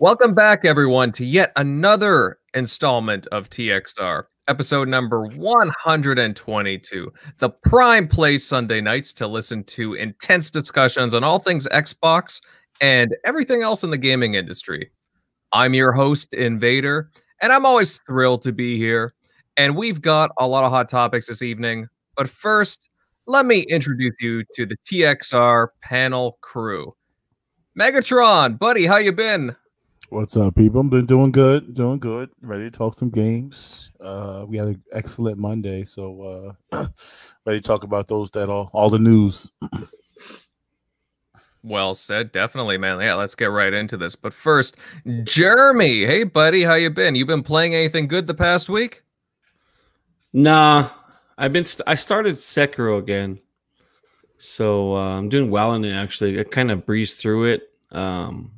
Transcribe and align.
Welcome 0.00 0.32
back, 0.32 0.64
everyone, 0.64 1.12
to 1.12 1.26
yet 1.26 1.52
another 1.56 2.38
installment 2.54 3.26
of 3.26 3.50
TXR, 3.50 4.22
episode 4.48 4.88
number 4.88 5.26
122, 5.26 7.12
the 7.36 7.50
prime 7.50 8.08
place 8.08 8.42
Sunday 8.42 8.80
nights 8.80 9.12
to 9.12 9.26
listen 9.26 9.62
to 9.64 9.92
intense 9.92 10.50
discussions 10.50 11.12
on 11.12 11.22
all 11.22 11.38
things 11.38 11.68
Xbox 11.68 12.40
and 12.80 13.14
everything 13.26 13.60
else 13.60 13.84
in 13.84 13.90
the 13.90 13.98
gaming 13.98 14.36
industry. 14.36 14.90
I'm 15.52 15.74
your 15.74 15.92
host, 15.92 16.32
Invader, 16.32 17.10
and 17.42 17.52
I'm 17.52 17.66
always 17.66 18.00
thrilled 18.06 18.40
to 18.44 18.52
be 18.52 18.78
here. 18.78 19.12
And 19.58 19.76
we've 19.76 20.00
got 20.00 20.30
a 20.38 20.48
lot 20.48 20.64
of 20.64 20.70
hot 20.70 20.88
topics 20.88 21.26
this 21.26 21.42
evening. 21.42 21.88
But 22.16 22.30
first, 22.30 22.88
let 23.26 23.44
me 23.44 23.66
introduce 23.68 24.14
you 24.18 24.44
to 24.54 24.64
the 24.64 24.78
TXR 24.78 25.66
panel 25.82 26.38
crew. 26.40 26.94
Megatron, 27.78 28.58
buddy, 28.58 28.86
how 28.86 28.96
you 28.96 29.12
been? 29.12 29.54
What's 30.10 30.36
up, 30.36 30.56
people? 30.56 30.80
I've 30.82 30.90
Been 30.90 31.06
doing 31.06 31.30
good, 31.30 31.72
doing 31.72 32.00
good. 32.00 32.30
Ready 32.42 32.64
to 32.64 32.70
talk 32.72 32.94
some 32.94 33.10
games. 33.10 33.92
Uh, 34.00 34.44
we 34.44 34.56
had 34.56 34.66
an 34.66 34.82
excellent 34.90 35.38
Monday, 35.38 35.84
so 35.84 36.56
uh, 36.72 36.86
ready 37.46 37.60
to 37.60 37.64
talk 37.64 37.84
about 37.84 38.08
those 38.08 38.28
that 38.32 38.48
all 38.48 38.70
all 38.72 38.90
the 38.90 38.98
news. 38.98 39.52
Well 41.62 41.94
said, 41.94 42.32
definitely, 42.32 42.76
man. 42.76 42.98
Yeah, 42.98 43.14
let's 43.14 43.36
get 43.36 43.52
right 43.52 43.72
into 43.72 43.96
this. 43.96 44.16
But 44.16 44.34
first, 44.34 44.74
Jeremy, 45.22 46.04
hey 46.06 46.24
buddy, 46.24 46.64
how 46.64 46.74
you 46.74 46.90
been? 46.90 47.14
You 47.14 47.24
been 47.24 47.44
playing 47.44 47.76
anything 47.76 48.08
good 48.08 48.26
the 48.26 48.34
past 48.34 48.68
week? 48.68 49.04
Nah, 50.32 50.88
I've 51.38 51.52
been. 51.52 51.66
St- 51.66 51.86
I 51.86 51.94
started 51.94 52.34
Sekiro 52.34 52.98
again, 52.98 53.38
so 54.38 54.96
uh, 54.96 55.18
I'm 55.18 55.28
doing 55.28 55.52
well 55.52 55.72
in 55.74 55.84
it. 55.84 55.92
Actually, 55.92 56.40
I 56.40 56.42
kind 56.42 56.72
of 56.72 56.84
breezed 56.84 57.18
through 57.18 57.44
it. 57.44 57.70
Um, 57.92 58.50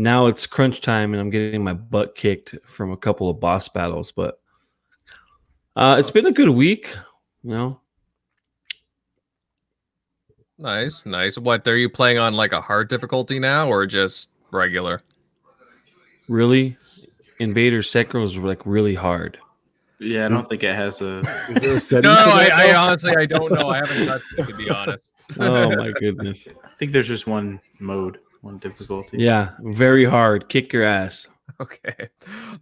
now 0.00 0.26
it's 0.26 0.46
crunch 0.46 0.80
time 0.80 1.12
and 1.12 1.20
I'm 1.20 1.28
getting 1.28 1.62
my 1.62 1.74
butt 1.74 2.14
kicked 2.14 2.56
from 2.64 2.90
a 2.90 2.96
couple 2.96 3.28
of 3.28 3.38
boss 3.38 3.68
battles, 3.68 4.12
but 4.12 4.40
uh, 5.76 5.96
it's 5.98 6.10
been 6.10 6.26
a 6.26 6.32
good 6.32 6.48
week, 6.48 6.96
you 7.42 7.50
know. 7.50 7.80
Nice, 10.58 11.04
nice. 11.04 11.36
What 11.36 11.66
are 11.68 11.76
you 11.76 11.88
playing 11.88 12.18
on 12.18 12.32
like 12.32 12.52
a 12.52 12.60
hard 12.60 12.88
difficulty 12.88 13.38
now 13.38 13.68
or 13.68 13.86
just 13.86 14.28
regular? 14.50 15.00
Really? 16.28 16.76
Invader 17.38 17.80
Sekiro 17.80 18.24
is 18.24 18.36
like 18.36 18.60
really 18.64 18.94
hard. 18.94 19.38
Yeah, 19.98 20.26
I 20.26 20.28
don't 20.28 20.48
think 20.48 20.62
it 20.62 20.74
has 20.74 21.02
a. 21.02 21.22
no, 22.00 22.10
I, 22.10 22.50
I 22.54 22.74
honestly 22.74 23.14
I 23.16 23.26
don't 23.26 23.52
know. 23.52 23.68
I 23.68 23.78
haven't 23.78 24.06
touched 24.06 24.24
it 24.38 24.46
to 24.46 24.54
be 24.54 24.70
honest. 24.70 25.10
oh 25.38 25.76
my 25.76 25.92
goodness! 25.92 26.48
I 26.64 26.68
think 26.78 26.92
there's 26.92 27.08
just 27.08 27.26
one 27.26 27.60
mode 27.80 28.18
one 28.42 28.58
difficulty. 28.58 29.18
Yeah, 29.18 29.50
very 29.60 30.04
hard. 30.04 30.48
Kick 30.48 30.72
your 30.72 30.84
ass. 30.84 31.26
Okay. 31.60 32.08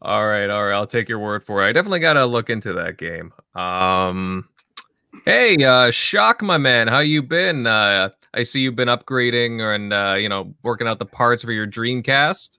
All 0.02 0.26
right, 0.26 0.48
all 0.50 0.64
right. 0.64 0.74
I'll 0.74 0.86
take 0.86 1.08
your 1.08 1.20
word 1.20 1.44
for 1.44 1.62
it. 1.62 1.68
I 1.68 1.72
definitely 1.72 2.00
got 2.00 2.14
to 2.14 2.26
look 2.26 2.50
into 2.50 2.72
that 2.72 2.96
game. 2.96 3.32
Um 3.54 4.48
Hey, 5.24 5.62
uh 5.62 5.90
Shock 5.92 6.42
my 6.42 6.58
man, 6.58 6.88
how 6.88 6.98
you 6.98 7.22
been? 7.22 7.66
Uh 7.66 8.08
I 8.34 8.42
see 8.42 8.60
you've 8.60 8.74
been 8.74 8.88
upgrading 8.88 9.60
and 9.74 9.92
uh 9.92 10.16
you 10.18 10.28
know, 10.28 10.52
working 10.64 10.88
out 10.88 10.98
the 10.98 11.06
parts 11.06 11.44
for 11.44 11.52
your 11.52 11.66
Dreamcast. 11.66 12.58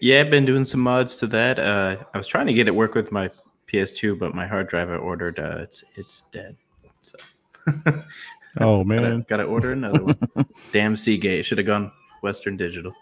Yeah, 0.00 0.22
I've 0.22 0.30
been 0.30 0.46
doing 0.46 0.64
some 0.64 0.80
mods 0.80 1.16
to 1.16 1.26
that. 1.28 1.58
Uh 1.60 1.98
I 2.12 2.18
was 2.18 2.26
trying 2.26 2.46
to 2.46 2.54
get 2.54 2.66
it 2.66 2.74
work 2.74 2.94
with 2.94 3.12
my 3.12 3.30
PS2, 3.68 4.18
but 4.18 4.34
my 4.34 4.46
hard 4.46 4.68
drive 4.68 4.90
I 4.90 4.96
ordered 4.96 5.38
uh 5.38 5.58
it's 5.60 5.84
it's 5.94 6.22
dead. 6.32 6.56
So 7.02 7.18
Oh 8.60 8.84
man, 8.84 9.02
gotta, 9.02 9.24
gotta 9.28 9.42
order 9.44 9.72
another 9.72 10.02
one. 10.02 10.18
Damn 10.72 10.96
Seagate 10.96 11.44
should 11.44 11.58
have 11.58 11.66
gone 11.66 11.92
Western 12.22 12.56
Digital. 12.56 12.92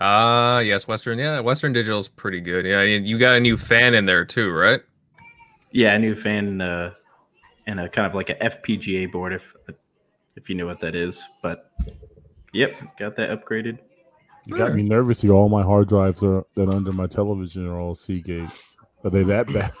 Ah, 0.00 0.56
uh, 0.56 0.58
yes, 0.60 0.86
Western. 0.86 1.18
Yeah, 1.18 1.40
Western 1.40 1.72
Digital 1.72 1.98
is 1.98 2.08
pretty 2.08 2.40
good. 2.40 2.64
Yeah, 2.64 2.82
you 2.82 3.18
got 3.18 3.36
a 3.36 3.40
new 3.40 3.56
fan 3.56 3.94
in 3.94 4.06
there 4.06 4.24
too, 4.24 4.52
right? 4.52 4.80
Yeah, 5.72 5.94
a 5.94 5.98
new 5.98 6.14
fan 6.14 6.60
uh, 6.60 6.94
and 7.66 7.80
a 7.80 7.88
kind 7.88 8.06
of 8.06 8.14
like 8.14 8.30
a 8.30 8.36
FPGA 8.36 9.10
board, 9.10 9.32
if 9.32 9.54
if 10.36 10.48
you 10.48 10.54
know 10.54 10.66
what 10.66 10.80
that 10.80 10.94
is. 10.94 11.24
But 11.42 11.70
yep, 12.52 12.76
got 12.96 13.16
that 13.16 13.30
upgraded. 13.30 13.78
You 14.46 14.54
got 14.54 14.72
me 14.72 14.82
nervous 14.82 15.20
here. 15.20 15.32
All 15.32 15.48
my 15.48 15.62
hard 15.62 15.88
drives 15.88 16.22
are 16.22 16.46
that 16.54 16.68
under 16.68 16.92
my 16.92 17.06
television 17.06 17.66
are 17.66 17.78
all 17.78 17.94
Seagate. 17.94 18.48
Are 19.04 19.10
they 19.10 19.22
that 19.24 19.46
bad? 19.52 19.72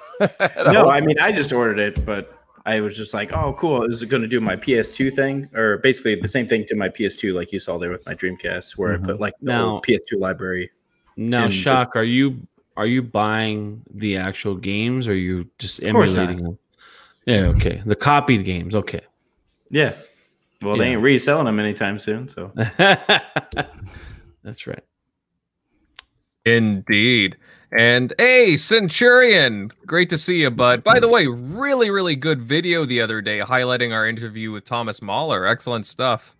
no, 0.72 0.90
I 0.90 1.00
mean 1.00 1.18
I 1.18 1.32
just 1.32 1.52
ordered 1.52 1.78
it, 1.78 2.04
but 2.04 2.37
I 2.68 2.80
was 2.80 2.94
just 2.94 3.14
like, 3.14 3.32
oh, 3.32 3.54
cool. 3.54 3.84
Is 3.84 4.02
it 4.02 4.10
going 4.10 4.20
to 4.20 4.28
do 4.28 4.40
my 4.40 4.54
PS2 4.54 5.16
thing, 5.16 5.48
or 5.54 5.78
basically 5.78 6.16
the 6.16 6.28
same 6.28 6.46
thing 6.46 6.66
to 6.66 6.74
my 6.74 6.90
PS2, 6.90 7.32
like 7.32 7.50
you 7.50 7.58
saw 7.58 7.78
there 7.78 7.90
with 7.90 8.04
my 8.04 8.14
Dreamcast, 8.14 8.76
where 8.76 8.94
mm-hmm. 8.94 9.04
I 9.04 9.06
put 9.06 9.20
like 9.20 9.34
now 9.40 9.80
PS2 9.88 10.18
library. 10.18 10.70
Now, 11.16 11.48
shock. 11.48 11.94
The- 11.94 12.00
are 12.00 12.04
you 12.04 12.46
are 12.76 12.86
you 12.86 13.02
buying 13.02 13.82
the 13.90 14.18
actual 14.18 14.54
games, 14.54 15.08
or 15.08 15.12
are 15.12 15.14
you 15.14 15.48
just 15.58 15.82
emulating 15.82 16.42
them? 16.42 16.58
Yeah. 17.24 17.46
Okay. 17.46 17.82
The 17.86 17.96
copied 17.96 18.44
games. 18.44 18.74
Okay. 18.74 19.00
Yeah. 19.70 19.94
Well, 20.62 20.76
yeah. 20.76 20.84
they 20.84 20.90
ain't 20.90 21.02
reselling 21.02 21.46
them 21.46 21.58
anytime 21.58 21.98
soon, 21.98 22.28
so. 22.28 22.52
That's 22.76 24.66
right. 24.66 24.84
Indeed. 26.44 27.36
And 27.70 28.14
hey, 28.18 28.56
Centurion, 28.56 29.70
great 29.86 30.08
to 30.10 30.18
see 30.18 30.40
you, 30.40 30.50
bud. 30.50 30.82
By 30.82 31.00
the 31.00 31.08
way, 31.08 31.26
really, 31.26 31.90
really 31.90 32.16
good 32.16 32.40
video 32.40 32.86
the 32.86 33.00
other 33.00 33.20
day 33.20 33.40
highlighting 33.40 33.92
our 33.92 34.06
interview 34.06 34.52
with 34.52 34.64
Thomas 34.64 35.02
Mahler. 35.02 35.46
Excellent 35.46 35.86
stuff. 35.86 36.34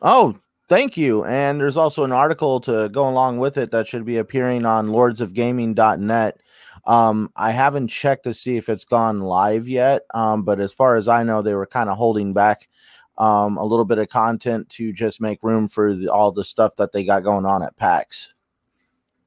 Oh, 0.00 0.36
thank 0.68 0.96
you. 0.96 1.24
And 1.24 1.60
there's 1.60 1.76
also 1.76 2.04
an 2.04 2.12
article 2.12 2.60
to 2.60 2.88
go 2.90 3.08
along 3.08 3.38
with 3.38 3.56
it 3.56 3.72
that 3.72 3.88
should 3.88 4.04
be 4.04 4.18
appearing 4.18 4.64
on 4.64 4.88
lordsofgaming.net. 4.88 6.40
Um, 6.86 7.32
I 7.34 7.50
haven't 7.50 7.88
checked 7.88 8.24
to 8.24 8.34
see 8.34 8.56
if 8.56 8.68
it's 8.68 8.84
gone 8.84 9.20
live 9.20 9.66
yet, 9.66 10.02
um, 10.14 10.44
but 10.44 10.60
as 10.60 10.72
far 10.72 10.96
as 10.96 11.08
I 11.08 11.22
know, 11.22 11.42
they 11.42 11.54
were 11.54 11.66
kind 11.66 11.88
of 11.88 11.96
holding 11.96 12.32
back 12.32 12.68
um, 13.16 13.56
a 13.56 13.64
little 13.64 13.84
bit 13.84 13.98
of 13.98 14.08
content 14.08 14.68
to 14.70 14.92
just 14.92 15.20
make 15.20 15.42
room 15.42 15.66
for 15.66 15.94
the, 15.94 16.08
all 16.08 16.30
the 16.30 16.44
stuff 16.44 16.76
that 16.76 16.92
they 16.92 17.04
got 17.04 17.24
going 17.24 17.46
on 17.46 17.62
at 17.62 17.76
PAX. 17.76 18.33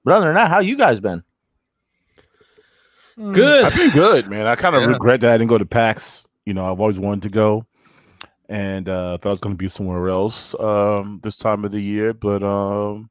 But 0.07 0.13
other 0.13 0.28
than 0.28 0.35
that, 0.35 0.50
how 0.50 0.59
you 0.59 0.78
guys 0.78 1.01
been? 1.01 1.22
Good. 3.18 3.66
I've 3.66 3.75
been 3.75 3.90
good, 3.90 4.29
man. 4.29 4.47
I 4.47 4.56
kind 4.56 4.73
of 4.73 4.84
yeah. 4.84 4.88
regret 4.88 5.19
that 5.19 5.34
I 5.34 5.38
didn't 5.38 5.50
go 5.50 5.57
to 5.57 5.66
PAX. 5.66 6.25
You 6.45 6.53
know, 6.53 6.72
I've 6.72 6.79
always 6.79 6.97
wanted 6.97 7.23
to 7.23 7.29
go, 7.29 7.66
and 8.47 8.88
uh, 8.88 9.18
thought 9.18 9.28
I 9.28 9.31
was 9.31 9.41
going 9.41 9.56
to 9.56 9.57
be 9.57 9.68
somewhere 9.68 10.07
else 10.07 10.56
um, 10.62 11.19
this 11.23 11.35
time 11.35 11.66
of 11.66 11.73
the 11.73 11.81
year. 11.81 12.13
But 12.13 12.41
um, 12.41 13.09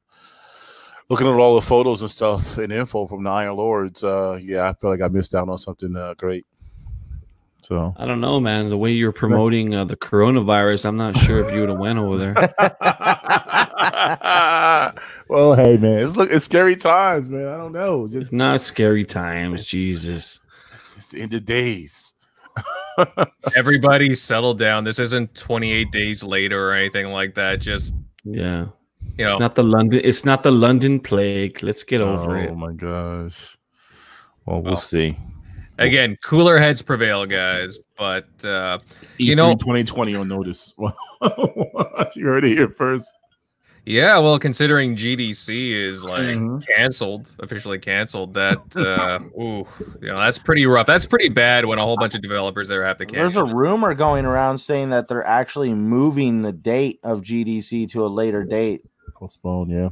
looking 1.07 1.27
at 1.27 1.37
all 1.37 1.53
the 1.53 1.61
photos 1.61 2.01
and 2.01 2.09
stuff 2.09 2.57
and 2.57 2.73
info 2.73 3.05
from 3.05 3.25
the 3.25 3.29
Iron 3.29 3.57
Lords, 3.57 4.03
uh, 4.03 4.39
yeah, 4.41 4.67
I 4.67 4.73
feel 4.73 4.89
like 4.89 5.01
I 5.01 5.07
missed 5.07 5.35
out 5.35 5.49
on 5.49 5.57
something 5.59 5.95
uh, 5.95 6.15
great. 6.15 6.47
So 7.61 7.93
I 7.95 8.07
don't 8.07 8.21
know, 8.21 8.39
man. 8.39 8.69
The 8.69 8.77
way 8.77 8.93
you're 8.93 9.11
promoting 9.11 9.75
uh, 9.75 9.85
the 9.85 9.97
coronavirus, 9.97 10.85
I'm 10.87 10.97
not 10.97 11.15
sure 11.15 11.47
if 11.47 11.53
you 11.53 11.59
would 11.59 11.69
have 11.69 11.77
went 11.77 11.99
over 11.99 12.17
there. 12.17 12.53
well, 15.29 15.53
hey, 15.53 15.77
man, 15.77 15.99
it's 15.99 16.15
look, 16.15 16.31
it's 16.31 16.45
scary 16.45 16.75
times, 16.75 17.29
man. 17.29 17.47
I 17.47 17.57
don't 17.57 17.73
know. 17.73 18.07
Just 18.07 18.17
it's 18.17 18.31
not 18.31 18.61
scary 18.61 19.05
times, 19.05 19.65
Jesus. 19.65 20.39
It's 20.73 20.95
just 20.95 21.13
in 21.13 21.29
the 21.29 21.39
days. 21.39 22.13
Everybody 23.55 24.15
settle 24.15 24.55
down. 24.55 24.83
This 24.83 24.97
isn't 24.97 25.35
28 25.35 25.91
days 25.91 26.23
later 26.23 26.69
or 26.69 26.73
anything 26.73 27.07
like 27.07 27.35
that. 27.35 27.59
Just 27.59 27.93
yeah. 28.23 28.67
You 29.17 29.25
know, 29.25 29.33
it's 29.33 29.39
not 29.39 29.55
the 29.55 29.63
London. 29.63 30.01
It's 30.03 30.25
not 30.25 30.43
the 30.43 30.51
London 30.51 30.99
plague. 30.99 31.61
Let's 31.61 31.83
get 31.83 32.01
over 32.01 32.35
oh, 32.35 32.41
it. 32.41 32.49
Oh 32.49 32.55
my 32.55 32.73
gosh. 32.73 33.57
Well, 34.45 34.61
we'll, 34.61 34.73
well 34.73 34.81
see. 34.81 35.17
Again, 35.79 36.17
cooler 36.23 36.57
heads 36.57 36.81
prevail, 36.81 37.25
guys. 37.25 37.77
But 37.97 38.27
uh, 38.43 38.79
you 39.17 39.35
know, 39.35 39.53
2020 39.53 40.15
on 40.15 40.27
notice. 40.27 40.73
you 40.79 42.25
heard 42.25 42.45
it 42.45 42.57
here 42.57 42.69
first. 42.69 43.11
Yeah, 43.87 44.17
well, 44.17 44.37
considering 44.37 44.97
GDC 44.97 45.71
is 45.71 46.03
like 46.03 46.19
mm-hmm. 46.19 46.57
canceled, 46.75 47.31
officially 47.39 47.79
canceled, 47.79 48.33
that 48.33 48.59
uh, 48.75 49.19
ooh, 49.41 49.65
you 50.01 50.09
know, 50.09 50.17
that's 50.17 50.37
pretty 50.37 50.65
rough. 50.65 50.85
That's 50.85 51.05
pretty 51.05 51.29
bad 51.29 51.63
when 51.63 51.79
a 51.79 51.83
whole 51.83 51.95
bunch 51.95 52.13
of 52.13 52.21
developers 52.21 52.67
there 52.67 52.83
have 52.83 52.97
to 52.97 53.05
cancel. 53.05 53.21
There's 53.21 53.37
a 53.37 53.55
rumor 53.55 53.93
going 53.93 54.25
around 54.25 54.57
saying 54.57 54.89
that 54.89 55.07
they're 55.07 55.25
actually 55.25 55.73
moving 55.73 56.41
the 56.41 56.51
date 56.51 56.99
of 57.03 57.21
GDC 57.21 57.89
to 57.91 58.05
a 58.05 58.09
later 58.09 58.43
date. 58.43 58.81
Postpone, 59.15 59.69
yeah. 59.69 59.89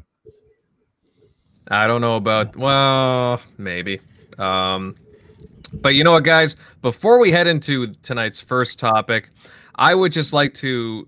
I 1.69 1.87
don't 1.87 2.01
know 2.01 2.17
about 2.17 2.57
well, 2.57 3.39
maybe. 3.57 4.01
Um, 4.37 4.97
but 5.71 5.95
you 5.95 6.03
know 6.03 6.11
what, 6.11 6.25
guys? 6.25 6.57
Before 6.81 7.17
we 7.17 7.31
head 7.31 7.47
into 7.47 7.93
tonight's 8.03 8.41
first 8.41 8.77
topic, 8.77 9.29
I 9.75 9.95
would 9.95 10.11
just 10.11 10.33
like 10.33 10.53
to 10.55 11.07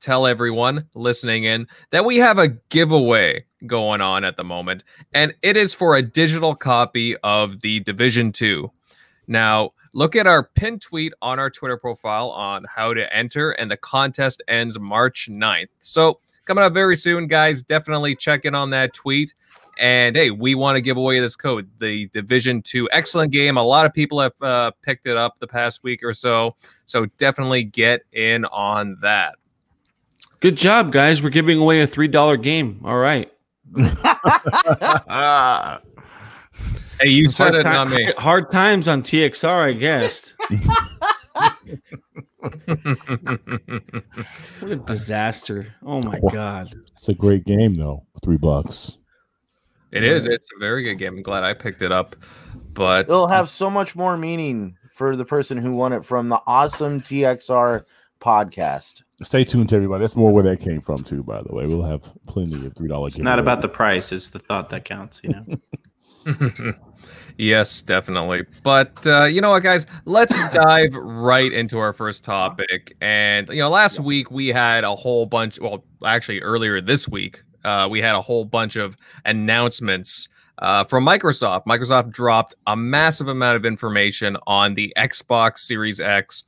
tell 0.00 0.26
everyone 0.26 0.86
listening 0.94 1.44
in 1.44 1.66
that 1.90 2.04
we 2.04 2.16
have 2.16 2.38
a 2.38 2.48
giveaway 2.48 3.44
going 3.66 4.00
on 4.00 4.24
at 4.24 4.36
the 4.36 4.44
moment, 4.44 4.82
and 5.12 5.34
it 5.42 5.56
is 5.56 5.74
for 5.74 5.96
a 5.96 6.02
digital 6.02 6.54
copy 6.54 7.16
of 7.18 7.60
the 7.60 7.80
Division 7.80 8.32
2. 8.32 8.70
Now, 9.26 9.70
look 9.94 10.16
at 10.16 10.26
our 10.26 10.42
pinned 10.42 10.80
tweet 10.80 11.12
on 11.22 11.38
our 11.38 11.50
Twitter 11.50 11.76
profile 11.76 12.30
on 12.30 12.64
how 12.74 12.94
to 12.94 13.14
enter, 13.14 13.52
and 13.52 13.70
the 13.70 13.76
contest 13.76 14.42
ends 14.48 14.78
March 14.78 15.28
9th. 15.30 15.68
So, 15.78 16.20
coming 16.46 16.64
up 16.64 16.72
very 16.72 16.96
soon, 16.96 17.28
guys. 17.28 17.62
Definitely 17.62 18.16
check 18.16 18.44
in 18.44 18.54
on 18.54 18.70
that 18.70 18.92
tweet. 18.92 19.34
And 19.78 20.16
hey, 20.16 20.30
we 20.30 20.54
want 20.54 20.76
to 20.76 20.80
give 20.80 20.96
away 20.96 21.20
this 21.20 21.36
code, 21.36 21.70
the 21.78 22.08
Division 22.08 22.60
Two. 22.60 22.88
Excellent 22.92 23.32
game. 23.32 23.56
A 23.56 23.62
lot 23.62 23.86
of 23.86 23.94
people 23.94 24.20
have 24.20 24.42
uh, 24.42 24.72
picked 24.82 25.06
it 25.06 25.16
up 25.16 25.38
the 25.38 25.46
past 25.46 25.82
week 25.82 26.02
or 26.02 26.12
so. 26.12 26.54
So 26.84 27.06
definitely 27.18 27.64
get 27.64 28.02
in 28.12 28.44
on 28.46 28.98
that. 29.00 29.36
Good 30.40 30.56
job, 30.56 30.92
guys. 30.92 31.22
We're 31.22 31.30
giving 31.30 31.58
away 31.58 31.82
a 31.82 31.86
three 31.86 32.08
dollar 32.08 32.36
game. 32.36 32.80
All 32.84 32.98
right. 32.98 33.30
Hey, 37.02 37.08
you 37.08 37.30
said 37.30 37.54
hard 37.54 37.56
it, 37.56 37.62
ti- 37.62 37.68
not 37.70 37.88
me. 37.88 38.12
Hard 38.18 38.50
times 38.50 38.86
on 38.86 39.02
TXR, 39.02 39.68
I 39.68 39.72
guess. 39.72 40.34
What 44.60 44.72
a 44.72 44.76
disaster! 44.76 45.74
Oh 45.82 46.02
my 46.02 46.18
Wow. 46.20 46.30
god. 46.30 46.74
It's 46.92 47.08
a 47.08 47.14
great 47.14 47.44
game 47.46 47.72
though. 47.74 48.04
Three 48.22 48.36
bucks. 48.36 48.98
it 49.92 50.04
is. 50.04 50.26
It's 50.26 50.48
a 50.56 50.60
very 50.60 50.82
good 50.82 50.96
game. 50.96 51.16
I'm 51.16 51.22
glad 51.22 51.42
I 51.44 51.54
picked 51.54 51.80
it 51.82 51.90
up. 51.92 52.16
But 52.74 53.08
It'll 53.08 53.28
have 53.28 53.48
so 53.48 53.70
much 53.70 53.96
more 53.96 54.16
meaning 54.18 54.76
for 54.94 55.16
the 55.16 55.24
person 55.24 55.56
who 55.56 55.72
won 55.72 55.92
it 55.94 56.04
from 56.04 56.28
the 56.28 56.40
awesome 56.46 57.00
TXR 57.00 57.84
podcast. 58.20 59.02
Stay 59.22 59.44
tuned 59.44 59.68
to 59.68 59.76
everybody. 59.76 60.00
That's 60.00 60.16
more 60.16 60.32
where 60.32 60.42
that 60.44 60.60
came 60.60 60.80
from 60.80 61.02
too. 61.02 61.22
By 61.22 61.42
the 61.42 61.54
way, 61.54 61.66
we'll 61.66 61.82
have 61.82 62.12
plenty 62.26 62.64
of 62.66 62.74
three 62.74 62.88
dollar. 62.88 63.08
It's 63.08 63.18
not 63.18 63.38
about 63.38 63.60
the 63.60 63.68
price; 63.68 64.12
it's 64.12 64.30
the 64.30 64.38
thought 64.38 64.70
that 64.70 64.84
counts. 64.84 65.20
You 65.22 65.30
know. 65.30 66.74
yes, 67.36 67.82
definitely. 67.82 68.44
But 68.62 69.06
uh, 69.06 69.24
you 69.24 69.40
know 69.40 69.50
what, 69.50 69.62
guys? 69.62 69.86
Let's 70.04 70.36
dive 70.52 70.94
right 70.94 71.52
into 71.52 71.78
our 71.78 71.92
first 71.92 72.24
topic. 72.24 72.96
And 73.00 73.48
you 73.48 73.56
know, 73.56 73.70
last 73.70 74.00
week 74.00 74.30
we 74.30 74.48
had 74.48 74.84
a 74.84 74.94
whole 74.94 75.26
bunch. 75.26 75.60
Well, 75.60 75.84
actually, 76.04 76.40
earlier 76.40 76.80
this 76.80 77.08
week, 77.08 77.42
uh, 77.64 77.88
we 77.90 78.00
had 78.00 78.14
a 78.14 78.22
whole 78.22 78.44
bunch 78.44 78.76
of 78.76 78.96
announcements 79.24 80.28
uh, 80.58 80.84
from 80.84 81.04
Microsoft. 81.04 81.64
Microsoft 81.66 82.10
dropped 82.10 82.54
a 82.66 82.76
massive 82.76 83.28
amount 83.28 83.56
of 83.56 83.64
information 83.64 84.36
on 84.46 84.74
the 84.74 84.92
Xbox 84.96 85.58
Series 85.58 86.00
X. 86.00 86.44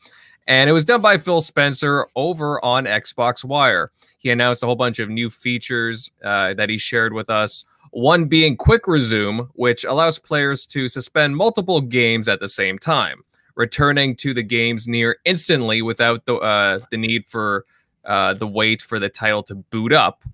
And 0.47 0.69
it 0.69 0.73
was 0.73 0.85
done 0.85 1.00
by 1.00 1.19
Phil 1.19 1.41
Spencer 1.41 2.06
over 2.17 2.62
on 2.65 2.85
Xbox 2.85 3.44
Wire. 3.44 3.93
He 4.19 4.31
announced 4.31 4.62
a 4.62 4.67
whole 4.67 4.77
bunch 4.77 4.99
of 4.99 5.09
new 5.09 5.31
features 5.31 6.11
uh, 6.25 6.55
that 6.55 6.69
he 6.69 6.79
shared 6.79 7.12
with 7.12 7.31
us. 7.31 7.65
One 7.91 8.25
being 8.25 8.56
Quick 8.56 8.87
Resume, 8.87 9.49
which 9.53 9.85
allows 9.85 10.19
players 10.19 10.65
to 10.67 10.89
suspend 10.89 11.37
multiple 11.37 11.81
games 11.81 12.27
at 12.27 12.41
the 12.41 12.49
same 12.49 12.79
time, 12.79 13.23
returning 13.55 14.17
to 14.17 14.33
the 14.33 14.43
games 14.43 14.89
near 14.89 15.19
instantly 15.25 15.83
without 15.83 16.25
the 16.25 16.37
uh, 16.37 16.79
the 16.91 16.97
need 16.97 17.27
for 17.29 17.67
uh, 18.06 18.35
the 18.35 18.47
wait 18.47 18.81
for 18.83 18.99
the 18.99 19.11
title 19.11 19.43
to 19.44 19.55
boot 19.55 19.93
up. 19.93 20.25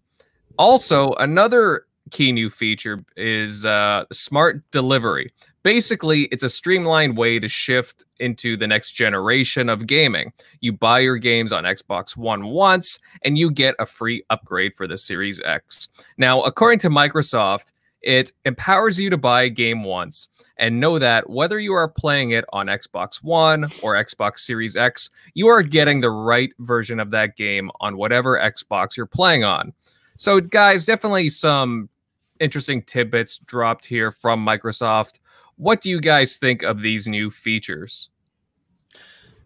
Also, 0.56 1.12
another 1.14 1.86
key 2.10 2.32
new 2.32 2.48
feature 2.48 3.04
is 3.16 3.64
uh, 3.64 4.04
smart 4.12 4.62
delivery. 4.70 5.32
Basically, 5.62 6.22
it's 6.24 6.42
a 6.42 6.48
streamlined 6.48 7.16
way 7.16 7.38
to 7.38 7.48
shift 7.48 8.04
into 8.20 8.56
the 8.56 8.66
next 8.66 8.92
generation 8.92 9.68
of 9.68 9.86
gaming. 9.86 10.32
You 10.60 10.72
buy 10.72 11.00
your 11.00 11.16
games 11.16 11.52
on 11.52 11.64
Xbox 11.64 12.16
One 12.16 12.46
once, 12.46 12.98
and 13.22 13.36
you 13.36 13.50
get 13.50 13.74
a 13.78 13.86
free 13.86 14.24
upgrade 14.30 14.74
for 14.74 14.86
the 14.86 14.96
Series 14.96 15.40
X. 15.44 15.88
Now, 16.16 16.40
according 16.40 16.78
to 16.80 16.88
Microsoft, 16.88 17.72
it 18.02 18.32
empowers 18.44 18.98
you 19.00 19.10
to 19.10 19.16
buy 19.16 19.42
a 19.42 19.50
game 19.50 19.82
once 19.82 20.28
and 20.56 20.80
know 20.80 20.98
that 20.98 21.28
whether 21.28 21.58
you 21.58 21.72
are 21.72 21.88
playing 21.88 22.30
it 22.30 22.44
on 22.52 22.66
Xbox 22.66 23.16
One 23.16 23.64
or 23.82 23.94
Xbox 23.94 24.38
Series 24.38 24.76
X, 24.76 25.10
you 25.34 25.48
are 25.48 25.62
getting 25.62 26.00
the 26.00 26.10
right 26.10 26.52
version 26.60 27.00
of 27.00 27.10
that 27.10 27.36
game 27.36 27.70
on 27.80 27.96
whatever 27.96 28.38
Xbox 28.38 28.96
you're 28.96 29.06
playing 29.06 29.44
on. 29.44 29.72
So, 30.16 30.40
guys, 30.40 30.84
definitely 30.84 31.28
some 31.28 31.88
interesting 32.40 32.82
tidbits 32.82 33.38
dropped 33.38 33.84
here 33.84 34.12
from 34.12 34.44
Microsoft. 34.44 35.18
What 35.58 35.82
do 35.82 35.90
you 35.90 36.00
guys 36.00 36.36
think 36.36 36.62
of 36.62 36.80
these 36.80 37.08
new 37.08 37.30
features? 37.30 38.08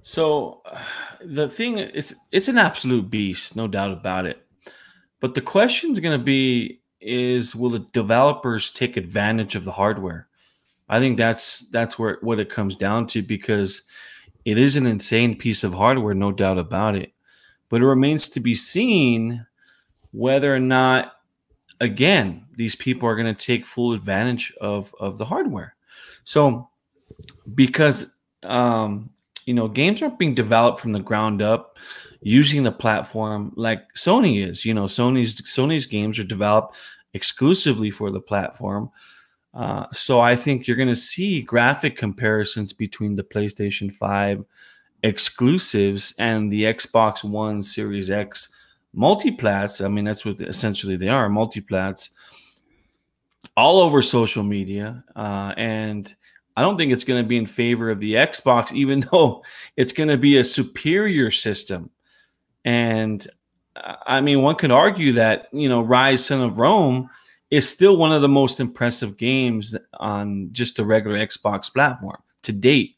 So 0.03 0.61
uh, 0.65 0.79
the 1.25 1.49
thing 1.49 1.79
it's 1.79 2.15
it's 2.31 2.49
an 2.49 2.59
absolute 2.59 3.11
beast, 3.11 3.57
no 3.57 3.67
doubt 3.67 3.93
about 3.93 4.27
it. 4.27 4.47
But 5.21 5.35
the 5.35 5.41
question 5.41 5.93
is 5.93 6.01
going 6.01 6.19
to 6.19 6.25
be 6.25 6.81
is 7.01 7.57
will 7.57 7.71
the 7.71 7.81
developers 7.93 8.71
take 8.71 8.97
advantage 8.97 9.57
of 9.57 9.65
the 9.65 9.73
hardware? 9.73 10.29
I 10.89 10.99
think 10.99 11.17
that's 11.17 11.61
that's 11.71 11.99
where 11.99 12.19
what 12.21 12.39
it 12.39 12.51
comes 12.51 12.77
down 12.77 13.07
to 13.09 13.23
because 13.23 13.83
it 14.45 14.59
is 14.59 14.77
an 14.77 14.87
insane 14.87 15.37
piece 15.37 15.65
of 15.65 15.75
hardware, 15.75 16.15
no 16.15 16.33
doubt 16.33 16.59
about 16.59 16.95
it. 16.95 17.13
But 17.71 17.81
it 17.81 17.87
remains 17.87 18.29
to 18.31 18.41
be 18.41 18.55
seen 18.55 19.47
whether 20.11 20.55
or 20.55 20.61
not 20.61 21.13
again 21.81 22.45
these 22.55 22.75
people 22.77 23.09
are 23.09 23.17
going 23.17 23.35
to 23.35 23.47
take 23.47 23.67
full 23.67 23.95
advantage 23.95 24.53
of 24.61 24.95
of 25.01 25.17
the 25.17 25.25
hardware. 25.25 25.75
So 26.25 26.69
because 27.55 28.13
um 28.43 29.11
you 29.47 29.55
know 29.55 29.69
games 29.69 30.03
aren't 30.03 30.19
being 30.19 30.35
developed 30.35 30.81
from 30.81 30.93
the 30.93 31.01
ground 31.01 31.43
up 31.43 31.77
using 32.23 32.63
the 32.63 32.73
platform 32.73 33.53
like 33.57 33.83
Sony 33.95 34.49
is. 34.49 34.65
You 34.65 34.75
know, 34.75 34.85
Sony's 34.85 35.43
Sony's 35.43 35.87
games 35.87 36.19
are 36.19 36.25
developed 36.25 36.77
exclusively 37.15 37.91
for 37.91 38.11
the 38.11 38.21
platform. 38.21 38.91
Uh, 39.53 39.87
so 39.93 40.21
I 40.21 40.35
think 40.35 40.67
you're 40.67 40.79
going 40.79 40.89
to 40.89 40.97
see 40.97 41.43
graphic 41.43 41.99
comparisons 41.99 42.73
between 42.73 43.17
the 43.17 43.23
PlayStation 43.23 43.93
5 43.93 44.45
exclusives 45.03 46.15
and 46.19 46.51
the 46.51 46.63
Xbox 46.63 47.23
One 47.23 47.63
Series 47.63 48.11
X 48.11 48.49
multiplats. 48.97 49.85
I 49.85 49.89
mean, 49.89 50.07
that's 50.07 50.25
what 50.25 50.41
essentially 50.41 50.97
they 50.97 51.09
are 51.09 51.29
multiplats 51.29 52.11
all 53.57 53.81
over 53.81 54.03
social 54.03 54.43
media. 54.43 55.05
Uh, 55.15 55.53
and 55.57 56.15
I 56.57 56.63
don't 56.63 56.77
think 56.77 56.93
it's 56.93 57.05
going 57.05 57.23
to 57.23 57.29
be 57.29 57.37
in 57.37 57.47
favor 57.47 57.91
of 57.91 58.01
the 58.01 58.15
Xbox, 58.15 58.73
even 58.73 59.01
though 59.13 59.43
it's 59.77 59.93
going 59.93 60.09
to 60.09 60.19
be 60.19 60.39
a 60.39 60.45
superior 60.45 61.31
system. 61.31 61.91
And 62.65 63.27
I 63.75 64.21
mean, 64.21 64.43
one 64.43 64.57
could 64.57 64.71
argue 64.71 65.15
that, 65.15 65.49
you 65.53 65.69
know, 65.69 65.83
Ryse 65.83 66.21
Son 66.21 66.43
of 66.43 66.59
Rome 66.59 67.09
is 67.51 67.69
still 67.69 67.97
one 67.97 68.13
of 68.13 68.23
the 68.23 68.29
most 68.29 68.61
impressive 68.61 69.17
games 69.17 69.75
on 69.95 70.51
just 70.53 70.77
the 70.77 70.85
regular 70.85 71.19
Xbox 71.19 71.73
platform 71.73 72.19
to 72.43 72.53
date. 72.53 72.97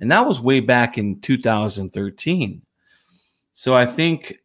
And 0.00 0.10
that 0.10 0.26
was 0.26 0.40
way 0.40 0.60
back 0.60 0.98
in 0.98 1.20
2013. 1.20 2.62
So 3.52 3.76
I 3.76 3.86
think, 3.86 4.38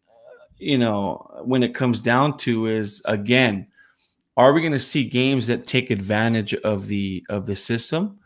you 0.58 0.78
know, 0.78 1.42
when 1.44 1.64
it 1.64 1.74
comes 1.74 2.00
down 2.00 2.38
to 2.40 2.68
is 2.68 3.02
again, 3.06 3.68
are 4.38 4.54
we 4.54 4.62
going 4.62 4.72
to 4.74 4.80
see 4.80 5.04
games 5.04 5.48
that 5.48 5.66
take 5.66 5.90
advantage 5.90 6.54
of 6.54 6.88
the 6.88 7.26
of 7.28 7.48
the 7.48 7.56
system 7.56 8.20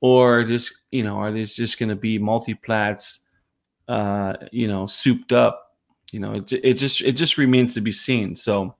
or 0.00 0.44
just, 0.44 0.82
you 0.92 1.02
know, 1.02 1.16
are 1.16 1.32
these 1.32 1.54
just 1.54 1.78
going 1.78 1.88
to 1.88 1.96
be 1.96 2.18
multiplats 2.18 3.20
uh, 3.88 4.34
you 4.52 4.68
know, 4.68 4.86
souped 4.86 5.32
up? 5.32 5.74
You 6.12 6.20
know, 6.20 6.34
it, 6.34 6.52
it 6.52 6.74
just 6.74 7.00
it 7.00 7.12
just 7.12 7.38
remains 7.38 7.74
to 7.74 7.80
be 7.80 7.92
seen. 7.92 8.36
So 8.36 8.76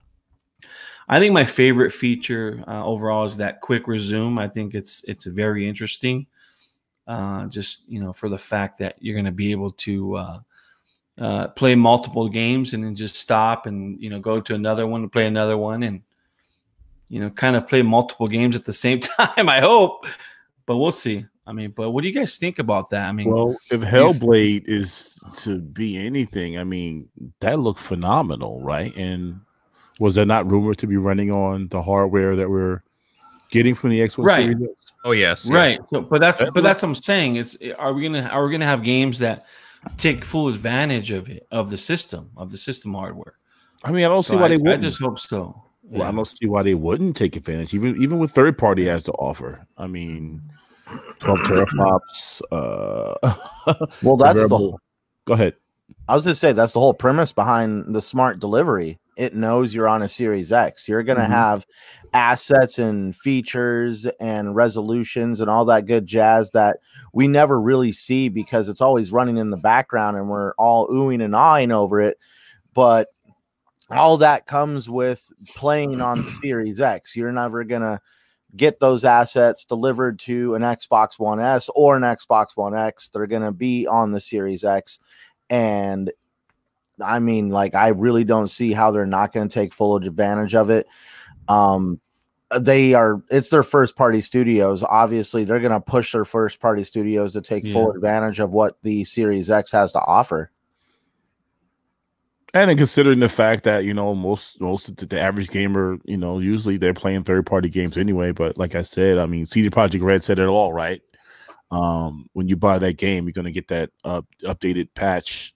I 1.09 1.19
think 1.19 1.33
my 1.33 1.47
favorite 1.47 1.93
feature 1.93 2.63
uh, 2.69 2.85
overall 2.85 3.25
is 3.25 3.39
that 3.39 3.63
quick 3.63 3.89
resume. 3.89 4.39
I 4.39 4.49
think 4.49 4.75
it's 4.75 5.03
it's 5.05 5.25
very 5.25 5.67
interesting. 5.67 6.27
Uh, 7.07 7.47
just 7.47 7.89
you 7.89 8.01
know, 8.01 8.13
for 8.13 8.29
the 8.29 8.39
fact 8.39 8.79
that 8.79 8.97
you're 9.01 9.15
going 9.15 9.25
to 9.25 9.33
be 9.33 9.51
able 9.51 9.71
to 9.71 10.17
uh, 10.17 10.41
uh, 11.19 11.49
play 11.49 11.75
multiple 11.75 12.29
games 12.29 12.75
and 12.75 12.85
then 12.85 12.95
just 12.95 13.17
stop 13.17 13.67
and 13.67 14.01
you 14.03 14.11
know 14.11 14.21
go 14.21 14.41
to 14.41 14.55
another 14.55 14.87
one 14.87 15.03
to 15.03 15.09
play 15.09 15.27
another 15.27 15.57
one 15.57 15.83
and 15.83 16.03
you 17.09 17.21
know 17.21 17.31
kind 17.31 17.57
of 17.57 17.67
play 17.69 17.83
multiple 17.83 18.29
games 18.29 18.57
at 18.57 18.65
the 18.65 18.73
same 18.73 19.01
time. 19.19 19.49
I 19.49 19.61
hope, 19.61 20.07
but 20.67 20.77
we'll 20.79 20.93
see. 20.93 21.27
I 21.47 21.53
mean, 21.53 21.73
but 21.77 21.91
what 21.91 22.01
do 22.03 22.09
you 22.09 22.15
guys 22.15 22.39
think 22.39 22.59
about 22.59 22.89
that? 22.91 23.07
I 23.07 23.13
mean, 23.13 23.29
Well, 23.31 23.57
if 23.71 23.83
Hellblade 23.83 24.63
is 24.67 25.19
to 25.43 25.61
be 25.61 25.99
anything, 25.99 26.59
I 26.59 26.65
mean, 26.65 27.11
that 27.41 27.59
looked 27.61 27.81
phenomenal, 27.81 28.63
right? 28.63 28.97
And 28.97 29.41
was 30.01 30.15
that 30.15 30.25
not 30.27 30.51
rumored 30.51 30.79
to 30.79 30.87
be 30.87 30.97
running 30.97 31.31
on 31.31 31.69
the 31.69 31.83
hardware 31.83 32.35
that 32.37 32.49
we're 32.49 32.83
getting 33.51 33.75
from 33.75 33.91
the 33.91 34.01
Xbox 34.01 34.25
Right. 34.25 34.37
Series 34.57 34.63
X? 34.71 34.93
Oh 35.05 35.13
yes, 35.13 35.51
right? 35.51 35.71
yes. 35.73 35.79
So, 35.91 36.01
but 36.01 36.21
that's 36.23 36.39
That 36.39 36.47
but 36.47 36.57
look- 36.57 36.65
that's 36.65 36.81
what 36.83 36.89
I'm 36.89 36.95
saying. 36.95 37.37
It's 37.37 37.59
are 37.79 37.93
we 37.93 38.03
gonna 38.05 38.27
are 38.29 38.47
we 38.47 38.51
gonna 38.51 38.65
have 38.65 38.83
games 38.83 39.19
that 39.19 39.45
take 39.99 40.25
full 40.25 40.49
advantage 40.49 41.11
of 41.11 41.29
it 41.29 41.47
of 41.51 41.69
the 41.69 41.77
system 41.77 42.31
of 42.39 42.51
the 42.53 42.57
system 42.57 42.95
hardware? 42.95 43.35
I 43.85 43.93
mean, 43.93 44.07
I 44.07 44.09
don't 44.09 44.23
see 44.23 44.31
So 44.33 44.39
why 44.39 44.47
I, 44.47 44.49
they 44.49 44.57
wouldn't. 44.57 44.83
just 44.83 44.99
hope 44.99 45.21
so. 45.21 45.63
Well, 45.85 46.03
I 46.09 46.11
don't 46.13 46.25
see 46.27 46.47
why 46.47 46.63
they 46.63 46.75
wouldn't 46.75 47.17
take 47.17 47.37
advantage, 47.37 47.75
even 47.75 48.01
even 48.03 48.19
with 48.19 48.33
third 48.33 48.57
party 48.59 48.87
has 48.87 49.03
to 49.05 49.13
offer. 49.13 49.67
I 49.77 49.87
mean, 49.87 50.43
twelve 51.21 51.41
teraflops. 51.41 52.41
Uh, 52.53 53.35
Well, 54.03 54.17
that's 54.17 54.35
the 54.35 54.49
variable- 54.49 54.81
Go 55.27 55.35
ahead. 55.35 55.55
I 56.09 56.15
was 56.15 56.25
gonna 56.25 56.35
say 56.35 56.53
that's 56.53 56.73
the 56.73 56.81
whole 56.81 56.95
premise 56.95 57.33
behind 57.33 57.95
the 57.95 58.03
smart 58.03 58.41
delivery. 58.41 58.99
It 59.17 59.35
knows 59.35 59.75
you're 59.75 59.89
on 59.89 60.03
a 60.03 60.09
Series 60.09 60.51
X. 60.53 60.89
You're 60.89 61.03
gonna 61.03 61.21
Mhm. 61.21 61.29
have 61.29 61.67
assets 62.15 62.79
and 62.79 63.15
features 63.15 64.07
and 64.21 64.55
resolutions 64.55 65.41
and 65.41 65.49
all 65.51 65.65
that 65.67 65.87
good 65.87 66.07
jazz 66.07 66.51
that 66.53 66.79
we 67.13 67.29
never 67.29 67.61
really 67.61 67.93
see 67.93 68.29
because 68.29 68.69
it's 68.69 68.81
always 68.81 69.13
running 69.13 69.37
in 69.37 69.51
the 69.51 69.57
background 69.57 70.17
and 70.17 70.29
we're 70.29 70.53
all 70.55 70.89
oohing 70.89 71.23
and 71.25 71.35
awing 71.37 71.71
over 71.73 72.01
it. 72.01 72.19
But 72.75 73.09
all 73.91 74.17
that 74.19 74.47
comes 74.47 74.89
with 74.89 75.33
playing 75.49 76.01
on 76.01 76.25
the 76.25 76.31
Series 76.43 76.81
X. 76.81 77.15
You're 77.17 77.33
never 77.33 77.65
gonna 77.65 78.01
get 78.57 78.81
those 78.81 79.05
assets 79.05 79.65
delivered 79.65 80.19
to 80.21 80.55
an 80.55 80.63
Xbox 80.63 81.19
One 81.19 81.41
S 81.41 81.69
or 81.75 81.97
an 81.97 82.03
Xbox 82.03 82.57
One 82.57 82.75
X. 82.75 83.09
They're 83.09 83.27
gonna 83.27 83.53
be 83.53 83.87
on 83.87 84.13
the 84.13 84.21
Series 84.21 84.65
X, 84.65 84.99
and 85.51 86.11
I 87.03 87.19
mean, 87.19 87.49
like, 87.49 87.75
I 87.75 87.89
really 87.89 88.25
don't 88.25 88.49
see 88.49 88.73
how 88.73 88.93
they're 88.93 89.05
not 89.05 89.33
going 89.33 89.49
to 89.49 89.53
take 89.53 89.75
full 89.75 89.97
advantage 89.97 90.55
of 90.55 90.71
it. 90.71 90.87
Um, 91.49 92.01
they 92.57 92.95
are 92.95 93.21
it's 93.31 93.51
their 93.51 93.65
first 93.65 93.97
party 93.97 94.21
studios 94.21 94.85
obviously 94.85 95.45
they're 95.45 95.59
going 95.59 95.73
to 95.73 95.81
push 95.81 96.13
their 96.13 96.27
first 96.27 96.61
party 96.61 96.85
studios 96.85 97.33
to 97.33 97.41
take 97.41 97.65
Yeah. 97.65 97.73
full 97.73 97.91
advantage 97.91 98.39
of 98.39 98.53
what 98.53 98.77
the 98.83 99.03
series 99.05 99.51
x 99.51 99.73
has 99.73 99.91
to 99.93 99.99
offer 100.01 100.53
And 102.55 102.71
then 102.71 102.77
considering 102.77 103.19
the 103.19 103.29
fact 103.29 103.65
that 103.65 103.83
you 103.85 103.93
know 103.93 104.15
most 104.15 104.61
most 104.61 104.89
of 104.89 104.97
the, 104.97 105.07
the 105.07 105.21
average 105.21 105.51
gamer, 105.51 105.99
you 106.05 106.17
know, 106.17 106.39
usually 106.39 106.77
they're 106.77 106.95
playing 106.95 107.25
third 107.25 107.47
party 107.47 107.69
games 107.69 107.99
anyway. 107.99 108.31
But 108.31 108.57
like 108.57 108.77
I 108.77 108.83
said, 108.83 109.19
I 109.19 109.27
mean, 109.27 109.45
CD 109.45 109.71
Projekt 109.71 110.03
Red 110.03 110.23
said 110.23 110.39
it 110.39 110.47
all 110.47 110.73
right. 110.73 111.03
Um, 111.73 112.31
when 112.33 112.47
you 112.47 112.57
buy 112.57 112.79
that 112.79 112.97
game, 112.97 113.25
you're 113.25 113.33
gonna 113.33 113.51
get 113.51 113.67
that 113.69 113.91
uh, 114.05 114.23
updated 114.45 114.89
patch, 114.95 115.53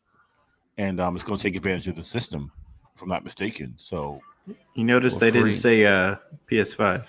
and 0.77 1.01
um, 1.01 1.15
it's 1.15 1.25
gonna 1.25 1.39
take 1.39 1.55
advantage 1.55 1.87
of 1.87 1.95
the 1.95 2.03
system, 2.03 2.51
if 2.97 3.03
I'm 3.03 3.09
not 3.09 3.23
mistaken. 3.23 3.75
So 3.77 4.21
You 4.75 4.83
notice 4.83 5.15
For 5.15 5.21
they 5.21 5.31
free. 5.31 5.41
didn't 5.41 5.55
say 5.55 5.87
uh, 5.87 6.17
PS5. 6.51 7.05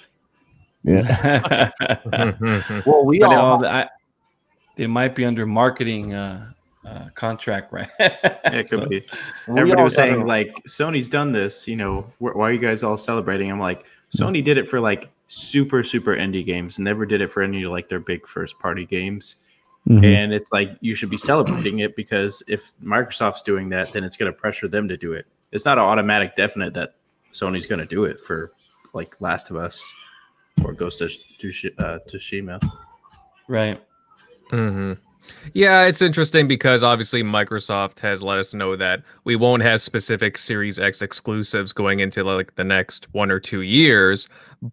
yeah, 0.83 1.71
well 2.85 3.05
we 3.05 3.17
But 3.17 3.29
all 3.33 3.53
all 3.55 3.65
I, 3.65 3.89
they 4.75 4.85
might 4.85 5.15
be 5.15 5.25
under 5.25 5.47
marketing 5.47 6.13
uh, 6.13 6.51
uh, 6.89 7.09
contract, 7.15 7.71
right? 7.73 7.89
Yeah, 7.99 8.17
it 8.45 8.69
could 8.69 8.79
So- 8.83 8.85
be. 8.87 9.05
Everybody 9.47 9.83
was 9.83 9.95
saying 9.95 10.15
gotta- 10.15 10.27
like 10.27 10.53
Sony's 10.67 11.09
done 11.09 11.31
this. 11.31 11.67
You 11.67 11.75
know, 11.75 12.01
wh- 12.19 12.35
why 12.35 12.49
are 12.49 12.53
you 12.53 12.59
guys 12.59 12.83
all 12.83 12.97
celebrating? 12.97 13.51
I'm 13.51 13.59
like, 13.59 13.85
Sony 14.15 14.43
did 14.43 14.57
it 14.57 14.67
for 14.67 14.79
like 14.79 15.09
super 15.27 15.83
super 15.83 16.15
indie 16.15 16.45
games. 16.45 16.79
Never 16.79 17.05
did 17.05 17.21
it 17.21 17.27
for 17.29 17.43
any 17.43 17.63
of 17.63 17.71
like 17.71 17.89
their 17.89 17.99
big 17.99 18.27
first 18.27 18.57
party 18.59 18.85
games. 18.85 19.35
Mm-hmm. 19.87 20.03
And 20.03 20.33
it's 20.33 20.51
like 20.51 20.71
you 20.81 20.93
should 20.95 21.09
be 21.09 21.17
celebrating 21.17 21.79
it 21.79 21.95
because 21.95 22.43
if 22.47 22.71
Microsoft's 22.83 23.41
doing 23.43 23.69
that, 23.69 23.93
then 23.93 24.03
it's 24.03 24.17
going 24.17 24.31
to 24.31 24.37
pressure 24.37 24.67
them 24.67 24.87
to 24.89 24.97
do 24.97 25.13
it. 25.13 25.25
It's 25.51 25.65
not 25.65 25.77
an 25.77 25.83
automatic 25.85 26.35
definite 26.35 26.73
that 26.73 26.95
Sony's 27.33 27.65
going 27.65 27.79
to 27.79 27.85
do 27.85 28.03
it 28.05 28.19
for 28.19 28.51
like 28.93 29.15
Last 29.21 29.49
of 29.51 29.55
Us 29.55 29.81
or 30.65 30.73
Ghost 30.73 31.01
of 31.01 31.11
Tush- 31.39 31.65
uh, 31.77 31.99
Tsushima. 32.09 32.59
right. 33.47 33.81
hmm 34.49 34.93
Yeah, 35.53 35.85
it's 35.85 36.01
interesting 36.01 36.47
because 36.47 36.83
obviously 36.83 37.23
Microsoft 37.23 37.99
has 37.99 38.21
let 38.21 38.37
us 38.37 38.53
know 38.53 38.75
that 38.75 39.03
we 39.23 39.35
won't 39.35 39.63
have 39.63 39.81
specific 39.81 40.37
Series 40.37 40.79
X 40.79 41.01
exclusives 41.01 41.73
going 41.73 41.99
into 41.99 42.23
like 42.23 42.55
the 42.55 42.63
next 42.63 43.07
one 43.13 43.31
or 43.31 43.39
two 43.39 43.61
years, 43.61 44.27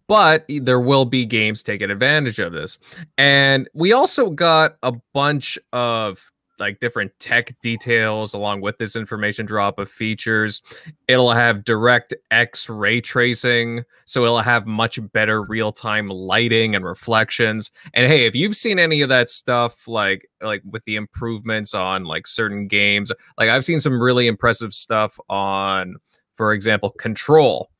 but 0.06 0.44
there 0.48 0.80
will 0.80 1.04
be 1.04 1.24
games 1.24 1.62
taking 1.62 1.90
advantage 1.90 2.38
of 2.38 2.52
this. 2.52 2.78
And 3.18 3.68
we 3.74 3.92
also 3.92 4.30
got 4.30 4.76
a 4.82 4.92
bunch 5.12 5.58
of 5.72 6.30
like 6.58 6.80
different 6.80 7.12
tech 7.18 7.54
details 7.60 8.34
along 8.34 8.60
with 8.60 8.78
this 8.78 8.96
information 8.96 9.46
drop 9.46 9.78
of 9.78 9.90
features. 9.90 10.62
It'll 11.08 11.32
have 11.32 11.64
direct 11.64 12.14
X 12.30 12.68
ray 12.68 13.00
tracing, 13.00 13.84
so 14.04 14.24
it'll 14.24 14.40
have 14.40 14.66
much 14.66 14.98
better 15.12 15.42
real-time 15.42 16.08
lighting 16.08 16.74
and 16.74 16.84
reflections. 16.84 17.70
And 17.94 18.06
hey, 18.06 18.26
if 18.26 18.34
you've 18.34 18.56
seen 18.56 18.78
any 18.78 19.00
of 19.02 19.08
that 19.08 19.30
stuff, 19.30 19.86
like 19.86 20.28
like 20.40 20.62
with 20.70 20.84
the 20.84 20.96
improvements 20.96 21.74
on 21.74 22.04
like 22.04 22.26
certain 22.26 22.68
games, 22.68 23.10
like 23.38 23.48
I've 23.48 23.64
seen 23.64 23.80
some 23.80 24.00
really 24.00 24.26
impressive 24.26 24.74
stuff 24.74 25.18
on, 25.28 25.96
for 26.34 26.52
example, 26.52 26.90
Control, 26.90 27.70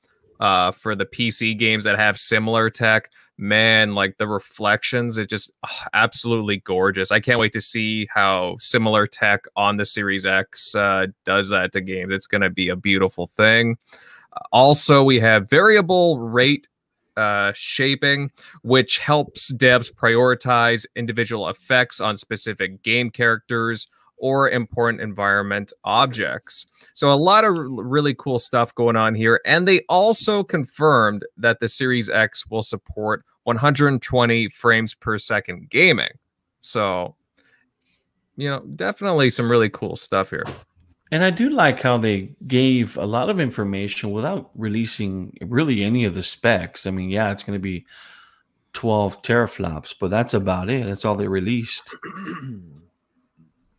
uh, 0.41 0.73
for 0.73 0.95
the 0.95 1.07
PC 1.07 1.59
games 1.59 1.85
that 1.85 1.99
have 1.99 2.19
similar 2.19 2.71
tech. 2.71 3.11
Man, 3.39 3.95
like 3.95 4.17
the 4.17 4.27
reflections, 4.27 5.19
it 5.19 5.29
just 5.29 5.53
ah, 5.63 5.87
absolutely 5.93 6.59
gorgeous. 6.59 7.11
I 7.11 7.21
can't 7.21 7.39
wait 7.39 7.53
to 7.53 7.61
see 7.61 8.09
how 8.11 8.57
similar 8.59 9.07
tech 9.07 9.45
on 9.57 9.77
the 9.77 9.85
Series 9.85 10.25
X 10.25 10.75
uh, 10.75 11.09
does 11.25 11.51
that 11.51 11.73
to 11.73 11.83
games. 11.83 12.13
It's 12.15 12.27
going 12.27 12.41
to 12.41 12.51
be 12.51 12.71
a 12.71 12.77
beautiful 12.77 13.27
thing. 13.27 13.77
Also, 14.53 15.03
we 15.03 15.21
have 15.21 15.51
variable 15.51 16.19
rate 16.19 16.67
uh, 17.17 17.53
shading, 17.55 18.31
which 18.63 18.99
helps 18.99 19.53
devs 19.53 19.93
prioritize 19.93 20.85
individual 20.95 21.49
effects 21.49 22.01
on 22.01 22.17
specific 22.17 22.83
game 22.83 23.11
characters 23.11 23.89
or 24.19 24.51
important 24.51 25.01
environment 25.01 25.73
objects. 25.85 26.67
So, 26.95 27.09
a 27.09 27.15
lot 27.15 27.45
of 27.45 27.57
really 27.59 28.15
cool 28.15 28.39
stuff 28.39 28.75
going 28.75 28.97
on 28.97 29.15
here. 29.15 29.41
And 29.45 29.67
they 29.67 29.81
also 29.89 30.43
confirmed 30.43 31.25
that 31.37 31.61
the 31.61 31.69
Series 31.69 32.09
X 32.09 32.47
will 32.47 32.63
support 32.63 33.25
120 33.45 34.49
frames 34.49 34.95
per 34.95 35.19
second 35.19 35.71
gaming. 35.71 36.11
So, 36.61 37.15
you 38.37 38.51
know, 38.51 38.61
definitely 38.75 39.31
some 39.31 39.51
really 39.51 39.71
cool 39.71 39.97
stuff 39.97 40.31
here. 40.31 40.45
And 41.13 41.23
I 41.23 41.31
do 41.31 41.51
like 41.51 41.81
how 41.81 41.99
they 41.99 42.35
gave 42.49 42.97
a 42.97 43.07
lot 43.07 43.31
of 43.31 43.39
information 43.39 44.11
without 44.11 44.51
releasing 44.57 45.37
really 45.41 45.85
any 45.85 46.05
of 46.05 46.15
the 46.15 46.23
specs. 46.23 46.87
I 46.87 46.91
mean, 46.91 47.11
yeah, 47.11 47.31
it's 47.31 47.45
going 47.45 47.57
to 47.57 47.63
be 47.63 47.87
12 48.73 49.23
teraflops, 49.23 49.95
but 49.99 50.11
that's 50.11 50.35
about 50.35 50.69
it. 50.69 50.87
That's 50.87 51.05
all 51.05 51.15
they 51.15 51.29
released. 51.29 51.95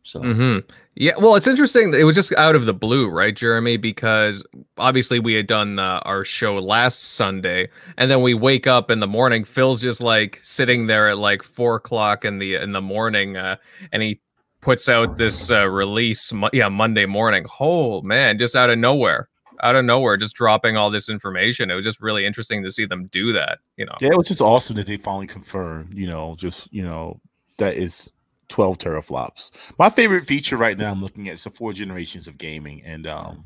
So, 0.07 0.21
hmm 0.21 0.59
Yeah, 0.95 1.11
well, 1.17 1.35
it's 1.35 1.47
interesting. 1.47 1.93
It 1.93 2.05
was 2.05 2.15
just 2.15 2.31
out 2.33 2.55
of 2.55 2.65
the 2.65 2.73
blue, 2.73 3.09
right, 3.09 3.35
Jeremy? 3.35 3.75
Because 3.75 4.41
obviously 4.77 5.19
we 5.19 5.33
had 5.33 5.47
done 5.47 5.79
uh, 5.79 5.99
our 6.05 6.23
show 6.23 6.55
last 6.59 7.15
Sunday, 7.15 7.67
and 7.97 8.09
then 8.09 8.21
we 8.21 8.33
wake 8.33 8.67
up 8.67 8.89
in 8.89 9.01
the 9.01 9.07
morning. 9.07 9.43
Phil's 9.43 9.81
just 9.81 9.99
like 9.99 10.39
sitting 10.43 10.87
there 10.87 11.09
at 11.09 11.17
like 11.17 11.43
four 11.43 11.75
o'clock 11.75 12.23
in 12.23 12.39
the 12.39 12.55
in 12.55 12.71
the 12.71 12.81
morning, 12.81 13.35
uh, 13.35 13.57
and 13.91 14.01
he 14.01 14.21
puts 14.61 14.87
out 14.87 15.17
this 15.17 15.51
uh, 15.51 15.67
release. 15.67 16.31
Mo- 16.31 16.49
yeah, 16.53 16.69
Monday 16.69 17.05
morning. 17.05 17.45
Oh 17.59 18.01
man, 18.01 18.37
just 18.37 18.55
out 18.55 18.69
of 18.69 18.79
nowhere, 18.79 19.27
out 19.61 19.75
of 19.75 19.83
nowhere, 19.83 20.15
just 20.15 20.35
dropping 20.35 20.77
all 20.77 20.89
this 20.89 21.09
information. 21.09 21.69
It 21.69 21.75
was 21.75 21.83
just 21.83 21.99
really 21.99 22.25
interesting 22.25 22.63
to 22.63 22.71
see 22.71 22.85
them 22.85 23.07
do 23.07 23.33
that. 23.33 23.59
You 23.75 23.87
know. 23.87 23.95
yeah, 23.99 24.11
it 24.11 24.17
was 24.17 24.29
just 24.29 24.39
awesome 24.39 24.77
that 24.77 24.85
they 24.85 24.95
finally 24.95 25.27
confirmed. 25.27 25.93
You 25.93 26.07
know, 26.07 26.37
just 26.39 26.71
you 26.71 26.83
know 26.83 27.19
that 27.57 27.73
is 27.75 28.13
12 28.49 28.77
teraflops. 28.77 29.51
My 29.77 29.89
favorite 29.89 30.25
feature 30.25 30.57
right 30.57 30.77
now 30.77 30.91
I'm 30.91 31.01
looking 31.01 31.27
at 31.27 31.35
is 31.35 31.43
the 31.43 31.51
four 31.51 31.73
generations 31.73 32.27
of 32.27 32.37
gaming, 32.37 32.83
and 32.85 33.07
um, 33.07 33.45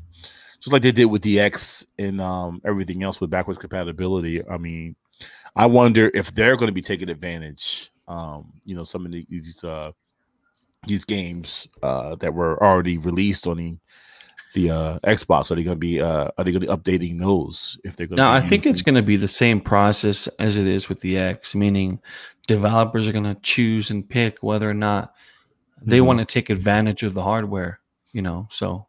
just 0.60 0.72
like 0.72 0.82
they 0.82 0.92
did 0.92 1.06
with 1.06 1.22
the 1.22 1.40
X 1.40 1.84
and 1.98 2.20
um, 2.20 2.60
everything 2.64 3.02
else 3.02 3.20
with 3.20 3.30
backwards 3.30 3.58
compatibility. 3.58 4.46
I 4.46 4.58
mean, 4.58 4.96
I 5.56 5.66
wonder 5.66 6.10
if 6.14 6.34
they're 6.34 6.56
going 6.56 6.68
to 6.68 6.74
be 6.74 6.82
taking 6.82 7.10
advantage. 7.10 7.90
Um, 8.08 8.52
you 8.64 8.74
know, 8.74 8.84
some 8.84 9.04
of 9.04 9.12
the, 9.12 9.26
these 9.28 9.62
uh, 9.64 9.92
these 10.86 11.04
games 11.04 11.68
uh, 11.82 12.16
that 12.16 12.34
were 12.34 12.62
already 12.62 12.98
released 12.98 13.46
on 13.46 13.56
the 13.56 13.76
the 14.54 14.70
uh, 14.70 14.98
Xbox. 15.00 15.50
Are 15.50 15.54
they 15.54 15.62
going 15.62 15.76
to 15.76 15.80
be 15.80 16.00
uh, 16.00 16.28
are 16.36 16.44
they 16.44 16.52
going 16.52 16.60
to 16.62 16.66
be 16.66 16.66
updating 16.66 17.18
those 17.18 17.78
if 17.84 17.96
they're 17.96 18.06
going? 18.06 18.16
now 18.16 18.32
I 18.32 18.40
think 18.40 18.66
it's 18.66 18.82
going 18.82 18.94
to 18.94 19.02
be 19.02 19.16
the 19.16 19.28
same 19.28 19.60
process 19.60 20.26
as 20.38 20.58
it 20.58 20.66
is 20.66 20.88
with 20.88 21.00
the 21.00 21.18
X, 21.18 21.54
meaning 21.54 22.00
developers 22.46 23.06
are 23.08 23.12
going 23.12 23.24
to 23.24 23.36
choose 23.42 23.90
and 23.90 24.08
pick 24.08 24.38
whether 24.42 24.68
or 24.68 24.74
not 24.74 25.14
they 25.80 25.98
Mhm. 25.98 26.06
want 26.06 26.18
to 26.20 26.24
take 26.24 26.50
advantage 26.50 27.02
of 27.02 27.14
the 27.14 27.22
hardware, 27.22 27.80
you 28.12 28.22
know. 28.22 28.46
So, 28.50 28.86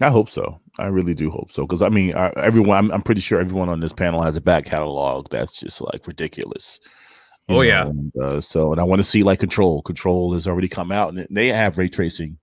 I 0.00 0.10
hope 0.10 0.30
so. 0.30 0.60
I 0.78 0.86
really 0.86 1.14
do 1.14 1.30
hope 1.30 1.50
so. 1.50 1.66
Because 1.66 1.82
I 1.82 1.88
mean, 1.88 2.14
I, 2.14 2.30
everyone, 2.36 2.76
I'm, 2.78 2.90
I'm 2.92 3.02
pretty 3.02 3.20
sure 3.20 3.40
everyone 3.40 3.68
on 3.68 3.80
this 3.80 3.92
panel 3.92 4.22
has 4.22 4.36
a 4.36 4.40
back 4.40 4.64
catalog 4.64 5.28
that's 5.30 5.52
just 5.58 5.80
like 5.80 6.06
ridiculous. 6.06 6.80
you 7.48 7.56
Oh, 7.56 7.60
yeah. 7.62 7.86
and, 7.86 8.12
uh, 8.16 8.40
so, 8.40 8.72
and 8.72 8.80
I 8.80 8.84
want 8.84 9.00
to 9.00 9.04
see 9.04 9.22
like 9.22 9.40
Control. 9.40 9.82
Control 9.82 10.32
has 10.34 10.46
already 10.46 10.68
come 10.68 10.92
out, 10.92 11.12
and 11.14 11.26
they 11.30 11.48
have 11.48 11.78
ray 11.78 11.88
tracing 11.88 12.38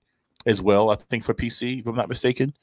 as 0.45 0.61
well. 0.61 0.89
I 0.89 0.95
think 0.95 1.23
for 1.23 1.33
PC, 1.33 1.79
if 1.79 1.87
I'm 1.87 1.95
not 1.95 2.09
mistaken. 2.09 2.53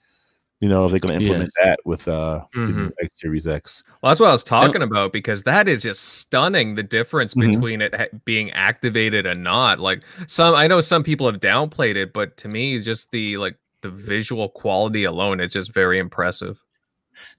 You 0.64 0.70
know, 0.70 0.86
if 0.86 0.92
they're 0.92 0.98
going 1.00 1.20
to 1.20 1.26
implement 1.26 1.52
that 1.62 1.78
with 1.84 2.08
uh 2.08 2.40
the 2.54 2.60
new 2.60 2.86
Mhm. 2.88 2.92
X 3.02 3.20
Series 3.20 3.46
X. 3.46 3.82
Well, 4.00 4.08
that's 4.10 4.18
what 4.18 4.30
I 4.30 4.32
was 4.32 4.42
talking 4.42 4.80
about 4.80 5.12
because 5.12 5.42
that 5.42 5.68
is 5.68 5.82
just 5.82 6.02
stunning 6.02 6.74
the 6.74 6.82
difference 6.82 7.34
Mhm. 7.34 7.52
between 7.52 7.82
it 7.82 7.94
ha- 7.94 8.06
being 8.24 8.50
activated 8.52 9.26
and 9.26 9.44
not. 9.44 9.78
Like 9.78 10.00
some, 10.26 10.54
I 10.54 10.66
know 10.66 10.80
some 10.80 11.04
people 11.04 11.26
have 11.30 11.38
downplayed 11.38 11.96
it, 11.96 12.14
but 12.14 12.38
to 12.38 12.48
me, 12.48 12.80
just 12.80 13.10
the 13.10 13.36
like 13.36 13.56
the 13.82 13.90
visual 13.90 14.48
quality 14.48 15.04
alone, 15.04 15.38
it's 15.38 15.52
just 15.52 15.74
very 15.74 15.98
impressive. 15.98 16.58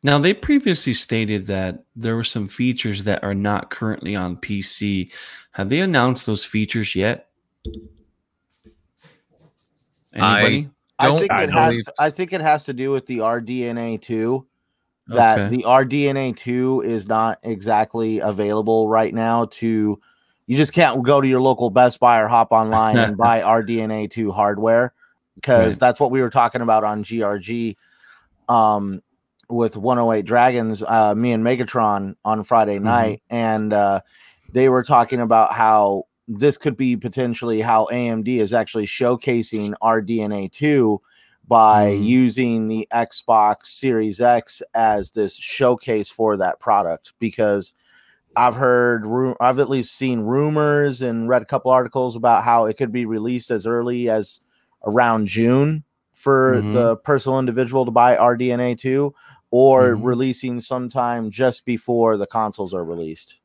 Now, 0.03 0.19
they 0.19 0.35
previously 0.35 0.93
stated 0.93 1.47
that 1.47 1.83
there 1.95 2.15
were 2.15 2.23
some 2.23 2.47
features 2.47 3.05
that 3.05 3.23
are 3.23 3.33
not 3.33 3.71
currently 3.71 4.15
on 4.15 4.37
PC. 4.37 5.09
Have 5.53 5.69
they 5.69 5.79
announced 5.79 6.27
those 6.27 6.45
features 6.45 6.93
yet? 6.95 7.29
Anybody? 10.13 10.69
I 10.69 10.74
Don't 10.99 11.19
think 11.19 11.31
I 11.31 11.43
it 11.43 11.47
don't 11.47 11.55
has. 11.57 11.71
believe- 11.71 11.85
I 11.99 12.09
think 12.09 12.33
it 12.33 12.41
has 12.41 12.63
to 12.65 12.73
do 12.73 12.91
with 12.91 13.05
the 13.05 13.19
RDNA 13.21 13.97
two. 14.01 14.45
That 15.07 15.39
Okay. 15.39 15.57
the 15.57 15.63
RDNA 15.65 16.33
two 16.35 16.81
is 16.81 17.07
not 17.07 17.37
exactly 17.43 18.19
available 18.19 18.87
right 18.87 19.13
now. 19.13 19.45
To 19.45 19.99
you 20.47 20.57
just 20.57 20.73
can't 20.73 21.03
go 21.03 21.21
to 21.21 21.27
your 21.27 21.41
local 21.41 21.69
Best 21.69 21.99
Buy 21.99 22.19
or 22.21 22.27
hop 22.27 22.51
online 22.51 22.97
and 22.97 23.17
buy 23.17 23.41
RDNA 23.43 24.09
two 24.09 24.31
hardware 24.31 24.93
because 25.35 25.73
Right. 25.73 25.79
that's 25.79 25.99
what 25.99 26.11
we 26.11 26.21
were 26.21 26.29
talking 26.29 26.61
about 26.61 26.83
on 26.83 27.03
GRG. 27.03 27.75
Um, 28.49 29.01
with 29.47 29.77
108 29.77 30.25
Dragons, 30.25 30.81
uh, 30.87 31.13
me 31.13 31.31
and 31.31 31.43
Megatron 31.43 32.15
on 32.25 32.43
Friday 32.43 32.75
Mm-hmm. 32.77 32.85
night, 32.85 33.21
and 33.29 33.73
uh, 33.73 33.99
they 34.53 34.69
were 34.69 34.81
talking 34.81 35.19
about 35.19 35.51
how 35.53 36.05
this 36.27 36.57
could 36.57 36.75
be 36.77 36.97
potentially 36.97 37.61
how 37.61 37.87
AMD 37.91 38.39
is 38.39 38.53
actually 38.53 38.87
showcasing 38.87 39.73
RDNA 39.81 40.51
2 40.51 41.01
by 41.47 41.89
Mhm. 41.89 42.03
using 42.03 42.67
the 42.67 42.87
Xbox 42.91 43.67
Series 43.67 44.19
X 44.19 44.63
as 44.73 45.11
this 45.11 45.35
showcase 45.35 46.09
for 46.09 46.35
that 46.37 46.59
product 46.59 47.13
because 47.19 47.73
I've 48.35 48.55
heard, 48.55 49.05
I've 49.39 49.59
at 49.59 49.69
least 49.69 49.95
seen 49.95 50.21
rumors 50.21 51.01
and 51.01 51.29
read 51.29 51.41
a 51.41 51.45
couple 51.45 51.71
articles 51.71 52.15
about 52.15 52.43
how 52.43 52.65
it 52.65 52.75
could 52.77 52.91
be 52.91 53.05
released 53.05 53.51
as 53.51 53.65
early 53.67 54.09
as 54.09 54.41
around 54.85 55.27
June 55.27 55.83
for 56.11 56.61
Mhm. 56.61 56.73
the 56.73 56.95
personal 56.97 57.39
individual 57.39 57.85
to 57.85 57.91
buy 57.91 58.17
RDNA 58.17 58.75
2 58.75 59.13
or 59.51 59.95
Mhm. 59.95 60.03
releasing 60.03 60.59
sometime 60.59 61.29
just 61.29 61.63
before 61.65 62.17
the 62.17 62.27
consoles 62.27 62.73
are 62.73 62.83
released. 62.83 63.35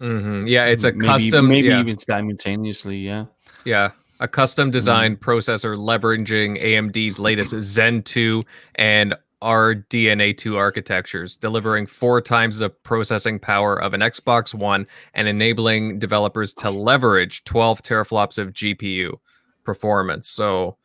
Mhm. 0.00 0.48
Yeah, 0.48 0.66
it's 0.66 0.84
a 0.84 0.92
maybe, 0.92 1.06
custom. 1.06 1.48
maybe 1.48 1.68
yeah, 1.68 1.80
even 1.80 1.98
simultaneously. 1.98 2.98
Yeah. 2.98 3.26
yeah, 3.64 3.90
a 4.20 4.28
custom 4.28 4.70
designed 4.70 5.20
processor 5.20 5.76
leveraging 5.76 6.60
AMD's 6.62 7.18
latest 7.18 7.54
Zen 7.60 8.02
2 8.02 8.44
and 8.74 9.14
RDNA2 9.42 10.56
architectures, 10.56 11.36
delivering 11.36 11.86
four 11.86 12.20
times 12.20 12.58
the 12.58 12.70
processing 12.70 13.38
power 13.38 13.80
of 13.80 13.94
an 13.94 14.00
Xbox 14.00 14.54
One 14.54 14.86
and 15.14 15.28
enabling 15.28 15.98
developers 15.98 16.52
to 16.54 16.70
leverage 16.70 17.44
12 17.44 17.82
teraflops 17.82 18.38
of 18.38 18.52
GPU 18.52 19.18
performance. 19.64 20.28
So, 20.28 20.76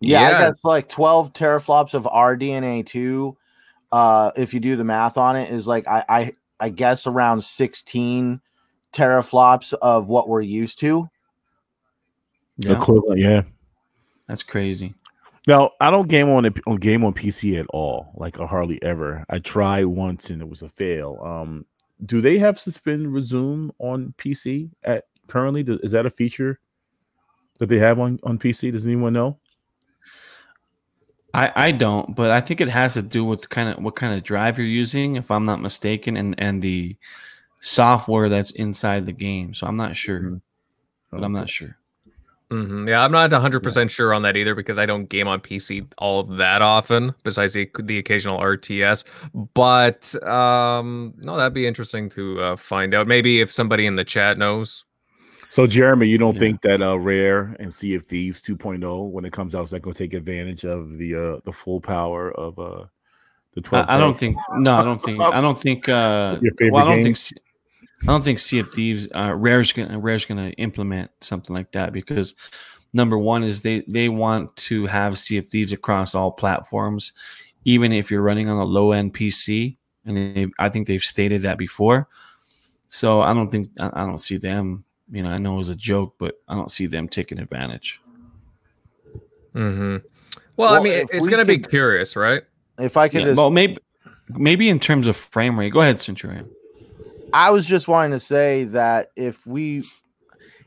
Yeah, 0.00 0.20
I 0.20 0.30
yeah, 0.30 0.48
guess 0.48 0.64
like 0.64 0.88
12 0.88 1.32
teraflops 1.32 1.92
of 1.94 2.04
RDNA 2.04 2.86
2. 2.86 3.36
Uh, 3.92 4.30
if 4.36 4.52
you 4.54 4.60
do 4.60 4.76
the 4.76 4.84
math 4.84 5.16
on 5.16 5.36
it, 5.36 5.50
is 5.50 5.66
like 5.66 5.86
I, 5.88 6.04
I 6.08 6.32
I 6.60 6.68
guess 6.70 7.06
around 7.06 7.42
16 7.44 8.40
teraflops 8.98 9.74
of 9.74 10.08
what 10.08 10.28
we're 10.28 10.40
used 10.40 10.78
to. 10.80 11.08
Yeah. 12.58 12.72
Equivalent, 12.72 13.20
yeah. 13.20 13.42
That's 14.26 14.42
crazy. 14.42 14.94
Now 15.46 15.70
I 15.80 15.90
don't 15.90 16.08
game 16.08 16.28
on 16.28 16.44
a, 16.44 16.52
on 16.66 16.76
game 16.76 17.04
on 17.04 17.14
PC 17.14 17.58
at 17.58 17.66
all. 17.70 18.12
Like 18.16 18.38
I 18.38 18.46
hardly 18.46 18.82
ever. 18.82 19.24
I 19.30 19.38
tried 19.38 19.86
once 19.86 20.30
and 20.30 20.42
it 20.42 20.48
was 20.48 20.62
a 20.62 20.68
fail. 20.68 21.20
Um, 21.24 21.64
do 22.04 22.20
they 22.20 22.38
have 22.38 22.58
suspend 22.58 23.12
resume 23.12 23.70
on 23.78 24.14
PC 24.18 24.70
at 24.84 25.04
currently? 25.26 25.62
Do- 25.62 25.80
Is 25.82 25.92
that 25.92 26.06
a 26.06 26.10
feature 26.10 26.60
that 27.60 27.68
they 27.68 27.78
have 27.78 27.98
on 27.98 28.18
on 28.24 28.38
PC? 28.38 28.72
Does 28.72 28.86
anyone 28.86 29.12
know? 29.12 29.38
I, 31.34 31.52
I 31.54 31.72
don't, 31.72 32.16
but 32.16 32.30
I 32.30 32.40
think 32.40 32.60
it 32.60 32.70
has 32.70 32.94
to 32.94 33.02
do 33.02 33.24
with 33.24 33.48
kind 33.48 33.68
of 33.68 33.82
what 33.84 33.96
kind 33.96 34.14
of 34.14 34.24
drive 34.24 34.58
you're 34.58 34.66
using, 34.66 35.16
if 35.16 35.30
I'm 35.30 35.44
not 35.44 35.60
mistaken, 35.60 36.16
and 36.16 36.34
and 36.38 36.60
the 36.62 36.96
software 37.60 38.28
that's 38.28 38.50
inside 38.52 39.06
the 39.06 39.12
game. 39.12 39.54
So 39.54 39.66
I'm 39.66 39.76
not 39.76 39.96
sure, 39.96 40.40
but 41.10 41.22
I'm 41.24 41.32
not 41.32 41.48
sure. 41.48 41.76
mhm. 42.50 42.88
yeah, 42.88 43.02
I'm 43.04 43.12
not 43.12 43.30
100% 43.30 43.90
sure 43.90 44.14
on 44.14 44.22
that 44.22 44.36
either 44.36 44.54
because 44.54 44.78
I 44.78 44.86
don't 44.86 45.06
game 45.06 45.28
on 45.28 45.40
PC 45.40 45.86
all 45.98 46.22
that 46.24 46.62
often, 46.62 47.14
besides 47.24 47.52
the, 47.52 47.68
the 47.82 47.98
occasional 47.98 48.38
RTS. 48.40 49.04
But 49.54 50.14
um, 50.26 51.14
no, 51.18 51.36
that'd 51.36 51.52
be 51.54 51.66
interesting 51.66 52.08
to 52.10 52.40
uh, 52.40 52.56
find 52.56 52.94
out. 52.94 53.06
Maybe 53.06 53.40
if 53.40 53.50
somebody 53.52 53.86
in 53.86 53.96
the 53.96 54.04
chat 54.04 54.38
knows. 54.38 54.84
So 55.50 55.66
Jeremy, 55.66 56.06
you 56.06 56.18
don't 56.18 56.34
Yeah. 56.34 56.40
think 56.40 56.60
that 56.62 56.82
uh, 56.82 56.98
Rare 56.98 57.56
and 57.58 57.72
Sea 57.72 57.94
of 57.94 58.04
Thieves 58.04 58.42
2.0 58.42 59.10
when 59.10 59.24
it 59.24 59.32
comes 59.32 59.54
out 59.54 59.62
is 59.64 59.70
that 59.70 59.80
going 59.80 59.94
to 59.94 59.98
take 59.98 60.12
advantage 60.14 60.64
of 60.66 60.98
the 60.98 61.14
uh, 61.14 61.40
the 61.44 61.52
full 61.52 61.80
power 61.80 62.30
of 62.32 62.58
uh, 62.58 62.84
the 63.54 63.62
12? 63.62 63.86
I, 63.88 63.94
I 63.94 63.98
don't 63.98 64.16
think. 64.16 64.36
No, 64.58 64.76
I 64.76 64.84
don't 64.84 65.02
think. 65.02 65.22
I 65.22 65.40
don't 65.40 65.58
think. 65.58 65.88
Uh, 65.88 66.36
Your 66.42 66.52
favorite 66.52 66.72
well, 66.72 66.82
I 66.86 66.90
don't 66.90 67.02
game? 67.02 67.14
think. 67.14 67.40
Se- 68.00 68.08
I 68.08 68.12
don't 68.12 68.22
think 68.24 68.38
Sea 68.38 68.60
of 68.60 68.72
Thieves. 68.72 69.08
Uh, 69.14 69.34
Rare's 69.34 69.72
gonna 69.72 69.98
Rare's 69.98 70.24
gonna 70.24 70.50
implement 70.50 71.10
something 71.20 71.54
like 71.54 71.72
that 71.72 71.92
because 71.92 72.34
number 72.92 73.18
one 73.18 73.42
is 73.44 73.60
they 73.60 73.82
they 73.88 74.08
want 74.08 74.54
to 74.56 74.86
have 74.86 75.18
Sea 75.18 75.38
of 75.38 75.48
Thieves 75.48 75.72
across 75.72 76.14
all 76.14 76.30
platforms, 76.30 77.12
even 77.64 77.92
if 77.92 78.10
you're 78.10 78.22
running 78.22 78.48
on 78.48 78.58
a 78.58 78.64
low 78.64 78.92
end 78.92 79.14
PC. 79.14 79.76
And 80.04 80.52
I 80.58 80.68
think 80.70 80.86
they've 80.86 81.02
stated 81.02 81.42
that 81.42 81.58
before. 81.58 82.08
So 82.88 83.20
I 83.20 83.34
don't 83.34 83.50
think 83.50 83.68
I, 83.78 83.90
I 83.92 84.06
don't 84.06 84.18
see 84.18 84.36
them. 84.38 84.84
You 85.10 85.22
know, 85.22 85.30
I 85.30 85.38
know 85.38 85.54
it 85.54 85.58
was 85.58 85.68
a 85.68 85.74
joke, 85.76 86.14
but 86.18 86.36
I 86.48 86.54
don't 86.54 86.70
see 86.70 86.86
them 86.86 87.08
taking 87.08 87.38
advantage. 87.38 88.00
hmm 89.52 89.96
Well, 90.56 90.74
I 90.74 90.80
mean, 90.80 90.92
it's 90.94 91.26
we 91.26 91.30
going 91.30 91.38
to 91.38 91.44
be 91.44 91.58
curious, 91.58 92.14
right? 92.16 92.42
If 92.78 92.96
I 92.96 93.08
could 93.08 93.20
Yeah, 93.20 93.26
just 93.28 93.36
well, 93.38 93.50
maybe 93.50 93.78
maybe 94.30 94.68
in 94.68 94.78
terms 94.78 95.06
of 95.06 95.16
frame 95.16 95.58
rate. 95.58 95.72
Go 95.72 95.80
ahead, 95.80 96.00
Centurion. 96.00 96.48
I 97.32 97.50
was 97.50 97.66
just 97.66 97.88
wanting 97.88 98.12
to 98.12 98.20
say 98.20 98.64
that 98.64 99.10
if 99.16 99.46
we, 99.46 99.84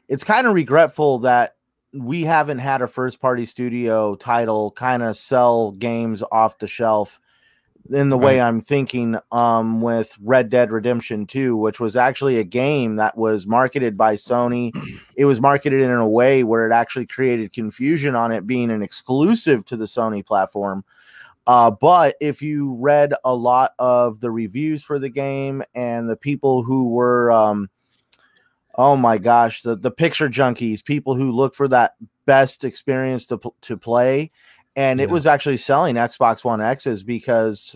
it's 0.08 0.24
kind 0.24 0.48
of 0.48 0.54
regretful 0.54 1.20
that 1.20 1.56
we 1.94 2.24
haven't 2.24 2.60
had 2.60 2.82
a 2.82 2.88
first 2.88 3.20
party 3.20 3.46
studio 3.46 4.16
title 4.16 4.72
kind 4.72 5.04
of 5.04 5.18
sell 5.18 5.72
games 5.72 6.24
off 6.32 6.58
the 6.60 6.68
shelf 6.68 7.20
in 7.90 8.10
the 8.10 8.18
way 8.18 8.40
Right. 8.40 8.48
I'm 8.48 8.62
thinking 8.62 9.18
um 9.32 9.82
with 9.82 10.16
Red 10.22 10.50
Dead 10.50 10.72
Redemption 10.72 11.26
2 11.26 11.58
which 11.58 11.80
was 11.80 11.96
actually 11.96 12.38
a 12.38 12.44
game 12.44 12.98
that 12.98 13.18
was 13.18 13.48
marketed 13.48 13.98
by 13.98 14.16
Sony 14.16 14.72
it 15.16 15.26
was 15.26 15.42
marketed 15.42 15.82
in 15.82 15.92
a 15.92 16.08
way 16.08 16.44
where 16.44 16.66
it 16.66 16.72
actually 16.72 17.08
created 17.08 17.52
confusion 17.52 18.16
on 18.16 18.32
it 18.32 18.48
being 18.48 18.72
an 18.72 18.84
exclusive 18.84 19.66
to 19.66 19.76
the 19.76 19.86
Sony 19.86 20.26
platform 20.26 20.86
uh, 21.48 21.72
but 21.72 22.16
if 22.22 22.42
you 22.42 22.74
read 22.74 23.14
a 23.24 23.34
lot 23.34 23.74
of 23.80 24.20
the 24.20 24.32
reviews 24.32 24.84
for 24.84 25.00
the 25.00 25.10
game 25.10 25.64
and 25.74 26.10
the 26.10 26.16
people 26.16 26.64
who 26.64 26.90
were, 26.90 27.32
um, 27.32 27.70
oh 28.76 28.96
my 28.96 29.18
gosh, 29.18 29.62
the, 29.62 29.76
the 29.76 29.92
picture 29.92 30.30
junkies, 30.30 30.84
people 30.84 31.16
who 31.16 31.32
look 31.32 31.56
for 31.56 31.68
that 31.68 31.96
best 32.26 32.64
experience 32.64 33.26
to, 33.28 33.40
to 33.62 33.78
play, 33.78 34.32
and 34.76 35.02
it 35.02 35.10
was 35.10 35.28
actually 35.28 35.58
selling 35.58 35.96
Xbox 35.96 36.46
One 36.46 36.62
X's 36.62 37.04
because 37.04 37.76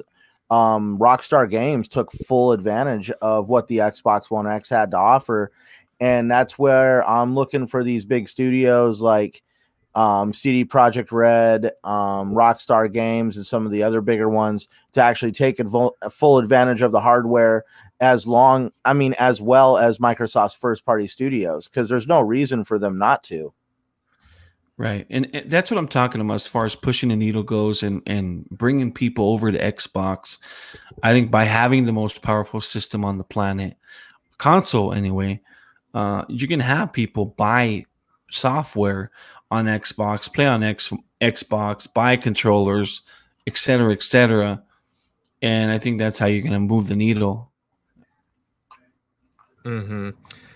um, 0.50 0.98
Rockstar 0.98 1.50
Games 1.50 1.88
took 1.88 2.12
full 2.12 2.52
advantage 2.52 3.12
of 3.22 3.50
what 3.50 3.68
the 3.68 3.80
Xbox 3.80 4.30
One 4.30 4.48
X 4.48 4.70
had 4.70 4.92
to 4.92 4.98
offer. 4.98 5.52
And 6.00 6.30
that's 6.30 6.60
where 6.60 7.08
I'm 7.08 7.36
looking 7.36 7.68
for 7.68 7.84
these 7.84 8.06
big 8.06 8.30
studios 8.30 9.02
like 9.02 9.42
um, 9.96 10.34
CD 10.34 10.66
Projekt 10.66 11.12
Red, 11.12 11.72
um, 11.84 12.34
Rockstar 12.34 12.92
Games, 12.92 13.38
and 13.38 13.46
some 13.46 13.66
of 13.66 13.72
the 13.72 13.84
other 13.84 14.02
bigger 14.02 14.30
ones 14.30 14.68
to 14.92 15.02
actually 15.02 15.32
take 15.32 15.58
advo- 15.58 15.94
full 16.12 16.38
advantage 16.38 16.82
of 16.82 16.92
the 16.92 17.02
hardware 17.02 17.64
as 18.02 18.28
long, 18.28 18.72
I 18.84 18.94
mean, 18.94 19.16
as 19.18 19.42
well 19.42 19.78
as 19.78 20.00
Microsoft's 20.00 20.54
first 20.54 20.86
party 20.86 21.08
studios, 21.08 21.68
because 21.68 21.88
there's 21.88 22.08
no 22.08 22.22
reason 22.22 22.66
for 22.66 22.78
them 22.78 22.98
not 22.98 23.24
to. 23.26 23.54
Right, 24.78 25.08
and, 25.10 25.34
and 25.34 25.50
that's 25.50 25.72
what 25.72 25.78
I'm 25.78 25.88
talking 25.88 26.20
about 26.20 26.34
as 26.34 26.48
far 26.48 26.66
as 26.66 26.76
pushing 26.76 27.08
the 27.08 27.16
needle 27.16 27.44
goes, 27.44 27.82
and 27.82 28.02
and 28.06 28.46
bringing 28.50 28.92
people 28.92 29.30
over 29.30 29.50
to 29.50 29.58
Xbox. 29.58 30.38
I 31.02 31.14
think 31.14 31.32
by 31.32 31.46
having 31.46 31.86
the 31.86 31.94
most 31.94 32.22
powerful 32.22 32.60
system 32.60 33.06
on 33.06 33.18
the 33.18 33.24
planet, 33.24 33.78
console 34.38 34.92
anyway, 34.92 35.40
uh, 35.94 36.26
you 36.28 36.46
can 36.50 36.60
have 36.60 36.92
people 36.92 37.26
buy 37.26 37.86
software 38.30 39.12
on 39.52 39.66
Xbox, 39.66 40.32
play 40.32 40.46
on 40.46 40.64
X 40.64 40.92
Xbox, 41.22 41.92
buy 41.92 42.16
controllers, 42.18 43.02
etc., 43.48 43.58
cetera, 43.58 43.94
et 43.94 44.04
cetera. 44.04 44.64
And 45.42 45.72
I 45.72 45.80
think 45.80 46.00
that's 46.00 46.20
how 46.20 46.26
you're 46.26 46.42
going 46.42 46.54
to 46.54 46.60
move 46.60 46.88
the 46.88 46.96
needle. 46.96 47.52
hmm 49.64 50.12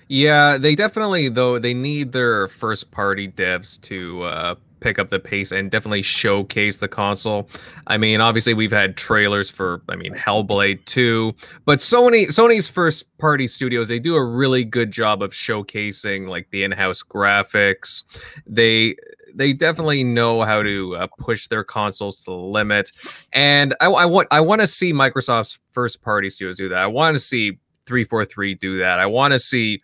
Yeah, 0.08 0.58
they 0.58 0.76
definitely 0.76 1.30
though 1.30 1.60
they 1.60 1.74
need 1.74 2.12
their 2.12 2.48
first 2.48 2.92
party 2.92 3.28
devs 3.28 3.80
to 3.82 4.24
uh, 4.24 4.56
pick 4.80 5.00
up 5.00 5.10
the 5.10 5.20
pace 5.20 5.52
and 5.52 5.72
definitely 5.72 6.02
showcase 6.02 6.78
the 6.78 6.88
console. 6.88 7.50
I 7.88 7.98
mean, 7.98 8.22
obviously 8.22 8.54
we've 8.54 8.72
had 8.72 8.98
trailers 8.98 9.50
for 9.50 9.82
I 9.90 9.96
mean 9.96 10.14
Hellblade 10.14 10.86
2, 10.86 11.34
but 11.66 11.80
Sony 11.80 12.28
Sony's 12.28 12.68
first 12.68 13.06
party 13.18 13.48
studios 13.48 13.88
they 13.88 14.00
do 14.00 14.16
a 14.16 14.26
really 14.26 14.64
good 14.64 14.92
job 14.92 15.22
of 15.22 15.32
showcasing 15.32 16.28
like 16.28 16.50
the 16.52 16.64
in-house 16.64 17.04
graphics. 17.04 18.04
They 18.46 18.96
they 19.36 19.54
definitely 19.54 20.04
know 20.04 20.44
how 20.44 20.64
to 20.64 20.96
uh, 20.96 21.08
push 21.20 21.48
their 21.48 21.64
consoles 21.64 22.18
to 22.18 22.26
the 22.26 22.32
limit, 22.32 22.92
and 23.34 23.76
I, 23.80 23.88
I 23.88 24.06
want 24.06 24.28
I 24.32 24.42
want 24.42 24.62
to 24.62 24.68
see 24.68 24.94
Microsoft's 24.94 25.60
first 25.72 26.02
party 26.02 26.30
studios 26.30 26.58
do 26.58 26.70
that. 26.70 26.80
I 26.80 26.88
want 26.88 27.16
to 27.16 27.20
see 27.20 27.60
343 27.86 28.56
do 28.56 28.80
that. 28.80 29.00
I 29.00 29.06
want 29.06 29.34
to 29.34 29.40
see 29.40 29.82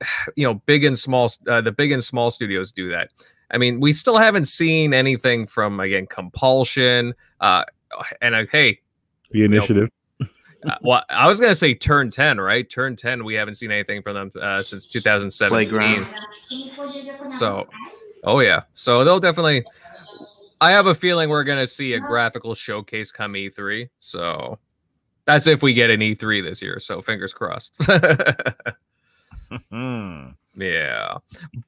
you 0.36 0.46
know 0.46 0.54
big 0.66 0.84
and 0.84 0.98
small 0.98 1.30
uh, 1.48 1.60
the 1.60 1.72
big 1.72 1.92
and 1.92 2.02
small 2.02 2.30
studios 2.30 2.72
do 2.72 2.90
that. 2.90 3.10
I 3.52 3.58
mean, 3.58 3.80
we 3.80 3.92
still 3.92 4.16
haven't 4.16 4.46
seen 4.46 4.94
anything 4.94 5.46
from 5.46 5.80
again 5.80 6.06
Compulsion 6.06 7.14
uh 7.40 7.64
and 8.20 8.34
uh, 8.34 8.46
hey, 8.50 8.80
The 9.30 9.44
initiative. 9.44 9.88
uh, 10.20 10.74
well 10.82 11.04
I 11.10 11.26
was 11.28 11.38
going 11.38 11.50
to 11.50 11.56
say 11.56 11.74
Turn 11.74 12.10
10, 12.10 12.40
right? 12.40 12.68
Turn 12.68 12.96
10 12.96 13.24
we 13.24 13.34
haven't 13.34 13.56
seen 13.56 13.70
anything 13.70 14.02
from 14.02 14.14
them 14.14 14.32
uh, 14.40 14.62
since 14.62 14.86
2017. 14.86 15.72
Playground. 15.72 16.06
So, 17.30 17.68
oh 18.24 18.40
yeah. 18.40 18.62
So 18.74 19.04
they'll 19.04 19.20
definitely 19.20 19.64
I 20.60 20.70
have 20.70 20.86
a 20.86 20.94
feeling 20.94 21.28
we're 21.28 21.44
gonna 21.44 21.66
see 21.66 21.94
a 21.94 22.00
graphical 22.00 22.54
showcase 22.54 23.10
come 23.10 23.34
E3. 23.34 23.88
So 24.00 24.58
that's 25.24 25.46
if 25.46 25.62
we 25.62 25.74
get 25.74 25.90
an 25.90 26.00
E3 26.00 26.42
this 26.42 26.62
year. 26.62 26.80
So 26.80 27.02
fingers 27.02 27.34
crossed. 27.34 27.72
Hmm. 29.70 30.28
yeah. 30.54 31.18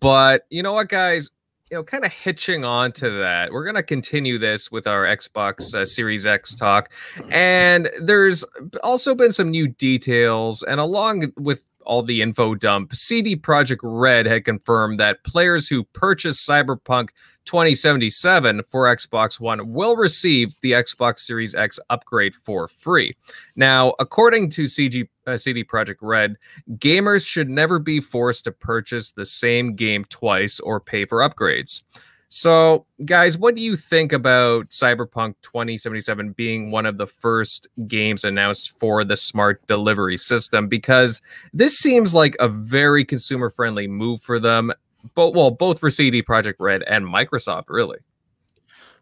But 0.00 0.46
you 0.48 0.62
know 0.62 0.72
what, 0.72 0.88
guys? 0.88 1.30
You 1.74 1.80
know, 1.80 1.84
kind 1.84 2.04
of 2.04 2.12
hitching 2.12 2.64
on 2.64 2.92
to 2.92 3.10
that, 3.10 3.50
we're 3.50 3.64
going 3.64 3.74
to 3.74 3.82
continue 3.82 4.38
this 4.38 4.70
with 4.70 4.86
our 4.86 5.02
Xbox 5.06 5.74
uh, 5.74 5.84
Series 5.84 6.24
X 6.24 6.54
talk. 6.54 6.92
And 7.32 7.90
there's 8.00 8.44
also 8.84 9.16
been 9.16 9.32
some 9.32 9.50
new 9.50 9.66
details. 9.66 10.62
And 10.62 10.78
along 10.78 11.32
with 11.36 11.64
all 11.84 12.04
the 12.04 12.22
info 12.22 12.54
dump, 12.54 12.94
CD 12.94 13.34
Projekt 13.34 13.80
Red 13.82 14.24
had 14.24 14.44
confirmed 14.44 15.00
that 15.00 15.24
players 15.24 15.66
who 15.66 15.82
purchase 15.82 16.46
Cyberpunk 16.46 17.08
2077 17.44 18.62
for 18.70 18.84
Xbox 18.84 19.40
One 19.40 19.72
will 19.72 19.96
receive 19.96 20.54
the 20.60 20.72
Xbox 20.72 21.18
Series 21.18 21.56
X 21.56 21.80
upgrade 21.90 22.36
for 22.36 22.68
free. 22.68 23.16
Now, 23.56 23.94
according 23.98 24.50
to 24.50 24.62
CG, 24.62 25.08
uh, 25.26 25.36
CD 25.36 25.64
Projekt 25.64 25.96
Red, 26.00 26.36
gamers 26.72 27.26
should 27.26 27.48
never 27.48 27.78
be 27.78 28.00
forced 28.00 28.44
to 28.44 28.52
purchase 28.52 29.12
the 29.12 29.26
same 29.26 29.74
game 29.74 30.04
twice 30.08 30.60
or 30.60 30.80
pay 30.80 31.04
for 31.04 31.18
upgrades. 31.18 31.82
So, 32.36 32.86
guys, 33.04 33.38
what 33.38 33.54
do 33.54 33.60
you 33.60 33.76
think 33.76 34.12
about 34.12 34.70
Cyberpunk 34.70 35.36
2077 35.42 36.32
being 36.32 36.72
one 36.72 36.84
of 36.84 36.98
the 36.98 37.06
first 37.06 37.68
games 37.86 38.24
announced 38.24 38.72
for 38.80 39.04
the 39.04 39.14
smart 39.14 39.64
delivery 39.68 40.16
system? 40.16 40.66
Because 40.66 41.20
this 41.52 41.78
seems 41.78 42.12
like 42.12 42.34
a 42.40 42.48
very 42.48 43.04
consumer 43.04 43.50
friendly 43.50 43.86
move 43.86 44.20
for 44.20 44.40
them. 44.40 44.72
but 45.14 45.30
well, 45.30 45.52
both 45.52 45.78
for 45.78 45.90
CD 45.90 46.24
Projekt 46.24 46.56
Red 46.58 46.82
and 46.88 47.04
Microsoft, 47.04 47.66
really. 47.68 47.98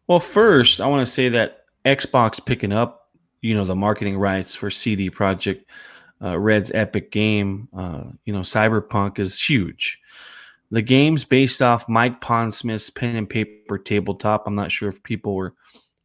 Well, 0.09 0.21
first, 0.21 0.81
I 0.81 0.87
want 0.87 1.07
to 1.07 1.11
say 1.11 1.31
that 1.31 1.65
Xbox 1.87 2.45
picking 2.45 2.71
up, 2.71 3.09
you 3.41 3.55
know, 3.55 3.65
the 3.65 3.75
marketing 3.75 4.19
rights 4.19 4.55
for 4.55 4.71
CD 4.71 5.11
Projekt 5.11 5.65
uh, 6.23 6.39
Red's 6.39 6.71
epic 6.73 7.11
game, 7.11 7.69
uh, 7.77 8.05
you 8.25 8.33
know, 8.33 8.41
Cyberpunk 8.41 9.19
is 9.19 9.41
huge. 9.41 10.01
The 10.71 10.83
game's 10.83 11.25
based 11.25 11.61
off 11.61 11.89
Mike 11.89 12.21
Pondsmith's 12.21 12.91
pen 12.91 13.17
and 13.17 13.29
paper 13.29 13.77
tabletop. 13.77 14.47
I'm 14.47 14.55
not 14.55 14.73
sure 14.73 14.89
if 14.89 15.03
people 15.03 15.35
were 15.35 15.55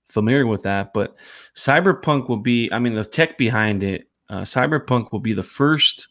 familiar 0.07 0.47
with 0.47 0.63
that, 0.63 0.93
but 0.93 1.15
Cyberpunk 1.55 2.27
will 2.27 2.37
be, 2.37 2.69
I 2.71 2.79
mean, 2.79 2.93
the 2.93 3.05
tech 3.05 3.37
behind 3.37 3.83
it, 3.83 4.09
uh, 4.29 4.41
Cyberpunk 4.41 5.11
will 5.11 5.19
be 5.19 5.33
the 5.33 5.43
first, 5.43 6.07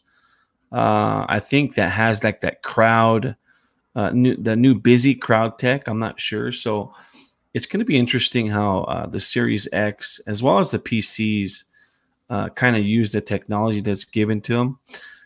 uh, 0.71 1.25
I 1.27 1.39
think, 1.39 1.75
that 1.75 1.89
has 1.89 2.23
like 2.23 2.41
that 2.41 2.63
crowd, 2.63 3.35
uh, 3.95 4.09
new, 4.11 4.35
the 4.37 4.55
new 4.55 4.73
busy 4.73 5.13
crowd 5.13 5.59
tech. 5.59 5.87
I'm 5.87 5.99
not 5.99 6.19
sure. 6.19 6.51
So 6.51 6.93
it's 7.53 7.65
going 7.65 7.79
to 7.79 7.85
be 7.85 7.97
interesting 7.97 8.47
how 8.47 8.81
uh, 8.83 9.05
the 9.05 9.19
Series 9.19 9.67
X, 9.71 10.19
as 10.25 10.41
well 10.41 10.59
as 10.59 10.71
the 10.71 10.79
PCs, 10.79 11.63
uh, 12.29 12.49
kind 12.49 12.75
of 12.75 12.85
use 12.85 13.11
the 13.11 13.21
technology 13.21 13.81
that's 13.81 14.05
given 14.05 14.41
to 14.41 14.55
them. 14.55 14.79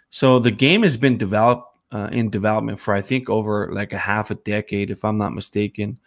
So 0.10 0.40
the 0.40 0.52
game 0.52 0.84
has 0.84 0.98
been 0.98 1.18
developed 1.18 1.68
uh, 1.92 2.10
in 2.12 2.30
development 2.30 2.80
for 2.80 2.94
I 2.94 3.02
think 3.02 3.30
over 3.30 3.72
like 3.74 3.94
a 3.94 3.98
half 3.98 4.32
a 4.32 4.36
decade, 4.36 4.92
if 4.92 5.04
I'm 5.04 5.18
not 5.18 5.34
mistaken. 5.34 5.98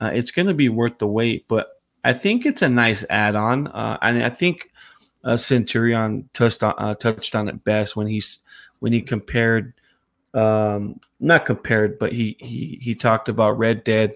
Uh, 0.00 0.10
it's 0.14 0.30
going 0.30 0.46
to 0.46 0.54
be 0.54 0.68
worth 0.68 0.98
the 0.98 1.06
wait, 1.08 1.48
but 1.48 1.80
I 2.04 2.12
think 2.12 2.46
it's 2.46 2.62
a 2.62 2.68
nice 2.68 3.04
add-on, 3.10 3.66
uh, 3.66 3.98
and 4.00 4.22
I 4.22 4.30
think 4.30 4.70
uh, 5.24 5.36
Centurion 5.36 6.28
touched 6.32 6.62
on, 6.62 6.74
uh, 6.78 6.94
touched 6.94 7.34
on 7.34 7.48
it 7.48 7.64
best 7.64 7.96
when 7.96 8.06
he's 8.06 8.38
when 8.78 8.92
he 8.92 9.02
compared, 9.02 9.74
um, 10.34 11.00
not 11.18 11.46
compared, 11.46 11.98
but 11.98 12.12
he 12.12 12.36
he 12.38 12.78
he 12.80 12.94
talked 12.94 13.28
about 13.28 13.58
Red 13.58 13.82
Dead 13.82 14.14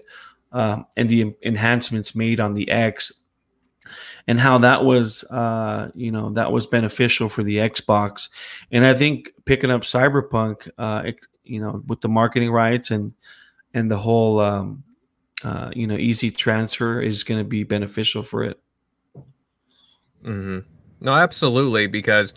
uh, 0.53 0.83
and 0.95 1.09
the 1.09 1.35
enhancements 1.43 2.15
made 2.15 2.39
on 2.39 2.53
the 2.53 2.69
X 2.71 3.11
and 4.27 4.39
how 4.39 4.57
that 4.59 4.85
was 4.85 5.23
uh, 5.25 5.89
you 5.95 6.11
know 6.11 6.31
that 6.31 6.51
was 6.51 6.67
beneficial 6.67 7.29
for 7.29 7.43
the 7.43 7.57
Xbox. 7.57 8.29
And 8.71 8.85
I 8.85 8.93
think 8.93 9.31
picking 9.45 9.71
up 9.71 9.81
Cyberpunk, 9.81 10.69
uh, 10.77 11.11
you 11.43 11.59
know, 11.59 11.83
with 11.87 12.01
the 12.01 12.09
marketing 12.09 12.51
rights 12.51 12.91
and 12.91 13.13
and 13.73 13.89
the 13.89 13.97
whole 13.97 14.39
um, 14.39 14.83
uh, 15.43 15.71
you 15.73 15.87
know 15.87 15.95
easy 15.95 16.31
transfer 16.31 17.01
is 17.01 17.23
going 17.23 17.39
to 17.39 17.47
be 17.47 17.63
beneficial 17.63 18.23
for 18.23 18.43
it. 18.43 18.59
Mm-hmm. 20.23 20.59
No, 21.01 21.13
absolutely, 21.13 21.87
because 21.87 22.33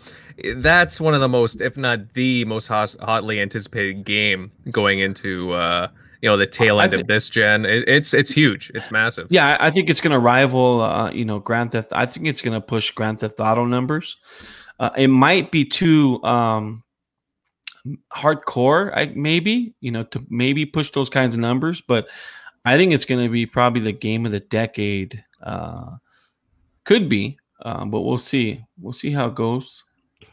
that's 0.57 0.99
one 0.99 1.13
of 1.13 1.21
the 1.21 1.29
most, 1.29 1.61
if 1.61 1.77
not 1.77 2.13
the 2.13 2.43
most 2.43 2.67
hotly 2.67 3.39
anticipated 3.39 4.03
game 4.03 4.51
going 4.69 4.99
into 4.99 5.53
uh, 5.53 5.87
you 6.21 6.29
know 6.29 6.37
the 6.37 6.47
tail 6.47 6.79
end 6.79 6.91
th- 6.91 7.01
of 7.01 7.07
this 7.07 7.29
gen. 7.29 7.65
It, 7.65 7.87
it's 7.87 8.13
it's 8.13 8.31
huge. 8.31 8.71
It's 8.75 8.91
massive. 8.91 9.27
Yeah, 9.29 9.57
I 9.59 9.71
think 9.71 9.89
it's 9.89 10.01
going 10.01 10.11
to 10.11 10.19
rival 10.19 10.81
uh, 10.81 11.11
you 11.11 11.25
know 11.25 11.39
Grand 11.39 11.71
Theft. 11.71 11.91
I 11.93 12.05
think 12.05 12.27
it's 12.27 12.41
going 12.41 12.59
to 12.59 12.65
push 12.65 12.91
Grand 12.91 13.19
Theft 13.19 13.39
Auto 13.39 13.65
numbers. 13.65 14.17
Uh, 14.79 14.91
it 14.95 15.07
might 15.07 15.51
be 15.51 15.65
too 15.65 16.23
um, 16.23 16.83
hardcore, 18.13 18.91
I, 18.95 19.11
maybe 19.15 19.73
you 19.79 19.91
know 19.91 20.03
to 20.05 20.25
maybe 20.29 20.65
push 20.65 20.91
those 20.91 21.09
kinds 21.09 21.35
of 21.35 21.41
numbers, 21.41 21.81
but 21.81 22.07
I 22.65 22.77
think 22.77 22.91
it's 22.91 23.05
going 23.05 23.23
to 23.25 23.31
be 23.31 23.45
probably 23.45 23.81
the 23.81 23.91
game 23.91 24.25
of 24.25 24.31
the 24.31 24.39
decade. 24.39 25.23
Uh, 25.41 25.97
could 26.83 27.09
be, 27.09 27.37
um, 27.63 27.91
but 27.91 28.01
we'll 28.01 28.17
see. 28.17 28.63
We'll 28.79 28.93
see 28.93 29.11
how 29.11 29.27
it 29.27 29.35
goes. 29.35 29.83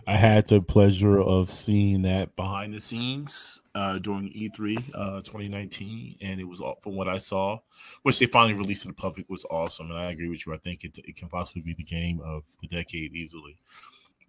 I 0.07 0.17
had 0.17 0.49
the 0.49 0.61
pleasure 0.61 1.19
of 1.19 1.51
seeing 1.51 2.03
that 2.03 2.37
behind 2.37 2.75
the 2.75 2.81
scenes 2.81 3.61
uh, 3.75 3.99
during 3.99 4.29
E3 4.31 4.91
uh, 4.95 5.23
2019, 5.23 6.17
and 6.21 6.41
it 6.41 6.45
was 6.45 6.61
from 6.83 6.97
what 6.97 7.09
I 7.09 7.19
saw, 7.19 7.61
which 8.03 8.19
they 8.19 8.27
finally 8.27 8.55
released 8.55 8.83
to 8.83 8.89
the 8.89 8.95
public, 8.95 9.29
was 9.29 9.47
awesome. 9.47 9.91
And 9.91 9.99
I 9.99 10.11
agree 10.11 10.29
with 10.29 10.47
you. 10.47 10.53
I 10.53 10.59
think 10.59 10.85
it, 10.85 10.99
it 10.99 11.17
can 11.17 11.29
possibly 11.29 11.63
be 11.63 11.75
the 11.75 11.85
game 11.85 12.21
of 12.23 12.45
the 12.61 12.69
decade 12.69 13.15
easily. 13.15 13.57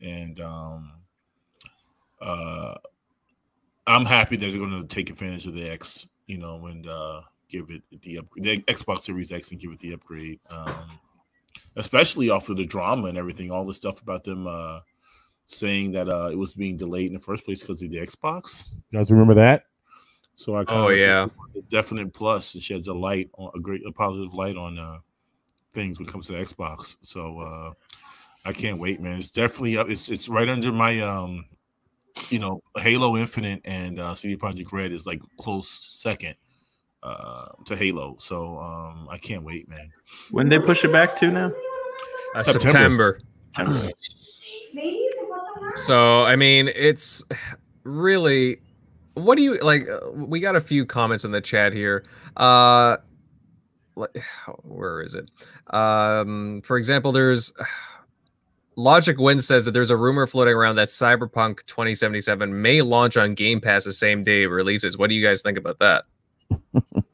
And 0.02 0.40
um, 0.40 0.92
uh, 2.22 2.76
I'm 3.86 4.06
happy 4.06 4.38
that 4.38 4.50
they're 4.50 4.58
going 4.58 4.82
to 4.82 4.88
take 4.88 5.10
advantage 5.10 5.46
of 5.46 5.56
the 5.56 5.70
X, 5.70 6.08
you 6.26 6.38
know, 6.38 6.66
and 6.68 6.88
uh, 6.88 7.22
give 7.50 7.70
it 7.70 7.84
the, 8.02 8.20
up- 8.20 8.28
the 8.36 8.62
Xbox 8.62 9.02
Series 9.04 9.32
X 9.32 9.52
and 9.52 9.60
give 9.60 9.72
it 9.72 9.80
the 9.80 9.94
upgrade, 9.94 10.40
um, 10.50 11.00
especially 11.76 12.30
off 12.30 12.50
of 12.50 12.58
the 12.58 12.66
drama 12.66 13.08
and 13.08 13.18
everything, 13.18 13.52
all 13.52 13.66
the 13.66 13.74
stuff 13.74 14.02
about 14.02 14.24
them 14.24 14.48
uh, 14.48 14.80
saying 15.48 15.92
that 15.94 16.10
uh, 16.10 16.30
it 16.32 16.38
was 16.38 16.54
being 16.54 16.78
delayed 16.78 17.08
in 17.08 17.14
the 17.14 17.20
first 17.20 17.46
place 17.46 17.62
because 17.62 17.82
of 17.82 17.90
the 17.90 17.98
Xbox. 17.98 18.76
You 18.92 19.00
guys 19.00 19.12
remember 19.12 19.36
that? 19.36 19.64
So 20.36 20.56
I 20.56 20.66
oh 20.68 20.90
yeah, 20.90 21.28
a 21.56 21.62
definite 21.62 22.14
plus. 22.14 22.56
It 22.56 22.62
sheds 22.62 22.88
a 22.88 22.94
light 22.94 23.30
on 23.38 23.52
a 23.56 23.60
great, 23.60 23.82
a 23.88 23.92
positive 23.92 24.34
light 24.34 24.58
on 24.58 24.78
uh, 24.78 24.98
things 25.74 25.98
when 25.98 26.08
it 26.08 26.12
comes 26.12 26.28
to 26.28 26.34
Xbox. 26.34 26.98
So 27.04 27.40
uh, 27.40 27.72
I 28.44 28.52
can't 28.52 28.80
wait, 28.80 29.00
man. 29.00 29.18
It's 29.18 29.32
definitely 29.32 29.78
up. 29.78 29.90
It's 29.90 30.10
it's 30.10 30.28
right 30.28 30.50
under 30.50 30.74
my 30.74 31.00
um, 31.00 31.46
you 32.30 32.40
know, 32.40 32.62
Halo 32.78 33.18
Infinite 33.18 33.62
and 33.66 34.00
uh, 34.00 34.16
CD 34.16 34.36
Projekt 34.36 34.72
Red 34.72 34.92
is 34.92 35.06
like 35.06 35.22
close 35.38 35.70
second 35.70 36.36
uh, 37.04 37.48
to 37.66 37.76
Halo. 37.76 38.16
So 38.20 38.60
um, 38.60 39.08
I 39.10 39.18
can't 39.18 39.44
wait, 39.44 39.70
man. 39.70 39.92
When 40.32 40.50
they 40.50 40.60
push 40.60 40.84
it 40.84 40.92
back 40.92 41.16
to 41.18 41.32
now? 41.32 41.52
Uh, 42.36 42.44
September. 42.44 43.20
September. 43.56 43.92
So, 45.76 46.24
I 46.24 46.36
mean, 46.36 46.70
it's 46.74 47.24
really 47.84 48.60
what 49.16 49.36
do 49.36 49.42
you 49.42 49.58
like 49.60 49.88
uh, 49.90 50.12
we 50.12 50.40
got 50.40 50.56
a 50.56 50.62
few 50.62 50.86
comments 50.86 51.24
in 51.24 51.32
the 51.32 51.42
chat 51.42 51.74
here. 51.74 52.04
Uh 52.38 52.98
where 54.64 55.02
is 55.02 55.16
it? 55.16 55.30
Um 55.74 56.62
for 56.64 56.78
example, 56.78 57.12
there's 57.12 57.54
Logic 58.78 59.18
Win 59.18 59.40
says 59.40 59.64
that 59.66 59.72
there's 59.72 59.90
a 59.90 59.96
rumor 59.96 60.28
floating 60.28 60.54
around 60.54 60.76
that 60.76 60.90
Cyberpunk 60.90 61.66
2077 61.66 62.62
may 62.62 62.82
launch 62.82 63.16
on 63.16 63.34
Game 63.34 63.62
Pass 63.62 63.86
the 63.86 63.94
same 63.94 64.22
day 64.22 64.44
it 64.44 64.48
releases. 64.48 64.98
What 64.98 65.08
do 65.08 65.16
you 65.16 65.26
guys 65.26 65.42
think 65.42 65.58
about 65.58 65.80
that? 65.80 66.04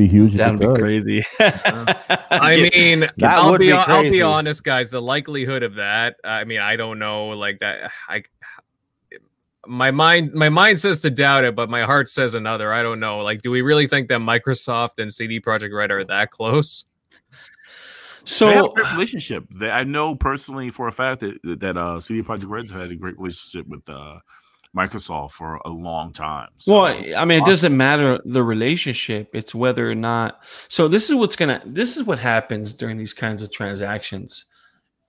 be 0.00 0.08
huge. 0.08 0.34
That'd 0.34 0.58
be 0.58 0.66
crazy. 0.66 1.24
I 1.38 2.70
mean, 2.74 3.00
That 3.00 3.38
I'll 3.38 3.50
would 3.50 3.60
be, 3.60 3.68
be 3.68 3.72
I'll 3.72 4.02
be 4.02 4.22
honest, 4.22 4.64
guys. 4.64 4.90
The 4.90 5.02
likelihood 5.02 5.62
of 5.62 5.74
that, 5.74 6.16
I 6.24 6.44
mean, 6.44 6.60
I 6.60 6.76
don't 6.76 6.98
know. 6.98 7.28
Like 7.28 7.60
that, 7.60 7.90
I 8.08 8.22
my 9.66 9.90
mind 9.90 10.32
my 10.32 10.48
mind 10.48 10.78
says 10.78 11.00
to 11.02 11.10
doubt 11.10 11.44
it, 11.44 11.54
but 11.54 11.68
my 11.68 11.82
heart 11.82 12.08
says 12.08 12.34
another. 12.34 12.72
I 12.72 12.82
don't 12.82 13.00
know. 13.00 13.18
Like, 13.18 13.42
do 13.42 13.50
we 13.50 13.60
really 13.60 13.86
think 13.86 14.08
that 14.08 14.20
Microsoft 14.20 14.98
and 14.98 15.12
CD 15.12 15.40
Projekt 15.40 15.74
Red 15.74 15.90
are 15.90 16.04
that 16.04 16.30
close? 16.30 16.86
So 18.24 18.46
they 18.46 18.54
have 18.54 18.64
a 18.64 18.68
great 18.68 18.92
relationship. 18.92 19.44
They, 19.50 19.70
I 19.70 19.84
know 19.84 20.14
personally 20.14 20.70
for 20.70 20.88
a 20.88 20.92
fact 20.92 21.20
that 21.20 21.38
that 21.60 21.76
uh, 21.76 22.00
CD 22.00 22.22
Projekt 22.22 22.48
Red's 22.48 22.70
had 22.72 22.90
a 22.90 22.96
great 22.96 23.18
relationship 23.18 23.66
with 23.68 23.86
uh, 23.88 24.18
Microsoft 24.76 25.32
for 25.32 25.56
a 25.64 25.68
long 25.68 26.12
time. 26.12 26.48
So, 26.58 26.82
Well, 26.82 27.16
I 27.16 27.24
mean, 27.24 27.42
it 27.42 27.46
doesn't 27.46 27.76
matter 27.76 28.20
the 28.24 28.42
relationship; 28.42 29.30
it's 29.34 29.54
whether 29.54 29.90
or 29.90 29.94
not. 29.94 30.40
So 30.68 30.86
this 30.86 31.08
is 31.08 31.16
what's 31.16 31.36
gonna. 31.36 31.60
This 31.66 31.96
is 31.96 32.04
what 32.04 32.18
happens 32.18 32.72
during 32.72 32.96
these 32.96 33.14
kinds 33.14 33.42
of 33.42 33.50
transactions. 33.50 34.46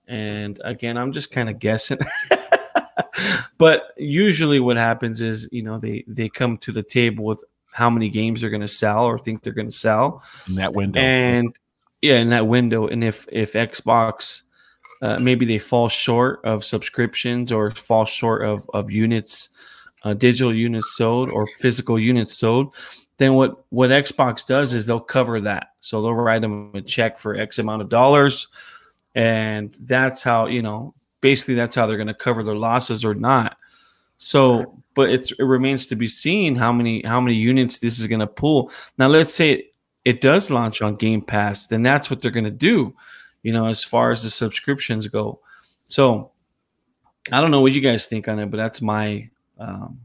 And 0.08 0.60
again, 0.64 0.96
I'm 0.96 1.12
just 1.12 1.30
kind 1.30 1.48
of 1.48 1.60
guessing. 1.60 1.98
but 3.58 3.92
usually, 3.96 4.58
what 4.58 4.76
happens 4.76 5.20
is, 5.20 5.48
you 5.52 5.62
know, 5.62 5.78
they 5.78 6.04
they 6.08 6.28
come 6.28 6.58
to 6.58 6.72
the 6.72 6.82
table 6.82 7.24
with 7.24 7.44
how 7.72 7.88
many 7.88 8.08
games 8.08 8.40
they're 8.40 8.50
going 8.50 8.60
to 8.62 8.68
sell 8.68 9.04
or 9.04 9.18
think 9.18 9.42
they're 9.42 9.52
going 9.52 9.70
to 9.70 9.76
sell, 9.76 10.22
in 10.48 10.56
that 10.56 10.74
window. 10.74 11.00
and 11.00 11.56
yeah, 12.00 12.18
in 12.18 12.30
that 12.30 12.48
window, 12.48 12.88
and 12.88 13.04
if 13.04 13.26
if 13.30 13.52
Xbox 13.52 14.42
uh, 15.02 15.18
maybe 15.20 15.44
they 15.44 15.58
fall 15.58 15.88
short 15.88 16.40
of 16.44 16.64
subscriptions 16.64 17.50
or 17.50 17.70
fall 17.72 18.04
short 18.04 18.44
of 18.44 18.68
of 18.72 18.90
units, 18.90 19.48
uh, 20.04 20.14
digital 20.14 20.54
units 20.54 20.96
sold 20.96 21.30
or 21.30 21.46
physical 21.46 21.98
units 21.98 22.34
sold, 22.34 22.74
then 23.18 23.34
what 23.34 23.64
what 23.70 23.90
Xbox 23.90 24.46
does 24.46 24.74
is 24.74 24.86
they'll 24.86 25.00
cover 25.00 25.40
that. 25.40 25.68
So 25.80 26.02
they'll 26.02 26.14
write 26.14 26.40
them 26.40 26.72
a 26.74 26.82
check 26.82 27.18
for 27.18 27.36
X 27.36 27.58
amount 27.58 27.82
of 27.82 27.88
dollars, 27.88 28.48
and 29.14 29.72
that's 29.74 30.22
how 30.22 30.46
you 30.46 30.62
know 30.62 30.94
basically 31.22 31.54
that's 31.54 31.76
how 31.76 31.86
they're 31.86 31.96
going 31.96 32.06
to 32.08 32.14
cover 32.14 32.42
their 32.42 32.54
losses 32.54 33.04
or 33.04 33.14
not. 33.14 33.56
So, 34.18 34.82
but 34.94 35.08
it 35.08 35.32
remains 35.38 35.86
to 35.86 35.96
be 35.96 36.06
seen 36.06 36.54
how 36.54 36.72
many 36.72 37.02
how 37.02 37.20
many 37.20 37.36
units 37.36 37.78
this 37.78 37.98
is 37.98 38.06
going 38.06 38.20
to 38.20 38.26
pull. 38.26 38.70
Now, 38.98 39.08
let's 39.08 39.34
say 39.34 39.52
it, 39.52 39.74
it 40.04 40.20
does 40.20 40.50
launch 40.50 40.82
on 40.82 40.96
Game 40.96 41.22
Pass, 41.22 41.66
then 41.66 41.82
that's 41.82 42.10
what 42.10 42.20
they're 42.20 42.30
going 42.30 42.44
to 42.44 42.50
do. 42.50 42.94
You 43.42 43.52
know, 43.52 43.66
as 43.66 43.82
far 43.82 44.12
as 44.12 44.22
the 44.22 44.30
subscriptions 44.30 45.08
go. 45.08 45.40
So, 45.88 46.30
I 47.30 47.40
don't 47.40 47.50
know 47.50 47.60
what 47.60 47.72
you 47.72 47.80
guys 47.80 48.06
think 48.06 48.28
on 48.28 48.38
it, 48.38 48.50
but 48.50 48.56
that's 48.56 48.80
my 48.80 49.28
um, 49.62 50.00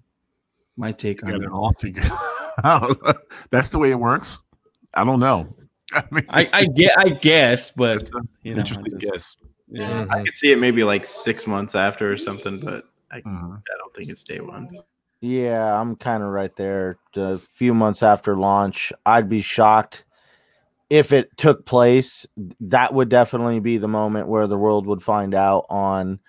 my 0.77 0.91
take 0.91 1.23
on 1.23 1.29
Got 1.31 1.41
it. 1.41 1.43
it 1.45 1.51
all 1.51 1.73
figured 1.79 2.09
out. 2.63 2.97
That's 3.51 3.69
the 3.71 3.79
way 3.79 3.91
it 3.91 3.99
works. 3.99 4.39
I 4.93 5.03
don't 5.03 5.19
know. 5.19 5.55
I 5.93 6.03
mean, 6.11 6.25
I, 6.29 6.49
I 6.53 6.65
get, 6.65 6.97
I 6.97 7.09
guess, 7.09 7.71
but 7.71 8.09
you 8.43 8.53
know, 8.53 8.59
interesting 8.59 8.93
I 8.95 8.97
just- 8.99 9.11
guess. 9.11 9.37
yeah. 9.69 10.05
I 10.09 10.23
could 10.23 10.33
see 10.35 10.51
it 10.51 10.59
maybe 10.59 10.83
like 10.83 11.05
six 11.05 11.47
months 11.47 11.75
after 11.75 12.11
or 12.11 12.17
something, 12.17 12.59
but 12.59 12.85
I, 13.11 13.21
Mhm. 13.21 13.57
I 13.57 13.77
don't 13.77 13.93
think 13.95 14.09
it's 14.09 14.23
day 14.23 14.39
one. 14.41 14.69
Yeah, 15.21 15.79
I'm 15.79 15.95
kind 15.95 16.21
of 16.23 16.29
right 16.29 16.55
there. 16.55 16.97
A 17.15 17.39
few 17.55 17.73
months 17.73 18.03
after 18.03 18.35
launch, 18.35 18.91
I'd 19.05 19.29
be 19.29 19.41
shocked 19.41 20.03
if 20.89 21.11
it 21.13 21.35
took 21.37 21.65
place. 21.65 22.25
That 22.59 22.93
would 22.93 23.09
definitely 23.09 23.59
be 23.59 23.77
the 23.77 23.87
moment 23.87 24.27
where 24.27 24.45
the 24.45 24.57
world 24.57 24.85
would 24.87 25.01
find 25.01 25.33
out 25.33 25.65
on, 25.69 26.19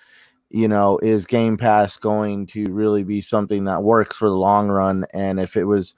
you 0.50 0.68
know, 0.68 0.98
is 1.02 1.26
Game 1.26 1.56
Pass 1.56 1.96
going 1.96 2.46
to 2.48 2.64
really 2.70 3.02
be 3.04 3.20
something 3.20 3.64
that 3.64 3.82
works 3.82 4.16
for 4.16 4.28
the 4.28 4.34
long 4.34 4.68
run? 4.68 5.04
And 5.12 5.38
if 5.38 5.56
it 5.56 5.64
was 5.64 5.94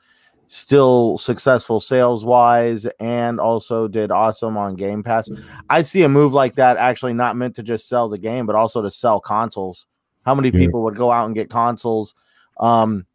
still 0.48 1.16
successful 1.18 1.78
sales 1.78 2.24
wise 2.24 2.84
and 2.98 3.38
also 3.38 3.86
did 3.86 4.10
awesome 4.10 4.56
on 4.56 4.74
Game 4.74 5.02
Pass, 5.02 5.30
I'd 5.68 5.86
see 5.86 6.02
a 6.02 6.08
move 6.08 6.32
like 6.32 6.56
that 6.56 6.76
actually 6.76 7.12
not 7.14 7.36
meant 7.36 7.54
to 7.56 7.62
just 7.62 7.88
sell 7.88 8.08
the 8.08 8.18
game, 8.18 8.46
but 8.46 8.56
also 8.56 8.82
to 8.82 8.90
sell 8.90 9.20
consoles. 9.20 9.86
How 10.26 10.34
many 10.34 10.48
Yeah. 10.48 10.66
people 10.66 10.82
would 10.82 10.96
go 10.96 11.10
out 11.12 11.26
and 11.26 11.34
get 11.34 11.48
consoles? 11.50 12.14
um, 12.58 13.06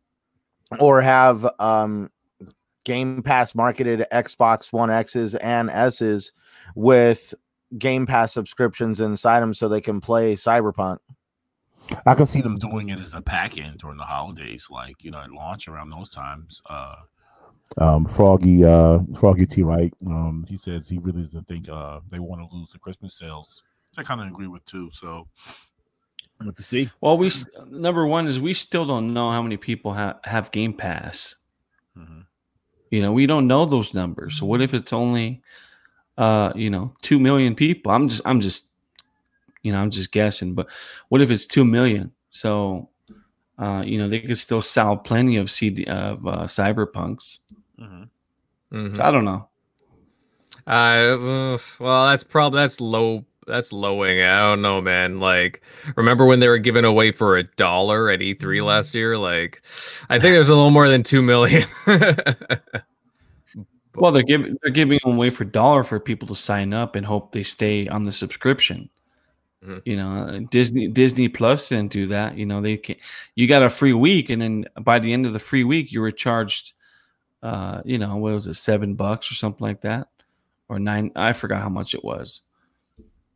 or 0.80 1.00
have 1.02 1.48
um, 1.60 2.10
Game 2.84 3.22
Pass 3.22 3.54
marketed 3.54 4.06
Xbox 4.12 4.74
One 4.74 4.90
X's 4.90 5.36
and 5.36 5.70
S's 5.70 6.32
with 6.74 7.36
Game 7.78 8.06
Pass 8.08 8.34
subscriptions 8.34 9.00
inside 9.00 9.42
them 9.42 9.54
so 9.54 9.68
they 9.68 9.82
can 9.82 10.02
play 10.02 10.36
Cyberpunk. 10.36 10.98
I 12.06 12.16
can 12.16 12.26
see 12.26 12.42
them 12.42 12.56
doing 12.56 12.90
it 12.90 13.00
as 13.00 13.14
a 13.14 13.22
pack 13.22 13.58
in 13.58 13.76
during 13.78 13.98
the 13.98 14.04
holidays, 14.04 14.68
like 14.70 15.04
you 15.04 15.12
know, 15.12 15.20
at 15.20 15.32
launch 15.32 15.68
around 15.68 15.90
those 15.90 16.10
times. 16.10 16.62
Uh, 16.70 16.96
um, 17.78 18.06
Froggy, 18.06 18.64
uh, 18.64 19.00
Froggy 19.20 19.46
T, 19.46 19.64
right? 19.64 19.94
Um, 20.08 20.46
he 20.48 20.58
says 20.58 20.88
he 20.88 20.98
really 21.00 21.24
doesn't 21.24 21.48
think 21.48 21.70
uh 21.70 22.00
they 22.10 22.20
want 22.20 22.42
to 22.42 22.56
lose 22.56 22.70
the 22.70 22.80
Christmas 22.80 23.18
sales. 23.18 23.64
Which 23.92 24.06
I 24.06 24.08
kind 24.08 24.22
of 24.22 24.28
agree 24.28 24.48
with 24.48 24.66
too. 24.66 24.90
So, 24.92 25.28
what 26.44 26.56
to 26.58 26.64
see? 26.64 26.90
Well, 27.02 27.18
we 27.18 27.32
number 27.68 28.06
one 28.06 28.28
is 28.28 28.40
we 28.40 28.54
still 28.54 28.86
don't 28.86 29.14
know 29.14 29.32
how 29.32 29.42
many 29.42 29.58
people 29.58 29.94
have 29.94 30.18
have 30.24 30.52
Game 30.52 30.74
Pass. 30.74 31.36
Mhm. 31.98 32.26
You 32.92 33.02
know, 33.02 33.12
we 33.12 33.26
don't 33.26 33.48
know 33.48 33.66
those 33.66 33.94
numbers. 33.94 34.38
So 34.38 34.46
what 34.46 34.62
if 34.62 34.74
it's 34.74 34.94
only, 34.94 35.42
uh, 36.18 36.54
you 36.56 36.70
know, 36.70 36.94
two 37.02 37.20
million 37.20 37.56
people? 37.56 37.92
I'm 37.92 38.08
just, 38.08 38.22
I'm 38.26 38.42
just, 38.42 38.70
you 39.66 39.72
know, 39.72 39.80
I'm 39.80 39.90
just 39.92 40.12
guessing. 40.12 40.54
But 40.54 40.68
what 41.10 41.22
if 41.22 41.32
it's 41.32 41.48
two 41.48 41.66
million? 41.66 42.12
So, 42.30 42.90
uh, 43.58 43.84
you 43.86 43.98
know, 43.98 44.08
they 44.08 44.20
could 44.20 44.38
still 44.38 44.62
sell 44.62 44.96
plenty 44.96 45.38
of 45.38 45.50
CD 45.50 45.86
of 45.86 46.26
uh, 46.28 46.44
cyberpunks. 46.44 47.40
Mhm. 47.80 48.10
Mhm. 48.72 48.96
So 48.98 49.04
I 49.04 49.12
don't 49.12 49.26
know. 49.26 49.50
Uh, 50.68 50.70
uh, 50.70 51.58
well, 51.80 52.08
that's 52.08 52.24
probably 52.24 52.60
that's 52.60 52.80
low. 52.80 53.26
That's 53.48 53.72
lowing. 53.72 54.22
I 54.22 54.40
don't 54.40 54.62
know, 54.62 54.82
man. 54.82 55.20
Like, 55.20 55.62
remember 55.96 56.26
when 56.26 56.40
they 56.40 56.48
were 56.48 56.58
giving 56.58 56.86
away 56.86 57.12
for 57.12 57.38
a 57.38 57.44
dollar 57.44 58.10
at 58.10 58.22
E3 58.22 58.62
last 58.64 58.96
year? 58.96 59.18
Like, 59.18 59.62
I 60.10 60.20
think 60.20 60.34
there's 60.34 60.50
a 60.50 60.56
little 60.56 60.72
more 60.72 60.90
than 60.90 61.04
two 61.04 61.22
million. 61.22 61.68
Well, 63.96 64.12
they're 64.12 64.24
giving 64.24 64.58
they're 64.62 64.72
giving 64.72 65.00
them 65.04 65.14
away 65.14 65.30
for 65.30 65.46
dollar 65.46 65.84
for 65.84 66.00
people 66.00 66.28
to 66.28 66.36
sign 66.36 66.74
up 66.74 66.96
and 66.96 67.06
hope 67.06 67.32
they 67.32 67.44
stay 67.44 67.88
on 67.88 68.04
the 68.04 68.12
subscription. 68.12 68.90
Mhm. 69.66 69.82
You 69.86 69.98
know, 69.98 70.46
Disney 70.52 70.88
Disney 70.88 71.28
Plus 71.30 71.70
didn't 71.70 71.92
do 71.92 72.08
that. 72.08 72.38
You 72.38 72.46
know, 72.46 72.62
they 72.62 72.78
can 72.78 72.96
you 73.36 73.48
got 73.48 73.64
a 73.64 73.70
free 73.70 73.94
week, 73.94 74.30
and 74.30 74.42
then 74.42 74.66
by 74.82 75.00
the 75.00 75.12
end 75.14 75.26
of 75.26 75.34
the 75.34 75.40
free 75.40 75.64
week, 75.64 75.92
you 75.92 76.02
were 76.02 76.12
charged, 76.12 76.74
uh, 77.44 77.82
you 77.86 77.98
know, 77.98 78.16
what 78.18 78.34
was 78.34 78.48
it, 78.48 78.56
seven 78.56 78.96
bucks 78.96 79.32
or 79.32 79.36
something 79.36 79.66
like 79.66 79.82
that, 79.82 80.08
or 80.70 80.80
nine? 80.80 81.12
I 81.16 81.34
forgot 81.34 81.62
how 81.62 81.70
much 81.70 81.94
it 81.96 82.04
was. 82.04 82.42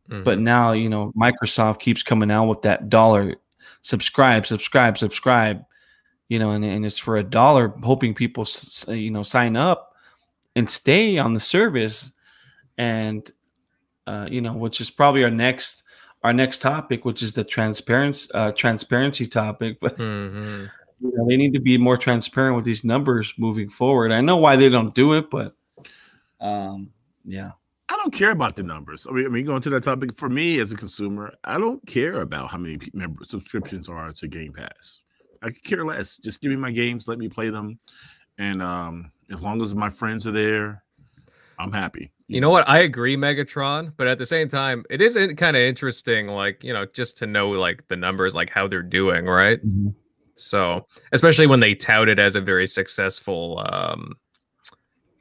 Mhm. 0.09 0.23
But 0.23 0.39
now, 0.39 0.71
you 0.73 0.89
know, 0.89 1.11
Microsoft 1.15 1.79
keeps 1.79 2.03
coming 2.03 2.31
out 2.31 2.45
with 2.47 2.61
that 2.63 2.89
dollar 2.89 3.35
subscribe, 3.81 4.45
subscribe, 4.45 4.97
subscribe, 4.97 5.63
you 6.27 6.39
know, 6.39 6.51
and, 6.51 6.65
and 6.65 6.85
it's 6.85 6.97
for 6.97 7.17
a 7.17 7.23
dollar, 7.23 7.69
hoping 7.83 8.13
people, 8.13 8.45
you 8.87 9.11
know, 9.11 9.23
sign 9.23 9.55
up 9.55 9.93
and 10.55 10.69
stay 10.69 11.17
on 11.17 11.33
the 11.33 11.39
service. 11.39 12.11
And, 12.77 13.29
uh, 14.07 14.27
you 14.29 14.41
know, 14.41 14.53
which 14.53 14.81
is 14.81 14.89
probably 14.89 15.23
our 15.23 15.31
next, 15.31 15.83
our 16.23 16.33
next 16.33 16.61
topic, 16.61 17.05
which 17.05 17.21
is 17.23 17.33
the 17.33 17.43
transparency, 17.43 18.29
uh, 18.33 18.51
transparency 18.51 19.25
topic. 19.25 19.77
But 19.79 19.97
Mhm. 19.97 20.69
you 20.99 21.11
know, 21.15 21.27
they 21.27 21.37
need 21.37 21.53
to 21.53 21.59
be 21.61 21.77
more 21.77 21.97
transparent 21.97 22.55
with 22.55 22.65
these 22.65 22.83
numbers 22.83 23.33
moving 23.37 23.69
forward. 23.69 24.11
I 24.11 24.21
know 24.21 24.37
why 24.37 24.55
they 24.57 24.69
don't 24.69 24.93
do 24.93 25.13
it, 25.13 25.29
but, 25.29 25.55
um, 26.41 26.91
yeah. 27.23 27.51
I 27.91 27.95
don't 27.95 28.13
care 28.13 28.31
about 28.31 28.55
the 28.55 28.63
numbers. 28.63 29.07
I 29.09 29.13
mean, 29.13 29.25
I 29.25 29.29
mean, 29.29 29.45
going 29.45 29.61
to 29.63 29.69
that 29.71 29.83
topic 29.83 30.15
for 30.15 30.29
me 30.29 30.59
as 30.59 30.71
a 30.71 30.75
consumer, 30.75 31.33
I 31.43 31.57
don't 31.57 31.83
care 31.87 32.21
about 32.21 32.51
how 32.51 32.57
many 32.57 32.77
member 32.93 33.23
subscriptions 33.23 33.89
are 33.89 34.11
to 34.11 34.27
Game 34.27 34.53
Pass. 34.53 35.01
I 35.41 35.47
could 35.49 35.63
care 35.63 35.83
less. 35.85 36.17
Just 36.17 36.41
give 36.41 36.51
me 36.51 36.57
my 36.57 36.71
games, 36.71 37.07
let 37.07 37.17
me 37.17 37.29
play 37.29 37.49
them, 37.49 37.79
and 38.37 38.61
um, 38.61 39.11
as 39.31 39.41
long 39.41 39.61
as 39.61 39.73
my 39.73 39.89
friends 39.89 40.27
are 40.27 40.31
there, 40.31 40.83
I'm 41.59 41.71
happy. 41.73 42.11
You 42.27 42.39
know 42.41 42.49
what? 42.49 42.67
I 42.69 42.79
agree, 42.79 43.17
Megatron, 43.17 43.91
but 43.97 44.07
at 44.07 44.17
the 44.17 44.25
same 44.25 44.47
time, 44.47 44.83
it 44.89 45.01
is 45.01 45.15
kind 45.37 45.57
of 45.57 45.61
interesting, 45.61 46.27
like 46.27 46.63
you 46.63 46.71
know, 46.73 46.85
just 46.93 47.17
to 47.17 47.27
know 47.27 47.49
like 47.49 47.85
the 47.89 47.95
numbers, 47.95 48.33
like 48.33 48.49
how 48.49 48.67
they're 48.67 48.81
doing, 48.81 49.25
right? 49.25 49.59
Mhm. 49.65 49.93
So, 50.35 50.85
especially 51.11 51.47
when 51.47 51.59
they 51.59 51.75
tout 51.75 52.07
it 52.07 52.17
as 52.17 52.35
a 52.37 52.41
very 52.41 52.65
successful 52.65 53.61
um, 53.71 54.13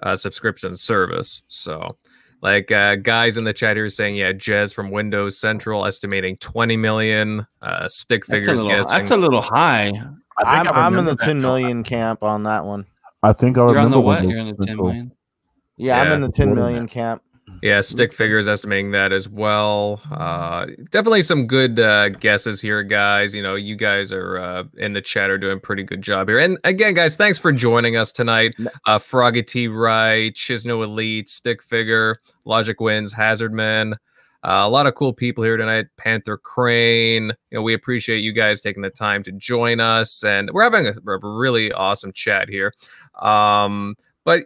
uh, 0.02 0.14
subscription 0.14 0.76
service. 0.76 1.42
So, 1.48 1.96
like 2.40 2.70
uh, 2.70 2.94
guys 2.96 3.36
in 3.36 3.42
the 3.44 3.52
chat 3.52 3.76
here 3.76 3.88
saying, 3.88 4.14
yeah, 4.14 4.32
Jez 4.32 4.72
from 4.72 4.90
Windows 4.92 5.40
Central 5.40 5.84
estimating 5.86 6.36
20 6.36 6.76
million. 6.76 7.44
Uh, 7.62 7.88
stick 7.88 8.24
That's 8.26 8.46
a, 8.46 8.52
figures 8.52 8.62
little, 8.62 8.84
that's 8.86 9.10
a 9.10 9.16
little 9.16 9.42
high. 9.42 9.88
I 10.38 10.42
I'm, 10.44 10.68
I 10.68 10.70
I'm 10.70 10.94
in 10.98 11.04
the 11.04 11.10
remember 11.12 11.14
that, 11.16 11.24
10 11.26 11.40
Joe. 11.40 11.46
million 11.48 11.82
camp 11.82 12.22
on 12.22 12.44
that 12.44 12.64
one. 12.64 12.86
I 13.24 13.32
think 13.32 13.58
I 13.58 13.62
You're 13.62 13.70
on 13.70 13.74
remember 13.74 13.94
the 13.96 14.00
what? 14.02 14.20
when 14.20 14.30
You're 14.30 14.38
in 14.38 14.46
the 14.48 14.52
10 14.54 14.66
Central- 14.66 14.86
million. 14.86 15.12
Yeah, 15.78 16.00
I'm 16.00 16.12
in 16.12 16.20
the 16.20 16.28
10 16.28 16.46
More 16.48 16.54
than 16.56 16.64
million 16.64 16.88
camp. 16.88 17.22
Yeah, 17.62 17.80
stick 17.80 18.12
figures 18.12 18.46
estimating 18.46 18.92
that 18.92 19.12
as 19.12 19.28
well. 19.28 20.00
Uh, 20.12 20.66
definitely 20.90 21.22
some 21.22 21.46
good 21.46 21.80
uh, 21.80 22.10
guesses 22.10 22.60
here, 22.60 22.82
guys. 22.82 23.34
You 23.34 23.42
know, 23.42 23.54
you 23.56 23.74
guys 23.74 24.12
are 24.12 24.38
uh, 24.38 24.64
in 24.76 24.92
the 24.92 25.02
chat 25.02 25.30
are 25.30 25.38
doing 25.38 25.56
a 25.56 25.60
pretty 25.60 25.82
good 25.82 26.02
job 26.02 26.28
here. 26.28 26.38
And 26.38 26.58
again, 26.64 26.94
guys, 26.94 27.16
thanks 27.16 27.38
for 27.38 27.50
joining 27.50 27.96
us 27.96 28.12
tonight. 28.12 28.54
Uh, 28.86 28.98
Froggy 28.98 29.42
T. 29.42 29.66
Wright, 29.66 30.32
Chisno 30.34 30.84
Elite, 30.84 31.28
Stick 31.28 31.62
Figure, 31.62 32.20
Logic 32.44 32.78
Wins, 32.80 33.12
Hazard 33.12 33.52
Man. 33.52 33.94
Uh, 34.44 34.62
a 34.64 34.68
lot 34.68 34.86
of 34.86 34.94
cool 34.94 35.12
people 35.12 35.42
here 35.42 35.56
tonight. 35.56 35.86
Panther 35.96 36.38
Crane. 36.38 37.32
You 37.50 37.58
know, 37.58 37.62
we 37.62 37.74
appreciate 37.74 38.18
you 38.18 38.32
guys 38.32 38.60
taking 38.60 38.82
the 38.82 38.90
time 38.90 39.24
to 39.24 39.32
join 39.32 39.80
us, 39.80 40.22
and 40.22 40.48
we're 40.52 40.62
having 40.62 40.86
a, 40.86 40.90
a 40.90 41.18
really 41.22 41.72
awesome 41.72 42.12
chat 42.12 42.48
here. 42.48 42.72
Um, 43.20 43.96
but 44.24 44.44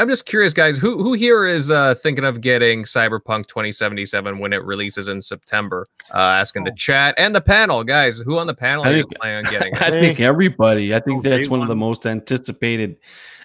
I'm 0.00 0.08
just 0.08 0.24
curious, 0.26 0.52
guys. 0.54 0.78
Who 0.78 1.02
who 1.02 1.12
here 1.12 1.46
is 1.46 1.70
uh, 1.70 1.94
thinking 1.94 2.24
of 2.24 2.40
getting 2.40 2.84
Cyberpunk 2.84 3.46
2077 3.48 4.38
when 4.38 4.52
it 4.52 4.64
releases 4.64 5.08
in 5.08 5.20
September? 5.20 5.88
Uh, 6.12 6.16
asking 6.18 6.64
the 6.64 6.72
chat 6.72 7.14
and 7.18 7.34
the 7.34 7.40
panel, 7.40 7.84
guys. 7.84 8.18
Who 8.18 8.38
on 8.38 8.46
the 8.46 8.54
panel 8.54 8.84
I 8.84 8.90
is 8.90 9.06
think- 9.06 9.16
planning 9.20 9.46
on 9.46 9.52
getting 9.52 9.74
it? 9.74 9.82
I 9.82 9.90
think 9.90 10.18
everybody. 10.20 10.94
I 10.94 11.00
think 11.00 11.18
Oh, 11.18 11.22
that's 11.28 11.46
day 11.46 11.50
one 11.50 11.60
of 11.62 11.68
the 11.68 11.76
most 11.76 12.06
anticipated 12.06 12.96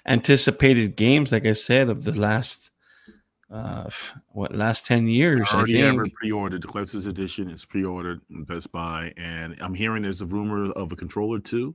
anticipated 0.06 0.96
games. 0.96 1.32
Like 1.32 1.46
I 1.46 1.52
said, 1.52 1.90
of 1.90 2.04
the 2.04 2.12
last 2.12 2.70
uh 3.50 3.88
what 4.32 4.54
last 4.54 4.86
ten 4.86 5.06
years. 5.08 5.46
I 5.50 5.54
I 5.54 5.58
already 5.58 5.78
have 5.80 5.94
think. 5.96 6.14
pre-ordered. 6.14 6.62
The 6.62 6.68
collector's 6.68 7.06
edition 7.06 7.48
is 7.50 7.64
pre-ordered 7.64 8.20
Best 8.30 8.72
Buy, 8.72 9.12
and 9.16 9.56
I'm 9.60 9.74
hearing 9.74 10.02
there's 10.02 10.20
a 10.22 10.26
rumor 10.26 10.72
of 10.72 10.90
a 10.92 10.96
controller 10.96 11.38
too. 11.38 11.74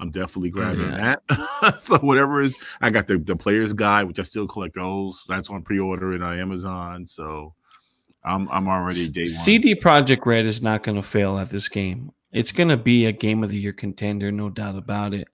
I'm 0.00 0.10
definitely 0.10 0.50
grabbing 0.50 0.90
yeah. 0.92 1.16
that. 1.28 1.80
so 1.80 1.98
whatever 1.98 2.40
is, 2.40 2.56
I 2.80 2.90
got 2.90 3.06
the 3.06 3.18
the 3.18 3.36
players 3.36 3.72
guide, 3.72 4.04
which 4.04 4.18
I 4.18 4.22
still 4.22 4.46
collect 4.46 4.76
those. 4.76 5.24
That's 5.28 5.50
on 5.50 5.62
pre-order 5.62 6.14
in 6.14 6.22
uh, 6.22 6.32
Amazon. 6.32 7.06
So 7.06 7.54
I'm 8.24 8.48
I'm 8.50 8.68
already 8.68 9.08
day 9.08 9.22
one. 9.22 9.26
CD 9.26 9.74
Projekt 9.74 10.24
Red 10.24 10.46
is 10.46 10.62
not 10.62 10.82
going 10.82 10.96
to 10.96 11.02
fail 11.02 11.38
at 11.38 11.50
this 11.50 11.68
game. 11.68 12.12
It's 12.32 12.52
going 12.52 12.68
to 12.68 12.76
be 12.76 13.06
a 13.06 13.12
game 13.12 13.42
of 13.42 13.50
the 13.50 13.58
year 13.58 13.72
contender, 13.72 14.30
no 14.30 14.50
doubt 14.50 14.76
about 14.76 15.14
it. 15.14 15.28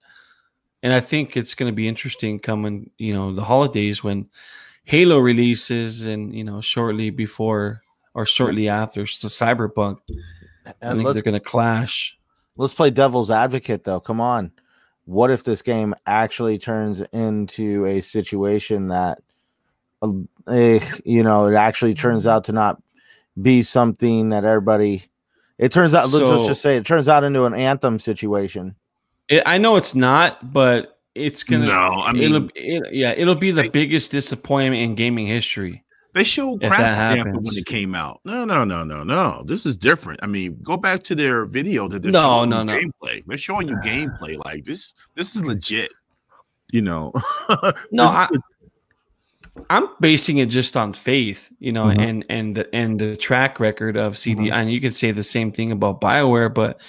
And 0.81 0.93
I 0.93 0.99
think 0.99 1.35
it's 1.35 1.53
going 1.53 1.71
to 1.71 1.75
be 1.75 1.87
interesting 1.87 2.39
coming, 2.39 2.89
you 2.97 3.13
know, 3.13 3.33
the 3.33 3.43
holidays 3.43 4.03
when 4.03 4.29
Halo 4.85 5.17
releases 5.17 6.05
and 6.05 6.33
you 6.33 6.43
know 6.43 6.61
shortly 6.61 7.09
before 7.09 7.81
or 8.13 8.25
shortly 8.25 8.69
after 8.69 9.01
the 9.01 9.27
Cyberpunk. 9.27 9.97
And 10.65 10.75
I 10.81 10.93
think 10.95 11.13
they're 11.13 11.23
going 11.23 11.33
to 11.33 11.39
clash. 11.39 12.17
Let's 12.57 12.73
play 12.73 12.89
devil's 12.89 13.31
advocate 13.31 13.83
though. 13.83 13.99
Come 13.99 14.21
on. 14.21 14.51
What 15.05 15.29
if 15.29 15.43
this 15.43 15.61
game 15.61 15.93
actually 16.05 16.57
turns 16.57 17.01
into 17.01 17.85
a 17.85 18.01
situation 18.01 18.87
that 18.89 19.19
uh, 20.01 20.79
you 21.05 21.23
know, 21.23 21.47
it 21.47 21.55
actually 21.55 21.93
turns 21.93 22.25
out 22.25 22.45
to 22.45 22.51
not 22.51 22.81
be 23.41 23.63
something 23.63 24.29
that 24.29 24.45
everybody 24.45 25.03
it 25.57 25.71
turns 25.71 25.93
out 25.93 26.07
so, 26.07 26.25
let's 26.25 26.47
just 26.47 26.61
say 26.61 26.77
it 26.77 26.85
turns 26.85 27.07
out 27.07 27.23
into 27.23 27.45
an 27.45 27.53
anthem 27.53 27.99
situation. 27.99 28.75
It, 29.29 29.43
I 29.45 29.57
know 29.57 29.77
it's 29.77 29.95
not, 29.95 30.53
but 30.53 30.99
it's 31.15 31.43
gonna. 31.43 31.67
No, 31.67 31.73
I 31.73 32.11
mean, 32.11 32.23
it'll, 32.23 32.49
it, 32.55 32.93
yeah, 32.93 33.13
it'll 33.15 33.35
be 33.35 33.51
the 33.51 33.63
they, 33.63 33.69
biggest 33.69 34.11
disappointment 34.11 34.81
in 34.81 34.95
gaming 34.95 35.27
history. 35.27 35.83
They 36.15 36.23
showed 36.23 36.61
crap 36.61 36.79
after 36.79 37.29
when 37.29 37.57
it 37.57 37.65
came 37.65 37.93
out. 37.93 38.21
No, 38.23 38.45
no, 38.45 38.63
no, 38.63 38.85
no, 38.85 39.03
no. 39.03 39.43
This 39.45 39.65
is 39.65 39.75
different. 39.75 40.21
I 40.23 40.27
mean, 40.27 40.57
go 40.63 40.77
back 40.77 41.03
to 41.03 41.15
their 41.15 41.45
video 41.45 41.89
that 41.89 42.01
they're 42.01 42.11
no, 42.11 42.21
showing 42.21 42.51
no, 42.51 42.63
no. 42.63 42.79
gameplay. 42.79 43.21
They're 43.27 43.37
showing 43.37 43.67
you 43.67 43.75
gameplay 43.77 44.37
like 44.45 44.63
this. 44.63 44.93
This 45.15 45.35
is 45.35 45.43
legit. 45.43 45.91
You 46.71 46.83
know. 46.83 47.11
no, 47.91 48.05
I, 48.05 48.29
I'm 49.69 49.89
basing 49.99 50.37
it 50.37 50.45
just 50.45 50.77
on 50.77 50.93
faith, 50.93 51.51
you 51.59 51.73
know, 51.73 51.85
mm-hmm. 51.87 51.99
and 51.99 52.25
and 52.29 52.55
the 52.55 52.73
and 52.73 52.97
the 52.97 53.17
track 53.17 53.59
record 53.59 53.97
of 53.97 54.17
CD. 54.17 54.43
Mm-hmm. 54.43 54.53
And 54.53 54.71
you 54.71 54.79
could 54.79 54.95
say 54.95 55.11
the 55.11 55.21
same 55.21 55.51
thing 55.51 55.73
about 55.73 55.99
Bioware, 55.99 56.53
but 56.53 56.79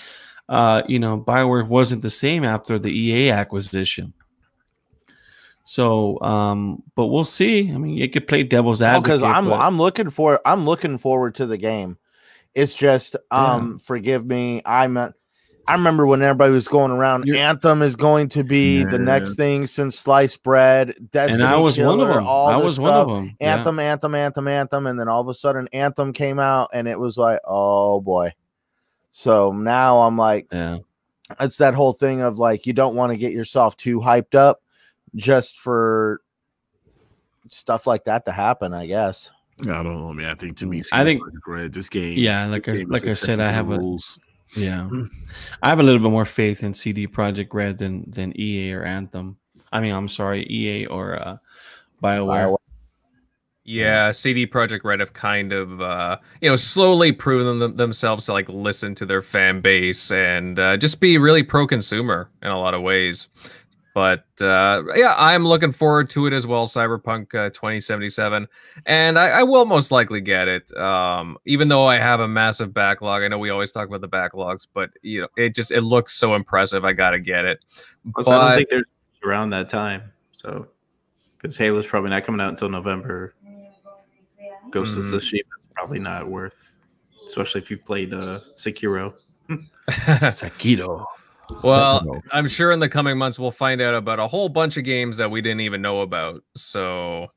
uh, 0.48 0.82
you 0.86 1.00
know, 1.00 1.18
Bioware 1.18 1.66
wasn't 1.66 2.02
the 2.02 2.10
same 2.10 2.44
after 2.44 2.78
the 2.78 2.96
EA 2.96 3.30
acquisition. 3.30 4.12
So, 5.68 6.20
um, 6.20 6.84
but 6.94 7.06
we'll 7.06 7.24
see. 7.24 7.72
I 7.72 7.76
mean, 7.76 7.96
you 7.96 8.08
could 8.08 8.28
play 8.28 8.44
devil's 8.44 8.82
advocate 8.82 9.20
because 9.20 9.22
I'm 9.22 9.48
but... 9.48 9.58
I'm 9.58 9.78
looking 9.78 10.10
for 10.10 10.40
I'm 10.46 10.64
looking 10.64 10.96
forward 10.96 11.34
to 11.36 11.46
the 11.46 11.58
game. 11.58 11.98
It's 12.54 12.72
just 12.72 13.16
um, 13.32 13.72
yeah. 13.72 13.84
forgive 13.84 14.24
me, 14.24 14.62
I'm 14.64 14.96
I 14.96 15.72
remember 15.72 16.06
when 16.06 16.22
everybody 16.22 16.52
was 16.52 16.68
going 16.68 16.92
around. 16.92 17.26
You're, 17.26 17.36
Anthem 17.36 17.82
is 17.82 17.96
going 17.96 18.28
to 18.30 18.44
be 18.44 18.78
yeah. 18.78 18.90
the 18.90 19.00
next 19.00 19.34
thing 19.34 19.66
since 19.66 19.98
sliced 19.98 20.44
bread. 20.44 20.94
Destiny 21.10 21.42
and 21.42 21.52
I 21.52 21.56
was 21.56 21.74
Killer, 21.74 21.88
one 21.88 22.00
of 22.08 22.14
them. 22.14 22.26
I 22.26 22.56
was 22.56 22.74
stuff. 22.74 22.82
one 22.84 22.94
of 22.94 23.08
them. 23.08 23.36
Anthem. 23.40 23.80
Anthem, 23.80 24.14
Anthem, 24.14 24.48
Anthem, 24.48 24.86
and 24.86 25.00
then 25.00 25.08
all 25.08 25.20
of 25.20 25.28
a 25.28 25.34
sudden, 25.34 25.68
Anthem 25.72 26.12
came 26.12 26.38
out, 26.38 26.70
and 26.72 26.86
it 26.86 26.98
was 27.00 27.18
like, 27.18 27.40
oh 27.44 28.00
boy. 28.00 28.32
So 29.10 29.50
now 29.50 30.02
I'm 30.02 30.16
like, 30.16 30.46
yeah, 30.52 30.78
it's 31.40 31.56
that 31.56 31.74
whole 31.74 31.92
thing 31.92 32.20
of 32.20 32.38
like 32.38 32.66
you 32.66 32.72
don't 32.72 32.94
want 32.94 33.10
to 33.10 33.16
get 33.16 33.32
yourself 33.32 33.76
too 33.76 33.98
hyped 33.98 34.36
up 34.36 34.62
just 35.16 35.58
for 35.58 36.20
stuff 37.48 37.86
like 37.86 38.04
that 38.04 38.24
to 38.26 38.32
happen. 38.32 38.72
I 38.72 38.86
guess. 38.86 39.30
I 39.62 39.82
don't 39.82 39.84
know, 39.84 40.12
man. 40.12 40.30
I 40.30 40.34
think 40.34 40.58
to 40.58 40.66
me, 40.66 40.82
I 40.92 41.02
think 41.02 41.22
this 41.72 41.88
game. 41.88 42.18
Yeah, 42.18 42.46
like 42.46 42.68
I, 42.68 42.84
like 42.88 43.06
I 43.06 43.14
said, 43.14 43.40
I 43.40 43.50
have 43.50 43.70
rules. 43.70 44.18
a 44.56 44.60
yeah, 44.60 44.88
I 45.62 45.68
have 45.68 45.80
a 45.80 45.82
little 45.82 46.00
bit 46.00 46.10
more 46.10 46.26
faith 46.26 46.62
in 46.62 46.74
CD 46.74 47.06
Projekt 47.06 47.54
Red 47.54 47.78
than 47.78 48.10
than 48.10 48.38
EA 48.38 48.72
or 48.72 48.84
Anthem. 48.84 49.38
I 49.72 49.80
mean, 49.80 49.92
I'm 49.92 50.08
sorry, 50.08 50.46
EA 50.50 50.86
or 50.86 51.16
uh, 51.20 51.38
Bioware. 52.02 52.50
Bioware. 52.50 52.56
Yeah, 53.64 54.12
CD 54.12 54.46
Projekt 54.46 54.84
Red 54.84 55.00
have 55.00 55.12
kind 55.12 55.52
of, 55.52 55.80
uh, 55.80 56.18
you 56.40 56.48
know, 56.48 56.54
slowly 56.54 57.10
proven 57.10 57.58
them, 57.58 57.76
themselves 57.76 58.26
to 58.26 58.32
like 58.32 58.48
listen 58.48 58.94
to 58.94 59.04
their 59.04 59.22
fan 59.22 59.60
base 59.60 60.12
and 60.12 60.56
uh, 60.56 60.76
just 60.76 61.00
be 61.00 61.18
really 61.18 61.42
pro-consumer 61.42 62.30
in 62.42 62.48
a 62.48 62.60
lot 62.60 62.74
of 62.74 62.82
ways. 62.82 63.26
But 63.96 64.26
uh, 64.42 64.82
yeah, 64.94 65.14
I'm 65.16 65.46
looking 65.46 65.72
forward 65.72 66.10
to 66.10 66.26
it 66.26 66.34
as 66.34 66.46
well, 66.46 66.66
Cyberpunk 66.66 67.34
uh, 67.34 67.48
2077, 67.48 68.46
and 68.84 69.18
I, 69.18 69.28
I, 69.28 69.42
will 69.42 69.64
most 69.64 69.90
likely 69.90 70.20
get 70.20 70.48
it. 70.48 70.70
Um, 70.76 71.38
even 71.46 71.68
though 71.68 71.86
I 71.86 71.96
have 71.96 72.20
a 72.20 72.28
massive 72.28 72.74
backlog, 72.74 73.22
I 73.22 73.28
know 73.28 73.38
we 73.38 73.48
always 73.48 73.72
talk 73.72 73.88
about 73.88 74.02
the 74.02 74.08
backlogs, 74.10 74.66
but 74.70 74.90
you 75.00 75.22
know, 75.22 75.28
it 75.38 75.54
just 75.54 75.70
it 75.70 75.80
looks 75.80 76.12
so 76.12 76.34
impressive. 76.34 76.84
I 76.84 76.92
gotta 76.92 77.18
get 77.18 77.46
it. 77.46 77.64
Plus, 78.12 78.26
but, 78.26 78.38
I 78.38 78.48
don't 78.48 78.56
think 78.58 78.68
there's 78.68 78.84
around 79.24 79.48
that 79.48 79.70
time, 79.70 80.02
so 80.32 80.68
because 81.38 81.56
Halo's 81.56 81.86
probably 81.86 82.10
not 82.10 82.22
coming 82.22 82.42
out 82.42 82.50
until 82.50 82.68
November. 82.68 83.32
Ghost 84.72 84.92
mm-hmm. 84.98 85.14
of 85.14 85.22
Tsushima 85.22 85.38
is 85.38 85.66
probably 85.74 86.00
not 86.00 86.28
worth, 86.28 86.70
especially 87.26 87.62
if 87.62 87.70
you've 87.70 87.86
played 87.86 88.12
uh, 88.12 88.40
Sekiro. 88.58 89.14
Sekiro. 89.88 91.06
Well, 91.62 92.22
I'm 92.32 92.48
sure 92.48 92.72
in 92.72 92.80
the 92.80 92.88
coming 92.88 93.16
months 93.16 93.38
we'll 93.38 93.50
find 93.50 93.80
out 93.80 93.94
about 93.94 94.18
a 94.18 94.26
whole 94.26 94.48
bunch 94.48 94.76
of 94.76 94.84
games 94.84 95.16
that 95.16 95.30
we 95.30 95.40
didn't 95.40 95.60
even 95.60 95.82
know 95.82 96.00
about. 96.00 96.42
So 96.56 97.28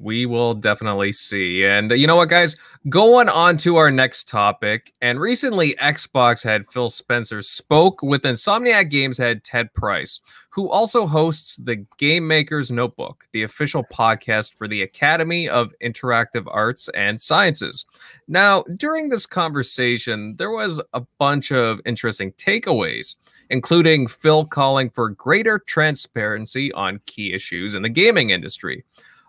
we 0.00 0.26
will 0.26 0.54
definitely 0.54 1.12
see. 1.12 1.64
And 1.64 1.92
uh, 1.92 1.94
you 1.94 2.06
know 2.06 2.16
what, 2.16 2.28
guys? 2.28 2.56
Going 2.88 3.28
on 3.28 3.56
to 3.58 3.76
our 3.76 3.90
next 3.90 4.28
topic. 4.28 4.92
And 5.00 5.20
recently, 5.20 5.74
Xbox 5.74 6.44
head 6.44 6.64
Phil 6.70 6.88
Spencer 6.88 7.42
spoke 7.42 8.02
with 8.02 8.22
Insomniac 8.22 8.90
Games 8.90 9.18
head 9.18 9.44
Ted 9.44 9.72
Price, 9.74 10.20
who 10.50 10.70
also 10.70 11.06
hosts 11.06 11.56
the 11.56 11.84
Game 11.98 12.26
Maker's 12.26 12.70
Notebook, 12.70 13.26
the 13.32 13.42
official 13.42 13.84
podcast 13.92 14.54
for 14.54 14.66
the 14.66 14.82
Academy 14.82 15.48
of 15.48 15.72
Interactive 15.82 16.46
Arts 16.48 16.88
and 16.94 17.20
Sciences. 17.20 17.84
Now, 18.28 18.62
during 18.76 19.08
this 19.08 19.26
conversation, 19.26 20.36
there 20.36 20.50
was 20.50 20.80
a 20.94 21.02
bunch 21.18 21.52
of 21.52 21.80
interesting 21.84 22.32
takeaways, 22.32 23.16
including 23.50 24.08
Phil 24.08 24.46
calling 24.46 24.90
for 24.90 25.10
greater 25.10 25.58
transparency 25.58 26.72
on 26.72 27.00
key 27.06 27.32
issues 27.32 27.74
in 27.74 27.82
the 27.82 27.88
gaming 27.88 28.30
industry. 28.30 28.84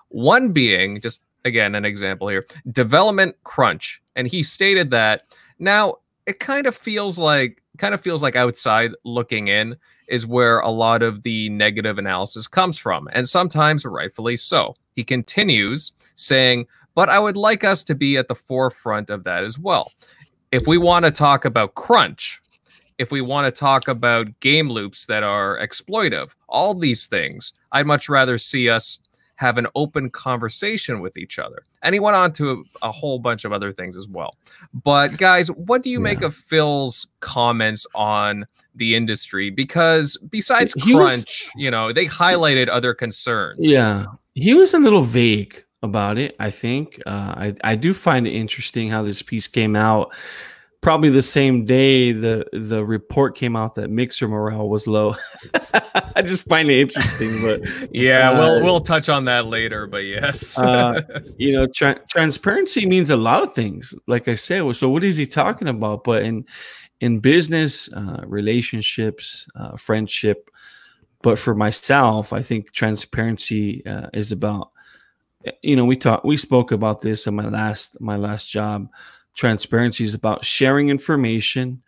One 0.10 0.52
being, 0.52 1.02
just 1.02 1.22
again, 1.46 1.76
an 1.76 1.86
example 1.86 2.28
here, 2.28 2.46
development 2.72 3.36
crunch. 3.44 4.02
And 4.16 4.28
he 4.28 4.44
stated 4.44 4.92
that 4.92 5.24
now 5.60 5.96
it 6.26 6.40
kind 6.40 6.68
of 6.68 6.76
feels 6.76 7.18
like 7.18 7.64
kind 7.78 7.94
of 7.94 8.02
feels 8.02 8.24
like 8.24 8.36
outside 8.36 8.92
looking 9.06 9.48
in 9.48 9.76
is 10.08 10.26
where 10.26 10.60
a 10.60 10.70
lot 10.70 11.04
of 11.04 11.24
the 11.24 11.50
negative 11.50 11.98
analysis 11.98 12.48
comes 12.48 12.78
from, 12.78 13.08
and 13.14 13.28
sometimes 13.28 13.86
rightfully 13.86 14.36
so. 14.36 14.76
He 14.96 15.04
continues 15.04 15.92
saying, 16.16 16.66
but 16.96 17.10
I 17.10 17.20
would 17.20 17.38
like 17.38 17.64
us 17.64 17.84
to 17.84 17.96
be 17.96 18.18
at 18.18 18.28
the 18.28 18.36
forefront 18.36 19.10
of 19.10 19.24
that 19.26 19.44
as 19.44 19.60
well. 19.60 19.92
If 20.52 20.66
we 20.66 20.78
want 20.78 21.06
to 21.06 21.12
talk 21.12 21.46
about 21.46 21.76
crunch, 21.76 22.42
if 22.98 23.12
we 23.12 23.22
want 23.22 23.46
to 23.46 23.60
talk 23.60 23.88
about 23.88 24.40
game 24.40 24.70
loops 24.72 25.06
that 25.06 25.22
are 25.22 25.60
exploitive, 25.60 26.32
all 26.50 26.74
these 26.74 27.06
things, 27.06 27.54
I'd 27.72 27.86
much 27.86 28.10
rather 28.10 28.38
see 28.40 28.70
us 28.70 29.00
have 29.38 29.58
an 29.58 29.68
open 29.76 30.10
conversation 30.10 31.00
with 31.00 31.16
each 31.16 31.40
other. 31.40 31.64
And 31.84 31.94
he 31.94 32.00
went 32.00 32.16
on 32.16 32.34
to 32.34 32.66
a, 32.82 32.88
a 32.88 32.92
whole 32.92 33.20
bunch 33.20 33.46
of 33.46 33.54
other 33.54 33.72
things 33.72 33.96
as 33.96 34.08
well. 34.08 34.36
But 34.74 35.18
guys, 35.18 35.50
what 35.50 35.84
do 35.84 35.90
you 35.90 36.00
yeah. 36.00 36.04
make 36.04 36.22
of 36.22 36.36
Phil's 36.36 37.08
comments 37.20 37.86
on 37.96 38.46
the 38.76 38.96
industry? 38.96 39.50
Because 39.52 40.18
besides 40.30 40.74
he 40.74 40.94
crunch, 40.94 41.18
was, 41.18 41.52
you 41.56 41.72
know, 41.72 41.94
they 41.94 42.08
highlighted 42.08 42.68
other 42.68 42.94
concerns. 42.94 43.60
Yeah, 43.60 44.06
he 44.34 44.54
was 44.54 44.74
a 44.74 44.80
little 44.80 45.02
vague 45.02 45.64
about 45.84 46.18
it. 46.18 46.36
I 46.40 46.50
think 46.50 47.00
uh, 47.06 47.10
I 47.38 47.56
I 47.64 47.76
do 47.76 47.94
find 47.94 48.28
it 48.28 48.32
interesting 48.32 48.90
how 48.90 49.04
this 49.04 49.22
piece 49.22 49.48
came 49.48 49.76
out 49.76 50.12
probably 50.82 51.10
the 51.10 51.22
same 51.22 51.66
day 51.66 52.12
the 52.12 52.46
the 52.54 52.84
report 52.84 53.36
came 53.36 53.56
out 53.56 53.76
that 53.76 53.90
mixer 53.90 54.28
morale 54.28 54.70
was 54.70 54.88
low. 54.88 55.16
I 56.16 56.22
just 56.22 56.48
find 56.48 56.70
it 56.70 56.80
interesting, 56.80 57.42
but 57.42 57.94
yeah, 57.94 58.32
uh, 58.32 58.40
we'll 58.40 58.64
we'll 58.64 58.82
touch 58.82 59.10
on 59.10 59.26
that 59.26 59.48
later. 59.48 59.88
But 59.88 60.06
yes, 60.06 60.58
uh, 60.58 61.02
you 61.38 61.54
know, 61.54 61.68
tra- 61.68 62.02
transparency 62.10 62.86
means 62.86 63.10
a 63.10 63.18
lot 63.18 63.44
of 63.44 63.54
things. 63.54 63.94
Like 64.08 64.28
I 64.28 64.36
said, 64.36 64.76
so 64.76 64.90
what 64.90 65.04
is 65.04 65.18
he 65.18 65.26
talking 65.26 65.68
about? 65.68 66.04
But 66.04 66.24
in 66.24 66.46
in 67.02 67.20
business, 67.20 67.92
uh, 67.94 68.24
relationships, 68.26 69.48
uh, 69.56 69.78
friendship, 69.78 70.50
but 71.22 71.38
for 71.38 71.54
myself, 71.54 72.34
I 72.34 72.42
think 72.42 72.72
transparency 72.72 73.86
uh, 73.86 74.10
is 74.14 74.32
about. 74.32 74.72
You 75.62 75.78
know, 75.78 75.86
we 75.86 75.96
talked, 75.96 76.26
we 76.26 76.36
spoke 76.36 76.74
about 76.74 77.02
this 77.02 77.26
in 77.26 77.36
my 77.36 77.48
last 77.48 78.02
my 78.02 78.18
last 78.18 78.50
job 78.50 78.90
Transparency 79.38 80.04
is 80.04 80.14
about 80.14 80.44
sharing 80.44 80.90
information 80.90 81.82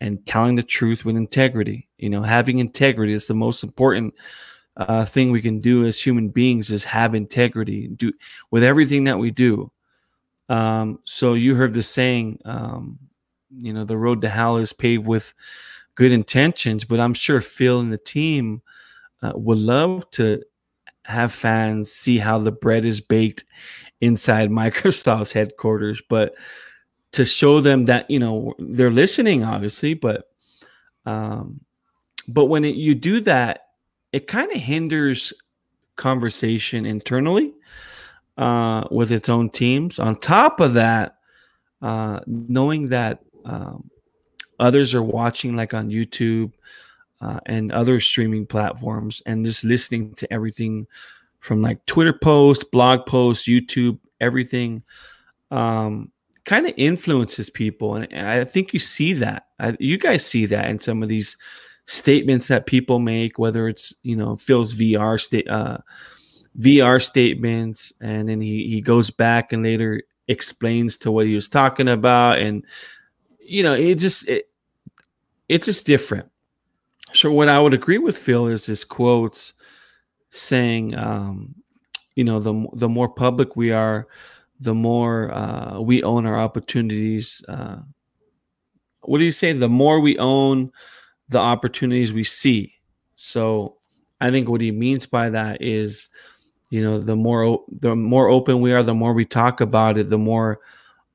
and 0.00 0.24
telling 0.26 0.56
the 0.56 0.62
truth 0.62 1.04
with 1.04 1.16
integrity. 1.16 1.88
You 1.98 2.10
know, 2.10 2.22
having 2.22 2.58
integrity 2.58 3.12
is 3.12 3.26
the 3.26 3.34
most 3.34 3.64
important 3.64 4.14
uh, 4.76 5.04
thing 5.04 5.30
we 5.30 5.42
can 5.42 5.60
do 5.60 5.84
as 5.84 6.00
human 6.00 6.28
beings 6.28 6.70
is 6.70 6.84
have 6.84 7.14
integrity 7.14 7.88
do 7.88 8.12
with 8.50 8.62
everything 8.62 9.04
that 9.04 9.18
we 9.18 9.30
do. 9.30 9.72
Um, 10.48 11.00
so 11.04 11.34
you 11.34 11.54
heard 11.54 11.74
the 11.74 11.82
saying, 11.82 12.40
um, 12.44 12.98
you 13.58 13.72
know, 13.72 13.84
the 13.84 13.96
road 13.96 14.22
to 14.22 14.28
hell 14.28 14.56
is 14.56 14.72
paved 14.72 15.06
with 15.06 15.34
good 15.94 16.12
intentions, 16.12 16.84
but 16.84 17.00
I'm 17.00 17.14
sure 17.14 17.40
Phil 17.40 17.80
and 17.80 17.92
the 17.92 17.98
team 17.98 18.62
uh, 19.22 19.32
would 19.34 19.58
love 19.58 20.10
to 20.12 20.42
have 21.04 21.32
fans 21.32 21.92
see 21.92 22.18
how 22.18 22.38
the 22.38 22.52
bread 22.52 22.84
is 22.84 23.00
baked 23.00 23.44
inside 24.00 24.50
Microsoft's 24.50 25.32
headquarters, 25.32 26.02
but 26.08 26.34
to 27.12 27.24
show 27.24 27.60
them 27.60 27.86
that 27.86 28.10
you 28.10 28.18
know 28.18 28.54
they're 28.58 28.90
listening, 28.90 29.44
obviously, 29.44 29.94
but 29.94 30.30
um, 31.06 31.60
but 32.28 32.46
when 32.46 32.64
it, 32.64 32.76
you 32.76 32.94
do 32.94 33.20
that, 33.22 33.66
it 34.12 34.26
kind 34.26 34.50
of 34.52 34.58
hinders 34.58 35.32
conversation 35.96 36.86
internally 36.86 37.52
uh, 38.36 38.84
with 38.90 39.12
its 39.12 39.28
own 39.28 39.50
teams. 39.50 39.98
On 39.98 40.14
top 40.14 40.60
of 40.60 40.74
that, 40.74 41.16
uh, 41.82 42.20
knowing 42.26 42.88
that 42.88 43.20
um, 43.44 43.90
others 44.58 44.94
are 44.94 45.02
watching, 45.02 45.56
like 45.56 45.74
on 45.74 45.90
YouTube 45.90 46.52
uh, 47.20 47.40
and 47.46 47.72
other 47.72 48.00
streaming 48.00 48.46
platforms, 48.46 49.22
and 49.26 49.44
just 49.44 49.64
listening 49.64 50.14
to 50.14 50.32
everything 50.32 50.86
from 51.40 51.62
like 51.62 51.84
Twitter 51.86 52.12
posts, 52.12 52.64
blog 52.64 53.06
posts, 53.06 53.48
YouTube, 53.48 53.98
everything. 54.20 54.82
Um, 55.50 56.12
kind 56.50 56.66
of 56.66 56.74
influences 56.76 57.48
people 57.48 57.94
and 57.94 58.28
i 58.28 58.44
think 58.44 58.72
you 58.72 58.80
see 58.80 59.12
that. 59.12 59.46
I, 59.60 59.76
you 59.78 59.96
guys 59.96 60.26
see 60.26 60.46
that 60.46 60.68
in 60.68 60.80
some 60.80 61.00
of 61.00 61.08
these 61.08 61.36
statements 61.86 62.48
that 62.48 62.66
people 62.66 62.98
make 62.98 63.38
whether 63.38 63.68
it's 63.68 63.94
you 64.02 64.16
know 64.16 64.34
phil's 64.34 64.74
vr 64.74 65.20
state 65.20 65.48
uh, 65.48 65.78
vr 66.58 67.00
statements 67.00 67.92
and 68.00 68.28
then 68.28 68.40
he, 68.40 68.66
he 68.66 68.80
goes 68.80 69.12
back 69.12 69.52
and 69.52 69.62
later 69.62 70.02
explains 70.26 70.96
to 70.96 71.12
what 71.12 71.26
he 71.26 71.36
was 71.36 71.46
talking 71.46 71.86
about 71.86 72.40
and 72.40 72.64
you 73.38 73.62
know 73.62 73.74
it 73.74 73.94
just 73.94 74.28
it, 74.28 74.46
it's 75.48 75.66
just 75.66 75.86
different. 75.86 76.28
So 77.12 77.32
what 77.32 77.48
i 77.48 77.60
would 77.60 77.74
agree 77.74 77.98
with 77.98 78.18
phil 78.18 78.48
is 78.48 78.66
his 78.66 78.84
quotes 78.84 79.52
saying 80.30 80.96
um 80.96 81.54
you 82.16 82.24
know 82.24 82.40
the 82.40 82.66
the 82.72 82.88
more 82.88 83.08
public 83.08 83.54
we 83.54 83.70
are 83.70 84.08
the 84.60 84.74
more 84.74 85.32
uh, 85.32 85.80
we 85.80 86.02
own 86.02 86.26
our 86.26 86.38
opportunities. 86.38 87.42
Uh, 87.48 87.78
what 89.02 89.18
do 89.18 89.24
you 89.24 89.32
say? 89.32 89.52
The 89.52 89.68
more 89.68 90.00
we 90.00 90.18
own 90.18 90.70
the 91.28 91.38
opportunities 91.38 92.12
we 92.12 92.24
see. 92.24 92.74
So 93.16 93.76
I 94.20 94.30
think 94.30 94.48
what 94.48 94.60
he 94.60 94.70
means 94.70 95.06
by 95.06 95.30
that 95.30 95.62
is, 95.62 96.08
you 96.68 96.82
know, 96.82 97.00
the 97.00 97.16
more 97.16 97.64
the 97.80 97.96
more 97.96 98.28
open 98.28 98.60
we 98.60 98.72
are, 98.72 98.82
the 98.82 98.94
more 98.94 99.14
we 99.14 99.24
talk 99.24 99.60
about 99.60 99.96
it, 99.96 100.08
the 100.08 100.18
more 100.18 100.60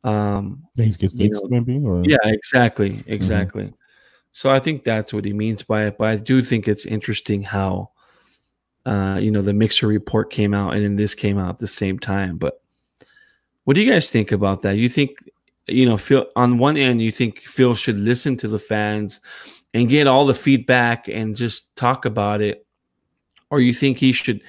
um, 0.03 0.63
things 0.75 0.97
get 0.97 1.11
fixed, 1.11 1.43
know, 1.43 1.49
maybe. 1.49 1.79
Or? 1.83 2.03
Yeah, 2.03 2.17
exactly, 2.23 2.91
mm-hmm. 2.91 3.11
exactly. 3.11 3.63
Mm-hmm. 3.65 3.75
So 4.31 4.49
I 4.49 4.59
think 4.59 4.83
that's 4.83 5.13
what 5.13 5.23
he 5.23 5.33
means 5.33 5.63
by 5.63 5.85
it. 5.85 5.97
But 5.97 6.09
I 6.09 6.15
do 6.17 6.41
think 6.41 6.67
it's 6.67 6.85
interesting 6.85 7.41
how, 7.41 7.91
uh, 8.85 9.17
you 9.21 9.31
know, 9.31 9.41
the 9.41 9.53
mixer 9.53 9.87
report 9.87 10.29
came 10.29 10.53
out 10.53 10.73
and 10.73 10.83
then 10.83 10.95
this 10.97 11.15
came 11.15 11.37
out 11.37 11.51
at 11.51 11.59
the 11.59 11.67
same 11.67 11.99
time. 11.99 12.37
But 12.37 12.61
what 13.65 13.75
do 13.75 13.81
you 13.81 13.91
guys 13.91 14.09
think 14.09 14.31
about 14.31 14.61
that? 14.61 14.77
You 14.77 14.87
think, 14.87 15.17
you 15.67 15.85
know, 15.85 15.97
Phil, 15.97 16.27
on 16.35 16.57
one 16.57 16.77
end, 16.77 17.01
you 17.01 17.11
think 17.11 17.41
Phil 17.41 17.75
should 17.75 17.97
listen 17.97 18.37
to 18.37 18.47
the 18.47 18.59
fans 18.59 19.19
and 19.73 19.89
get 19.89 20.07
all 20.07 20.25
the 20.25 20.33
feedback 20.33 21.07
and 21.07 21.35
just 21.35 21.75
talk 21.75 22.05
about 22.05 22.41
it? 22.41 22.65
Or 23.49 23.59
you 23.59 23.73
think 23.73 23.97
he 23.97 24.11
should 24.11 24.41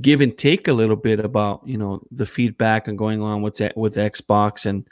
give 0.00 0.20
and 0.20 0.36
take 0.36 0.68
a 0.68 0.72
little 0.72 0.96
bit 0.96 1.20
about, 1.20 1.62
you 1.66 1.76
know, 1.76 2.02
the 2.10 2.26
feedback 2.26 2.88
and 2.88 2.98
going 2.98 3.22
on 3.22 3.42
with, 3.42 3.60
with 3.76 3.96
Xbox 3.96 4.66
and 4.66 4.88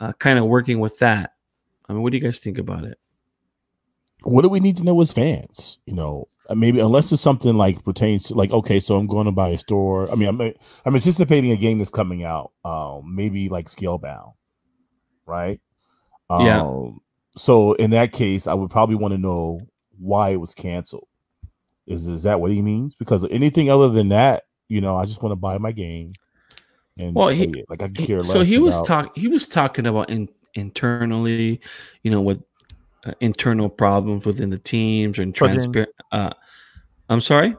uh, 0.00 0.12
kind 0.14 0.38
of 0.38 0.46
working 0.46 0.80
with 0.80 0.98
that? 0.98 1.34
I 1.88 1.92
mean, 1.92 2.02
what 2.02 2.12
do 2.12 2.18
you 2.18 2.24
guys 2.24 2.38
think 2.38 2.58
about 2.58 2.84
it? 2.84 2.98
What 4.22 4.42
do 4.42 4.48
we 4.48 4.60
need 4.60 4.76
to 4.78 4.84
know 4.84 5.00
as 5.00 5.12
fans? 5.12 5.78
You 5.86 5.94
know, 5.94 6.28
maybe 6.54 6.80
unless 6.80 7.12
it's 7.12 7.22
something 7.22 7.56
like 7.56 7.84
pertains 7.84 8.24
to 8.24 8.34
like 8.34 8.50
okay 8.50 8.80
so 8.80 8.96
i'm 8.96 9.06
going 9.06 9.26
to 9.26 9.32
buy 9.32 9.50
a 9.50 9.58
store. 9.58 10.10
I 10.10 10.14
mean 10.14 10.28
i'm 10.28 10.40
i'm 10.40 10.94
anticipating 10.94 11.52
a 11.52 11.56
game 11.56 11.78
that's 11.78 11.90
coming 11.90 12.24
out 12.24 12.52
um 12.64 13.14
maybe 13.14 13.48
like 13.48 13.66
scalebound 13.66 14.32
right? 15.26 15.60
Um, 16.28 16.46
yeah 16.46 16.90
so 17.36 17.74
in 17.74 17.90
that 17.90 18.10
case 18.10 18.48
i 18.48 18.54
would 18.54 18.70
probably 18.70 18.96
want 18.96 19.12
to 19.12 19.18
know 19.18 19.60
why 19.98 20.30
it 20.30 20.40
was 20.40 20.54
canceled. 20.54 21.06
Is 21.86 22.08
is 22.08 22.24
that 22.24 22.40
what 22.40 22.50
he 22.50 22.62
means? 22.62 22.94
Because 22.96 23.24
anything 23.30 23.70
other 23.70 23.88
than 23.88 24.08
that 24.08 24.44
you 24.70 24.80
know 24.80 24.96
i 24.96 25.04
just 25.04 25.22
want 25.22 25.32
to 25.32 25.36
buy 25.36 25.58
my 25.58 25.72
game 25.72 26.14
and 26.96 27.14
well 27.14 27.28
he, 27.28 27.64
like 27.68 27.82
i 27.82 27.88
care 27.88 28.24
so 28.24 28.40
he 28.40 28.56
was 28.56 28.80
talking 28.82 29.10
he 29.14 29.28
was 29.28 29.46
talking 29.46 29.86
about 29.86 30.08
in, 30.08 30.28
internally 30.54 31.60
you 32.02 32.10
know 32.10 32.22
with 32.22 32.40
uh, 33.04 33.12
internal 33.20 33.68
problems 33.68 34.24
within 34.24 34.50
the 34.50 34.58
teams 34.58 35.18
and 35.18 35.34
transparent. 35.34 35.88
Uh, 36.12 36.30
I'm 37.10 37.20
sorry. 37.20 37.56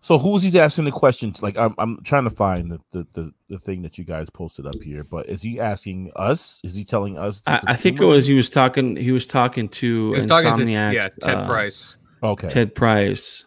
So 0.00 0.18
who 0.18 0.30
was 0.30 0.42
he 0.42 0.58
asking 0.58 0.84
the 0.84 0.92
questions? 0.92 1.42
Like 1.42 1.56
I'm, 1.56 1.74
I'm 1.78 2.02
trying 2.04 2.24
to 2.24 2.30
find 2.30 2.70
the, 2.70 2.78
the, 2.92 3.06
the, 3.14 3.32
the, 3.48 3.58
thing 3.58 3.80
that 3.82 3.96
you 3.96 4.04
guys 4.04 4.28
posted 4.28 4.66
up 4.66 4.80
here, 4.82 5.02
but 5.02 5.30
is 5.30 5.40
he 5.40 5.58
asking 5.58 6.12
us? 6.14 6.60
Is 6.62 6.76
he 6.76 6.84
telling 6.84 7.16
us? 7.16 7.42
I, 7.46 7.58
I 7.68 7.74
think 7.74 8.00
it 8.00 8.04
was 8.04 8.26
he 8.26 8.34
was 8.34 8.50
talking. 8.50 8.96
He 8.96 9.12
was 9.12 9.26
talking 9.26 9.68
to 9.70 10.08
he 10.10 10.14
was 10.14 10.26
talking 10.26 10.58
to 10.58 10.70
yeah 10.70 11.08
Ted 11.22 11.34
uh, 11.34 11.46
Price. 11.46 11.96
Okay, 12.22 12.50
Ted 12.50 12.74
Price. 12.74 13.46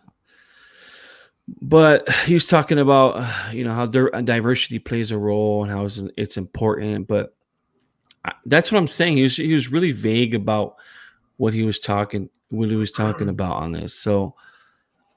But 1.61 2.09
he 2.25 2.33
was 2.33 2.47
talking 2.47 2.79
about 2.79 3.53
you 3.53 3.63
know 3.63 3.73
how 3.73 3.85
diversity 3.85 4.79
plays 4.79 5.11
a 5.11 5.17
role 5.17 5.61
and 5.63 5.71
how 5.71 5.85
it's, 5.85 6.01
it's 6.17 6.37
important. 6.37 7.07
But 7.07 7.35
that's 8.47 8.71
what 8.71 8.79
I'm 8.79 8.87
saying. 8.87 9.17
He 9.17 9.23
was 9.23 9.37
he 9.37 9.53
was 9.53 9.71
really 9.71 9.91
vague 9.91 10.33
about 10.33 10.75
what 11.37 11.53
he 11.53 11.61
was 11.61 11.77
talking 11.77 12.31
what 12.49 12.69
he 12.69 12.75
was 12.75 12.91
talking 12.91 13.29
about 13.29 13.57
on 13.57 13.73
this. 13.73 13.93
So 13.93 14.33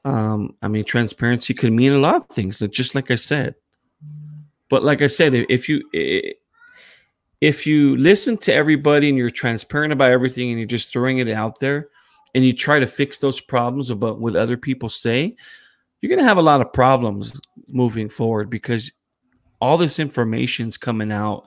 um 0.05 0.55
I 0.63 0.69
mean 0.69 0.85
transparency 0.85 1.55
could 1.55 1.73
mean 1.73 1.93
a 1.93 1.99
lot 1.99 2.17
of 2.17 2.27
things, 2.29 2.59
just 2.71 2.95
like 2.95 3.11
I 3.11 3.17
said. 3.17 3.55
But 4.69 4.85
like 4.85 5.03
I 5.03 5.09
said, 5.09 5.35
if 5.35 5.69
you 5.69 5.83
if 7.41 7.67
you 7.67 7.97
listen 7.97 8.37
to 8.39 8.55
everybody 8.55 9.09
and 9.09 9.17
you're 9.19 9.31
transparent 9.31 9.93
about 9.93 10.11
everything 10.11 10.51
and 10.51 10.59
you're 10.59 10.67
just 10.67 10.93
throwing 10.93 11.19
it 11.19 11.29
out 11.29 11.59
there 11.59 11.89
and 12.35 12.45
you 12.45 12.53
try 12.53 12.79
to 12.79 12.87
fix 12.87 13.19
those 13.19 13.41
problems 13.41 13.91
about 13.91 14.21
what 14.21 14.37
other 14.37 14.57
people 14.57 14.89
say, 14.89 15.35
you're 16.01 16.09
going 16.09 16.19
to 16.19 16.25
have 16.29 16.37
a 16.37 16.43
lot 16.43 16.61
of 16.61 16.73
problems 16.73 17.39
moving 17.67 18.09
forward 18.09 18.51
because 18.51 18.93
all 19.61 19.77
this 19.77 19.99
information's 19.99 20.77
coming 20.77 21.13
out 21.13 21.45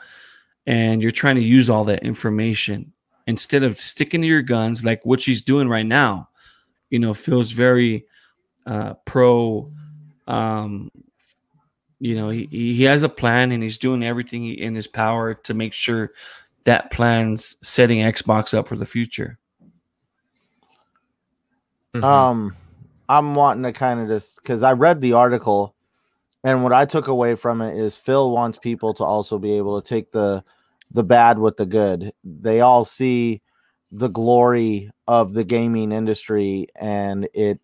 and 0.65 1.01
you're 1.01 1.11
trying 1.11 1.35
to 1.35 1.41
use 1.41 1.69
all 1.69 1.83
that 1.85 2.03
information 2.03 2.91
instead 3.27 3.63
of 3.63 3.79
sticking 3.79 4.21
to 4.21 4.27
your 4.27 4.41
guns 4.41 4.83
like 4.83 5.05
what 5.05 5.21
she's 5.21 5.41
doing 5.41 5.67
right 5.67 5.85
now 5.85 6.29
you 6.89 6.99
know 6.99 7.13
feels 7.13 7.51
very 7.51 8.05
uh 8.65 8.93
pro 9.05 9.69
um 10.27 10.91
you 11.99 12.15
know 12.15 12.29
he, 12.29 12.47
he 12.51 12.83
has 12.83 13.03
a 13.03 13.09
plan 13.09 13.51
and 13.51 13.63
he's 13.63 13.77
doing 13.77 14.03
everything 14.03 14.45
in 14.45 14.75
his 14.75 14.87
power 14.87 15.33
to 15.33 15.53
make 15.53 15.73
sure 15.73 16.11
that 16.63 16.91
plan's 16.91 17.55
setting 17.61 17.99
xbox 17.99 18.53
up 18.53 18.67
for 18.67 18.75
the 18.75 18.85
future 18.85 19.37
mm-hmm. 21.93 22.03
um 22.03 22.55
i'm 23.09 23.35
wanting 23.35 23.63
to 23.63 23.73
kind 23.73 23.99
of 23.99 24.07
just 24.07 24.37
because 24.37 24.63
i 24.63 24.71
read 24.71 25.01
the 25.01 25.13
article 25.13 25.75
and 26.43 26.63
what 26.63 26.73
i 26.73 26.85
took 26.85 27.07
away 27.07 27.35
from 27.35 27.61
it 27.61 27.77
is 27.77 27.97
phil 27.97 28.31
wants 28.31 28.57
people 28.57 28.93
to 28.93 29.03
also 29.03 29.37
be 29.37 29.53
able 29.53 29.81
to 29.81 29.87
take 29.87 30.11
the 30.11 30.43
the 30.93 31.03
bad 31.03 31.39
with 31.39 31.57
the 31.57 31.65
good. 31.65 32.13
They 32.23 32.61
all 32.61 32.85
see 32.85 33.41
the 33.91 34.07
glory 34.07 34.91
of 35.07 35.33
the 35.33 35.43
gaming 35.43 35.91
industry 35.91 36.67
and 36.75 37.27
it 37.33 37.59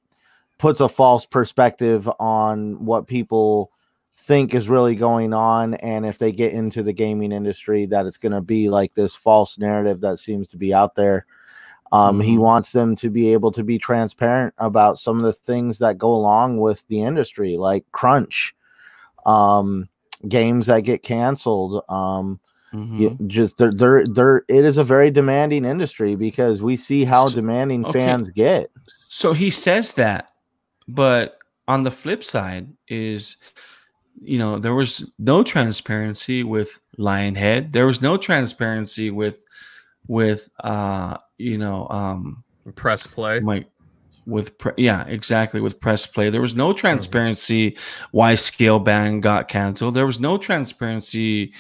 puts 0.60 0.82
a 0.82 0.90
false 0.90 1.26
perspective 1.26 2.08
on 2.20 2.86
what 2.86 3.08
people 3.08 3.72
think 4.16 4.54
is 4.54 4.70
really 4.70 4.96
going 4.96 5.34
on 5.34 5.74
and 5.76 6.06
if 6.06 6.20
they 6.20 6.32
get 6.32 6.54
into 6.54 6.84
the 6.84 6.94
gaming 6.94 7.32
industry 7.32 7.88
that 7.88 8.06
it's 8.06 8.18
going 8.18 8.32
to 8.32 8.42
be 8.42 8.70
like 8.70 8.94
this 8.94 9.16
false 9.16 9.58
narrative 9.58 10.02
that 10.02 10.20
seems 10.20 10.48
to 10.48 10.58
be 10.58 10.72
out 10.72 10.94
there 10.94 11.26
um, 11.92 12.20
mm-hmm. 12.20 12.28
he 12.28 12.38
wants 12.38 12.72
them 12.72 12.96
to 12.96 13.10
be 13.10 13.34
able 13.34 13.52
to 13.52 13.64
be 13.64 13.80
transparent 13.80 14.54
about 14.60 15.00
some 15.00 15.18
of 15.18 15.26
the 15.26 15.34
things 15.34 15.80
that 15.80 15.98
go 15.98 16.14
along 16.14 16.60
with 16.60 16.86
the 16.90 17.02
industry 17.02 17.58
like 17.58 17.84
crunch 17.92 18.54
um, 19.26 19.90
games 20.28 20.68
that 20.68 20.82
get 20.82 21.02
canceled 21.02 21.84
um, 21.90 22.40
Mm-hmm. 22.72 23.28
just 23.28 23.58
they're, 23.58 23.74
they're 23.74 24.06
they're 24.06 24.44
it 24.48 24.64
is 24.64 24.78
a 24.78 24.84
very 24.84 25.10
demanding 25.10 25.66
industry 25.66 26.16
because 26.16 26.62
we 26.62 26.78
see 26.78 27.04
how 27.04 27.26
so, 27.26 27.36
demanding 27.38 27.84
okay. 27.84 27.94
fans 27.94 28.30
get. 28.30 28.70
So 29.08 29.34
he 29.34 29.50
says 29.50 29.96
that, 29.96 30.29
but 30.90 31.38
on 31.68 31.84
the 31.84 31.92
flip 31.92 32.24
side 32.24 32.68
is 32.88 33.38
you 34.22 34.38
know 34.38 34.60
there 34.60 34.76
was 34.76 35.10
no 35.18 35.44
transparency 35.44 36.44
with 36.44 36.80
Lionhead. 36.98 37.72
There 37.72 37.86
was 37.86 38.02
no 38.02 38.18
transparency 38.18 39.12
with 39.12 39.46
with 40.08 40.50
uh 40.64 41.18
you 41.38 41.58
know 41.58 41.88
um 41.90 42.44
press 42.76 43.08
play. 43.08 43.40
Like 43.40 43.68
with 44.26 44.58
pre- 44.58 44.74
yeah 44.78 45.06
exactly 45.08 45.60
with 45.60 45.80
press 45.80 46.06
play 46.06 46.30
there 46.30 46.42
was 46.42 46.56
no 46.56 46.70
mm-hmm. 46.70 46.78
transparency 46.78 47.72
mm-hmm. 47.72 48.08
why 48.12 48.34
Scalebound 48.34 49.22
got 49.22 49.48
canceled 49.48 49.96
there 49.96 50.06
was 50.06 50.20
no 50.20 50.38
transparency 50.38 51.52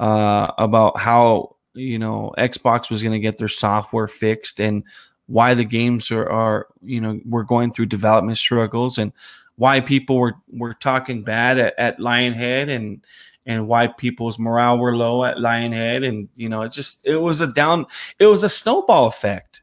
uh, 0.00 0.50
about 0.58 0.98
how 0.98 1.56
you 1.74 1.98
know 1.98 2.32
Xbox 2.38 2.90
was 2.90 3.02
going 3.02 3.12
to 3.12 3.20
get 3.20 3.38
their 3.38 3.48
software 3.48 4.08
fixed 4.08 4.60
and 4.60 4.82
why 5.30 5.54
the 5.54 5.64
games 5.64 6.10
are, 6.10 6.28
are 6.28 6.66
you 6.82 7.00
know 7.00 7.20
we're 7.24 7.44
going 7.44 7.70
through 7.70 7.86
development 7.86 8.36
struggles 8.36 8.98
and 8.98 9.12
why 9.54 9.78
people 9.78 10.18
were 10.18 10.34
were 10.52 10.74
talking 10.74 11.22
bad 11.22 11.56
at, 11.56 11.78
at 11.78 11.98
Lionhead 11.98 12.68
and 12.68 13.04
and 13.46 13.68
why 13.68 13.86
people's 13.86 14.40
morale 14.40 14.76
were 14.76 14.96
low 14.96 15.24
at 15.24 15.36
Lionhead 15.36 16.06
and 16.06 16.28
you 16.34 16.48
know 16.48 16.62
it 16.62 16.72
just 16.72 17.06
it 17.06 17.16
was 17.16 17.40
a 17.42 17.46
down 17.46 17.86
it 18.18 18.26
was 18.26 18.42
a 18.42 18.48
snowball 18.48 19.06
effect. 19.06 19.62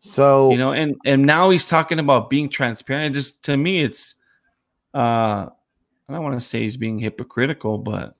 So 0.00 0.50
you 0.50 0.58
know 0.58 0.72
and 0.72 0.96
and 1.06 1.24
now 1.24 1.50
he's 1.50 1.68
talking 1.68 2.00
about 2.00 2.28
being 2.28 2.48
transparent. 2.48 3.14
Just 3.14 3.40
to 3.44 3.56
me, 3.56 3.84
it's 3.84 4.16
uh 4.94 5.46
I 6.08 6.12
don't 6.12 6.24
want 6.24 6.38
to 6.40 6.44
say 6.44 6.62
he's 6.62 6.76
being 6.76 6.98
hypocritical, 6.98 7.78
but 7.78 8.16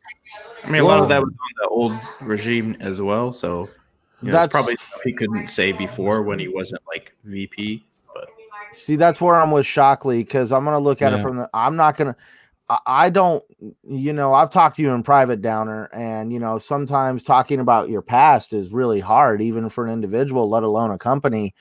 I 0.62 0.70
mean 0.70 0.80
a 0.80 0.86
lot 0.86 1.01
of 1.01 1.09
that 1.09 1.20
was 1.20 1.32
on 1.32 1.62
the 1.62 1.68
old 1.68 1.92
regime 2.22 2.76
as 2.78 3.01
well. 3.01 3.32
So 3.32 3.68
you 4.27 4.33
know, 4.33 4.39
that's 4.39 4.51
probably 4.51 4.77
stuff 4.77 5.01
he 5.03 5.12
couldn't 5.12 5.49
say 5.49 5.72
before 5.72 6.22
when 6.22 6.39
he 6.39 6.49
wasn't 6.49 6.83
like 6.87 7.14
VP. 7.25 7.85
But 8.14 8.29
see, 8.72 8.97
that's 8.97 9.20
where 9.20 9.35
I'm 9.35 9.51
with 9.51 9.66
Shockley 9.66 10.25
because 10.25 10.53
I'm 10.53 10.64
gonna 10.64 10.79
look 10.79 11.03
at 11.03 11.12
yeah. 11.12 11.18
it 11.18 11.22
from 11.22 11.37
the. 11.37 11.51
I'm 11.53 11.77
not 11.77 11.97
gonna. 11.97 12.16
I 12.87 13.11
don't, 13.11 13.45
you 13.87 14.14
know, 14.14 14.33
I've 14.33 14.49
talked 14.49 14.77
to 14.77 14.83
you 14.83 14.91
in 14.93 15.03
private, 15.03 15.43
Downer, 15.43 15.91
and 15.93 16.33
you 16.33 16.39
know, 16.39 16.59
sometimes 16.59 17.22
talking 17.22 17.61
about 17.61 17.91
your 17.91 18.01
past 18.01 18.55
is 18.55 18.72
really 18.72 19.01
hard, 19.01 19.43
even 19.43 19.68
for 19.68 19.87
an 19.87 19.93
individual, 19.93 20.49
let 20.49 20.62
alone 20.62 20.91
a 20.91 20.99
company. 20.99 21.55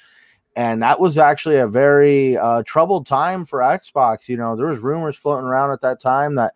And 0.55 0.81
that 0.81 0.99
was 0.99 1.17
actually 1.17 1.57
a 1.57 1.67
very 1.67 2.37
uh, 2.37 2.63
troubled 2.65 3.05
time 3.05 3.43
for 3.43 3.59
Xbox. 3.59 4.29
You 4.29 4.37
know, 4.37 4.55
there 4.55 4.67
was 4.67 4.79
rumors 4.79 5.17
floating 5.17 5.45
around 5.45 5.71
at 5.71 5.81
that 5.81 5.99
time 5.99 6.35
that 6.35 6.53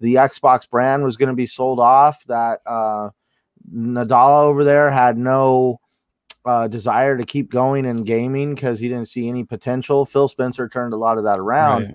the 0.00 0.14
Xbox 0.14 0.68
brand 0.68 1.04
was 1.04 1.16
going 1.16 1.28
to 1.28 1.34
be 1.34 1.46
sold 1.46 1.78
off. 1.78 2.24
That 2.26 2.60
uh, 2.64 3.10
Nadella 3.72 4.44
over 4.44 4.64
there 4.64 4.90
had 4.90 5.18
no 5.18 5.80
uh, 6.44 6.68
desire 6.68 7.16
to 7.16 7.24
keep 7.24 7.50
going 7.50 7.84
in 7.84 8.04
gaming 8.04 8.54
because 8.54 8.80
he 8.80 8.88
didn't 8.88 9.08
see 9.08 9.28
any 9.28 9.44
potential. 9.44 10.06
Phil 10.06 10.28
Spencer 10.28 10.68
turned 10.68 10.94
a 10.94 10.98
lot 10.98 11.18
of 11.18 11.24
that 11.24 11.38
around. 11.38 11.84
Right. 11.84 11.94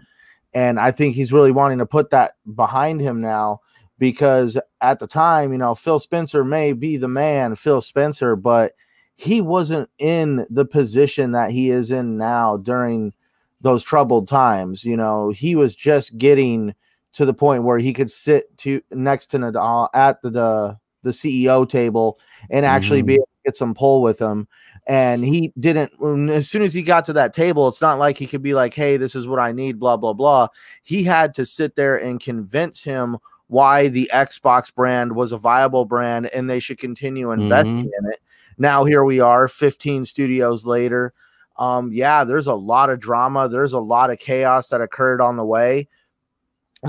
And 0.54 0.80
I 0.80 0.92
think 0.92 1.16
he's 1.16 1.34
really 1.34 1.52
wanting 1.52 1.80
to 1.80 1.86
put 1.86 2.12
that 2.12 2.34
behind 2.56 3.02
him 3.02 3.20
now 3.20 3.60
because 3.98 4.58
at 4.82 5.00
the 5.00 5.08
time, 5.08 5.52
you 5.52 5.58
know, 5.58 5.76
Phil 5.76 6.00
Spencer 6.00 6.44
may 6.44 6.74
be 6.74 6.98
the 6.98 7.08
man, 7.08 7.56
Phil 7.56 7.82
Spencer, 7.82 8.36
but 8.36 8.74
he 9.16 9.42
wasn't 9.42 9.90
in 9.98 10.46
the 10.50 10.66
position 10.66 11.32
that 11.32 11.52
he 11.52 11.72
is 11.72 11.92
in 11.92 12.18
now 12.18 12.58
during 12.58 13.14
those 13.62 13.84
troubled 13.84 14.28
times. 14.28 14.86
You 14.86 14.98
know, 14.98 15.32
he 15.32 15.56
was 15.56 15.76
just 15.76 16.18
getting 16.18 16.74
to 17.14 17.26
the 17.26 17.34
point 17.34 17.64
where 17.64 17.78
he 17.78 17.94
could 17.94 18.12
sit 18.12 18.58
to 18.60 18.82
next 18.92 19.28
to 19.28 19.40
Nadella 19.40 19.90
at 19.94 20.22
the, 20.22 20.30
the 20.30 20.80
the 21.06 21.12
CEO 21.12 21.68
table 21.68 22.20
and 22.50 22.66
actually 22.66 23.00
mm-hmm. 23.00 23.08
be 23.08 23.14
able 23.14 23.26
to 23.26 23.46
get 23.46 23.56
some 23.56 23.74
pull 23.74 24.02
with 24.02 24.20
him. 24.20 24.48
And 24.88 25.24
he 25.24 25.54
didn't, 25.60 25.94
as 26.30 26.50
soon 26.50 26.62
as 26.62 26.74
he 26.74 26.84
got 26.84 27.06
to 27.06 27.14
that 27.14 27.34
table, 27.34 27.68
it's 27.68 27.82
not 27.82 27.98
like 27.98 28.18
he 28.18 28.28
could 28.28 28.44
be 28.44 28.54
like, 28.54 28.74
hey, 28.74 28.98
this 28.98 29.16
is 29.16 29.28
what 29.28 29.40
I 29.40 29.52
need, 29.52 29.80
blah, 29.80 29.98
blah, 29.98 30.14
blah. 30.14 30.50
He 30.84 31.04
had 31.04 31.34
to 31.36 31.46
sit 31.46 31.76
there 31.76 31.96
and 31.96 32.20
convince 32.20 32.84
him 32.84 33.18
why 33.48 33.88
the 33.88 34.10
Xbox 34.14 34.74
brand 34.74 35.16
was 35.16 35.32
a 35.32 35.38
viable 35.38 35.86
brand 35.86 36.28
and 36.28 36.50
they 36.50 36.60
should 36.60 36.78
continue 36.78 37.32
investing 37.32 37.78
mm-hmm. 37.78 38.06
in 38.06 38.12
it. 38.12 38.20
Now, 38.58 38.84
here 38.84 39.04
we 39.04 39.20
are, 39.20 39.48
15 39.48 40.06
studios 40.06 40.66
later. 40.66 41.14
Um, 41.58 41.92
yeah, 41.94 42.24
there's 42.24 42.48
a 42.48 42.56
lot 42.56 42.90
of 42.90 43.00
drama, 43.00 43.48
there's 43.48 43.74
a 43.74 43.80
lot 43.80 44.12
of 44.12 44.20
chaos 44.20 44.70
that 44.70 44.82
occurred 44.82 45.22
on 45.22 45.38
the 45.38 45.46
way 45.46 45.88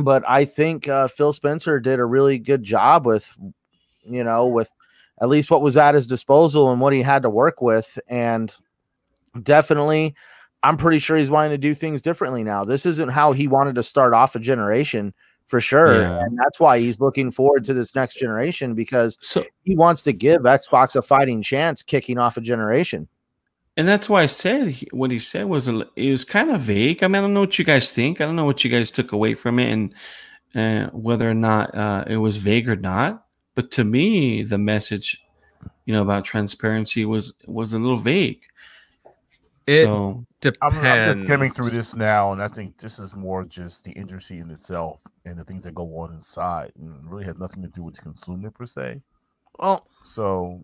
but 0.02 0.24
I 0.28 0.44
think 0.44 0.88
uh, 0.88 1.08
Phil 1.08 1.32
Spencer 1.32 1.80
did 1.80 1.98
a 1.98 2.04
really 2.04 2.38
good 2.38 2.62
job 2.62 3.06
with 3.06 3.34
you 4.08 4.24
know, 4.24 4.46
with 4.46 4.70
at 5.20 5.28
least 5.28 5.50
what 5.50 5.62
was 5.62 5.76
at 5.76 5.94
his 5.94 6.06
disposal 6.06 6.70
and 6.70 6.80
what 6.80 6.92
he 6.92 7.02
had 7.02 7.22
to 7.22 7.30
work 7.30 7.60
with. 7.60 7.98
And 8.08 8.52
definitely, 9.42 10.14
I'm 10.62 10.76
pretty 10.76 10.98
sure 10.98 11.16
he's 11.16 11.30
wanting 11.30 11.52
to 11.52 11.58
do 11.58 11.74
things 11.74 12.02
differently 12.02 12.44
now. 12.44 12.64
This 12.64 12.86
isn't 12.86 13.10
how 13.10 13.32
he 13.32 13.48
wanted 13.48 13.76
to 13.76 13.82
start 13.82 14.14
off 14.14 14.34
a 14.34 14.40
generation 14.40 15.14
for 15.46 15.60
sure. 15.60 16.00
Yeah. 16.00 16.20
And 16.20 16.38
that's 16.38 16.58
why 16.58 16.78
he's 16.78 17.00
looking 17.00 17.30
forward 17.30 17.64
to 17.64 17.74
this 17.74 17.94
next 17.94 18.18
generation 18.18 18.74
because 18.74 19.16
so, 19.20 19.44
he 19.62 19.76
wants 19.76 20.02
to 20.02 20.12
give 20.12 20.42
Xbox 20.42 20.96
a 20.96 21.02
fighting 21.02 21.42
chance 21.42 21.82
kicking 21.82 22.18
off 22.18 22.36
a 22.36 22.40
generation. 22.40 23.08
And 23.76 23.86
that's 23.86 24.08
why 24.08 24.22
I 24.22 24.26
said 24.26 24.68
he, 24.68 24.88
what 24.90 25.10
he 25.10 25.18
said 25.18 25.46
was 25.46 25.68
it 25.68 26.10
was 26.10 26.24
kind 26.24 26.50
of 26.50 26.62
vague. 26.62 27.04
I 27.04 27.08
mean, 27.08 27.16
I 27.16 27.20
don't 27.20 27.34
know 27.34 27.40
what 27.40 27.58
you 27.58 27.64
guys 27.64 27.92
think. 27.92 28.20
I 28.20 28.24
don't 28.24 28.36
know 28.36 28.46
what 28.46 28.64
you 28.64 28.70
guys 28.70 28.90
took 28.90 29.12
away 29.12 29.34
from 29.34 29.58
it 29.58 29.70
and 29.70 29.94
uh, 30.54 30.90
whether 30.90 31.30
or 31.30 31.34
not 31.34 31.74
uh, 31.74 32.04
it 32.06 32.16
was 32.16 32.38
vague 32.38 32.68
or 32.68 32.76
not. 32.76 33.25
But 33.56 33.72
to 33.72 33.84
me, 33.84 34.44
the 34.44 34.58
message, 34.58 35.20
you 35.86 35.92
know, 35.92 36.02
about 36.02 36.24
transparency 36.24 37.04
was 37.04 37.34
was 37.46 37.72
a 37.72 37.78
little 37.78 37.96
vague. 37.96 38.42
It 39.66 39.86
so, 39.86 40.24
depends. 40.40 40.76
I'm, 40.76 40.86
I'm 40.86 41.18
just 41.18 41.26
coming 41.26 41.50
through 41.50 41.70
this 41.70 41.96
now, 41.96 42.32
and 42.32 42.40
I 42.40 42.46
think 42.46 42.78
this 42.78 43.00
is 43.00 43.16
more 43.16 43.44
just 43.44 43.82
the 43.82 43.92
industry 43.92 44.38
in 44.38 44.50
itself 44.50 45.02
and 45.24 45.36
the 45.36 45.42
things 45.42 45.64
that 45.64 45.74
go 45.74 45.98
on 45.98 46.12
inside, 46.12 46.70
and 46.78 47.10
really 47.10 47.24
has 47.24 47.38
nothing 47.38 47.62
to 47.62 47.68
do 47.68 47.82
with 47.82 47.96
the 47.96 48.02
consumer 48.02 48.50
per 48.50 48.66
se. 48.66 49.00
Well, 49.58 49.88
so, 50.04 50.62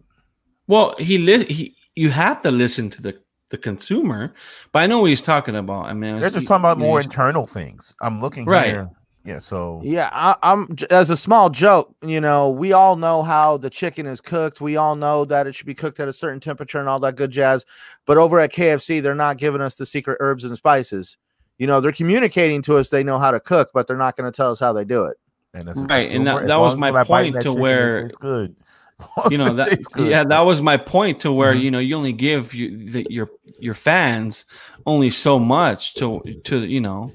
well, 0.69 0.95
he 0.99 1.19
li- 1.19 1.53
he 1.53 1.75
you 1.97 2.11
have 2.11 2.43
to 2.43 2.51
listen 2.51 2.91
to 2.91 3.03
the 3.03 3.19
the 3.49 3.57
consumer, 3.59 4.35
but 4.71 4.81
I 4.81 4.87
know 4.87 5.01
what 5.01 5.11
he's 5.11 5.23
talking 5.23 5.57
about. 5.57 5.87
I 5.87 5.95
mean, 5.95 6.21
they're 6.21 6.31
just 6.31 6.47
talking 6.47 6.61
about 6.63 6.79
more 6.79 7.01
internal 7.01 7.47
things. 7.47 7.95
I'm 8.03 8.21
looking 8.21 8.45
right. 8.45 8.67
Here, 8.67 8.91
yeah, 9.25 9.39
so 9.39 9.81
yeah, 9.85 10.11
I, 10.13 10.37
am 10.43 10.77
as 10.91 11.11
a 11.11 11.17
small 11.17 11.49
joke. 11.49 11.95
You 12.03 12.21
know, 12.21 12.51
we 12.51 12.73
all 12.73 12.97
know 12.97 13.23
how 13.23 13.57
the 13.57 13.71
chicken 13.71 14.05
is 14.07 14.21
cooked. 14.21 14.61
We 14.61 14.77
all 14.77 14.97
know 14.97 15.25
that 15.27 15.47
it 15.47 15.55
should 15.55 15.67
be 15.67 15.75
cooked 15.75 16.01
at 16.01 16.09
a 16.09 16.13
certain 16.13 16.41
temperature 16.41 16.81
and 16.81 16.89
all 16.89 16.99
that 17.01 17.15
good 17.15 17.31
jazz. 17.31 17.65
But 18.05 18.19
over 18.19 18.41
at 18.41 18.53
KFC, 18.53 19.01
they're 19.01 19.15
not 19.15 19.39
giving 19.39 19.61
us 19.61 19.77
the 19.77 19.87
secret 19.87 20.17
herbs 20.19 20.43
and 20.43 20.57
spices. 20.57 21.19
You 21.57 21.69
know, 21.69 21.81
they're 21.81 21.93
communicating 21.93 22.63
to 22.63 22.79
us 22.79 22.91
they 22.91 23.05
know 23.05 23.19
how 23.19 23.31
to 23.31 23.39
cook, 23.39 23.71
but 23.73 23.87
they're 23.87 23.97
not 23.97 24.17
going 24.17 24.31
to 24.31 24.37
tell 24.37 24.51
us 24.51 24.59
how 24.59 24.73
they 24.73 24.85
do 24.85 25.05
it. 25.05 25.17
And 25.55 25.69
that's 25.69 25.81
right, 25.83 26.11
and 26.11 26.27
that, 26.27 26.49
that 26.49 26.59
was 26.59 26.77
my 26.77 27.05
point 27.05 27.41
to 27.43 27.53
where 27.53 28.07
it's 28.07 28.17
good. 28.17 28.57
you 29.31 29.39
know 29.39 29.51
that 29.51 29.85
yeah 29.97 30.23
that 30.23 30.41
was 30.41 30.63
my 30.63 30.77
point 30.77 31.19
to 31.19 31.33
where 31.33 31.53
mm-hmm. 31.53 31.63
you 31.63 31.71
know 31.73 31.79
you 31.81 31.97
only 31.97 32.13
give 32.13 32.55
you 32.55 32.87
the, 32.87 33.07
your 33.11 33.29
your 33.59 33.75
fans 33.75 34.45
only 34.87 35.11
so 35.11 35.41
much 35.41 35.95
to 35.95 36.21
to 36.45 36.65
you 36.65 36.81
know 36.81 37.11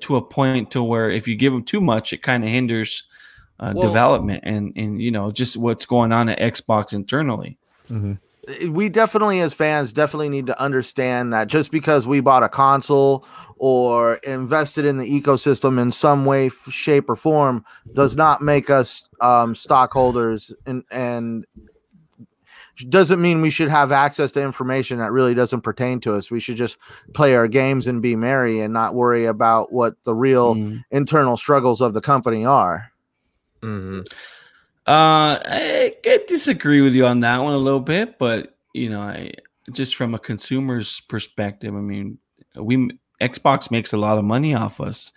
to 0.00 0.16
a 0.16 0.22
point 0.22 0.70
to 0.72 0.82
where 0.82 1.10
if 1.10 1.26
you 1.26 1.36
give 1.36 1.52
them 1.52 1.64
too 1.64 1.80
much, 1.80 2.12
it 2.12 2.22
kind 2.22 2.44
of 2.44 2.50
hinders 2.50 3.04
uh, 3.58 3.72
well, 3.74 3.86
development 3.86 4.40
and 4.44 4.72
and 4.76 5.00
you 5.00 5.10
know 5.10 5.30
just 5.30 5.56
what's 5.56 5.86
going 5.86 6.12
on 6.12 6.28
at 6.28 6.38
Xbox 6.38 6.92
internally. 6.92 7.58
Mm-hmm. 7.90 8.14
We 8.70 8.88
definitely, 8.88 9.40
as 9.40 9.54
fans, 9.54 9.92
definitely 9.92 10.28
need 10.28 10.46
to 10.46 10.60
understand 10.60 11.32
that 11.32 11.48
just 11.48 11.72
because 11.72 12.06
we 12.06 12.20
bought 12.20 12.44
a 12.44 12.48
console 12.48 13.26
or 13.56 14.14
invested 14.16 14.84
in 14.84 14.98
the 14.98 15.20
ecosystem 15.20 15.80
in 15.80 15.90
some 15.90 16.26
way, 16.26 16.48
shape, 16.70 17.10
or 17.10 17.16
form 17.16 17.64
does 17.92 18.14
not 18.14 18.42
make 18.42 18.70
us 18.70 19.08
um, 19.20 19.54
stockholders 19.54 20.54
and 20.64 20.84
and 20.90 21.44
doesn't 22.88 23.20
mean 23.20 23.40
we 23.40 23.50
should 23.50 23.68
have 23.68 23.92
access 23.92 24.32
to 24.32 24.42
information 24.42 24.98
that 24.98 25.12
really 25.12 25.34
doesn't 25.34 25.62
pertain 25.62 26.00
to 26.00 26.14
us. 26.14 26.30
We 26.30 26.40
should 26.40 26.56
just 26.56 26.76
play 27.14 27.34
our 27.34 27.48
games 27.48 27.86
and 27.86 28.02
be 28.02 28.16
merry 28.16 28.60
and 28.60 28.72
not 28.72 28.94
worry 28.94 29.24
about 29.26 29.72
what 29.72 29.96
the 30.04 30.14
real 30.14 30.54
mm. 30.54 30.84
internal 30.90 31.36
struggles 31.36 31.80
of 31.80 31.94
the 31.94 32.00
company 32.00 32.44
are. 32.44 32.90
Mm-hmm. 33.62 34.00
Uh, 34.86 35.40
I, 35.44 35.96
I 36.04 36.20
disagree 36.28 36.80
with 36.80 36.94
you 36.94 37.06
on 37.06 37.20
that 37.20 37.42
one 37.42 37.54
a 37.54 37.58
little 37.58 37.80
bit, 37.80 38.18
but 38.18 38.56
you 38.72 38.90
know, 38.90 39.00
I 39.00 39.32
just 39.72 39.96
from 39.96 40.14
a 40.14 40.18
consumer's 40.18 41.00
perspective, 41.00 41.74
I 41.74 41.80
mean, 41.80 42.18
we 42.54 42.90
Xbox 43.20 43.70
makes 43.70 43.92
a 43.92 43.96
lot 43.96 44.18
of 44.18 44.24
money 44.24 44.54
off 44.54 44.80
us. 44.80 45.12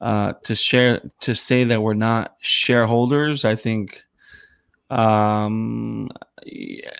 Uh, 0.00 0.32
to 0.42 0.54
share 0.54 1.00
to 1.20 1.32
say 1.32 1.62
that 1.62 1.80
we're 1.80 1.94
not 1.94 2.36
shareholders, 2.40 3.44
I 3.44 3.54
think 3.54 4.02
um 4.92 6.08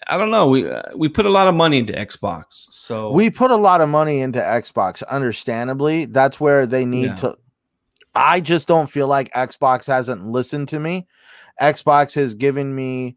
i 0.09 0.16
don't 0.16 0.30
know. 0.30 0.49
We 0.49 0.68
uh, 0.68 0.82
we 0.97 1.09
put 1.09 1.26
a 1.26 1.30
lot 1.30 1.49
of 1.49 1.55
money 1.55 1.78
into 1.78 1.93
xbox 1.93 2.45
so 2.70 3.12
we 3.12 3.28
put 3.28 3.51
a 3.51 3.57
lot 3.57 3.80
of 3.80 3.88
money 3.88 4.20
into 4.20 4.40
xbox 4.40 5.03
understandably. 5.09 6.07
That's 6.07 6.40
where 6.40 6.66
they 6.66 6.84
need 6.84 7.07
yeah. 7.07 7.16
to 7.16 7.38
i 8.14 8.40
just 8.40 8.66
don't 8.68 8.90
feel 8.90 9.09
like 9.09 9.32
xbox 9.32 9.86
hasn't 9.86 10.26
listened 10.26 10.68
to 10.68 10.78
me. 10.78 11.07
Xbox 11.61 12.14
has 12.14 12.34
given 12.34 12.74
me 12.74 13.16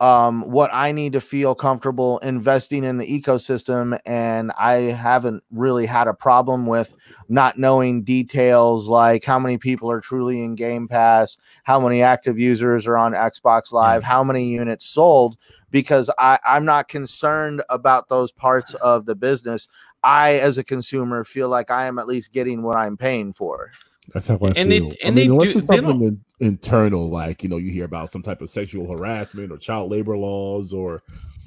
um, 0.00 0.50
what 0.50 0.70
I 0.72 0.92
need 0.92 1.12
to 1.12 1.20
feel 1.20 1.54
comfortable 1.54 2.18
investing 2.18 2.84
in 2.84 2.96
the 2.96 3.06
ecosystem. 3.06 3.98
And 4.06 4.50
I 4.58 4.74
haven't 4.92 5.44
really 5.50 5.84
had 5.84 6.08
a 6.08 6.14
problem 6.14 6.66
with 6.66 6.94
not 7.28 7.58
knowing 7.58 8.02
details 8.02 8.88
like 8.88 9.24
how 9.24 9.38
many 9.38 9.58
people 9.58 9.90
are 9.90 10.00
truly 10.00 10.42
in 10.42 10.54
Game 10.54 10.88
Pass, 10.88 11.36
how 11.64 11.78
many 11.78 12.02
active 12.02 12.38
users 12.38 12.86
are 12.86 12.96
on 12.96 13.12
Xbox 13.12 13.72
Live, 13.72 14.02
how 14.02 14.24
many 14.24 14.48
units 14.48 14.86
sold, 14.86 15.36
because 15.70 16.10
I, 16.18 16.38
I'm 16.46 16.64
not 16.64 16.88
concerned 16.88 17.62
about 17.68 18.08
those 18.08 18.32
parts 18.32 18.72
of 18.74 19.04
the 19.04 19.14
business. 19.14 19.68
I, 20.02 20.36
as 20.36 20.56
a 20.56 20.64
consumer, 20.64 21.24
feel 21.24 21.50
like 21.50 21.70
I 21.70 21.84
am 21.84 21.98
at 21.98 22.08
least 22.08 22.32
getting 22.32 22.62
what 22.62 22.78
I'm 22.78 22.96
paying 22.96 23.34
for. 23.34 23.70
That's 24.12 24.26
how 24.26 24.38
I 24.42 24.48
and 24.48 24.56
feel. 24.56 24.68
They, 24.68 24.76
and 24.76 24.94
I 25.04 25.06
mean, 25.06 25.14
they 25.14 25.26
unless 25.26 25.52
do, 25.52 25.58
it's 25.58 25.66
something 25.66 26.02
in, 26.02 26.24
internal, 26.40 27.08
like 27.08 27.42
you 27.42 27.48
know, 27.48 27.58
you 27.58 27.70
hear 27.70 27.84
about 27.84 28.08
some 28.08 28.22
type 28.22 28.42
of 28.42 28.50
sexual 28.50 28.90
harassment 28.90 29.52
or 29.52 29.58
child 29.58 29.90
labor 29.90 30.16
laws 30.16 30.72
or 30.72 31.02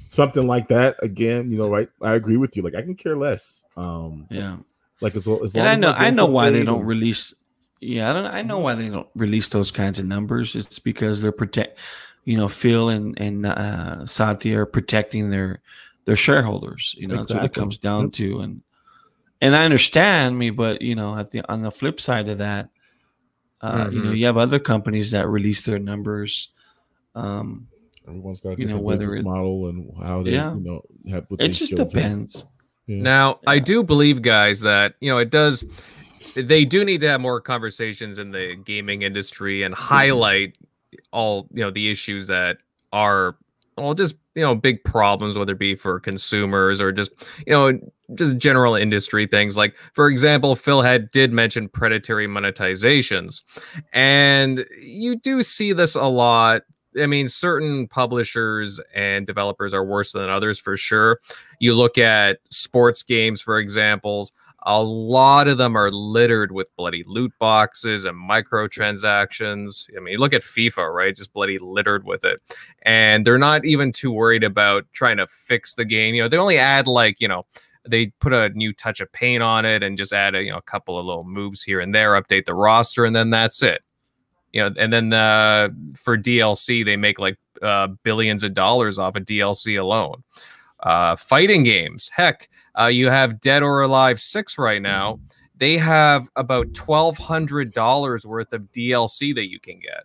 something 0.08 0.46
like 0.46 0.68
that 0.68 0.96
again. 1.02 1.50
You 1.50 1.58
know, 1.58 1.68
right? 1.68 1.88
I 2.00 2.14
agree 2.14 2.36
with 2.36 2.56
you. 2.56 2.62
Like 2.62 2.74
I 2.74 2.82
can 2.82 2.94
care 2.94 3.16
less. 3.16 3.64
Um, 3.76 4.26
yeah. 4.30 4.56
Like 5.00 5.16
as, 5.16 5.28
as 5.28 5.54
long 5.54 5.66
and 5.66 5.68
I 5.68 5.74
know 5.74 5.92
I 5.92 6.10
know 6.10 6.26
why 6.26 6.50
they 6.50 6.64
don't 6.64 6.84
release. 6.84 7.34
Yeah, 7.80 8.08
I 8.08 8.12
don't. 8.14 8.26
I 8.26 8.42
know 8.42 8.60
why 8.60 8.74
they 8.74 8.88
don't 8.88 9.08
release 9.14 9.48
those 9.50 9.70
kinds 9.70 9.98
of 9.98 10.06
numbers. 10.06 10.56
It's 10.56 10.78
because 10.78 11.20
they're 11.20 11.32
protect. 11.32 11.78
You 12.24 12.38
know, 12.38 12.48
Phil 12.48 12.88
and 12.88 13.20
and 13.20 13.44
uh, 13.44 14.06
Satya 14.06 14.60
are 14.60 14.66
protecting 14.66 15.28
their 15.28 15.60
their 16.06 16.16
shareholders. 16.16 16.94
You 16.96 17.08
know, 17.08 17.16
exactly. 17.16 17.34
that's 17.34 17.42
what 17.42 17.44
it 17.44 17.60
comes 17.60 17.76
down 17.76 18.10
to. 18.12 18.40
And 18.40 18.62
and 19.40 19.54
I 19.54 19.64
understand 19.64 20.38
me, 20.38 20.50
but 20.50 20.82
you 20.82 20.94
know, 20.94 21.16
at 21.16 21.30
the 21.30 21.42
on 21.50 21.62
the 21.62 21.70
flip 21.70 22.00
side 22.00 22.28
of 22.28 22.38
that, 22.38 22.70
uh, 23.60 23.72
mm-hmm. 23.72 23.92
you 23.92 23.98
know, 23.98 24.04
mm-hmm. 24.06 24.16
you 24.16 24.26
have 24.26 24.36
other 24.36 24.58
companies 24.58 25.10
that 25.12 25.28
release 25.28 25.62
their 25.62 25.78
numbers. 25.78 26.50
Um, 27.14 27.68
Everyone's 28.06 28.40
got 28.40 28.50
a 28.50 28.56
different 28.56 28.70
you 28.70 28.76
know, 28.76 28.82
whether 28.82 29.14
it, 29.14 29.24
model 29.24 29.68
and 29.68 29.90
how 30.02 30.22
they, 30.22 30.32
yeah. 30.32 30.54
you 30.54 30.60
know, 30.60 30.82
have. 31.10 31.24
What 31.28 31.40
it 31.40 31.48
just 31.48 31.74
depends. 31.74 32.44
Yeah. 32.86 33.02
Now, 33.02 33.38
yeah. 33.42 33.50
I 33.50 33.58
do 33.58 33.82
believe, 33.82 34.20
guys, 34.20 34.60
that 34.60 34.94
you 35.00 35.10
know 35.10 35.18
it 35.18 35.30
does. 35.30 35.64
They 36.34 36.64
do 36.64 36.84
need 36.84 37.00
to 37.00 37.08
have 37.08 37.20
more 37.20 37.40
conversations 37.40 38.18
in 38.18 38.30
the 38.30 38.56
gaming 38.64 39.02
industry 39.02 39.62
and 39.62 39.74
mm-hmm. 39.74 39.82
highlight 39.82 40.56
all 41.12 41.48
you 41.52 41.62
know 41.62 41.70
the 41.70 41.90
issues 41.90 42.26
that 42.26 42.58
are 42.92 43.36
well 43.76 43.94
just 43.94 44.16
you 44.34 44.42
know 44.42 44.54
big 44.54 44.82
problems 44.84 45.38
whether 45.38 45.52
it 45.52 45.58
be 45.58 45.74
for 45.74 46.00
consumers 46.00 46.80
or 46.80 46.92
just 46.92 47.10
you 47.46 47.52
know 47.52 47.78
just 48.14 48.36
general 48.36 48.74
industry 48.74 49.26
things. 49.26 49.56
Like 49.56 49.74
for 49.92 50.08
example 50.08 50.56
phil 50.56 50.82
had 50.82 51.10
did 51.10 51.32
mention 51.32 51.68
predatory 51.68 52.26
monetizations. 52.26 53.42
And 53.92 54.66
you 54.80 55.16
do 55.16 55.42
see 55.42 55.72
this 55.72 55.94
a 55.94 56.04
lot. 56.04 56.62
I 57.00 57.06
mean, 57.06 57.26
certain 57.26 57.88
publishers 57.88 58.80
and 58.94 59.26
developers 59.26 59.74
are 59.74 59.84
worse 59.84 60.12
than 60.12 60.30
others 60.30 60.60
for 60.60 60.76
sure. 60.76 61.18
You 61.58 61.74
look 61.74 61.98
at 61.98 62.38
sports 62.50 63.02
games, 63.02 63.40
for 63.40 63.58
examples, 63.58 64.30
a 64.64 64.82
lot 64.82 65.46
of 65.46 65.58
them 65.58 65.76
are 65.76 65.90
littered 65.90 66.52
with 66.52 66.74
bloody 66.76 67.04
loot 67.06 67.32
boxes 67.38 68.04
and 68.04 68.16
microtransactions. 68.16 69.86
I 69.96 70.00
mean, 70.00 70.12
you 70.12 70.18
look 70.18 70.32
at 70.32 70.42
FIFA, 70.42 70.92
right? 70.92 71.14
Just 71.14 71.32
bloody 71.32 71.58
littered 71.58 72.04
with 72.04 72.24
it. 72.24 72.40
And 72.82 73.26
they're 73.26 73.38
not 73.38 73.64
even 73.64 73.92
too 73.92 74.10
worried 74.10 74.44
about 74.44 74.86
trying 74.92 75.18
to 75.18 75.26
fix 75.26 75.74
the 75.74 75.84
game. 75.84 76.14
You 76.14 76.22
know, 76.22 76.28
they 76.28 76.38
only 76.38 76.58
add 76.58 76.86
like, 76.86 77.20
you 77.20 77.28
know, 77.28 77.44
they 77.86 78.06
put 78.20 78.32
a 78.32 78.48
new 78.50 78.72
touch 78.72 79.00
of 79.00 79.12
paint 79.12 79.42
on 79.42 79.66
it 79.66 79.82
and 79.82 79.98
just 79.98 80.12
add 80.12 80.34
a, 80.34 80.42
you 80.42 80.50
know, 80.50 80.58
a 80.58 80.62
couple 80.62 80.98
of 80.98 81.04
little 81.04 81.24
moves 81.24 81.62
here 81.62 81.80
and 81.80 81.94
there, 81.94 82.20
update 82.20 82.46
the 82.46 82.54
roster, 82.54 83.04
and 83.04 83.14
then 83.14 83.30
that's 83.30 83.62
it 83.62 83.82
you 84.54 84.60
know, 84.60 84.72
and 84.78 84.92
then 84.92 85.12
uh, 85.12 85.68
for 85.96 86.16
DLC 86.16 86.84
they 86.84 86.96
make 86.96 87.18
like 87.18 87.36
uh, 87.60 87.88
billions 88.04 88.44
of 88.44 88.54
dollars 88.54 88.98
off 89.00 89.16
of 89.16 89.24
DLC 89.24 89.78
alone. 89.80 90.22
Uh, 90.84 91.16
fighting 91.16 91.64
games, 91.64 92.10
heck, 92.14 92.48
uh, 92.78 92.86
you 92.86 93.08
have 93.08 93.40
Dead 93.40 93.62
or 93.62 93.82
Alive 93.82 94.20
Six 94.20 94.58
right 94.58 94.82
now. 94.82 95.18
They 95.56 95.78
have 95.78 96.28
about 96.36 96.72
twelve 96.74 97.16
hundred 97.16 97.72
dollars 97.72 98.26
worth 98.26 98.52
of 98.52 98.62
DLC 98.72 99.34
that 99.34 99.50
you 99.50 99.58
can 99.58 99.80
get. 99.80 100.04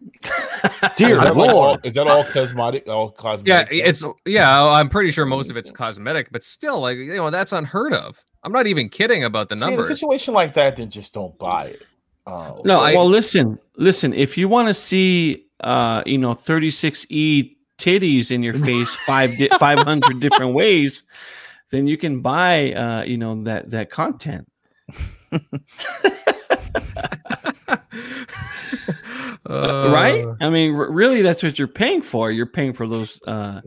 Dear 0.96 1.14
is 1.14 1.20
that 1.20 1.36
Lord, 1.36 1.50
all, 1.50 1.78
is 1.82 1.92
that 1.94 2.06
all 2.06 2.24
cosmetic? 2.24 2.88
All 2.88 3.10
cosmetic? 3.10 3.72
Yeah, 3.72 3.84
it's 3.84 4.04
yeah. 4.24 4.62
I'm 4.64 4.88
pretty 4.88 5.10
sure 5.10 5.26
most 5.26 5.50
of 5.50 5.56
it's 5.56 5.70
cosmetic, 5.70 6.30
but 6.30 6.44
still, 6.44 6.80
like 6.80 6.96
you 6.96 7.16
know, 7.16 7.30
that's 7.30 7.52
unheard 7.52 7.92
of. 7.92 8.22
I'm 8.42 8.52
not 8.52 8.66
even 8.66 8.88
kidding 8.88 9.24
about 9.24 9.48
the 9.48 9.56
See, 9.56 9.66
numbers. 9.66 9.88
In 9.88 9.92
a 9.92 9.96
situation 9.96 10.34
like 10.34 10.54
that, 10.54 10.76
then 10.76 10.88
just 10.88 11.12
don't 11.12 11.38
buy 11.38 11.66
it. 11.66 11.82
Oh, 12.26 12.62
no, 12.64 12.80
I, 12.80 12.94
well, 12.94 13.08
listen, 13.08 13.58
listen. 13.76 14.14
If 14.14 14.38
you 14.38 14.48
want 14.48 14.68
to 14.68 14.74
see, 14.74 15.46
uh, 15.60 16.02
you 16.06 16.18
know, 16.18 16.34
36e 16.34 17.56
titties 17.80 18.30
in 18.30 18.42
your 18.42 18.54
face 18.54 18.94
five 19.06 19.36
di- 19.38 19.48
500 19.58 20.20
different 20.20 20.54
ways, 20.54 21.02
then 21.70 21.86
you 21.86 21.96
can 21.96 22.20
buy, 22.20 22.72
uh, 22.72 23.02
you 23.02 23.16
know, 23.16 23.42
that 23.44 23.70
that 23.70 23.90
content. 23.90 24.46
uh, 29.46 29.90
right? 29.92 30.24
I 30.40 30.50
mean, 30.50 30.74
r- 30.74 30.90
really, 30.90 31.22
that's 31.22 31.42
what 31.42 31.58
you're 31.58 31.68
paying 31.68 32.02
for. 32.02 32.30
You're 32.30 32.46
paying 32.46 32.72
for 32.72 32.86
those. 32.86 33.20
Uh, 33.26 33.60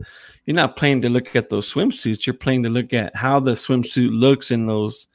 you're 0.46 0.54
not 0.54 0.76
paying 0.76 1.02
to 1.02 1.08
look 1.08 1.34
at 1.34 1.48
those 1.48 1.72
swimsuits. 1.72 2.26
You're 2.26 2.34
paying 2.34 2.62
to 2.64 2.68
look 2.68 2.92
at 2.92 3.16
how 3.16 3.40
the 3.40 3.52
swimsuit 3.52 4.10
looks 4.12 4.50
in 4.50 4.64
those, 4.64 5.08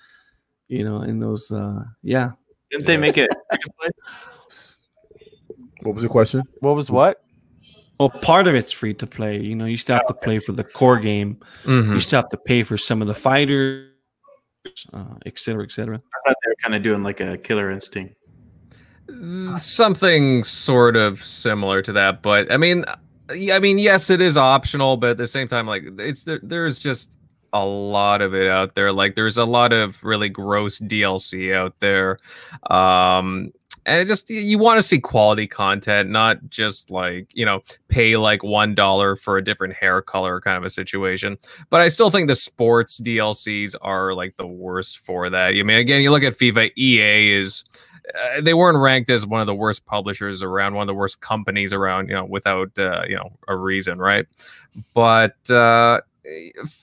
you 0.67 0.83
know, 0.83 1.03
in 1.03 1.19
those. 1.19 1.51
Uh, 1.51 1.83
yeah. 2.01 2.31
Didn't 2.71 2.85
they 2.85 2.97
make 2.97 3.17
it? 3.17 3.29
what 5.81 5.93
was 5.93 6.01
the 6.01 6.09
question? 6.09 6.43
What 6.59 6.75
was 6.75 6.89
what? 6.89 7.23
Well, 7.99 8.09
part 8.09 8.47
of 8.47 8.55
it's 8.55 8.71
free 8.71 8.93
to 8.93 9.05
play. 9.05 9.39
You 9.39 9.55
know, 9.55 9.65
you 9.65 9.75
still 9.75 9.97
have 9.97 10.07
to 10.07 10.13
play 10.13 10.39
for 10.39 10.53
the 10.53 10.63
core 10.63 10.99
game. 10.99 11.37
Mm-hmm. 11.65 11.93
You 11.93 11.99
still 11.99 12.21
have 12.21 12.29
to 12.29 12.37
pay 12.37 12.63
for 12.63 12.77
some 12.77 13.01
of 13.01 13.09
the 13.09 13.13
fighters, 13.13 13.89
uh, 14.93 15.15
et 15.25 15.37
cetera, 15.37 15.63
et 15.63 15.71
cetera. 15.71 15.97
I 15.97 16.29
thought 16.29 16.37
they 16.43 16.49
were 16.49 16.55
kind 16.61 16.75
of 16.75 16.83
doing 16.83 17.03
like 17.03 17.19
a 17.19 17.37
killer 17.37 17.69
instinct. 17.71 18.15
Something 19.59 20.43
sort 20.43 20.95
of 20.95 21.23
similar 21.25 21.81
to 21.81 21.91
that, 21.93 22.21
but 22.21 22.49
I 22.51 22.57
mean, 22.57 22.85
I 23.29 23.59
mean, 23.59 23.77
yes, 23.77 24.09
it 24.09 24.21
is 24.21 24.37
optional, 24.37 24.97
but 24.97 25.11
at 25.11 25.17
the 25.17 25.27
same 25.27 25.47
time, 25.47 25.67
like 25.67 25.83
it's 25.97 26.23
there, 26.23 26.39
there's 26.41 26.79
just 26.79 27.09
a 27.51 27.65
lot 27.65 28.21
of 28.21 28.33
it 28.33 28.47
out 28.47 28.75
there. 28.75 28.91
Like 28.91 29.15
there's 29.15 29.37
a 29.37 29.45
lot 29.45 29.73
of 29.73 30.01
really 30.03 30.29
gross 30.29 30.79
DLC 30.79 31.53
out 31.53 31.75
there. 31.79 32.19
Um 32.69 33.51
and 33.89 33.99
it 33.99 34.05
just 34.05 34.29
you 34.29 34.59
want 34.59 34.77
to 34.77 34.83
see 34.83 34.99
quality 34.99 35.47
content, 35.47 36.09
not 36.09 36.37
just 36.49 36.91
like, 36.91 37.27
you 37.33 37.43
know, 37.43 37.61
pay 37.87 38.17
like 38.17 38.43
one 38.43 38.75
dollar 38.75 39.15
for 39.15 39.37
a 39.37 39.43
different 39.43 39.73
hair 39.73 40.01
color 40.01 40.39
kind 40.39 40.55
of 40.57 40.63
a 40.63 40.69
situation. 40.69 41.37
But 41.71 41.81
I 41.81 41.87
still 41.87 42.11
think 42.11 42.27
the 42.27 42.35
sports 42.35 42.99
DLCs 42.99 43.75
are 43.81 44.13
like 44.13 44.37
the 44.37 44.45
worst 44.45 44.99
for 44.99 45.29
that. 45.31 45.55
I 45.55 45.63
mean, 45.63 45.77
again, 45.77 46.01
you 46.01 46.11
look 46.11 46.23
at 46.23 46.37
FIFA, 46.37 46.71
EA 46.77 47.33
is 47.33 47.63
uh, 48.13 48.41
they 48.41 48.53
weren't 48.53 48.77
ranked 48.77 49.09
as 49.09 49.25
one 49.25 49.41
of 49.41 49.47
the 49.47 49.55
worst 49.55 49.85
publishers 49.85 50.43
around, 50.43 50.75
one 50.75 50.83
of 50.83 50.87
the 50.87 50.93
worst 50.93 51.21
companies 51.21 51.73
around, 51.73 52.09
you 52.09 52.15
know, 52.15 52.25
without 52.25 52.69
uh, 52.77 53.01
you 53.07 53.15
know 53.15 53.31
a 53.47 53.55
reason, 53.55 53.97
right? 53.97 54.27
But 54.93 55.49
uh, 55.49 56.01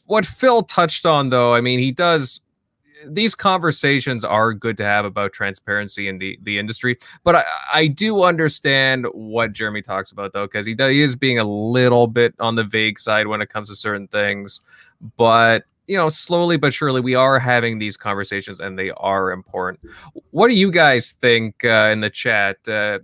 what 0.06 0.26
Phil 0.26 0.62
touched 0.64 1.06
on, 1.06 1.30
though, 1.30 1.54
I 1.54 1.60
mean, 1.60 1.78
he 1.78 1.92
does. 1.92 2.40
These 3.04 3.34
conversations 3.34 4.24
are 4.24 4.54
good 4.54 4.76
to 4.78 4.84
have 4.84 5.04
about 5.04 5.32
transparency 5.32 6.08
in 6.08 6.18
the, 6.18 6.38
the 6.42 6.58
industry, 6.58 6.96
but 7.24 7.36
I, 7.36 7.44
I 7.74 7.86
do 7.88 8.22
understand 8.22 9.06
what 9.12 9.52
Jeremy 9.52 9.82
talks 9.82 10.12
about 10.12 10.32
though, 10.32 10.46
because 10.46 10.66
he, 10.66 10.74
he 10.78 11.02
is 11.02 11.14
being 11.14 11.38
a 11.38 11.44
little 11.44 12.06
bit 12.06 12.34
on 12.40 12.54
the 12.54 12.64
vague 12.64 12.98
side 12.98 13.26
when 13.26 13.42
it 13.42 13.50
comes 13.50 13.68
to 13.68 13.76
certain 13.76 14.08
things. 14.08 14.60
But 15.16 15.64
you 15.86 15.96
know, 15.96 16.08
slowly 16.08 16.56
but 16.56 16.74
surely, 16.74 17.00
we 17.00 17.14
are 17.14 17.38
having 17.38 17.78
these 17.78 17.96
conversations, 17.96 18.60
and 18.60 18.78
they 18.78 18.90
are 18.90 19.30
important. 19.30 19.80
What 20.30 20.48
do 20.48 20.54
you 20.54 20.70
guys 20.70 21.12
think 21.20 21.64
uh, 21.64 21.90
in 21.92 22.00
the 22.00 22.10
chat? 22.10 22.56
Uh, 22.66 23.00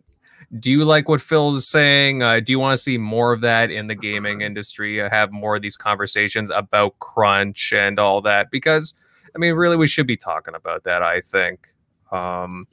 do 0.59 0.70
you 0.70 0.84
like 0.84 1.09
what 1.09 1.22
Phil 1.22 1.57
is 1.57 1.66
saying? 1.66 2.22
Uh, 2.22 2.40
do 2.40 2.53
you 2.53 2.59
want 2.59 2.76
to 2.76 2.82
see 2.82 2.99
more 2.99 3.32
of 3.32 3.40
that 3.40 3.70
in 3.70 3.86
the 3.86 3.95
gaming 3.95 4.43
industry? 4.43 5.01
Uh, 5.01 5.09
have 5.11 5.32
more 5.32 5.57
of 5.57 5.62
these 5.62 5.76
conversations 5.76 6.51
about 6.51 6.99
crunch 6.99 7.72
and 7.72 7.99
all 7.99 8.20
that? 8.22 8.51
Because 8.51 8.93
I 9.35 9.39
mean, 9.39 9.55
really, 9.55 9.76
we 9.76 9.87
should 9.87 10.07
be 10.07 10.16
talking 10.16 10.55
about 10.55 10.85
that. 10.85 11.03
I 11.03 11.20
think. 11.20 11.68
Um, 12.11 12.66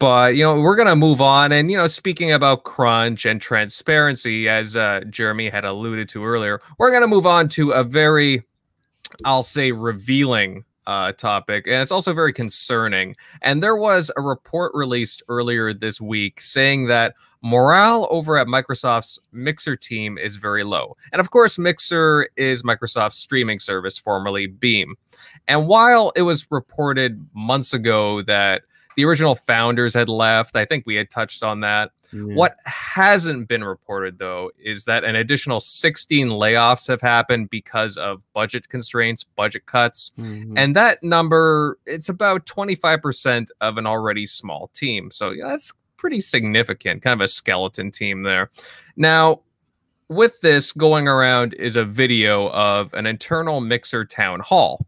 but 0.00 0.34
you 0.34 0.42
know, 0.42 0.58
we're 0.58 0.76
gonna 0.76 0.96
move 0.96 1.20
on, 1.20 1.52
and 1.52 1.70
you 1.70 1.76
know, 1.76 1.86
speaking 1.86 2.32
about 2.32 2.64
crunch 2.64 3.26
and 3.26 3.40
transparency, 3.40 4.48
as 4.48 4.74
uh, 4.74 5.00
Jeremy 5.10 5.50
had 5.50 5.64
alluded 5.64 6.08
to 6.10 6.24
earlier, 6.24 6.60
we're 6.78 6.90
gonna 6.90 7.06
move 7.06 7.26
on 7.26 7.48
to 7.50 7.72
a 7.72 7.84
very, 7.84 8.42
I'll 9.24 9.42
say, 9.42 9.72
revealing 9.72 10.64
uh, 10.86 11.12
topic, 11.12 11.66
and 11.66 11.76
it's 11.76 11.92
also 11.92 12.14
very 12.14 12.32
concerning. 12.32 13.14
And 13.42 13.62
there 13.62 13.76
was 13.76 14.10
a 14.16 14.22
report 14.22 14.72
released 14.74 15.22
earlier 15.28 15.74
this 15.74 16.00
week 16.00 16.40
saying 16.40 16.86
that 16.86 17.14
morale 17.42 18.06
over 18.10 18.38
at 18.38 18.46
Microsoft's 18.46 19.18
Mixer 19.32 19.76
team 19.76 20.18
is 20.18 20.36
very 20.36 20.64
low. 20.64 20.96
And 21.12 21.20
of 21.20 21.30
course, 21.30 21.58
Mixer 21.58 22.28
is 22.36 22.62
Microsoft's 22.62 23.16
streaming 23.16 23.58
service, 23.58 23.96
formerly 23.98 24.46
Beam. 24.46 24.96
And 25.48 25.66
while 25.66 26.12
it 26.16 26.22
was 26.22 26.46
reported 26.50 27.26
months 27.34 27.72
ago 27.72 28.22
that 28.22 28.62
the 28.96 29.04
original 29.04 29.34
founders 29.34 29.94
had 29.94 30.08
left, 30.08 30.56
I 30.56 30.64
think 30.64 30.84
we 30.84 30.96
had 30.96 31.10
touched 31.10 31.42
on 31.42 31.60
that. 31.60 31.92
What 32.12 32.56
hasn't 32.64 33.46
been 33.46 33.62
reported, 33.62 34.18
though, 34.18 34.50
is 34.58 34.84
that 34.86 35.04
an 35.04 35.14
additional 35.14 35.60
16 35.60 36.28
layoffs 36.28 36.88
have 36.88 37.00
happened 37.00 37.50
because 37.50 37.96
of 37.96 38.20
budget 38.34 38.68
constraints, 38.68 39.22
budget 39.22 39.66
cuts. 39.66 40.10
Mm-hmm. 40.18 40.58
And 40.58 40.74
that 40.74 41.00
number, 41.04 41.78
it's 41.86 42.08
about 42.08 42.46
25% 42.46 43.46
of 43.60 43.78
an 43.78 43.86
already 43.86 44.26
small 44.26 44.72
team. 44.74 45.12
So 45.12 45.30
yeah, 45.30 45.46
that's 45.50 45.72
pretty 46.00 46.18
significant, 46.18 47.02
kind 47.02 47.20
of 47.20 47.24
a 47.24 47.28
skeleton 47.28 47.90
team 47.90 48.22
there. 48.22 48.50
Now, 48.96 49.42
with 50.10 50.40
this 50.40 50.72
going 50.72 51.06
around 51.06 51.54
is 51.54 51.76
a 51.76 51.84
video 51.84 52.48
of 52.50 52.92
an 52.94 53.06
internal 53.06 53.60
Mixer 53.60 54.04
town 54.04 54.40
hall. 54.40 54.84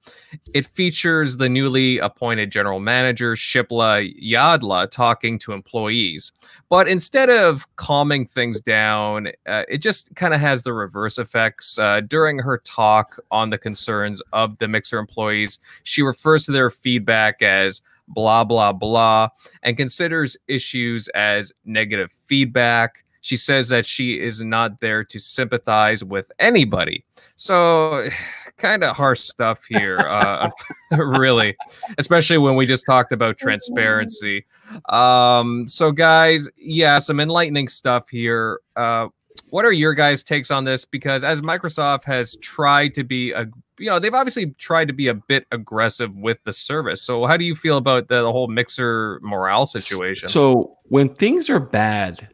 It 0.52 0.66
features 0.66 1.36
the 1.36 1.48
newly 1.48 1.98
appointed 1.98 2.50
general 2.50 2.80
manager, 2.80 3.36
Shilpa 3.36 4.20
Yadla, 4.20 4.90
talking 4.90 5.38
to 5.38 5.52
employees. 5.52 6.32
But 6.68 6.88
instead 6.88 7.30
of 7.30 7.64
calming 7.76 8.26
things 8.26 8.60
down, 8.60 9.28
uh, 9.46 9.62
it 9.68 9.78
just 9.78 10.12
kind 10.16 10.34
of 10.34 10.40
has 10.40 10.64
the 10.64 10.72
reverse 10.72 11.18
effects. 11.18 11.78
Uh, 11.78 12.00
during 12.00 12.40
her 12.40 12.58
talk 12.58 13.20
on 13.30 13.50
the 13.50 13.58
concerns 13.58 14.20
of 14.32 14.58
the 14.58 14.66
Mixer 14.66 14.98
employees, 14.98 15.60
she 15.84 16.02
refers 16.02 16.46
to 16.46 16.52
their 16.52 16.68
feedback 16.68 17.42
as 17.42 17.80
blah, 18.08 18.42
blah, 18.42 18.72
blah, 18.72 19.28
and 19.62 19.76
considers 19.76 20.36
issues 20.48 21.06
as 21.14 21.52
negative 21.64 22.10
feedback 22.26 23.04
she 23.22 23.36
says 23.36 23.68
that 23.68 23.86
she 23.86 24.20
is 24.20 24.42
not 24.42 24.80
there 24.80 25.02
to 25.04 25.18
sympathize 25.18 26.04
with 26.04 26.30
anybody. 26.38 27.04
So, 27.36 28.08
kind 28.58 28.84
of 28.84 28.94
harsh 28.94 29.20
stuff 29.20 29.64
here, 29.64 29.98
uh, 29.98 30.50
really, 30.90 31.56
especially 31.96 32.38
when 32.38 32.54
we 32.56 32.66
just 32.66 32.84
talked 32.84 33.12
about 33.12 33.38
transparency. 33.38 34.44
Um, 34.90 35.66
so, 35.66 35.90
guys, 35.90 36.48
yeah, 36.56 36.98
some 36.98 37.20
enlightening 37.20 37.68
stuff 37.68 38.08
here. 38.10 38.60
Uh, 38.76 39.08
what 39.48 39.64
are 39.64 39.72
your 39.72 39.94
guys' 39.94 40.22
takes 40.22 40.50
on 40.50 40.64
this? 40.64 40.84
Because 40.84 41.24
as 41.24 41.40
Microsoft 41.40 42.04
has 42.04 42.36
tried 42.42 42.94
to 42.94 43.04
be 43.04 43.32
a 43.32 43.48
you 43.78 43.86
know 43.86 43.98
they've 43.98 44.14
obviously 44.14 44.46
tried 44.58 44.86
to 44.86 44.94
be 44.94 45.08
a 45.08 45.14
bit 45.14 45.46
aggressive 45.50 46.14
with 46.14 46.38
the 46.44 46.52
service 46.52 47.02
so 47.02 47.26
how 47.26 47.36
do 47.36 47.44
you 47.44 47.56
feel 47.56 47.78
about 47.78 48.06
the, 48.06 48.22
the 48.22 48.30
whole 48.30 48.46
mixer 48.46 49.18
morale 49.22 49.66
situation 49.66 50.28
so 50.28 50.78
when 50.84 51.12
things 51.14 51.50
are 51.50 51.58
bad 51.58 52.28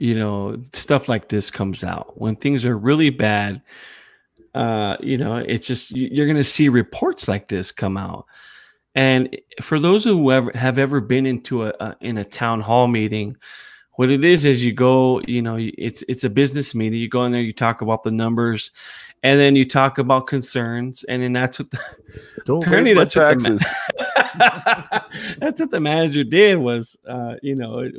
you 0.00 0.18
know, 0.18 0.56
stuff 0.72 1.08
like 1.08 1.28
this 1.28 1.50
comes 1.50 1.84
out. 1.84 2.18
When 2.18 2.34
things 2.34 2.64
are 2.64 2.76
really 2.76 3.10
bad, 3.10 3.60
uh, 4.54 4.96
you 4.98 5.18
know, 5.18 5.36
it's 5.36 5.66
just 5.66 5.90
you're 5.90 6.26
going 6.26 6.36
to 6.36 6.42
see 6.42 6.70
reports 6.70 7.28
like 7.28 7.48
this 7.48 7.70
come 7.70 7.98
out. 7.98 8.24
And 8.94 9.36
for 9.60 9.78
those 9.78 10.02
who 10.02 10.32
ever 10.32 10.50
have 10.54 10.78
ever 10.78 11.00
been 11.00 11.26
into 11.26 11.64
a, 11.64 11.74
a, 11.78 11.96
in 12.00 12.16
a 12.16 12.24
town 12.24 12.60
hall 12.60 12.88
meeting, 12.88 13.36
what 13.92 14.10
it 14.10 14.24
is 14.24 14.46
is 14.46 14.64
you 14.64 14.72
go, 14.72 15.20
you 15.28 15.42
know, 15.42 15.58
it's 15.60 16.02
it's 16.08 16.24
a 16.24 16.30
business 16.30 16.74
meeting. 16.74 16.98
You 16.98 17.08
go 17.08 17.24
in 17.24 17.32
there, 17.32 17.42
you 17.42 17.52
talk 17.52 17.82
about 17.82 18.02
the 18.02 18.10
numbers, 18.10 18.70
and 19.22 19.38
then 19.38 19.54
you 19.54 19.68
talk 19.68 19.98
about 19.98 20.26
concerns, 20.26 21.04
and 21.04 21.22
then 21.22 21.34
that's 21.34 21.58
what 21.58 21.70
the, 21.70 21.80
Don't 22.46 22.64
apparently 22.64 22.94
that's 22.94 23.14
what, 23.14 23.38
the, 23.38 25.04
that's 25.38 25.60
what 25.60 25.70
the 25.70 25.80
manager 25.80 26.24
did 26.24 26.56
was, 26.56 26.96
uh, 27.06 27.34
you 27.42 27.54
know, 27.54 27.90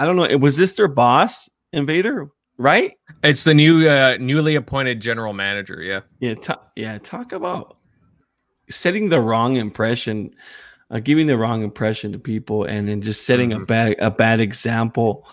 I 0.00 0.06
don't 0.06 0.16
know. 0.16 0.38
Was 0.38 0.56
this 0.56 0.72
their 0.76 0.88
boss, 0.88 1.50
Invader? 1.74 2.30
Right? 2.56 2.92
It's 3.22 3.44
the 3.44 3.52
new, 3.52 3.86
uh, 3.86 4.16
newly 4.18 4.54
appointed 4.54 4.98
general 5.00 5.34
manager. 5.34 5.82
Yeah. 5.82 6.00
Yeah. 6.20 6.36
Talk, 6.36 6.70
yeah. 6.74 6.96
Talk 6.96 7.32
about 7.32 7.76
setting 8.70 9.10
the 9.10 9.20
wrong 9.20 9.56
impression, 9.56 10.34
uh, 10.90 11.00
giving 11.00 11.26
the 11.26 11.36
wrong 11.36 11.62
impression 11.62 12.12
to 12.12 12.18
people, 12.18 12.64
and 12.64 12.88
then 12.88 13.02
just 13.02 13.26
setting 13.26 13.50
mm-hmm. 13.50 13.64
a 13.64 13.66
bad 13.66 13.96
a 13.98 14.10
bad 14.10 14.40
example. 14.40 15.28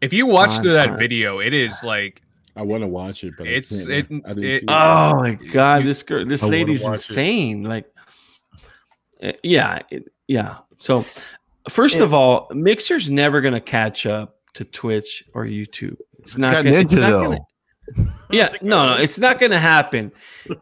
If 0.00 0.12
you 0.12 0.26
watch 0.26 0.50
on, 0.50 0.62
through 0.62 0.72
that 0.72 0.90
on, 0.90 0.98
video, 0.98 1.38
it 1.38 1.54
is 1.54 1.84
like 1.84 2.22
I 2.56 2.62
want 2.62 2.82
to 2.82 2.88
watch 2.88 3.22
it, 3.22 3.34
but 3.38 3.46
it's 3.46 3.86
it. 3.86 4.10
it, 4.10 4.38
it 4.38 4.64
oh 4.66 5.14
my 5.14 5.34
god, 5.34 5.84
this 5.84 6.02
girl, 6.02 6.26
this 6.26 6.42
I 6.42 6.48
lady's 6.48 6.84
insane. 6.84 7.66
It. 7.66 7.68
Like, 7.68 7.94
uh, 9.22 9.32
yeah, 9.44 9.78
yeah. 10.26 10.58
So 10.78 11.04
First 11.68 11.96
of 11.96 12.14
all, 12.14 12.48
Mixer's 12.52 13.10
never 13.10 13.40
going 13.40 13.54
to 13.54 13.60
catch 13.60 14.06
up 14.06 14.36
to 14.54 14.64
Twitch 14.64 15.24
or 15.34 15.44
YouTube. 15.44 15.96
It's 16.18 16.36
not 16.36 16.64
going 16.64 16.88
to. 16.88 16.96
Gonna, 16.96 17.38
yeah, 18.30 18.50
no, 18.60 18.86
no, 18.86 19.02
it's 19.02 19.18
not 19.18 19.38
going 19.38 19.52
to 19.52 19.58
happen, 19.58 20.12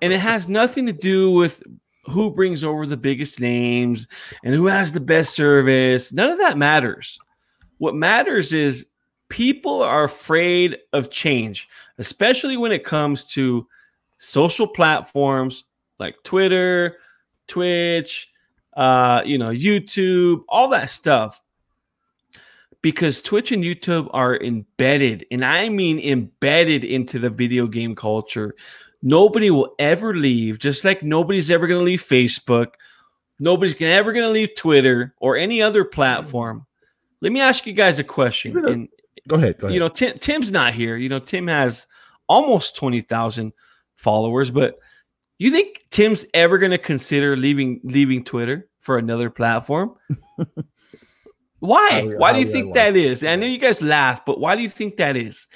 and 0.00 0.12
it 0.12 0.18
has 0.18 0.48
nothing 0.48 0.86
to 0.86 0.92
do 0.92 1.30
with 1.30 1.62
who 2.04 2.30
brings 2.30 2.62
over 2.62 2.86
the 2.86 2.96
biggest 2.96 3.40
names 3.40 4.06
and 4.44 4.54
who 4.54 4.66
has 4.66 4.92
the 4.92 5.00
best 5.00 5.34
service. 5.34 6.12
None 6.12 6.30
of 6.30 6.38
that 6.38 6.56
matters. 6.56 7.18
What 7.78 7.94
matters 7.94 8.52
is 8.52 8.86
people 9.28 9.82
are 9.82 10.04
afraid 10.04 10.78
of 10.92 11.10
change, 11.10 11.68
especially 11.98 12.56
when 12.56 12.72
it 12.72 12.84
comes 12.84 13.24
to 13.32 13.66
social 14.18 14.68
platforms 14.68 15.64
like 15.98 16.16
Twitter, 16.22 16.96
Twitch, 17.48 18.30
uh, 18.76 19.22
you 19.24 19.38
know, 19.38 19.48
YouTube, 19.48 20.42
all 20.48 20.68
that 20.68 20.90
stuff. 20.90 21.40
Because 22.82 23.20
Twitch 23.20 23.50
and 23.50 23.64
YouTube 23.64 24.08
are 24.12 24.36
embedded, 24.36 25.26
and 25.32 25.44
I 25.44 25.70
mean 25.70 25.98
embedded 25.98 26.84
into 26.84 27.18
the 27.18 27.30
video 27.30 27.66
game 27.66 27.96
culture. 27.96 28.54
Nobody 29.02 29.50
will 29.50 29.74
ever 29.78 30.14
leave, 30.14 30.60
just 30.60 30.84
like 30.84 31.02
nobody's 31.02 31.50
ever 31.50 31.66
going 31.66 31.80
to 31.80 31.84
leave 31.84 32.02
Facebook. 32.02 32.68
Nobody's 33.40 33.80
ever 33.80 34.12
going 34.12 34.26
to 34.26 34.30
leave 34.30 34.54
Twitter 34.56 35.14
or 35.18 35.36
any 35.36 35.60
other 35.60 35.84
platform. 35.84 36.66
Let 37.20 37.32
me 37.32 37.40
ask 37.40 37.66
you 37.66 37.72
guys 37.72 37.98
a 37.98 38.04
question. 38.04 38.56
And, 38.64 38.88
go 39.26 39.36
ahead. 39.36 39.58
Go 39.58 39.66
ahead. 39.66 39.74
You 39.74 39.80
know, 39.80 39.88
Tim, 39.88 40.18
Tim's 40.18 40.52
not 40.52 40.74
here. 40.74 40.96
You 40.96 41.08
know, 41.08 41.18
Tim 41.18 41.48
has 41.48 41.86
almost 42.28 42.76
20,000 42.76 43.52
followers, 43.96 44.50
but 44.50 44.78
you 45.38 45.50
think 45.50 45.84
Tim's 45.90 46.26
ever 46.34 46.58
going 46.58 46.72
to 46.72 46.78
consider 46.78 47.36
leaving 47.36 47.80
leaving 47.84 48.24
Twitter 48.24 48.68
for 48.80 48.98
another 48.98 49.30
platform? 49.30 49.94
why? 51.58 52.10
why 52.16 52.32
do 52.32 52.40
you 52.40 52.46
think 52.46 52.74
that 52.74 52.96
is? 52.96 53.24
I 53.24 53.36
know 53.36 53.46
you 53.46 53.58
guys 53.58 53.82
laugh, 53.82 54.24
but 54.24 54.40
why 54.40 54.56
do 54.56 54.62
you 54.62 54.68
think 54.68 54.96
that 54.96 55.16
is? 55.16 55.46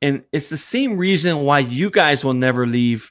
And 0.00 0.24
it's 0.32 0.50
the 0.50 0.56
same 0.56 0.96
reason 0.96 1.40
why 1.40 1.60
you 1.60 1.88
guys 1.88 2.24
will 2.24 2.34
never 2.34 2.66
leave 2.66 3.10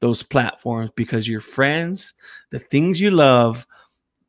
those 0.00 0.22
platforms 0.22 0.90
because 0.96 1.28
your 1.28 1.42
friends, 1.42 2.14
the 2.50 2.58
things 2.58 3.00
you 3.00 3.10
love, 3.10 3.66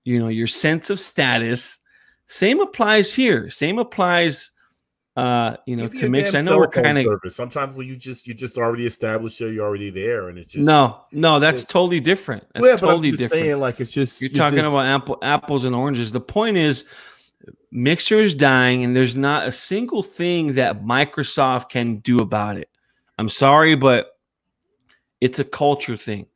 you 0.03 0.19
know, 0.19 0.27
your 0.27 0.47
sense 0.47 0.89
of 0.89 0.99
status, 0.99 1.79
same 2.27 2.59
applies 2.59 3.13
here. 3.13 3.49
Same 3.49 3.79
applies 3.79 4.51
uh 5.17 5.57
you 5.65 5.75
know 5.75 5.87
to 5.87 6.09
mix 6.09 6.33
i 6.33 6.39
know 6.39 6.57
we're 6.57 6.67
kind 6.69 6.97
of 6.97 7.19
sometimes 7.27 7.75
when 7.75 7.85
you 7.85 7.97
just 7.97 8.25
you 8.27 8.33
just 8.33 8.57
already 8.57 8.85
established 8.85 9.39
there 9.39 9.51
you're 9.51 9.65
already 9.65 9.89
there 9.89 10.29
and 10.29 10.37
it's 10.37 10.53
just 10.53 10.65
no 10.65 11.01
no 11.11 11.39
that's 11.39 11.65
totally 11.65 11.99
different. 11.99 12.45
That's 12.53 12.65
yeah, 12.65 12.75
totally 12.75 13.11
different. 13.11 13.31
saying, 13.31 13.59
like 13.59 13.79
it's 13.79 13.91
just 13.91 14.21
you're 14.21 14.31
talking 14.31 14.59
about 14.59 14.85
apple 14.85 15.17
apples 15.21 15.65
and 15.65 15.75
oranges. 15.75 16.11
The 16.11 16.21
point 16.21 16.57
is 16.57 16.85
mixer 17.71 18.19
is 18.19 18.35
dying 18.35 18.83
and 18.83 18.95
there's 18.95 19.15
not 19.15 19.47
a 19.47 19.51
single 19.51 20.03
thing 20.03 20.53
that 20.55 20.83
microsoft 20.83 21.69
can 21.69 21.97
do 21.97 22.19
about 22.19 22.57
it. 22.57 22.69
I'm 23.17 23.29
sorry 23.29 23.75
but 23.75 24.17
it's 25.19 25.39
a 25.39 25.43
culture 25.43 25.97
thing. 25.97 26.27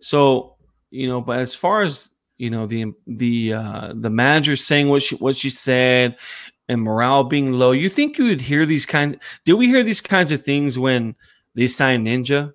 So 0.00 0.56
you 0.90 1.08
know 1.08 1.20
but 1.20 1.38
as 1.38 1.54
far 1.54 1.82
as 1.82 2.10
you 2.36 2.50
know 2.50 2.66
the 2.66 2.92
the 3.06 3.54
uh 3.54 3.92
the 3.94 4.10
manager 4.10 4.56
saying 4.56 4.88
what 4.88 5.02
she 5.02 5.16
what 5.16 5.36
she 5.36 5.50
said 5.50 6.16
and 6.68 6.82
morale 6.82 7.24
being 7.24 7.52
low. 7.52 7.72
You 7.72 7.88
think 7.88 8.18
you 8.18 8.24
would 8.26 8.42
hear 8.42 8.66
these 8.66 8.86
kinds? 8.86 9.16
Did 9.44 9.54
we 9.54 9.66
hear 9.66 9.82
these 9.82 10.00
kinds 10.00 10.32
of 10.32 10.44
things 10.44 10.78
when 10.78 11.14
they 11.54 11.66
signed 11.66 12.06
Ninja, 12.06 12.52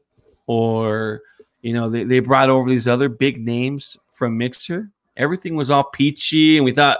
or 0.47 1.22
you 1.61 1.74
know 1.74 1.89
they, 1.89 2.03
they 2.03 2.20
brought 2.20 2.49
over 2.49 2.70
these 2.70 2.88
other 2.88 3.09
big 3.09 3.43
names 3.43 3.97
from 4.11 4.38
Mixer? 4.38 4.89
Everything 5.18 5.55
was 5.55 5.72
all 5.72 5.84
peachy, 5.84 6.57
and 6.57 6.66
we 6.66 6.74
thought 6.74 6.99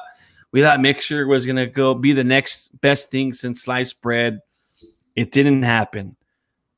we 0.52 0.62
thought 0.62 0.82
Mixer 0.82 1.28
was 1.28 1.46
gonna 1.46 1.68
go 1.68 1.94
be 1.94 2.14
the 2.14 2.24
next 2.24 2.80
best 2.82 3.12
thing 3.12 3.34
since 3.34 3.62
sliced 3.62 4.02
bread. 4.02 4.40
It 5.16 5.32
didn't 5.32 5.64
happen. 5.64 6.16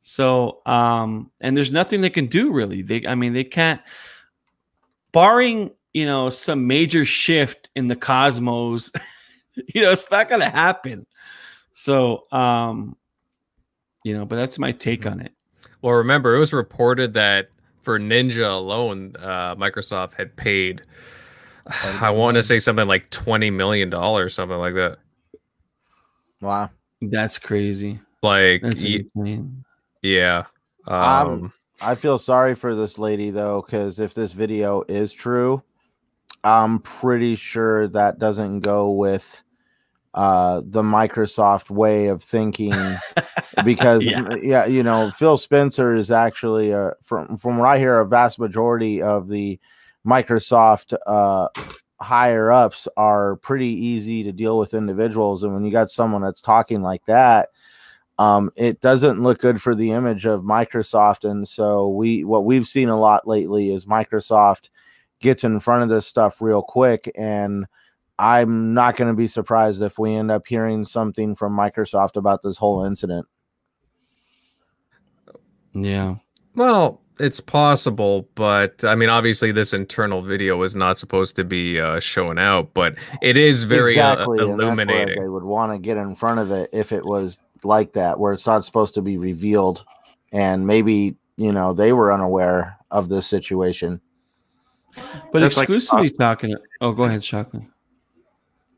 So, 0.02 0.62
um, 0.68 1.32
and 1.42 1.58
there's 1.58 1.72
nothing 1.72 2.02
they 2.02 2.12
can 2.12 2.28
do 2.28 2.52
really. 2.52 2.84
They, 2.84 3.08
I 3.08 3.16
mean, 3.16 3.34
they 3.34 3.44
can't, 3.44 3.82
barring 5.12 5.72
you 5.94 6.06
know 6.06 6.30
some 6.30 6.68
major 6.68 7.06
shift 7.06 7.70
in 7.76 7.88
the 7.88 7.96
cosmos. 7.96 8.92
you 9.74 9.82
know, 9.82 9.92
it's 9.92 10.10
not 10.12 10.30
gonna 10.30 10.50
happen. 10.50 11.06
So, 11.74 12.26
um, 12.32 12.96
you 14.04 14.18
know, 14.18 14.26
but 14.26 14.36
that's 14.36 14.60
my 14.60 14.72
take 14.72 15.02
mm-hmm. 15.02 15.10
on 15.14 15.20
it. 15.22 15.34
Well, 15.82 15.96
remember, 15.96 16.36
it 16.36 16.40
was 16.40 16.54
reported 16.54 17.14
that 17.16 17.50
for 17.82 18.00
Ninja 18.00 18.56
alone, 18.56 19.16
uh, 19.20 19.56
Microsoft 19.56 20.16
had 20.16 20.36
paid, 20.36 20.82
I 21.84 22.10
want 22.10 22.36
to 22.36 22.44
say 22.44 22.60
something 22.60 22.88
like 22.88 23.10
twenty 23.10 23.50
million 23.50 23.90
dollars, 23.90 24.34
something 24.34 24.58
like 24.58 24.76
that. 24.76 24.98
Wow, 26.42 26.70
that's 27.02 27.38
crazy. 27.38 28.00
Like, 28.22 28.62
that's 28.62 28.84
y- 28.84 29.40
yeah. 30.02 30.46
Um, 30.88 30.98
um, 30.98 31.54
I 31.82 31.96
feel 31.96 32.18
sorry 32.18 32.56
for 32.56 32.76
this 32.76 32.98
lady 32.98 33.32
though, 33.32 33.62
because 33.62 34.00
if 34.00 34.14
this 34.14 34.32
video 34.32 34.84
is 34.88 35.14
true, 35.14 35.62
I'm 36.44 36.80
pretty 36.80 37.36
sure 37.36 37.88
that 37.90 38.20
doesn't 38.20 38.62
go 38.62 38.92
with 38.92 39.44
uh, 40.16 40.62
the 40.66 40.82
Microsoft 40.82 41.70
way 41.70 42.08
of 42.08 42.24
thinking 42.24 42.74
because 43.66 44.02
yeah. 44.02 44.26
yeah. 44.42 44.66
you 44.66 44.82
know, 44.82 45.12
Phil 45.12 45.38
Spencer 45.38 45.94
is 45.94 46.10
actually 46.10 46.74
uh, 46.74 46.92
from 47.04 47.38
from 47.38 47.58
what 47.58 47.68
I 47.68 47.78
hear, 47.78 48.00
a 48.00 48.08
vast 48.08 48.40
majority 48.40 49.02
of 49.02 49.28
the 49.28 49.60
Microsoft 50.08 50.96
uh, 51.06 51.50
higher 52.00 52.50
ups 52.50 52.88
are 52.96 53.36
pretty 53.38 53.68
easy 53.68 54.24
to 54.24 54.32
deal 54.32 54.58
with 54.58 54.74
individuals, 54.74 55.44
and 55.44 55.54
when 55.54 55.66
you 55.66 55.72
got 55.72 55.92
someone 55.92 56.22
that's 56.22 56.42
talking 56.42 56.82
like 56.82 57.06
that, 57.08 57.50
um, 58.18 58.52
it 58.56 58.80
doesn't 58.80 59.22
look 59.22 59.40
good 59.40 59.62
for 59.62 59.76
the 59.76 59.92
image 59.92 60.26
of 60.26 60.44
Microsoft. 60.44 61.30
And 61.30 61.46
so 61.46 61.90
we 61.90 62.24
what 62.24 62.46
we've 62.46 62.68
seen 62.68 62.88
a 62.88 63.00
lot 63.00 63.28
lately 63.28 63.74
is 63.74 63.86
Microsoft 63.86 64.70
gets 65.20 65.44
in 65.44 65.60
front 65.60 65.84
of 65.84 65.90
this 65.90 66.08
stuff 66.08 66.40
real 66.40 66.62
quick 66.62 67.12
and 67.16 67.66
I'm 68.18 68.74
not 68.74 68.96
going 68.96 69.12
to 69.12 69.18
be 69.18 69.28
surprised 69.28 69.82
if 69.82 70.00
we 70.00 70.16
end 70.16 70.32
up 70.32 70.48
hearing 70.48 70.86
something 70.86 71.36
from 71.36 71.56
Microsoft 71.56 72.16
about 72.16 72.42
this 72.42 72.58
whole 72.58 72.86
incident. 72.86 73.28
Yeah. 75.74 76.16
Well, 76.56 77.02
it's 77.20 77.40
possible, 77.40 78.30
but 78.36 78.84
I 78.84 78.96
mean, 78.96 79.10
obviously, 79.10 79.52
this 79.52 79.74
internal 79.74 80.22
video 80.22 80.62
is 80.64 80.76
not 80.76 80.98
supposed 80.98 81.36
to 81.38 81.44
be 81.44 81.80
uh, 81.80 82.00
shown 82.00 82.40
out, 82.40 82.74
but 82.74 82.96
it 83.22 83.38
is 83.38 83.64
very 83.64 83.94
exactly, 83.94 84.40
uh, 84.40 84.44
and 84.44 84.52
that's 84.52 84.58
where 84.58 84.68
illuminating. 84.68 85.22
they 85.22 85.30
would 85.30 85.44
want 85.44 85.72
to 85.72 85.80
get 85.80 85.98
in 85.98 86.16
front 86.16 86.40
of 86.40 86.52
it 86.52 86.70
if 86.74 86.92
it 86.92 87.06
was 87.06 87.40
like 87.64 87.94
that, 87.94 88.20
where 88.20 88.34
it's 88.34 88.46
not 88.46 88.66
supposed 88.66 88.96
to 88.96 89.02
be 89.02 89.18
revealed, 89.18 89.86
and 90.32 90.66
maybe 90.66 91.16
you 91.38 91.52
know 91.52 91.74
they 91.74 91.94
were 91.94 92.12
unaware 92.12 92.78
of 92.92 93.10
this 93.10 93.28
situation. 93.28 94.02
But 95.32 95.40
That's 95.42 95.58
like- 95.58 95.70
exclusively 95.70 96.10
talking. 96.10 96.56
Oh, 96.80 96.94
go 96.94 97.04
ahead, 97.04 97.24
Shockley. 97.24 97.68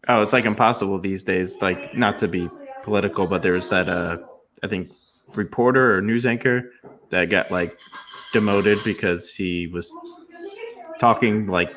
Oh, 0.09 0.21
it's 0.23 0.33
like 0.33 0.45
impossible 0.45 0.99
these 0.99 1.23
days. 1.23 1.61
Like 1.61 1.95
not 1.95 2.17
to 2.19 2.27
be 2.27 2.49
political, 2.83 3.27
but 3.27 3.41
there's 3.41 3.67
that 3.69 3.89
uh 3.89 4.17
I 4.63 4.67
think 4.67 4.91
reporter 5.35 5.95
or 5.97 6.01
news 6.01 6.25
anchor 6.25 6.71
that 7.09 7.25
got 7.29 7.51
like 7.51 7.77
demoted 8.33 8.83
because 8.83 9.33
he 9.33 9.67
was 9.67 9.91
talking 10.99 11.47
like 11.47 11.69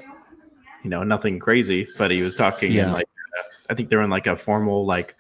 you 0.84 0.90
know 0.90 1.02
nothing 1.02 1.38
crazy, 1.38 1.88
but 1.98 2.10
he 2.10 2.22
was 2.22 2.36
talking 2.36 2.72
Yeah. 2.72 2.86
in 2.86 2.92
like 2.92 3.06
uh, 3.38 3.42
I 3.70 3.74
think 3.74 3.88
they're 3.90 4.02
in 4.02 4.10
like 4.10 4.26
a 4.26 4.36
formal 4.36 4.86
like 4.86 5.14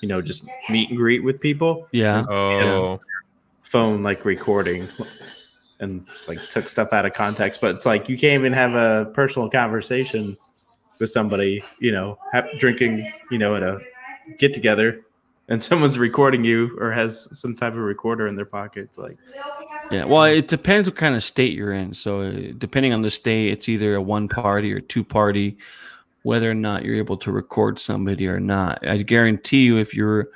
you 0.00 0.08
know 0.08 0.20
just 0.22 0.44
meet 0.70 0.88
and 0.90 0.98
greet 0.98 1.22
with 1.22 1.40
people, 1.40 1.86
Yeah. 1.92 2.22
Oh, 2.28 3.00
phone 3.62 4.02
like 4.02 4.24
recording 4.24 4.86
and 5.80 6.06
like 6.28 6.40
took 6.50 6.68
stuff 6.68 6.92
out 6.92 7.04
of 7.04 7.12
context. 7.12 7.60
But 7.60 7.74
it's 7.74 7.86
like 7.86 8.08
you 8.08 8.16
can't 8.16 8.40
even 8.40 8.52
have 8.52 8.74
a 8.74 9.10
personal 9.12 9.50
conversation 9.50 10.36
with 10.98 11.10
somebody, 11.10 11.62
you 11.80 11.92
know, 11.92 12.18
ha- 12.32 12.46
drinking, 12.58 13.10
you 13.30 13.38
know, 13.38 13.56
at 13.56 13.62
a 13.62 13.80
get 14.38 14.54
together, 14.54 15.02
and 15.48 15.62
someone's 15.62 15.98
recording 15.98 16.44
you 16.44 16.76
or 16.80 16.90
has 16.92 17.38
some 17.38 17.54
type 17.54 17.72
of 17.72 17.80
recorder 17.80 18.26
in 18.26 18.36
their 18.36 18.46
pocket. 18.46 18.84
It's 18.84 18.98
like, 18.98 19.18
Yeah. 19.90 20.04
Well, 20.04 20.24
it 20.24 20.48
depends 20.48 20.88
what 20.88 20.96
kind 20.96 21.14
of 21.14 21.22
state 21.22 21.52
you're 21.52 21.72
in. 21.72 21.92
So, 21.94 22.22
uh, 22.22 22.52
depending 22.56 22.94
on 22.94 23.02
the 23.02 23.10
state, 23.10 23.52
it's 23.52 23.68
either 23.68 23.94
a 23.94 24.02
one 24.02 24.28
party 24.28 24.72
or 24.72 24.80
two 24.80 25.04
party, 25.04 25.58
whether 26.22 26.50
or 26.50 26.54
not 26.54 26.84
you're 26.84 26.96
able 26.96 27.18
to 27.18 27.30
record 27.30 27.78
somebody 27.78 28.26
or 28.26 28.40
not. 28.40 28.86
I 28.86 28.98
guarantee 28.98 29.64
you, 29.64 29.76
if 29.76 29.94
you're 29.94 30.28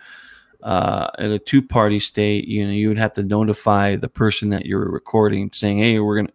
uh, 0.63 1.09
a 1.19 1.39
two 1.39 1.63
party 1.63 2.01
state, 2.01 2.47
you 2.47 2.67
know, 2.67 2.73
you 2.73 2.89
would 2.89 2.99
have 2.99 3.15
to 3.15 3.23
notify 3.23 3.97
the 3.97 4.09
person 4.09 4.51
that 4.51 4.67
you're 4.67 4.91
recording, 4.91 5.51
saying, 5.53 5.79
"Hey, 5.79 5.99
we're 5.99 6.17
gonna 6.17 6.33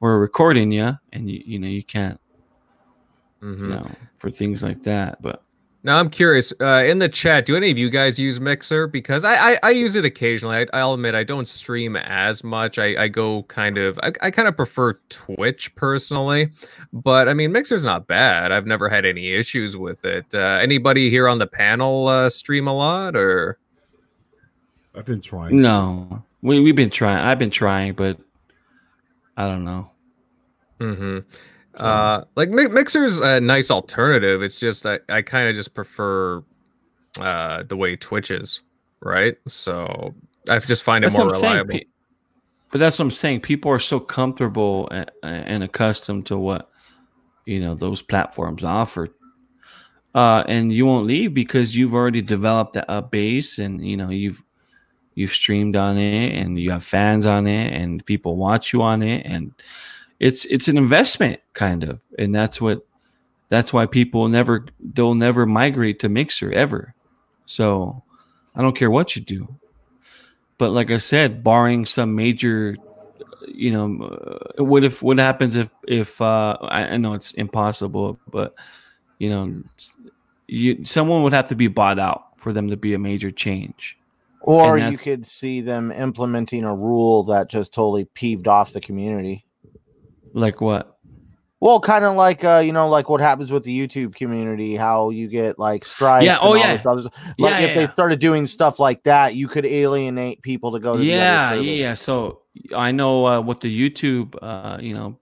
we're 0.00 0.18
recording 0.18 0.72
you," 0.72 0.98
and 1.12 1.30
you 1.30 1.42
you 1.44 1.58
know 1.58 1.68
you 1.68 1.84
can't 1.84 2.18
mhm. 3.42 3.60
you 3.60 3.68
know 3.68 3.90
for 4.18 4.30
things 4.30 4.62
like 4.62 4.82
that. 4.84 5.20
But 5.20 5.42
Now 5.82 5.98
I'm 5.98 6.10
curious. 6.10 6.52
Uh, 6.60 6.84
in 6.86 6.98
the 6.98 7.08
chat, 7.08 7.44
do 7.44 7.56
any 7.56 7.70
of 7.70 7.76
you 7.76 7.90
guys 7.90 8.18
use 8.18 8.40
Mixer? 8.40 8.86
Because 8.86 9.24
I 9.24 9.52
I, 9.52 9.58
I 9.62 9.70
use 9.70 9.96
it 9.96 10.04
occasionally. 10.04 10.56
I, 10.58 10.66
I'll 10.72 10.94
admit 10.94 11.14
I 11.14 11.24
don't 11.24 11.48
stream 11.48 11.96
as 11.96 12.44
much. 12.44 12.78
I, 12.78 13.02
I 13.04 13.08
go 13.08 13.42
kind 13.44 13.78
of 13.78 13.98
I, 14.02 14.12
I 14.20 14.30
kind 14.30 14.48
of 14.48 14.56
prefer 14.56 14.94
Twitch 15.08 15.74
personally, 15.74 16.50
but 16.92 17.28
I 17.28 17.34
mean 17.34 17.52
Mixer's 17.52 17.84
not 17.84 18.06
bad. 18.06 18.52
I've 18.52 18.66
never 18.66 18.88
had 18.88 19.04
any 19.04 19.32
issues 19.32 19.76
with 19.76 20.04
it. 20.04 20.26
Uh, 20.32 20.58
anybody 20.62 21.10
here 21.10 21.28
on 21.28 21.38
the 21.38 21.46
panel 21.46 22.08
uh, 22.08 22.28
stream 22.28 22.68
a 22.68 22.72
lot 22.72 23.16
or? 23.16 23.58
I've 24.94 25.06
been 25.06 25.22
trying. 25.22 25.60
no, 25.60 26.22
we 26.42 26.60
we've 26.60 26.76
been 26.76 26.90
trying. 26.90 27.18
I've 27.18 27.38
been 27.38 27.50
trying, 27.50 27.94
but 27.94 28.18
I 29.36 29.48
don't 29.48 29.64
know. 29.64 29.90
Mm-hmm. 30.78 31.18
Uh, 31.76 32.24
like 32.36 32.50
Mi- 32.50 32.68
Mixer's 32.68 33.20
a 33.20 33.40
nice 33.40 33.70
alternative. 33.70 34.42
It's 34.42 34.56
just 34.56 34.86
I, 34.86 35.00
I 35.08 35.22
kind 35.22 35.48
of 35.48 35.54
just 35.54 35.74
prefer 35.74 36.42
uh 37.20 37.62
the 37.64 37.76
way 37.76 37.96
Twitch 37.96 38.30
is, 38.30 38.60
right? 39.00 39.36
So 39.46 40.14
I 40.48 40.58
just 40.58 40.82
find 40.82 41.04
it 41.04 41.12
more 41.12 41.22
I'm 41.22 41.34
saying. 41.34 41.52
reliable. 41.52 41.80
But 42.70 42.78
that's 42.78 42.98
what 42.98 43.04
I'm 43.04 43.10
saying. 43.10 43.42
People 43.42 43.70
are 43.70 43.78
so 43.78 44.00
comfortable 44.00 44.88
and, 44.90 45.10
and 45.22 45.62
accustomed 45.62 46.26
to 46.26 46.38
what 46.38 46.70
you 47.44 47.60
know 47.60 47.74
those 47.74 48.00
platforms 48.00 48.64
offer, 48.64 49.08
uh, 50.14 50.44
and 50.48 50.72
you 50.72 50.86
won't 50.86 51.06
leave 51.06 51.34
because 51.34 51.76
you've 51.76 51.94
already 51.94 52.22
developed 52.22 52.76
a 52.76 53.02
base, 53.02 53.58
and 53.58 53.86
you 53.86 53.96
know 53.96 54.08
you've 54.08 54.42
you've 55.14 55.32
streamed 55.32 55.76
on 55.76 55.98
it, 55.98 56.32
and 56.34 56.58
you 56.58 56.70
have 56.70 56.82
fans 56.82 57.26
on 57.26 57.46
it, 57.46 57.72
and 57.74 58.04
people 58.06 58.36
watch 58.36 58.72
you 58.72 58.80
on 58.80 59.02
it, 59.02 59.26
and 59.26 59.52
it's 60.22 60.46
it's 60.46 60.68
an 60.68 60.78
investment 60.78 61.40
kind 61.52 61.84
of, 61.84 62.00
and 62.18 62.34
that's 62.34 62.60
what 62.60 62.86
that's 63.50 63.72
why 63.72 63.84
people 63.84 64.28
never 64.28 64.66
they'll 64.80 65.14
never 65.14 65.44
migrate 65.44 66.00
to 66.00 66.08
Mixer 66.08 66.50
ever. 66.52 66.94
So 67.44 68.02
I 68.54 68.62
don't 68.62 68.76
care 68.76 68.90
what 68.90 69.14
you 69.14 69.22
do 69.22 69.56
but 70.62 70.70
like 70.70 70.92
I 70.92 70.98
said, 70.98 71.42
barring 71.42 71.84
some 71.86 72.14
major, 72.14 72.76
you 73.48 73.72
know, 73.72 74.04
uh, 74.60 74.62
what 74.62 74.84
if 74.84 75.02
what 75.02 75.18
happens 75.18 75.56
if 75.56 75.68
if 75.88 76.20
uh, 76.22 76.56
I, 76.62 76.84
I 76.84 76.96
know 76.98 77.14
it's 77.14 77.32
impossible, 77.32 78.20
but 78.30 78.54
you 79.18 79.28
know, 79.28 79.62
you 80.46 80.84
someone 80.84 81.24
would 81.24 81.32
have 81.32 81.48
to 81.48 81.56
be 81.56 81.66
bought 81.66 81.98
out 81.98 82.38
for 82.38 82.52
them 82.52 82.68
to 82.68 82.76
be 82.76 82.94
a 82.94 82.98
major 83.00 83.32
change. 83.32 83.98
Or 84.42 84.78
you 84.78 84.96
could 84.96 85.26
see 85.26 85.62
them 85.62 85.90
implementing 85.90 86.62
a 86.62 86.76
rule 86.76 87.24
that 87.24 87.48
just 87.48 87.74
totally 87.74 88.04
peeved 88.04 88.46
off 88.46 88.72
the 88.72 88.80
community. 88.80 89.44
Like 90.32 90.60
what? 90.60 90.98
Well, 91.60 91.78
kind 91.78 92.04
of 92.04 92.16
like 92.16 92.42
uh, 92.42 92.58
you 92.58 92.72
know, 92.72 92.88
like 92.88 93.08
what 93.08 93.20
happens 93.20 93.52
with 93.52 93.62
the 93.62 93.70
YouTube 93.88 94.16
community, 94.16 94.74
how 94.74 95.10
you 95.10 95.28
get 95.28 95.60
like 95.60 95.84
strikes. 95.84 96.24
Yeah, 96.24 96.38
oh, 96.40 96.54
yeah. 96.54 96.80
stuff. 96.80 97.04
Yeah, 97.38 97.46
Like 97.46 97.62
if 97.62 97.68
yeah, 97.68 97.86
they 97.86 97.92
started 97.92 98.18
doing 98.18 98.48
stuff 98.48 98.80
like 98.80 99.04
that, 99.04 99.36
you 99.36 99.46
could 99.46 99.64
alienate 99.64 100.42
people 100.42 100.72
to 100.72 100.80
go 100.80 100.94
to 100.94 100.98
the 100.98 101.04
yeah, 101.04 101.52
yeah, 101.54 101.60
yeah. 101.60 101.94
So 101.94 102.42
I 102.74 102.90
know 102.90 103.26
uh, 103.26 103.40
with 103.40 103.60
the 103.60 103.70
YouTube, 103.70 104.34
uh, 104.42 104.78
you 104.80 104.94
know, 104.94 105.20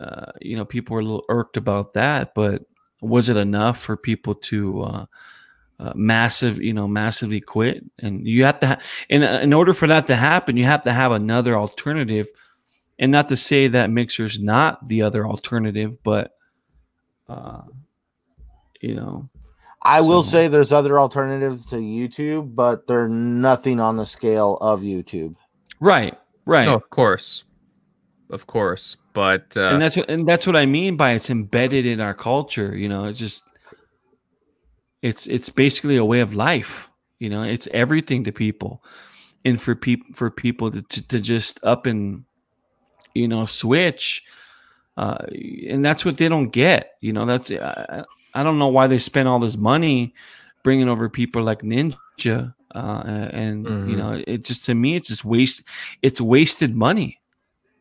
uh, 0.00 0.32
you 0.40 0.56
know, 0.56 0.64
people 0.64 0.94
were 0.94 1.00
a 1.00 1.04
little 1.04 1.24
irked 1.28 1.58
about 1.58 1.92
that, 1.92 2.34
but 2.34 2.62
was 3.02 3.28
it 3.28 3.36
enough 3.36 3.78
for 3.78 3.96
people 3.98 4.34
to 4.36 4.80
uh, 4.80 5.06
uh, 5.78 5.92
massive, 5.94 6.58
you 6.62 6.72
know, 6.72 6.88
massively 6.88 7.40
quit? 7.42 7.84
And 7.98 8.26
you 8.26 8.44
have 8.44 8.60
to, 8.60 8.66
ha- 8.66 8.80
in 9.08 9.22
in 9.22 9.52
order 9.52 9.74
for 9.74 9.86
that 9.88 10.06
to 10.06 10.16
happen, 10.16 10.56
you 10.56 10.64
have 10.64 10.84
to 10.84 10.92
have 10.92 11.12
another 11.12 11.54
alternative. 11.54 12.28
And 13.00 13.10
not 13.10 13.28
to 13.28 13.36
say 13.36 13.66
that 13.66 13.90
Mixer's 13.90 14.38
not 14.38 14.86
the 14.86 15.00
other 15.00 15.26
alternative, 15.26 15.96
but 16.04 16.32
uh, 17.30 17.62
you 18.82 18.94
know, 18.94 19.30
I 19.82 20.02
will 20.02 20.22
say 20.22 20.48
there's 20.48 20.70
other 20.70 21.00
alternatives 21.00 21.64
to 21.66 21.76
YouTube, 21.76 22.54
but 22.54 22.86
they're 22.86 23.08
nothing 23.08 23.80
on 23.80 23.96
the 23.96 24.04
scale 24.04 24.58
of 24.60 24.82
YouTube. 24.82 25.34
right, 25.80 26.18
right. 26.44 26.66
No, 26.66 26.74
of 26.74 26.90
course, 26.90 27.44
of 28.28 28.46
course, 28.46 28.98
but 29.14 29.56
uh, 29.56 29.70
and 29.70 29.80
that's 29.80 29.96
what 29.96 30.10
and 30.10 30.28
that's 30.28 30.46
what 30.46 30.56
I 30.56 30.66
mean 30.66 30.98
by 30.98 31.12
it's 31.12 31.30
embedded 31.30 31.86
in 31.86 32.02
our 32.02 32.12
culture. 32.12 32.76
You 32.76 32.90
know, 32.90 33.04
it's 33.04 33.18
just 33.18 33.44
it's 35.00 35.26
it's 35.26 35.48
basically 35.48 35.96
a 35.96 36.04
way 36.04 36.20
of 36.20 36.34
life. 36.34 36.90
You 37.18 37.30
know, 37.30 37.44
it's 37.44 37.66
everything 37.72 38.24
to 38.24 38.32
people, 38.32 38.84
and 39.42 39.58
for 39.58 39.74
people 39.74 40.12
for 40.12 40.30
people 40.30 40.70
to, 40.70 40.82
to 40.82 41.08
to 41.08 41.20
just 41.20 41.58
up 41.62 41.86
and 41.86 42.24
you 43.14 43.28
know 43.28 43.46
switch, 43.46 44.22
uh, 44.96 45.18
and 45.68 45.84
that's 45.84 46.04
what 46.04 46.16
they 46.18 46.28
don't 46.28 46.50
get. 46.50 46.92
You 47.00 47.12
know, 47.12 47.26
that's 47.26 47.50
I, 47.50 48.04
I 48.34 48.42
don't 48.42 48.58
know 48.58 48.68
why 48.68 48.86
they 48.86 48.98
spend 48.98 49.28
all 49.28 49.38
this 49.38 49.56
money 49.56 50.14
bringing 50.62 50.88
over 50.88 51.08
people 51.08 51.42
like 51.42 51.62
Ninja. 51.62 52.54
Uh, 52.72 53.28
and 53.32 53.64
you 53.66 53.72
Mhm. 53.72 53.96
know, 53.96 54.22
it 54.26 54.44
just 54.44 54.64
to 54.66 54.74
me, 54.74 54.94
it's 54.94 55.08
just 55.08 55.24
waste. 55.24 55.62
It's 56.02 56.20
wasted 56.20 56.76
money. 56.76 57.18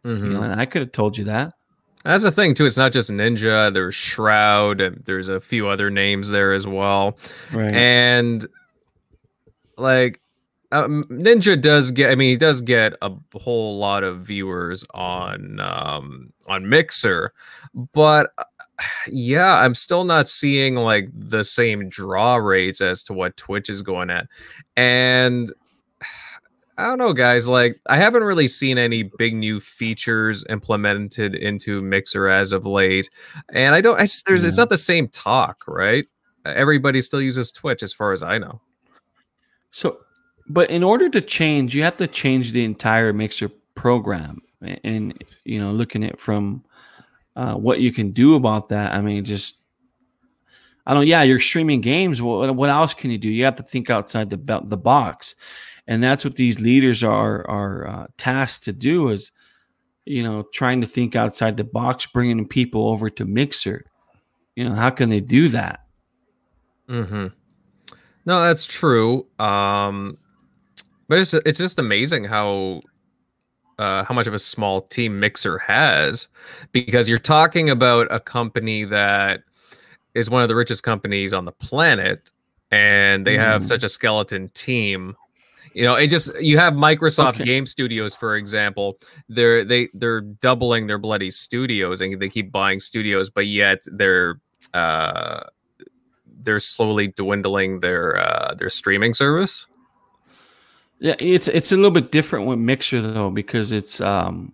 mhm. 0.06 0.24
You 0.28 0.34
know, 0.34 0.42
and 0.42 0.60
I 0.60 0.66
could 0.66 0.82
have 0.82 0.92
told 0.94 1.18
you 1.18 1.26
that. 1.26 1.54
That's 2.06 2.24
the 2.24 2.32
thing 2.32 2.56
too. 2.56 2.66
It's 2.66 2.78
not 2.78 2.94
just 2.94 3.10
Ninja. 3.12 3.72
There's 3.74 3.94
Shroud. 3.94 4.80
And 4.82 5.04
there's 5.04 5.28
a 5.28 5.40
few 5.42 5.68
other 5.68 5.90
names 5.92 6.30
there 6.30 6.54
as 6.54 6.66
well. 6.66 7.18
Right. 7.54 7.74
And 7.76 8.48
like 9.78 10.22
um, 10.72 11.06
Ninja 11.10 11.60
does 11.60 11.92
get. 11.92 12.12
I 12.12 12.16
mean, 12.16 12.30
he 12.30 12.38
does 12.38 12.62
get 12.62 12.94
a 13.02 13.12
whole 13.36 13.78
lot 13.78 14.04
of 14.04 14.22
viewers 14.22 14.86
on 14.94 15.60
um, 15.60 16.32
on 16.48 16.70
Mixer, 16.70 17.34
but 17.94 18.32
uh, 18.38 18.44
yeah, 19.08 19.56
I'm 19.56 19.74
still 19.74 20.04
not 20.04 20.28
seeing 20.28 20.76
like 20.76 21.10
the 21.14 21.44
same 21.44 21.90
draw 21.90 22.36
rates 22.36 22.82
as 22.82 23.02
to 23.04 23.14
what 23.14 23.38
Twitch 23.38 23.70
is 23.70 23.82
going 23.82 24.10
at, 24.10 24.28
and. 24.78 25.52
I 26.78 26.84
don't 26.84 26.98
know, 26.98 27.12
guys. 27.12 27.46
Like, 27.46 27.78
I 27.88 27.98
haven't 27.98 28.24
really 28.24 28.48
seen 28.48 28.78
any 28.78 29.04
big 29.04 29.36
new 29.36 29.60
features 29.60 30.46
implemented 30.48 31.36
into 31.36 31.82
Mixer 31.82 32.30
as 32.30 32.54
of 32.54 32.66
late, 32.66 33.10
and 33.52 33.76
I 33.76 33.82
don't. 33.82 34.00
I 34.00 34.04
just 34.04 34.26
there's 34.26 34.46
it's 34.46 34.56
not 34.56 34.70
the 34.70 34.78
same 34.78 35.10
talk, 35.10 35.66
right? 35.68 36.06
Everybody 36.46 37.02
still 37.02 37.22
uses 37.22 37.52
Twitch, 37.52 37.84
as 37.84 37.92
far 37.92 38.14
as 38.14 38.24
I 38.24 38.38
know. 38.38 38.62
So, 39.72 40.00
but 40.50 40.70
in 40.70 40.84
order 40.84 41.10
to 41.10 41.22
change, 41.22 41.76
you 41.76 41.84
have 41.84 41.98
to 41.98 42.08
change 42.08 42.52
the 42.52 42.66
entire 42.66 43.14
mixer 43.14 43.50
program, 43.76 44.42
and, 44.84 45.24
you 45.46 45.62
know, 45.62 45.72
looking 45.72 46.04
at 46.04 46.20
from 46.20 46.64
uh, 47.36 47.54
what 47.54 47.80
you 47.80 47.94
can 47.94 48.12
do 48.12 48.36
about 48.36 48.70
that. 48.70 48.94
I 48.94 49.02
mean, 49.02 49.24
just 49.24 49.62
I 50.86 50.94
don't. 50.94 51.08
Yeah, 51.08 51.22
you're 51.22 51.40
streaming 51.40 51.82
games. 51.82 52.22
What 52.22 52.56
what 52.56 52.70
else 52.70 52.96
can 52.96 53.12
you 53.12 53.18
do? 53.20 53.30
You 53.30 53.46
have 53.46 53.56
to 53.58 53.64
think 53.64 53.90
outside 53.90 54.32
the 54.32 54.62
the 54.66 54.78
box, 54.78 55.36
and 55.88 56.02
that's 56.02 56.26
what 56.26 56.36
these 56.36 56.60
leaders 56.60 57.04
are 57.04 57.48
are 57.48 57.88
uh, 57.88 58.08
tasked 58.18 58.66
to 58.66 58.74
do. 58.74 59.10
Is 59.10 59.32
you 60.06 60.24
know 60.24 60.44
trying 60.52 60.82
to 60.82 60.88
think 60.88 61.16
outside 61.16 61.58
the 61.58 61.64
box, 61.64 62.08
bringing 62.08 62.48
people 62.48 62.90
over 62.90 63.10
to 63.12 63.26
Mixer. 63.26 63.86
You 64.56 64.68
know, 64.68 64.74
how 64.76 64.90
can 64.90 65.10
they 65.10 65.22
do 65.22 65.50
that? 65.50 65.82
Hmm. 66.88 67.28
No, 68.26 68.42
that's 68.42 68.66
true. 68.66 69.28
Um, 69.38 70.18
but 71.10 71.18
it's 71.18 71.34
it's 71.34 71.58
just 71.58 71.80
amazing 71.80 72.24
how 72.24 72.82
uh, 73.80 74.04
how 74.04 74.14
much 74.14 74.28
of 74.28 74.34
a 74.34 74.40
small 74.40 74.82
team 74.82 75.20
Mixer 75.20 75.58
has, 75.58 76.28
because 76.72 77.10
you're 77.10 77.18
talking 77.18 77.70
about 77.70 78.08
a 78.12 78.20
company 78.20 78.86
that 78.86 79.42
is 80.14 80.30
one 80.30 80.42
of 80.42 80.50
the 80.50 80.56
richest 80.56 80.84
companies 80.84 81.34
on 81.34 81.46
the 81.46 81.52
planet, 81.52 82.32
and 82.72 83.26
they 83.26 83.36
mm. 83.36 83.40
have 83.40 83.66
such 83.66 83.84
a 83.84 83.90
skeleton 83.90 84.50
team. 84.50 85.16
You 85.74 85.84
know, 85.84 85.96
it 85.96 86.08
just 86.08 86.30
you 86.40 86.58
have 86.58 86.74
Microsoft 86.74 87.36
okay. 87.36 87.46
Game 87.46 87.66
Studios, 87.66 88.14
for 88.14 88.36
example. 88.36 89.00
They're 89.30 89.66
they 89.66 89.90
they're 89.94 90.22
doubling 90.22 90.88
their 90.88 90.98
bloody 90.98 91.32
studios, 91.32 92.02
and 92.02 92.20
they 92.20 92.30
keep 92.30 92.52
buying 92.52 92.80
studios, 92.80 93.30
but 93.30 93.48
yet 93.48 93.82
they're 93.86 94.40
uh 94.74 95.42
they're 96.42 96.60
slowly 96.60 97.08
dwindling 97.10 97.80
their 97.80 98.18
uh 98.18 98.54
their 98.56 98.70
streaming 98.70 99.14
service. 99.14 99.68
Yeah, 101.00 101.16
it's 101.20 101.48
it's 101.48 101.72
a 101.72 101.76
little 101.76 101.92
bit 101.92 102.12
different 102.12 102.46
with 102.46 102.60
Mixer 102.60 103.02
though 103.02 103.30
because 103.30 103.72
it's 103.72 104.02
um 104.02 104.54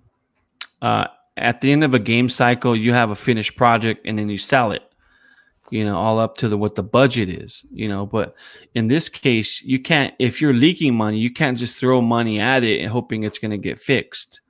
uh 0.82 1.08
at 1.38 1.62
the 1.62 1.72
end 1.72 1.84
of 1.84 1.94
a 1.96 2.00
game 2.00 2.30
cycle 2.30 2.76
you 2.76 2.94
have 2.94 3.10
a 3.10 3.16
finished 3.16 3.56
project 3.56 4.06
and 4.06 4.18
then 4.18 4.30
you 4.30 4.38
sell 4.38 4.72
it 4.72 4.84
you 5.72 5.84
know 5.84 5.98
all 5.98 6.20
up 6.20 6.38
to 6.38 6.48
the 6.48 6.58
what 6.58 6.76
the 6.76 6.84
budget 6.84 7.28
is 7.28 7.66
you 7.72 7.88
know 7.88 8.06
but 8.06 8.36
in 8.76 8.88
this 8.88 9.10
case 9.10 9.62
you 9.64 9.80
can't 9.80 10.14
if 10.20 10.40
you're 10.40 10.54
leaking 10.54 10.96
money 10.96 11.18
you 11.18 11.32
can't 11.34 11.58
just 11.58 11.78
throw 11.78 12.00
money 12.00 12.40
at 12.40 12.64
it 12.64 12.80
and 12.80 12.92
hoping 12.92 13.24
it's 13.24 13.40
going 13.40 13.52
to 13.52 13.58
get 13.58 13.80
fixed. 13.80 14.42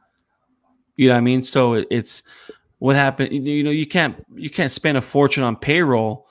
You 0.98 1.08
know 1.08 1.14
what 1.14 1.20
i 1.20 1.22
mean? 1.22 1.44
So 1.44 1.74
it, 1.74 1.88
it's 1.90 2.24
what 2.80 2.96
happened 2.98 3.32
you 3.32 3.64
know 3.64 3.72
you 3.72 3.88
can't 3.88 4.26
you 4.36 4.50
can't 4.50 4.72
spend 4.72 4.98
a 4.98 5.02
fortune 5.02 5.44
on 5.44 5.56
payroll 5.56 6.28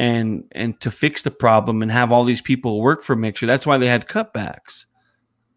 and 0.00 0.44
and 0.52 0.80
to 0.80 0.90
fix 0.90 1.20
the 1.20 1.30
problem 1.30 1.82
and 1.82 1.92
have 1.92 2.10
all 2.10 2.24
these 2.24 2.40
people 2.40 2.80
work 2.80 3.02
for 3.02 3.14
mixer. 3.14 3.44
That's 3.44 3.66
why 3.66 3.76
they 3.76 3.86
had 3.86 4.08
cutbacks. 4.08 4.86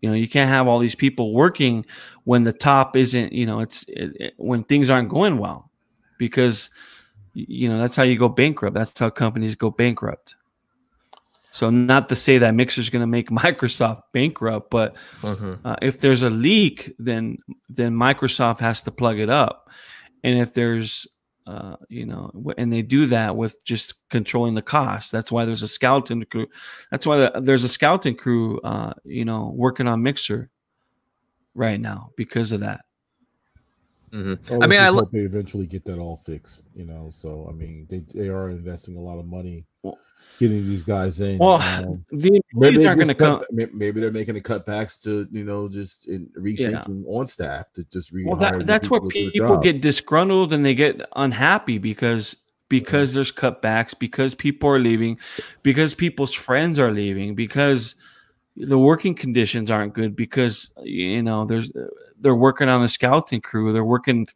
You 0.02 0.10
know 0.10 0.16
you 0.16 0.28
can't 0.28 0.50
have 0.50 0.68
all 0.68 0.80
these 0.80 0.96
people 0.96 1.34
working 1.34 1.86
when 2.26 2.44
the 2.44 2.52
top 2.52 2.98
isn't 2.98 3.32
you 3.32 3.46
know 3.46 3.62
it's 3.62 3.84
it, 3.88 4.12
it, 4.20 4.34
when 4.36 4.66
things 4.66 4.90
aren't 4.90 5.08
going 5.08 5.38
well. 5.38 5.72
Because 6.18 6.72
you 7.34 7.70
know 7.70 7.80
that's 7.80 7.96
how 7.96 8.04
you 8.04 8.20
go 8.20 8.28
bankrupt. 8.28 8.76
That's 8.76 9.00
how 9.00 9.10
companies 9.10 9.56
go 9.56 9.72
bankrupt. 9.72 10.36
So 11.52 11.70
not 11.70 12.10
to 12.10 12.16
say 12.16 12.38
that 12.40 12.54
mixer's 12.54 12.90
going 12.90 13.04
to 13.04 13.08
make 13.08 13.30
microsoft 13.44 14.02
bankrupt 14.12 14.70
but 14.70 14.96
mm-hmm. 15.22 15.54
uh, 15.66 15.78
if 15.82 16.02
there's 16.02 16.24
a 16.24 16.30
leak 16.30 16.94
then 17.00 17.38
then 17.70 17.94
microsoft 17.94 18.60
has 18.60 18.82
to 18.82 18.92
plug 18.92 19.20
it 19.20 19.30
up. 19.30 19.70
And 20.22 20.38
if 20.38 20.54
there's 20.54 21.08
uh, 21.46 21.76
you 21.90 22.06
know 22.06 22.32
and 22.58 22.72
they 22.72 22.82
do 22.82 23.06
that 23.06 23.36
with 23.36 23.64
just 23.66 24.08
controlling 24.10 24.56
the 24.56 24.62
cost 24.62 25.12
that's 25.12 25.32
why 25.32 25.46
there's 25.46 25.64
a 25.64 25.68
skeleton 25.68 26.24
crew 26.26 26.48
that's 26.92 27.06
why 27.06 27.30
there's 27.42 27.64
a 27.64 27.70
skeleton 27.70 28.16
crew 28.16 28.60
uh, 28.62 28.94
you 29.04 29.26
know 29.26 29.54
working 29.56 29.88
on 29.88 30.02
mixer 30.02 30.50
right 31.54 31.80
now 31.80 32.10
because 32.16 32.52
of 32.52 32.62
that 32.62 32.82
Mm-hmm. 34.14 34.62
I 34.62 34.68
mean, 34.68 34.80
I 34.80 34.92
hope 34.92 35.12
they 35.12 35.22
eventually 35.22 35.66
get 35.66 35.86
that 35.86 35.98
all 35.98 36.18
fixed. 36.18 36.66
You 36.76 36.86
know, 36.86 37.10
so 37.10 37.48
I 37.50 37.54
mean, 37.54 37.88
they 37.90 38.04
they 38.14 38.30
are 38.30 38.50
investing 38.50 38.96
a 38.96 39.00
lot 39.00 39.18
of 39.18 39.26
money 39.26 39.66
getting 40.48 40.66
these 40.66 40.84
guys 40.84 41.22
in. 41.22 41.38
Well, 41.38 41.62
um, 41.62 42.04
the 42.12 42.42
maybe 42.54 42.86
aren't 42.86 43.00
going 43.00 43.08
to 43.08 43.16
come. 43.16 43.44
Maybe 43.52 44.00
they're 44.00 44.12
making 44.12 44.36
the 44.36 44.42
cutbacks 44.42 45.02
to 45.04 45.28
you 45.32 45.44
know 45.44 45.68
just 45.68 46.08
rethinking 46.08 47.06
yeah. 47.06 47.12
on 47.12 47.28
staff 47.28 47.72
to 47.74 47.84
just 47.86 48.14
rehire. 48.14 48.26
Well, 48.26 48.36
that, 48.38 48.66
that's 48.66 48.90
where 48.90 49.02
people 49.02 49.58
get 49.58 49.82
disgruntled 49.82 50.54
and 50.54 50.66
they 50.66 50.76
get 50.76 51.02
unhappy 51.16 51.78
because 51.78 52.36
because 52.70 53.12
yeah. 53.12 53.16
there's 53.16 53.32
cutbacks 53.32 53.98
because 53.98 54.36
people 54.36 54.70
are 54.70 54.80
leaving 54.80 55.18
because 55.62 55.94
people's 55.94 56.34
friends 56.34 56.80
are 56.80 56.92
leaving 56.92 57.36
because 57.36 57.96
the 58.56 58.78
working 58.78 59.16
conditions 59.16 59.72
aren't 59.72 59.94
good 59.94 60.16
because 60.16 60.74
you 60.84 61.24
know 61.24 61.46
there's 61.46 61.70
they're 62.24 62.36
working 62.36 62.70
on 62.70 62.82
the 62.82 62.88
scouting 62.88 63.42
crew. 63.42 63.72
They're 63.74 63.84
working, 63.84 64.28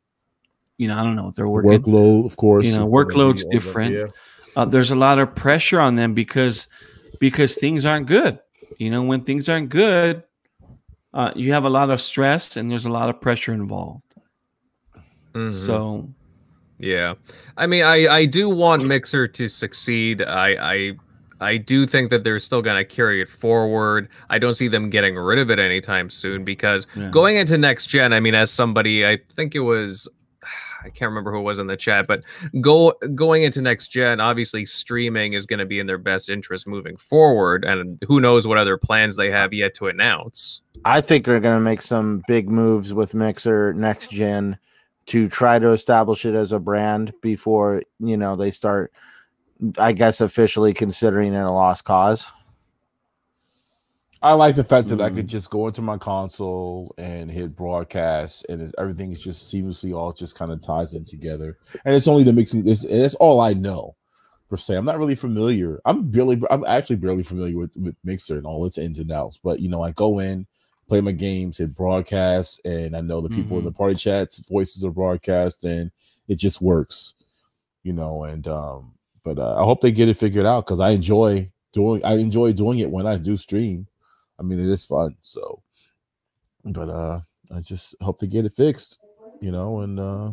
you 0.77 0.87
know, 0.87 0.97
I 0.97 1.03
don't 1.03 1.15
know. 1.15 1.25
What 1.25 1.35
they're 1.35 1.47
working 1.47 1.71
workload, 1.71 2.25
of 2.25 2.37
course. 2.37 2.67
You 2.67 2.77
know, 2.77 2.87
workload's 2.87 3.45
different. 3.45 3.93
Yeah. 3.93 4.05
Uh, 4.55 4.65
there's 4.65 4.91
a 4.91 4.95
lot 4.95 5.19
of 5.19 5.35
pressure 5.35 5.79
on 5.79 5.95
them 5.95 6.13
because 6.13 6.67
because 7.19 7.55
things 7.55 7.85
aren't 7.85 8.07
good. 8.07 8.39
You 8.77 8.89
know, 8.89 9.03
when 9.03 9.21
things 9.21 9.49
aren't 9.49 9.69
good, 9.69 10.23
uh, 11.13 11.31
you 11.35 11.53
have 11.53 11.65
a 11.65 11.69
lot 11.69 11.89
of 11.89 12.01
stress 12.01 12.57
and 12.57 12.69
there's 12.69 12.85
a 12.85 12.91
lot 12.91 13.09
of 13.09 13.19
pressure 13.19 13.53
involved. 13.53 14.03
Mm-hmm. 15.33 15.65
So, 15.65 16.09
yeah, 16.79 17.15
I 17.57 17.67
mean, 17.67 17.83
I 17.83 18.07
I 18.07 18.25
do 18.25 18.49
want 18.49 18.85
Mixer 18.85 19.27
to 19.27 19.47
succeed. 19.47 20.21
I 20.21 20.49
I 20.73 20.97
I 21.39 21.57
do 21.57 21.85
think 21.85 22.09
that 22.09 22.23
they're 22.23 22.39
still 22.39 22.61
going 22.61 22.77
to 22.77 22.85
carry 22.85 23.21
it 23.21 23.29
forward. 23.29 24.09
I 24.29 24.39
don't 24.39 24.55
see 24.55 24.67
them 24.67 24.89
getting 24.89 25.15
rid 25.15 25.39
of 25.39 25.51
it 25.51 25.59
anytime 25.59 26.09
soon 26.09 26.43
because 26.43 26.87
yeah. 26.95 27.09
going 27.09 27.35
into 27.37 27.57
next 27.57 27.87
gen, 27.87 28.13
I 28.13 28.19
mean, 28.19 28.33
as 28.33 28.49
somebody, 28.49 29.05
I 29.05 29.19
think 29.33 29.53
it 29.53 29.59
was, 29.59 30.07
I 30.83 30.89
can't 30.89 31.09
remember 31.09 31.31
who 31.31 31.41
was 31.41 31.59
in 31.59 31.67
the 31.67 31.77
chat, 31.77 32.07
but 32.07 32.23
go 32.61 32.93
going 33.15 33.43
into 33.43 33.61
next 33.61 33.87
gen, 33.89 34.19
obviously 34.19 34.65
streaming 34.65 35.33
is 35.33 35.45
going 35.45 35.59
to 35.59 35.65
be 35.65 35.79
in 35.79 35.87
their 35.87 35.97
best 35.97 36.29
interest 36.29 36.67
moving 36.67 36.97
forward, 36.97 37.65
and 37.65 38.01
who 38.07 38.19
knows 38.19 38.47
what 38.47 38.57
other 38.57 38.77
plans 38.77 39.15
they 39.15 39.31
have 39.31 39.53
yet 39.53 39.73
to 39.75 39.87
announce. 39.87 40.61
I 40.85 41.01
think 41.01 41.25
they're 41.25 41.39
going 41.39 41.57
to 41.57 41.61
make 41.61 41.81
some 41.81 42.23
big 42.27 42.49
moves 42.49 42.93
with 42.93 43.13
Mixer 43.13 43.73
next 43.73 44.11
gen 44.11 44.57
to 45.07 45.29
try 45.29 45.57
to 45.57 45.71
establish 45.71 46.25
it 46.25 46.35
as 46.35 46.51
a 46.51 46.59
brand 46.59 47.13
before 47.21 47.81
you 47.99 48.17
know 48.17 48.35
they 48.35 48.51
start 48.51 48.91
I 49.77 49.91
guess 49.91 50.21
officially 50.21 50.73
considering 50.73 51.33
it 51.33 51.41
a 51.41 51.51
lost 51.51 51.83
cause. 51.83 52.27
I 54.21 54.33
like 54.33 54.55
the 54.55 54.63
fact 54.63 54.87
that 54.87 54.99
mm. 54.99 55.03
I 55.03 55.09
could 55.09 55.27
mm. 55.27 55.29
just 55.29 55.49
go 55.49 55.67
into 55.67 55.81
my 55.81 55.97
console 55.97 56.93
and 56.97 57.29
hit 57.29 57.55
broadcast, 57.55 58.45
and 58.49 58.73
everything 58.79 59.11
is 59.11 59.23
just 59.23 59.53
seamlessly 59.53 59.95
all 59.95 60.11
just 60.11 60.35
kind 60.35 60.51
of 60.51 60.61
ties 60.61 60.93
in 60.93 61.05
together. 61.05 61.57
And 61.85 61.93
it's 61.93 62.07
only 62.07 62.23
the 62.23 62.33
mixing. 62.33 62.63
This 62.63 62.83
that's 62.83 63.15
all 63.15 63.39
I 63.39 63.53
know 63.53 63.95
per 64.49 64.57
se. 64.57 64.75
I'm 64.75 64.85
not 64.85 64.97
really 64.97 65.15
familiar. 65.15 65.79
I'm 65.85 66.09
barely. 66.09 66.41
I'm 66.49 66.65
actually 66.65 66.95
barely 66.97 67.23
familiar 67.23 67.57
with 67.57 67.75
with 67.75 67.95
Mixer 68.03 68.37
and 68.37 68.45
all 68.45 68.65
its 68.65 68.77
ins 68.77 68.99
and 68.99 69.11
outs. 69.11 69.39
But 69.43 69.59
you 69.59 69.69
know, 69.69 69.83
I 69.83 69.91
go 69.91 70.19
in, 70.19 70.47
play 70.87 71.01
my 71.01 71.11
games, 71.11 71.57
hit 71.57 71.75
broadcast, 71.75 72.61
and 72.65 72.95
I 72.95 73.01
know 73.01 73.21
the 73.21 73.29
people 73.29 73.43
mm-hmm. 73.43 73.55
in 73.57 73.63
the 73.65 73.71
mm-hmm. 73.71 73.77
party 73.77 73.95
chats 73.95 74.39
voices 74.49 74.83
are 74.83 74.91
broadcast, 74.91 75.63
and 75.63 75.91
it 76.27 76.39
just 76.39 76.61
works. 76.61 77.13
You 77.83 77.93
know, 77.93 78.23
and 78.23 78.47
um, 78.47 78.93
but 79.23 79.39
uh, 79.39 79.55
I 79.59 79.63
hope 79.63 79.81
they 79.81 79.91
get 79.91 80.09
it 80.09 80.15
figured 80.15 80.45
out 80.45 80.65
because 80.65 80.79
I 80.79 80.89
enjoy 80.89 81.51
doing 81.71 82.03
I 82.03 82.15
enjoy 82.15 82.53
doing 82.53 82.79
it 82.79 82.89
when 82.89 83.05
I 83.05 83.17
do 83.17 83.37
stream. 83.37 83.87
I 84.39 84.43
mean, 84.43 84.59
it 84.59 84.67
is 84.67 84.85
fun. 84.85 85.15
So, 85.21 85.63
but 86.63 86.89
uh, 86.89 87.19
I 87.55 87.59
just 87.59 87.95
hope 88.01 88.19
to 88.19 88.27
get 88.27 88.45
it 88.45 88.53
fixed, 88.53 88.99
you 89.41 89.51
know. 89.51 89.81
And 89.81 89.99
uh, 89.99 90.31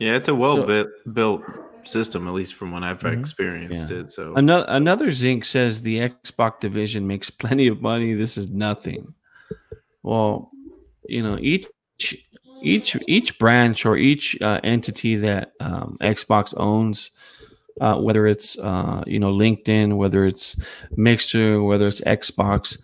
yeah, 0.00 0.16
it's 0.16 0.28
a 0.28 0.34
well 0.34 0.64
built 0.64 0.88
built 1.12 1.42
system, 1.84 2.26
at 2.28 2.34
least 2.34 2.54
from 2.54 2.72
when 2.72 2.84
I've 2.84 3.00
mm-hmm. 3.00 3.20
experienced 3.20 3.90
yeah. 3.90 3.98
it. 3.98 4.10
So 4.10 4.34
another 4.34 4.66
another 4.68 5.10
Zinc 5.10 5.44
says 5.44 5.82
the 5.82 6.08
Xbox 6.08 6.60
division 6.60 7.06
makes 7.06 7.30
plenty 7.30 7.66
of 7.68 7.80
money. 7.80 8.14
This 8.14 8.36
is 8.36 8.48
nothing. 8.48 9.14
Well, 10.02 10.50
you 11.08 11.22
know, 11.22 11.38
each 11.40 11.66
each 12.62 12.96
each 13.06 13.38
branch 13.38 13.86
or 13.86 13.96
each 13.96 14.40
uh, 14.40 14.60
entity 14.62 15.16
that 15.16 15.52
um, 15.60 15.96
Xbox 16.00 16.54
owns 16.56 17.10
uh, 17.80 17.96
whether 17.98 18.26
it's 18.26 18.58
uh, 18.58 19.02
you 19.06 19.18
know 19.18 19.32
LinkedIn, 19.32 19.96
whether 19.96 20.24
it's 20.24 20.60
Mixer, 20.96 21.62
whether 21.62 21.86
it's 21.86 22.00
Xbox. 22.02 22.78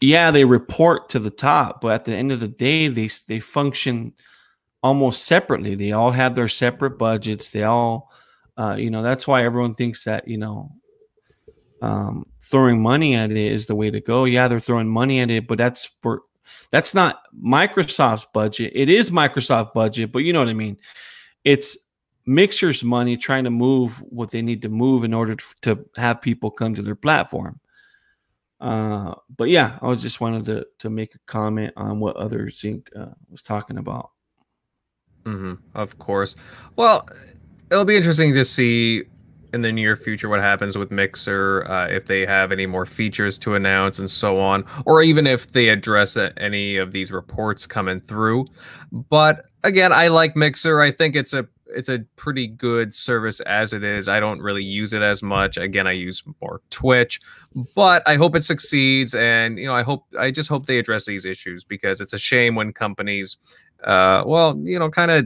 Yeah, 0.00 0.30
they 0.30 0.44
report 0.44 1.08
to 1.10 1.18
the 1.18 1.30
top, 1.30 1.80
but 1.80 1.92
at 1.92 2.04
the 2.04 2.14
end 2.14 2.32
of 2.32 2.40
the 2.40 2.48
day, 2.48 2.88
they 2.88 3.08
they 3.28 3.40
function 3.40 4.14
almost 4.82 5.24
separately. 5.24 5.74
They 5.74 5.92
all 5.92 6.10
have 6.10 6.34
their 6.34 6.48
separate 6.48 6.98
budgets. 6.98 7.50
They 7.50 7.62
all, 7.62 8.10
uh, 8.56 8.74
you 8.78 8.90
know, 8.90 9.02
that's 9.02 9.26
why 9.26 9.44
everyone 9.44 9.74
thinks 9.74 10.04
that 10.04 10.26
you 10.26 10.38
know 10.38 10.72
um, 11.82 12.26
throwing 12.40 12.80
money 12.82 13.14
at 13.14 13.30
it 13.30 13.36
is 13.36 13.66
the 13.66 13.74
way 13.74 13.90
to 13.90 14.00
go. 14.00 14.24
Yeah, 14.24 14.48
they're 14.48 14.60
throwing 14.60 14.88
money 14.88 15.20
at 15.20 15.30
it, 15.30 15.46
but 15.46 15.58
that's 15.58 15.90
for 16.00 16.22
that's 16.70 16.94
not 16.94 17.22
Microsoft's 17.36 18.26
budget. 18.32 18.72
It 18.74 18.88
is 18.88 19.10
Microsoft 19.10 19.74
budget, 19.74 20.12
but 20.12 20.20
you 20.20 20.32
know 20.32 20.38
what 20.38 20.48
I 20.48 20.54
mean. 20.54 20.78
It's 21.44 21.76
mixers 22.26 22.84
money 22.84 23.16
trying 23.16 23.44
to 23.44 23.50
move 23.50 23.98
what 24.02 24.30
they 24.30 24.42
need 24.42 24.62
to 24.62 24.68
move 24.68 25.04
in 25.04 25.14
order 25.14 25.36
to 25.62 25.84
have 25.96 26.20
people 26.22 26.50
come 26.50 26.74
to 26.74 26.82
their 26.82 26.94
platform 26.96 27.60
Uh, 28.60 29.14
but 29.36 29.48
yeah, 29.48 29.78
I 29.82 29.86
was 29.88 30.02
just 30.02 30.20
wanted 30.20 30.44
to 30.46 30.66
to 30.78 30.90
make 30.90 31.14
a 31.14 31.18
comment 31.26 31.72
on 31.76 31.98
what 32.00 32.16
other 32.16 32.48
Zinc 32.50 32.90
uh, 32.96 33.14
was 33.28 33.42
talking 33.42 33.76
about. 33.78 34.10
hmm 35.24 35.54
of 35.74 35.98
course. 35.98 36.36
Well, 36.76 37.08
it'll 37.70 37.84
be 37.84 37.96
interesting 37.96 38.34
to 38.34 38.44
see 38.44 39.04
in 39.52 39.62
the 39.62 39.70
near 39.72 39.96
future 39.96 40.28
what 40.28 40.40
happens 40.40 40.78
with 40.78 40.90
Mixer, 40.90 41.66
uh, 41.70 41.86
if 41.88 42.06
they 42.06 42.24
have 42.26 42.52
any 42.52 42.66
more 42.66 42.86
features 42.86 43.38
to 43.38 43.54
announce 43.54 43.98
and 43.98 44.08
so 44.10 44.40
on, 44.40 44.64
or 44.86 45.02
even 45.02 45.26
if 45.26 45.52
they 45.52 45.68
address 45.68 46.16
uh, 46.16 46.30
any 46.38 46.76
of 46.78 46.92
these 46.92 47.12
reports 47.12 47.66
coming 47.66 48.00
through. 48.00 48.46
But 48.92 49.46
again, 49.62 49.92
I 49.92 50.08
like 50.08 50.36
Mixer. 50.36 50.80
I 50.80 50.90
think 50.90 51.14
it's 51.16 51.34
a 51.34 51.46
it's 51.74 51.88
a 51.88 52.00
pretty 52.16 52.46
good 52.46 52.94
service 52.94 53.40
as 53.40 53.72
it 53.72 53.82
is. 53.82 54.08
I 54.08 54.20
don't 54.20 54.40
really 54.40 54.64
use 54.64 54.92
it 54.92 55.02
as 55.02 55.22
much. 55.22 55.56
Again, 55.56 55.86
I 55.86 55.92
use 55.92 56.22
more 56.40 56.60
Twitch, 56.70 57.20
but 57.74 58.06
I 58.06 58.16
hope 58.16 58.36
it 58.36 58.44
succeeds. 58.44 59.14
And 59.14 59.58
you 59.58 59.66
know, 59.66 59.74
I 59.74 59.82
hope 59.82 60.04
I 60.18 60.30
just 60.30 60.48
hope 60.48 60.66
they 60.66 60.78
address 60.78 61.06
these 61.06 61.24
issues 61.24 61.64
because 61.64 62.00
it's 62.00 62.12
a 62.12 62.18
shame 62.18 62.54
when 62.54 62.72
companies, 62.72 63.36
uh, 63.84 64.24
well, 64.26 64.58
you 64.58 64.78
know, 64.78 64.90
kind 64.90 65.10
of 65.10 65.24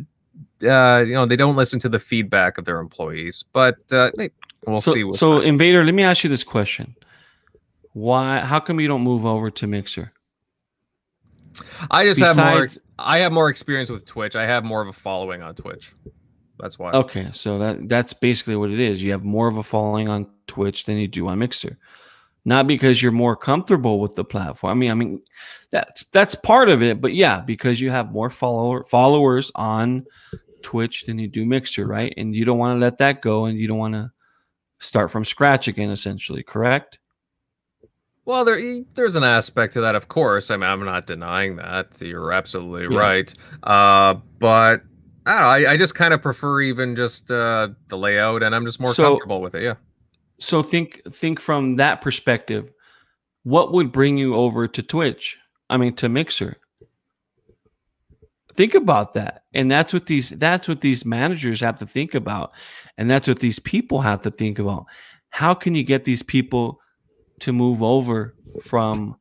uh, 0.62 1.05
you 1.07 1.14
know, 1.14 1.26
they 1.26 1.36
don't 1.36 1.57
listen 1.57 1.78
to 1.80 1.88
the 1.88 1.99
feedback 1.99 2.59
of 2.59 2.64
their 2.64 2.78
employees. 2.78 3.44
But 3.53 3.76
uh, 3.92 4.11
we'll 4.66 4.80
so, 4.80 4.92
see. 4.92 5.05
What 5.05 5.16
so, 5.16 5.40
Invader, 5.40 5.84
let 5.84 5.94
me 5.94 6.03
ask 6.03 6.24
you 6.24 6.30
this 6.30 6.44
question: 6.44 6.97
Why? 7.92 8.40
How 8.40 8.61
come 8.61 8.80
you 8.80 8.88
don't 8.88 9.03
move 9.03 9.24
over 9.24 9.51
to 9.51 9.66
Mixer? 9.66 10.12
I 11.90 12.05
just 12.05 12.20
Besides, 12.20 12.36
have 12.38 12.55
more. 12.55 12.68
I 12.99 13.18
have 13.18 13.32
more 13.32 13.49
experience 13.49 13.90
with 13.90 14.05
Twitch. 14.05 14.36
I 14.36 14.47
have 14.47 14.64
more 14.64 14.82
of 14.82 14.88
a 14.88 14.92
following 14.92 15.42
on 15.42 15.55
Twitch. 15.55 15.92
That's 16.59 16.78
why. 16.78 16.92
Okay, 16.92 17.28
so 17.32 17.59
that 17.59 17.88
that's 17.88 18.12
basically 18.12 18.57
what 18.57 18.70
it 18.70 18.80
is. 18.80 19.02
You 19.02 19.12
have 19.12 19.24
more 19.24 19.48
of 19.48 19.57
a 19.57 19.62
following 19.62 20.09
on 20.09 20.26
Twitch 20.46 20.84
than 20.84 20.96
you 20.96 21.09
do 21.09 21.28
on 21.28 21.38
Mixer. 21.38 21.78
Not 22.44 22.66
because 22.66 23.02
you're 23.02 23.12
more 23.12 23.36
comfortable 23.36 23.98
with 23.98 24.14
the 24.14 24.24
platform. 24.24 24.70
I 24.70 24.74
mean, 24.74 24.90
I 24.90 24.94
mean, 24.94 25.22
that's 25.70 26.04
that's 26.12 26.34
part 26.34 26.68
of 26.68 26.82
it, 26.82 27.00
but 27.00 27.12
yeah, 27.12 27.40
because 27.40 27.80
you 27.80 27.90
have 27.90 28.12
more 28.12 28.30
follower 28.30 28.84
followers 28.84 29.50
on 29.54 30.07
Twitch 30.62 31.04
than 31.07 31.18
you 31.18 31.28
do 31.28 31.44
Mixer, 31.44 31.86
right? 31.86 32.14
And 32.16 32.34
you 32.34 32.44
don't 32.44 32.59
want 32.59 32.76
to 32.76 32.80
let 32.80 32.98
that 32.98 33.20
go, 33.20 33.46
and 33.46 33.59
you 33.59 33.66
don't 33.66 33.78
want 33.78 33.94
to 33.94 34.12
start 34.78 35.11
from 35.11 35.24
scratch 35.24 35.68
again, 35.68 35.90
essentially. 35.90 36.42
Correct? 36.42 36.98
Well, 38.24 38.44
there 38.44 38.82
there's 38.94 39.16
an 39.16 39.24
aspect 39.24 39.72
to 39.74 39.80
that, 39.82 39.94
of 39.94 40.09
course. 40.09 40.50
I 40.50 40.57
mean, 40.57 40.68
I'm 40.68 40.84
not 40.84 41.07
denying 41.07 41.57
that. 41.57 42.00
You're 42.00 42.32
absolutely 42.32 42.94
yeah. 42.94 43.00
right. 43.00 43.34
Uh, 43.62 44.14
but 44.38 44.82
I 45.27 45.33
don't 45.33 45.41
know. 45.41 45.68
I, 45.68 45.72
I 45.72 45.77
just 45.77 45.97
kind 45.97 46.14
of 46.14 46.22
prefer 46.22 46.61
even 46.61 46.95
just 46.95 47.31
uh, 47.31 47.68
the 47.89 47.99
layout, 47.99 48.45
and 48.45 48.55
I'm 48.55 48.64
just 48.64 48.79
more 48.79 48.95
so, 48.95 49.11
comfortable 49.11 49.41
with 49.41 49.57
it. 49.57 49.64
Yeah. 49.64 49.74
So 50.39 50.62
think 50.62 51.03
think 51.12 51.41
from 51.41 51.77
that 51.77 52.01
perspective. 52.01 52.70
What 53.43 53.72
would 53.72 53.93
bring 53.93 54.18
you 54.18 54.35
over 54.35 54.66
to 54.66 54.83
Twitch? 54.83 55.37
I 55.70 55.77
mean, 55.77 55.95
to 55.97 56.09
Mixer. 56.09 56.57
Think 58.55 58.74
about 58.74 59.12
that, 59.14 59.45
and 59.53 59.70
that's 59.70 59.93
what 59.93 60.07
these 60.07 60.31
that's 60.31 60.66
what 60.68 60.81
these 60.81 61.05
managers 61.05 61.61
have 61.61 61.79
to 61.81 61.87
think 61.87 62.14
about, 62.14 62.53
and 62.97 63.11
that's 63.11 63.29
what 63.29 63.41
these 63.41 63.59
people 63.59 64.01
have 64.03 64.22
to 64.22 64.31
think 64.31 64.59
about. 64.59 64.87
How 65.31 65.55
can 65.55 65.74
you 65.74 65.83
get 65.83 66.05
these 66.05 66.22
people 66.22 66.81
to 67.41 67.53
move 67.53 67.83
over 67.83 68.35
from, 68.62 69.16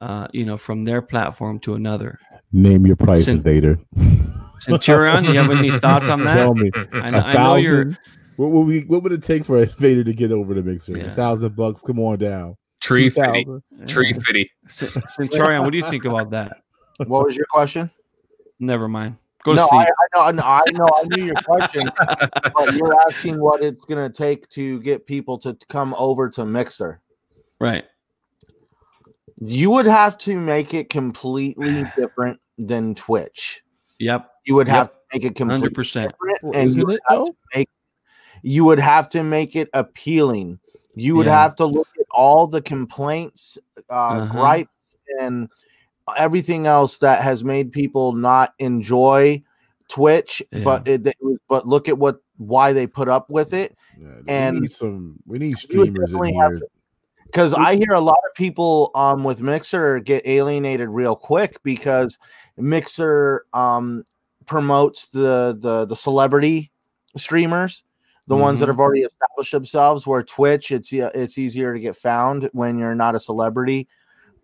uh, 0.00 0.28
you 0.32 0.44
know, 0.44 0.58
from 0.58 0.84
their 0.84 1.00
platform 1.00 1.58
to 1.60 1.74
another? 1.74 2.18
Name 2.52 2.86
your 2.86 2.96
price, 2.96 3.24
Cent- 3.24 3.38
Invader. 3.38 3.78
Centurion, 4.60 5.24
you 5.24 5.34
have 5.34 5.50
any 5.50 5.78
thoughts 5.78 6.08
on 6.08 6.24
that? 6.24 6.34
Tell 6.34 6.54
me. 6.54 6.70
I, 6.92 7.10
know, 7.10 7.18
I 7.18 7.32
know 7.34 7.56
you're. 7.56 7.98
What 8.36 8.50
would 8.50 8.66
we? 8.66 8.80
What 8.82 9.02
would 9.02 9.12
it 9.12 9.22
take 9.22 9.44
for 9.44 9.64
Vader 9.64 10.04
to 10.04 10.12
get 10.12 10.30
over 10.32 10.54
the 10.54 10.62
mixer? 10.62 10.96
Yeah. 10.96 11.12
A 11.12 11.14
thousand 11.16 11.56
bucks. 11.56 11.82
Come 11.82 11.98
on 11.98 12.18
down. 12.18 12.56
Tree 12.80 13.10
fitty. 13.10 13.46
Tree 13.86 14.12
fitty. 14.12 14.50
Centurion, 14.68 15.62
what 15.62 15.70
do 15.70 15.78
you 15.78 15.88
think 15.88 16.04
about 16.04 16.30
that? 16.30 16.58
What 16.98 17.24
was 17.24 17.36
your 17.36 17.46
question? 17.50 17.90
Never 18.60 18.88
mind. 18.88 19.16
Go 19.44 19.54
no, 19.54 19.64
to 19.64 19.68
sleep. 19.68 19.88
I, 20.14 20.20
I, 20.20 20.32
know, 20.32 20.42
I 20.42 20.62
know, 20.72 20.88
I 20.96 21.02
knew 21.04 21.24
your 21.24 21.36
question, 21.36 21.88
but 21.98 22.74
you're 22.74 22.94
asking 23.08 23.40
what 23.40 23.62
it's 23.62 23.84
going 23.84 24.10
to 24.10 24.14
take 24.14 24.48
to 24.50 24.80
get 24.80 25.06
people 25.06 25.38
to 25.38 25.56
come 25.68 25.94
over 25.96 26.28
to 26.30 26.44
Mixer. 26.44 27.00
Right. 27.60 27.84
You 29.36 29.70
would 29.70 29.86
have 29.86 30.18
to 30.18 30.36
make 30.36 30.74
it 30.74 30.90
completely 30.90 31.84
different 31.96 32.40
than 32.58 32.96
Twitch. 32.96 33.62
Yep. 33.98 34.30
You 34.44 34.54
would 34.54 34.66
yep. 34.66 34.76
have 34.76 34.90
to 34.90 34.98
make 35.12 35.24
it 35.24 35.36
completely 35.36 35.68
100%. 35.68 36.10
different, 36.10 36.56
and 36.56 36.76
you 36.76 36.86
would, 36.86 37.00
it, 37.10 37.36
make, 37.54 37.68
you 38.42 38.64
would 38.64 38.78
have 38.78 39.08
to 39.10 39.22
make 39.22 39.56
it 39.56 39.68
appealing. 39.74 40.58
You 40.94 41.16
would 41.16 41.26
yeah. 41.26 41.42
have 41.42 41.54
to 41.56 41.66
look 41.66 41.88
at 41.98 42.06
all 42.10 42.46
the 42.46 42.62
complaints, 42.62 43.58
uh, 43.90 43.92
uh-huh. 43.92 44.32
gripes, 44.32 44.96
and 45.20 45.48
everything 46.16 46.66
else 46.66 46.98
that 46.98 47.22
has 47.22 47.44
made 47.44 47.72
people 47.72 48.12
not 48.12 48.54
enjoy 48.58 49.42
Twitch. 49.88 50.42
Yeah. 50.50 50.64
But 50.64 50.88
it, 50.88 51.16
but 51.48 51.66
look 51.66 51.88
at 51.88 51.98
what 51.98 52.20
why 52.36 52.72
they 52.72 52.86
put 52.86 53.08
up 53.08 53.30
with 53.30 53.52
it. 53.52 53.76
Yeah, 54.00 54.08
and 54.28 54.56
we 54.56 54.60
need 54.62 54.70
some 54.70 55.16
we 55.26 55.38
need 55.38 55.58
streamers 55.58 56.12
in 56.12 56.24
here 56.24 56.60
because 57.30 57.52
I 57.52 57.76
hear 57.76 57.92
a 57.92 58.00
lot 58.00 58.18
of 58.26 58.34
people 58.34 58.90
um, 58.94 59.22
with 59.22 59.42
Mixer 59.42 60.00
get 60.00 60.26
alienated 60.26 60.88
real 60.88 61.14
quick 61.14 61.62
because 61.62 62.18
Mixer 62.56 63.44
um, 63.52 64.04
promotes 64.46 65.08
the 65.08 65.56
the 65.60 65.84
the 65.84 65.94
celebrity 65.94 66.72
streamers, 67.16 67.84
the 68.26 68.34
mm-hmm. 68.34 68.42
ones 68.42 68.60
that 68.60 68.64
mm-hmm. 68.64 68.72
have 68.72 68.80
already 68.80 69.02
established 69.02 69.52
themselves. 69.52 70.06
Where 70.06 70.22
Twitch, 70.22 70.70
it's 70.70 70.90
it's 70.92 71.36
easier 71.36 71.74
to 71.74 71.80
get 71.80 71.96
found 71.96 72.48
when 72.52 72.78
you're 72.78 72.94
not 72.94 73.14
a 73.14 73.20
celebrity. 73.20 73.88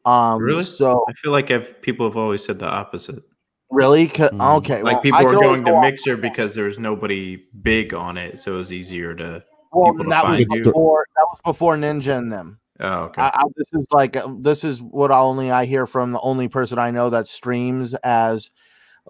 Um, 0.05 0.43
really? 0.43 0.63
So 0.63 1.07
I 1.09 1.13
feel 1.15 1.33
like 1.33 1.51
I've, 1.51 1.81
people 1.81 2.07
have 2.07 2.19
always 2.19 2.45
said 2.45 2.59
the 2.59 2.69
opposite. 2.69 3.25
Really? 3.71 4.09
Mm-hmm. 4.09 4.41
Okay. 4.41 4.83
Like 4.83 4.97
well, 4.97 5.03
people 5.03 5.27
are 5.27 5.33
going 5.33 5.65
to 5.65 5.81
Mixer 5.81 6.19
because 6.19 6.55
there's 6.55 6.79
nobody 6.79 7.47
big 7.63 7.95
on 7.95 8.19
it, 8.19 8.39
so 8.39 8.61
it's 8.61 8.73
easier 8.73 9.15
to. 9.15 9.43
Well, 9.73 9.95
that 9.95 10.29
was 10.29 10.45
before 10.45 11.07
that 11.17 11.27
was 11.31 11.41
before 11.45 11.77
Ninja 11.77 12.19
and 12.19 12.31
them. 12.31 12.61
Oh, 12.81 13.05
okay. 13.05 13.23
I, 13.23 13.29
I, 13.29 13.45
this 13.57 13.69
is 13.73 13.87
like 13.93 14.17
uh, 14.17 14.29
this 14.39 14.65
is 14.65 14.83
what 14.83 15.11
only 15.11 15.51
I 15.51 15.65
hear 15.65 15.87
from 15.87 16.13
the 16.13 16.21
only 16.21 16.49
person 16.49 16.79
I 16.79 16.91
know 16.91 17.11
that 17.11 17.29
streams 17.29 17.95
as 17.95 18.51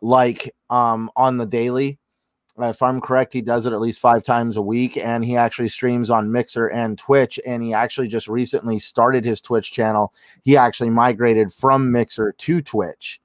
like 0.03 0.55
um 0.71 1.11
on 1.17 1.39
the 1.39 1.47
daily. 1.47 1.99
If 2.57 2.83
I'm 2.83 3.01
correct, 3.01 3.33
he 3.33 3.41
does 3.41 3.67
it 3.67 3.73
at 3.73 3.81
least 3.81 3.99
five 3.99 4.23
times 4.23 4.57
a 4.57 4.63
week, 4.63 4.97
and 4.97 5.25
he 5.25 5.37
actually 5.37 5.69
streams 5.69 6.09
on 6.09 6.31
Mixer 6.31 6.69
and 6.69 6.97
Twitch. 6.97 7.41
And 7.45 7.65
he 7.65 7.75
actually 7.75 8.07
just 8.07 8.29
recently 8.29 8.79
started 8.79 9.25
his 9.25 9.41
Twitch 9.41 9.73
channel. 9.73 10.13
He 10.45 10.57
actually 10.57 10.91
migrated 10.91 11.53
from 11.53 11.91
Mixer 11.91 12.33
to 12.33 12.63
Twitch. 12.63 13.21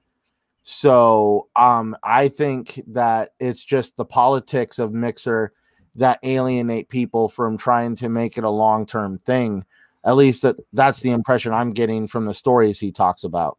So 0.62 1.48
um, 1.54 1.96
I 2.02 2.28
think 2.28 2.82
that 2.88 3.34
it's 3.38 3.64
just 3.64 3.96
the 3.96 4.04
politics 4.04 4.78
of 4.80 4.92
Mixer 4.92 5.52
that 5.94 6.18
alienate 6.24 6.88
people 6.88 7.28
from 7.28 7.56
trying 7.56 7.96
to 7.96 8.08
make 8.08 8.36
it 8.36 8.44
a 8.44 8.50
long 8.50 8.84
term 8.86 9.18
thing 9.18 9.64
at 10.04 10.16
least 10.16 10.42
that 10.42 10.56
that's 10.72 11.00
the 11.00 11.10
impression 11.10 11.52
I'm 11.52 11.72
getting 11.72 12.06
from 12.06 12.24
the 12.24 12.34
stories 12.34 12.78
he 12.78 12.92
talks 12.92 13.24
about. 13.24 13.58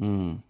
Mm. 0.00 0.42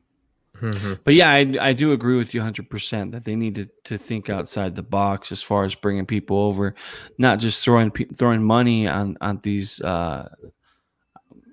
Mm-hmm. 0.60 0.94
But 1.04 1.14
yeah, 1.14 1.30
I, 1.30 1.54
I 1.60 1.72
do 1.72 1.92
agree 1.92 2.16
with 2.16 2.34
you 2.34 2.42
100% 2.42 3.12
that 3.12 3.24
they 3.24 3.34
need 3.34 3.54
to, 3.54 3.68
to 3.84 3.96
think 3.96 4.28
outside 4.28 4.76
the 4.76 4.82
box 4.82 5.32
as 5.32 5.42
far 5.42 5.64
as 5.64 5.74
bringing 5.74 6.04
people 6.04 6.38
over, 6.38 6.74
not 7.16 7.38
just 7.38 7.64
throwing 7.64 7.90
throwing 7.90 8.44
money 8.44 8.86
on 8.86 9.16
on 9.22 9.40
these 9.42 9.80
uh, 9.80 10.28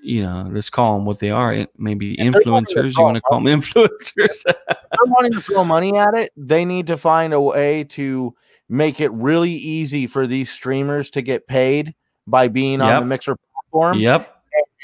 you 0.08 0.24
know, 0.24 0.48
let's 0.52 0.70
call 0.70 0.96
them 0.96 1.06
what 1.06 1.20
they 1.20 1.32
are. 1.32 1.68
Maybe 1.78 2.16
influencers. 2.16 2.96
You 2.96 3.04
want 3.04 3.16
to 3.16 3.22
call 3.22 3.42
them 3.42 3.62
influencers? 3.62 4.44
they're 4.46 5.06
wanting 5.06 5.34
to 5.34 5.42
throw 5.42 5.66
money 5.66 5.98
at 5.98 6.14
it. 6.14 6.32
They 6.38 6.64
need 6.64 6.88
to 6.88 6.98
find 6.98 7.34
a 7.34 7.42
way 7.42 7.84
to 7.86 8.34
make 8.70 9.02
it 9.02 9.12
really 9.12 9.52
easy 9.52 10.08
for 10.08 10.26
these 10.26 10.50
streamers 10.50 11.10
to 11.12 11.22
get 11.22 11.48
paid 11.48 11.94
by 12.28 12.48
being 12.48 12.80
yep. 12.80 12.90
on 12.90 13.00
the 13.02 13.08
Mixer 13.08 13.36
platform. 13.36 13.98
Yep. 14.00 14.36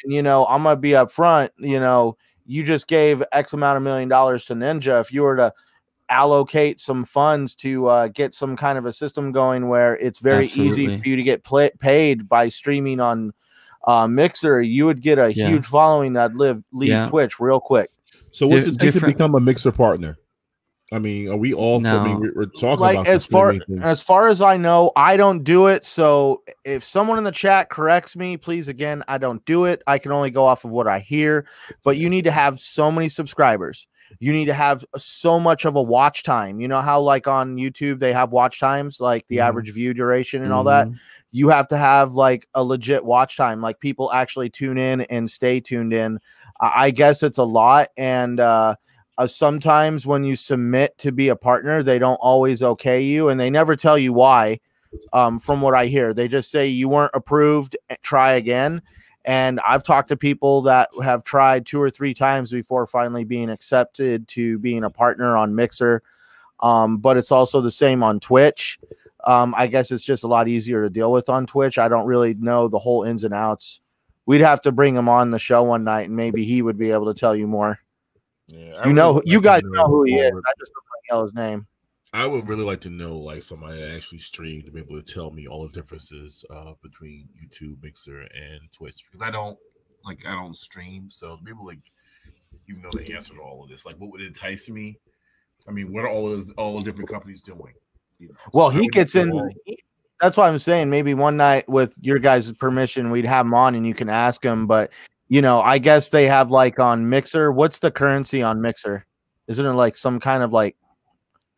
And, 0.03 0.13
you 0.13 0.23
know, 0.23 0.45
I'm 0.47 0.63
gonna 0.63 0.75
be 0.75 0.95
up 0.95 1.11
front. 1.11 1.51
You 1.57 1.79
know, 1.79 2.17
you 2.45 2.63
just 2.63 2.87
gave 2.87 3.21
X 3.31 3.53
amount 3.53 3.77
of 3.77 3.83
million 3.83 4.09
dollars 4.09 4.45
to 4.45 4.55
Ninja. 4.55 4.99
If 5.01 5.11
you 5.11 5.21
were 5.21 5.35
to 5.35 5.53
allocate 6.09 6.79
some 6.79 7.05
funds 7.05 7.55
to 7.55 7.87
uh, 7.87 8.07
get 8.07 8.33
some 8.33 8.55
kind 8.55 8.77
of 8.77 8.85
a 8.85 8.93
system 8.93 9.31
going 9.31 9.67
where 9.67 9.97
it's 9.97 10.19
very 10.19 10.45
Absolutely. 10.45 10.85
easy 10.85 10.97
for 11.01 11.07
you 11.07 11.15
to 11.15 11.23
get 11.23 11.43
pl- 11.43 11.71
paid 11.79 12.27
by 12.27 12.49
streaming 12.49 12.99
on 12.99 13.33
uh, 13.85 14.07
Mixer, 14.07 14.61
you 14.61 14.85
would 14.85 15.01
get 15.01 15.17
a 15.19 15.33
yeah. 15.33 15.47
huge 15.47 15.65
following 15.65 16.13
that 16.13 16.35
live 16.35 16.63
leave 16.71 16.89
yeah. 16.89 17.09
Twitch 17.09 17.39
real 17.39 17.59
quick. 17.59 17.89
So 18.31 18.47
what's 18.47 18.65
D- 18.65 18.71
it 18.71 18.73
take 18.73 18.93
different... 18.93 19.13
to 19.13 19.17
become 19.17 19.35
a 19.35 19.39
Mixer 19.39 19.71
partner? 19.71 20.17
I 20.93 20.99
mean, 20.99 21.27
are 21.29 21.37
we 21.37 21.53
all? 21.53 21.79
No. 21.79 21.99
I 21.99 22.03
mean, 22.05 22.19
we're, 22.19 22.33
we're 22.35 22.45
talking 22.45 22.79
like 22.79 22.95
about 22.95 23.07
as 23.07 23.25
far 23.25 23.53
streaming 23.55 23.83
as 23.83 24.01
far 24.01 24.27
as 24.27 24.41
I 24.41 24.57
know, 24.57 24.91
I 24.95 25.17
don't 25.17 25.43
do 25.43 25.67
it. 25.67 25.85
So 25.85 26.43
if 26.63 26.83
someone 26.83 27.17
in 27.17 27.23
the 27.23 27.31
chat 27.31 27.69
corrects 27.69 28.15
me, 28.15 28.37
please 28.37 28.67
again, 28.67 29.01
I 29.07 29.17
don't 29.17 29.43
do 29.45 29.65
it. 29.65 29.81
I 29.87 29.97
can 29.97 30.11
only 30.11 30.29
go 30.29 30.45
off 30.45 30.65
of 30.65 30.71
what 30.71 30.87
I 30.87 30.99
hear. 30.99 31.47
But 31.83 31.97
you 31.97 32.09
need 32.09 32.25
to 32.25 32.31
have 32.31 32.59
so 32.59 32.91
many 32.91 33.09
subscribers. 33.09 33.87
You 34.19 34.31
need 34.31 34.45
to 34.45 34.53
have 34.53 34.85
so 34.95 35.39
much 35.39 35.65
of 35.65 35.75
a 35.75 35.81
watch 35.81 36.21
time. 36.21 36.59
You 36.59 36.67
know 36.67 36.81
how 36.81 37.01
like 37.01 37.27
on 37.27 37.55
YouTube 37.55 37.99
they 37.99 38.13
have 38.13 38.31
watch 38.31 38.59
times, 38.59 38.99
like 38.99 39.25
the 39.27 39.37
Mhm. 39.37 39.43
average 39.43 39.73
view 39.73 39.93
duration 39.95 40.43
and 40.43 40.53
all 40.53 40.65
that. 40.65 40.87
Mhm. 40.87 40.95
You 41.31 41.49
have 41.49 41.67
to 41.69 41.77
have 41.77 42.13
like 42.13 42.47
a 42.53 42.63
legit 42.63 43.03
watch 43.03 43.35
time, 43.35 43.59
like 43.61 43.79
people 43.79 44.13
actually 44.13 44.51
tune 44.51 44.77
in 44.77 45.01
and 45.01 45.31
stay 45.31 45.59
tuned 45.59 45.93
in. 45.93 46.19
I 46.61 46.71
I 46.85 46.91
guess 46.91 47.23
it's 47.23 47.39
a 47.39 47.43
lot, 47.43 47.87
and 47.97 48.39
uh, 48.39 48.75
uh, 49.17 49.27
sometimes 49.27 50.05
when 50.07 50.23
you 50.23 50.35
submit 50.35 50.97
to 50.99 51.11
be 51.11 51.29
a 51.29 51.35
partner, 51.35 51.83
they 51.83 51.99
don't 51.99 52.15
always 52.15 52.63
okay 52.63 53.01
you, 53.01 53.29
and 53.29 53.39
they 53.39 53.49
never 53.49 53.75
tell 53.75 53.97
you 53.97 54.13
why. 54.13 54.59
Um, 55.11 55.39
from 55.39 55.61
what 55.61 55.73
I 55.73 55.87
hear, 55.87 56.13
they 56.13 56.27
just 56.27 56.51
say 56.51 56.67
you 56.67 56.87
weren't 56.87 57.11
approved. 57.15 57.75
eh, 57.89 57.95
Try 58.03 58.33
again. 58.33 58.81
And 59.25 59.59
I've 59.65 59.83
talked 59.83 60.09
to 60.09 60.17
people 60.17 60.61
that 60.63 60.89
have 61.01 61.23
tried 61.23 61.65
two 61.65 61.81
or 61.81 61.89
three 61.89 62.13
times 62.13 62.51
before 62.51 62.85
finally 62.85 63.23
being 63.23 63.49
accepted 63.49 64.27
to 64.29 64.59
being 64.59 64.83
a 64.83 64.89
partner 64.89 65.37
on 65.37 65.55
Mixer. 65.55 66.03
Um, 66.59 66.97
but 66.97 67.17
it's 67.17 67.31
also 67.31 67.61
the 67.61 67.71
same 67.71 68.03
on 68.03 68.19
Twitch. 68.19 68.79
Um, 69.23 69.55
I 69.57 69.67
guess 69.67 69.91
it's 69.91 70.03
just 70.03 70.23
a 70.23 70.27
lot 70.27 70.47
easier 70.47 70.83
to 70.83 70.89
deal 70.89 71.11
with 71.11 71.29
on 71.29 71.45
Twitch. 71.47 71.77
I 71.77 71.87
don't 71.87 72.05
really 72.05 72.33
know 72.33 72.67
the 72.67 72.79
whole 72.79 73.03
ins 73.03 73.23
and 73.23 73.33
outs. 73.33 73.79
We'd 74.25 74.41
have 74.41 74.61
to 74.61 74.71
bring 74.71 74.95
him 74.95 75.09
on 75.09 75.31
the 75.31 75.39
show 75.39 75.63
one 75.63 75.83
night, 75.83 76.07
and 76.07 76.15
maybe 76.15 76.43
he 76.43 76.61
would 76.61 76.77
be 76.77 76.91
able 76.91 77.11
to 77.13 77.19
tell 77.19 77.35
you 77.35 77.47
more. 77.47 77.79
Yeah, 78.53 78.75
I 78.77 78.87
You 78.87 78.93
know, 78.93 79.13
like 79.13 79.23
you 79.25 79.39
to 79.39 79.43
guys 79.43 79.61
know 79.65 79.85
who 79.85 80.03
he 80.03 80.15
is. 80.15 80.31
I 80.31 80.53
just 80.59 80.71
don't 81.09 81.17
know 81.17 81.23
his 81.23 81.33
name. 81.33 81.65
I 82.13 82.27
would 82.27 82.47
really 82.47 82.63
like 82.63 82.81
to 82.81 82.91
know, 82.91 83.17
like 83.17 83.41
somebody 83.41 83.81
that 83.81 83.95
actually 83.95 84.19
streamed 84.19 84.65
to 84.65 84.71
be 84.71 84.79
able 84.81 85.01
to 85.01 85.13
tell 85.13 85.31
me 85.31 85.47
all 85.47 85.67
the 85.67 85.73
differences 85.73 86.45
uh, 86.51 86.73
between 86.83 87.27
YouTube, 87.35 87.81
Mixer, 87.81 88.21
and 88.21 88.59
Twitch 88.71 89.03
because 89.05 89.25
I 89.25 89.31
don't 89.31 89.57
like 90.05 90.23
I 90.27 90.33
don't 90.33 90.55
stream, 90.55 91.09
so 91.09 91.39
able 91.49 91.65
like 91.65 91.79
even 92.69 92.83
know 92.83 92.91
the 92.91 93.11
answer 93.13 93.33
to 93.33 93.39
all 93.41 93.63
of 93.63 93.69
this, 93.69 93.85
like 93.87 93.95
what 93.95 94.11
would 94.11 94.21
entice 94.21 94.69
me? 94.69 94.99
I 95.67 95.71
mean, 95.71 95.91
what 95.91 96.03
are 96.03 96.09
all 96.09 96.31
of 96.31 96.51
all 96.57 96.77
the 96.77 96.83
different 96.83 97.09
companies 97.09 97.41
doing? 97.41 97.73
You 98.19 98.29
know, 98.29 98.35
Well, 98.51 98.69
so 98.69 98.79
he 98.79 98.87
gets 98.89 99.15
in. 99.15 99.31
all- 99.31 99.49
that's 100.21 100.37
why 100.37 100.47
I'm 100.47 100.59
saying 100.59 100.89
maybe 100.89 101.15
one 101.15 101.35
night 101.35 101.67
with 101.67 101.95
your 101.99 102.19
guys' 102.19 102.51
permission, 102.51 103.09
we'd 103.09 103.25
have 103.25 103.45
him 103.45 103.53
on 103.53 103.75
and 103.75 103.85
you 103.85 103.93
can 103.93 104.07
ask 104.07 104.43
him. 104.45 104.67
But 104.67 104.91
you 105.29 105.41
know, 105.41 105.61
I 105.61 105.77
guess 105.77 106.09
they 106.09 106.27
have 106.27 106.51
like 106.51 106.79
on 106.79 107.09
Mixer. 107.09 107.51
What's 107.51 107.79
the 107.79 107.91
currency 107.91 108.41
on 108.41 108.61
Mixer? 108.61 109.05
Isn't 109.47 109.65
it 109.65 109.73
like 109.73 109.97
some 109.97 110.19
kind 110.19 110.43
of 110.43 110.51
like 110.51 110.75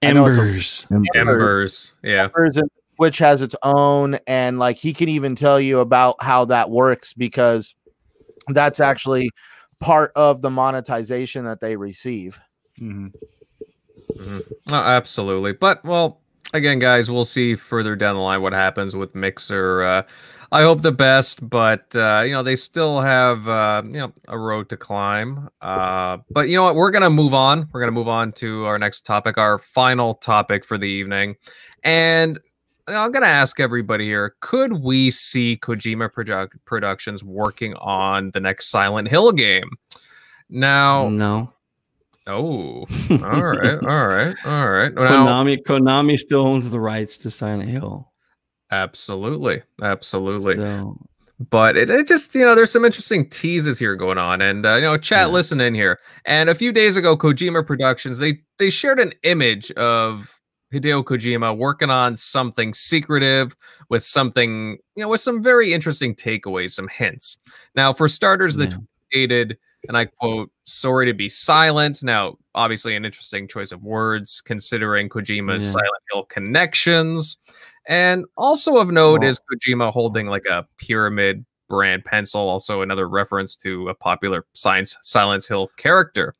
I 0.02 0.12
know 0.14 0.26
it's 0.28 0.38
a- 0.38 0.42
Embers. 0.42 0.88
Embers. 1.16 1.94
Yeah. 2.04 2.24
Embers 2.24 2.58
and 2.58 2.70
Twitch 2.98 3.18
has 3.18 3.42
its 3.42 3.56
own, 3.64 4.18
and 4.28 4.60
like 4.60 4.78
he 4.78 4.94
can 4.94 5.10
even 5.10 5.36
tell 5.36 5.60
you 5.60 5.80
about 5.80 6.16
how 6.22 6.46
that 6.46 6.70
works 6.70 7.14
because 7.14 7.76
that's 8.50 8.80
actually 8.80 9.30
part 9.80 10.12
of 10.16 10.42
the 10.42 10.50
monetization 10.50 11.46
that 11.46 11.60
they 11.60 11.76
receive. 11.76 12.40
Mhm. 12.80 13.12
Oh, 14.20 14.44
absolutely. 14.74 15.54
But 15.54 15.84
well, 15.84 16.22
again, 16.56 16.80
guys, 16.80 17.10
we'll 17.10 17.23
see 17.23 17.56
further 17.56 17.95
down 17.95 18.15
the 18.15 18.22
line 18.22 18.41
what 18.41 18.53
happens 18.53 18.95
with 18.95 19.14
Mixer. 19.15 19.84
Uh, 19.84 20.03
I 20.52 20.61
hope 20.61 20.82
the 20.82 20.91
best, 20.91 21.48
but 21.49 21.94
uh, 21.95 22.23
you 22.26 22.32
know 22.32 22.44
they 22.44 22.56
still 22.56 23.02
have 23.02 23.48
uh, 23.48 23.82
you 23.86 23.94
know 23.99 24.14
a 24.27 24.38
road 24.38 24.69
to 24.69 24.77
climb. 24.77 25.49
Uh, 25.61 26.18
but 26.32 26.49
you 26.49 26.56
know 26.56 26.64
what? 26.64 26.76
We're 26.76 26.91
gonna 26.91 27.10
move 27.10 27.34
on. 27.34 27.68
We're 27.73 27.82
gonna 27.82 27.91
move 27.91 28.07
on 28.07 28.32
to 28.34 28.65
our 28.65 28.80
next 28.80 29.06
topic, 29.06 29.38
our 29.38 29.57
final 29.57 30.15
topic 30.15 30.65
for 30.65 30.77
the 30.77 30.88
evening, 30.88 31.36
and. 31.84 32.40
I'm 32.88 33.11
gonna 33.11 33.26
ask 33.26 33.60
everybody 33.60 34.06
here: 34.06 34.36
Could 34.41 34.73
we 34.73 35.10
see 35.10 35.57
Kojima 35.57 36.11
Produ- 36.11 36.52
Productions 36.65 37.23
working 37.23 37.73
on 37.77 38.30
the 38.36 38.40
next 38.40 38.68
Silent 38.68 39.07
Hill 39.07 39.32
game? 39.32 39.72
Now, 40.52 41.10
No. 41.10 41.52
Oh, 42.27 42.85
all 43.11 43.43
right, 43.45 43.77
all 43.84 44.07
right, 44.07 44.35
all 44.45 44.69
right. 44.69 44.93
Now, 44.93 45.26
Konami 45.26 45.57
Konami 45.64 46.18
still 46.18 46.41
owns 46.41 46.69
the 46.69 46.80
rights 46.80 47.18
to 47.19 47.31
Silent 47.31 47.69
Hill. 47.69 48.11
absolutely, 48.72 49.61
absolutely. 49.81 50.56
So, 50.56 50.97
But 51.49 51.77
it, 51.77 51.89
it 51.89 52.07
just, 52.07 52.34
you 52.35 52.41
know, 52.45 52.56
there's 52.56 52.72
some 52.72 52.85
interesting 52.85 53.30
teases 53.30 53.77
here 53.77 53.95
going 53.95 54.18
on, 54.18 54.41
and 54.41 54.65
uh, 54.65 54.76
you 54.76 54.81
know, 54.81 54.97
chat, 54.97 55.27
Yeah. 55.27 55.34
listen 55.34 55.60
in 55.61 55.76
here. 55.76 55.99
And 56.26 56.49
a 56.49 56.56
few 56.56 56.72
days 56.72 56.95
ago, 56.95 57.18
Kojima 57.18 57.65
Productions 57.65 58.18
they 58.19 58.39
they 58.57 58.69
shared 58.69 58.99
an 58.99 59.14
image 59.23 59.72
of 59.72 60.31
Hideo 60.73 61.03
Kojima 61.03 61.56
working 61.57 61.89
on 61.89 62.18
something 62.18 62.73
secretive 62.73 63.56
with 63.89 64.03
something, 64.03 64.77
you 64.95 65.03
know, 65.03 65.07
with 65.10 65.22
some 65.22 65.43
very 65.43 65.73
interesting 65.73 66.15
takeaways, 66.15 66.72
some 66.72 66.88
hints. 66.88 67.38
Now, 67.76 67.93
for 67.93 68.10
starters, 68.10 68.56
the 68.56 68.65
yeah. 68.68 68.77
stated, 69.11 69.57
and 69.88 69.98
I 69.98 70.06
quote, 70.06 70.52
sorry 70.66 71.06
to 71.06 71.14
be 71.14 71.30
silent. 71.30 72.03
Now, 72.03 72.38
obviously, 72.53 72.95
an 72.95 73.06
interesting 73.06 73.48
choice 73.48 73.72
of 73.72 73.84
words 73.84 74.41
considering 74.45 75.10
Kojima's 75.10 75.64
Yeah. 75.64 75.72
Silent 75.72 76.03
Hill 76.12 76.24
connections. 76.26 77.38
And 77.88 78.26
also 78.36 78.78
of 78.78 78.91
note 78.91 79.24
is 79.24 79.40
Kojima 79.40 79.91
holding 79.91 80.28
like 80.28 80.45
a 80.49 80.66
pyramid 80.78 81.45
brand 81.70 82.06
pencil, 82.06 82.41
also 82.41 82.82
another 82.82 83.07
reference 83.10 83.56
to 83.56 83.90
a 83.90 83.94
popular 83.95 84.45
science 84.53 84.95
Silent 85.02 85.45
Hill 85.45 85.70
character. 85.78 86.36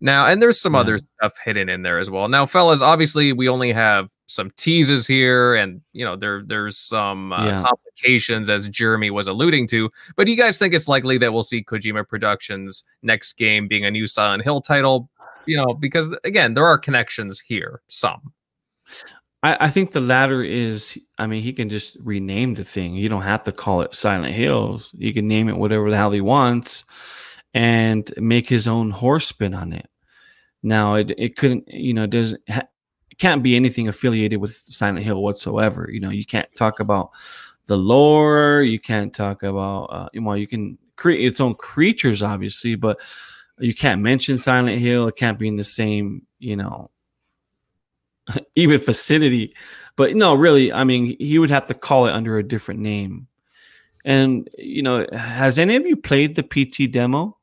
Now, 0.00 0.26
and 0.26 0.40
there's 0.40 0.60
some 0.60 0.74
Yeah. 0.74 0.80
other 0.80 0.98
stuff 0.98 1.34
hidden 1.44 1.68
in 1.68 1.82
there 1.82 1.98
as 1.98 2.10
well. 2.10 2.28
Now, 2.28 2.46
fellas, 2.46 2.80
obviously 2.80 3.32
we 3.32 3.48
only 3.48 3.72
have 3.72 4.08
some 4.28 4.52
teases 4.56 5.06
here, 5.06 5.56
and 5.56 5.80
you 5.92 6.04
know 6.04 6.14
there 6.14 6.42
there's 6.46 6.76
some 6.78 7.32
uh, 7.32 7.44
Yeah. 7.44 7.64
complications 7.64 8.48
as 8.48 8.68
Jeremy 8.68 9.10
was 9.10 9.26
alluding 9.26 9.66
to. 9.68 9.90
But 10.16 10.26
do 10.26 10.30
you 10.30 10.36
guys 10.36 10.58
think 10.58 10.74
it's 10.74 10.86
likely 10.86 11.18
that 11.18 11.32
we'll 11.32 11.42
see 11.42 11.64
Kojima 11.64 12.06
Productions 12.06 12.84
next 13.02 13.32
game 13.32 13.66
being 13.66 13.84
a 13.84 13.90
new 13.90 14.06
Silent 14.06 14.44
Hill 14.44 14.60
title? 14.60 15.08
You 15.46 15.56
know, 15.56 15.74
because 15.74 16.06
again, 16.24 16.54
there 16.54 16.66
are 16.66 16.78
connections 16.78 17.40
here. 17.40 17.80
Some. 17.88 18.32
I, 19.42 19.66
I 19.66 19.70
think 19.70 19.92
the 19.92 20.00
latter 20.00 20.42
is 20.42 20.98
I 21.16 21.26
mean, 21.26 21.42
he 21.42 21.52
can 21.52 21.68
just 21.70 21.96
rename 22.00 22.54
the 22.54 22.64
thing. 22.64 22.94
You 22.94 23.08
don't 23.08 23.22
have 23.22 23.44
to 23.44 23.52
call 23.52 23.80
it 23.80 23.94
Silent 23.94 24.34
Hills. 24.34 24.90
You 24.94 25.12
can 25.14 25.26
name 25.26 25.48
it 25.48 25.56
whatever 25.56 25.90
the 25.90 25.96
hell 25.96 26.10
he 26.10 26.20
wants 26.20 26.84
and 27.54 28.12
make 28.18 28.48
his 28.48 28.68
own 28.68 28.90
horse 28.90 29.26
spin 29.26 29.54
on 29.54 29.72
it. 29.72 29.88
Now 30.62 30.94
it 30.96 31.12
it 31.16 31.36
couldn't, 31.36 31.64
you 31.68 31.94
know, 31.94 32.06
doesn't 32.06 32.42
can't 33.18 33.42
be 33.42 33.56
anything 33.56 33.88
affiliated 33.88 34.40
with 34.40 34.54
Silent 34.54 35.04
Hill 35.04 35.22
whatsoever. 35.22 35.88
You 35.92 36.00
know, 36.00 36.10
you 36.10 36.24
can't 36.24 36.48
talk 36.56 36.80
about 36.80 37.10
the 37.66 37.76
lore, 37.76 38.62
you 38.62 38.78
can't 38.78 39.12
talk 39.12 39.42
about 39.42 39.84
uh 39.84 40.08
well, 40.14 40.36
you 40.36 40.46
can 40.46 40.78
create 40.96 41.24
its 41.24 41.40
own 41.40 41.54
creatures, 41.54 42.22
obviously, 42.22 42.74
but 42.74 42.98
you 43.58 43.74
can't 43.74 44.00
mention 44.00 44.38
Silent 44.38 44.78
Hill. 44.78 45.08
It 45.08 45.16
can't 45.16 45.38
be 45.38 45.48
in 45.48 45.56
the 45.56 45.64
same, 45.64 46.26
you 46.38 46.56
know, 46.56 46.90
even 48.56 48.80
vicinity. 48.80 49.54
But 49.96 50.14
no, 50.14 50.34
really, 50.34 50.72
I 50.72 50.84
mean, 50.84 51.16
he 51.18 51.38
would 51.38 51.50
have 51.50 51.66
to 51.66 51.74
call 51.74 52.06
it 52.06 52.12
under 52.12 52.38
a 52.38 52.42
different 52.42 52.80
name. 52.80 53.26
And 54.04 54.48
you 54.56 54.82
know, 54.82 55.06
has 55.12 55.58
any 55.58 55.76
of 55.76 55.86
you 55.86 55.96
played 55.96 56.36
the 56.36 56.42
PT 56.42 56.90
demo 56.90 57.36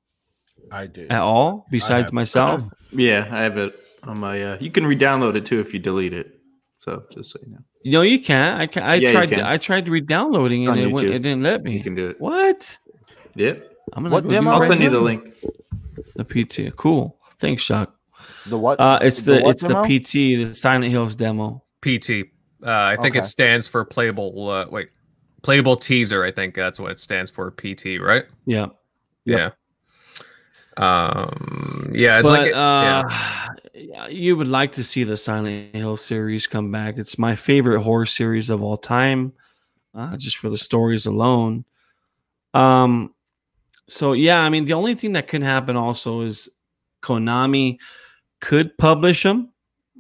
I 0.72 0.88
did. 0.88 1.11
at 1.11 1.22
all 1.22 1.68
besides 1.69 2.11
myself? 2.14 2.64
Yeah, 2.97 3.27
I 3.30 3.43
have 3.43 3.57
it 3.57 3.77
on 4.06 4.19
my. 4.19 4.41
Uh, 4.41 4.57
you 4.60 4.72
can 4.72 4.86
re-download 4.86 5.36
it 5.36 5.45
too 5.45 5.60
if 5.60 5.73
you 5.73 5.80
delete 5.80 6.14
it. 6.14 6.40
So 6.80 7.03
just 7.11 7.32
so 7.32 7.40
you 7.45 7.53
know, 7.53 7.60
No, 7.86 8.02
you 8.02 8.19
can't. 8.19 8.60
I 8.61 8.68
can 8.68 8.84
I 8.84 8.95
Yeah, 8.95 9.07
you 9.10 9.14
tried. 9.14 9.30
can. 9.30 9.40
To, 9.40 9.49
I 9.49 9.57
tried 9.57 9.90
re-downloading 9.90 10.61
It's 10.64 10.69
and 10.69 10.80
it, 10.80 10.88
went, 10.88 11.07
it 11.07 11.19
didn't 11.19 11.41
let 11.44 11.64
me. 11.64 11.73
you 11.77 11.84
can 11.84 11.95
do 11.95 12.10
it. 12.10 12.19
What? 12.19 12.77
Yep. 13.36 13.72
I'm 13.94 14.03
gonna 14.03 14.14
What 14.14 14.27
demo? 14.27 14.52
I'll 14.52 14.60
right 14.61 14.69
send 14.72 14.84
you 14.84 14.90
the 14.90 14.99
link. 15.02 15.34
The 16.15 16.23
PT. 16.26 16.76
Cool. 16.76 17.18
Thanks, 17.40 17.64
Shock. 17.64 17.95
The 18.45 18.57
what? 18.57 18.80
Uh, 18.80 18.99
it's 19.02 19.23
the, 19.23 19.41
what 19.41 19.52
it's 19.56 19.64
demo? 19.64 19.84
the 19.84 19.99
PT, 19.99 20.48
the 20.48 20.53
Silent 20.53 20.91
Hills 20.91 21.15
demo. 21.15 21.64
PT. 21.82 22.10
Uh, 22.64 22.69
I 22.72 22.95
think 23.02 23.15
Okay. 23.15 23.19
it 23.19 23.26
stands 23.26 23.68
for 23.68 23.84
playable. 23.86 24.49
Uh, 24.49 24.65
wait, 24.69 24.90
playable 25.44 25.76
teaser. 25.77 26.23
I 26.23 26.32
think 26.32 26.56
that's 26.56 26.80
what 26.80 26.91
it 26.91 26.99
stands 26.99 27.30
for. 27.32 27.52
PT, 27.52 27.99
right? 28.02 28.26
Yeah. 28.45 28.68
Yeah. 29.26 29.52
Um. 30.77 31.91
Yeah. 31.93 32.19
It's 32.19 32.30
but 32.30 32.41
like. 32.41 32.52
yeah. 32.52 33.03
uh, 33.07 33.45
yeah, 33.76 34.07
you 34.07 34.38
would 34.38 34.47
like 34.47 34.73
to 34.73 34.84
see 34.84 35.03
the 35.03 35.18
Silent 35.18 35.76
Hill 35.76 35.97
series 35.97 36.47
come 36.47 36.72
back. 36.72 36.97
It's 36.97 37.18
my 37.18 37.35
favorite 37.35 37.81
horror 37.81 38.06
series 38.06 38.49
of 38.49 38.64
all 38.64 38.77
time, 38.77 39.34
uh, 39.93 40.15
just 40.18 40.38
for 40.38 40.49
the 40.49 40.57
stories 40.57 41.06
alone. 41.06 41.65
Um, 42.53 43.14
so 43.88 44.14
yeah, 44.14 44.41
I 44.41 44.49
mean, 44.49 44.65
the 44.65 44.73
only 44.73 44.95
thing 44.95 45.14
that 45.14 45.27
can 45.27 45.41
happen 45.41 45.76
also 45.76 46.22
is 46.22 46.49
Konami 47.02 47.77
could 48.39 48.77
publish 48.77 49.23
them, 49.23 49.52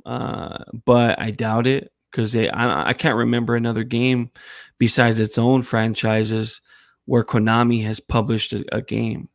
uh, 0.05 0.63
but 0.85 1.19
I 1.19 1.31
doubt 1.31 1.67
it 1.67 1.91
because 2.11 2.31
they. 2.31 2.49
I, 2.49 2.89
I 2.89 2.93
can't 2.93 3.17
remember 3.17 3.55
another 3.55 3.83
game 3.83 4.31
besides 4.77 5.19
its 5.19 5.37
own 5.37 5.63
franchises 5.63 6.61
where 7.05 7.23
Konami 7.23 7.83
has 7.83 7.99
published 7.99 8.53
a, 8.53 8.63
a 8.71 8.81
game 8.81 9.29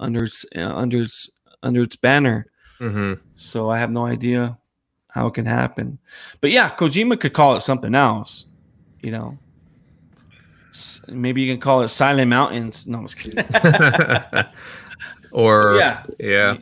under 0.00 0.24
its 0.24 0.44
uh, 0.56 0.60
under 0.74 1.02
its 1.02 1.30
under 1.62 1.82
its 1.82 1.96
banner. 1.96 2.46
hmm 2.78 3.14
So 3.36 3.70
I 3.70 3.78
have 3.78 3.90
no 3.92 4.04
idea. 4.06 4.56
how 5.12 5.26
it 5.26 5.34
can 5.34 5.46
happen. 5.46 5.98
But 6.40 6.50
yeah, 6.52 6.70
Kojima 6.70 7.18
could 7.20 7.32
call 7.32 7.56
it 7.56 7.60
something 7.62 7.94
else. 7.94 8.46
You 9.02 9.10
know, 9.10 9.38
S- 10.72 11.00
maybe 11.08 11.42
you 11.42 11.52
can 11.52 11.60
call 11.60 11.82
it 11.82 11.88
Silent 11.88 12.28
Mountains. 12.30 12.86
No, 12.86 12.98
I'm 12.98 13.06
just 13.08 13.18
kidding. 13.18 13.44
or 15.32 15.76
yeah, 15.78 16.02
yeah. 16.18 16.56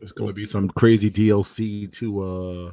It's 0.00 0.12
going 0.12 0.28
to 0.28 0.34
be 0.34 0.44
some 0.46 0.68
crazy 0.68 1.10
DLC 1.10 1.90
to 1.92 2.06
uh 2.20 2.72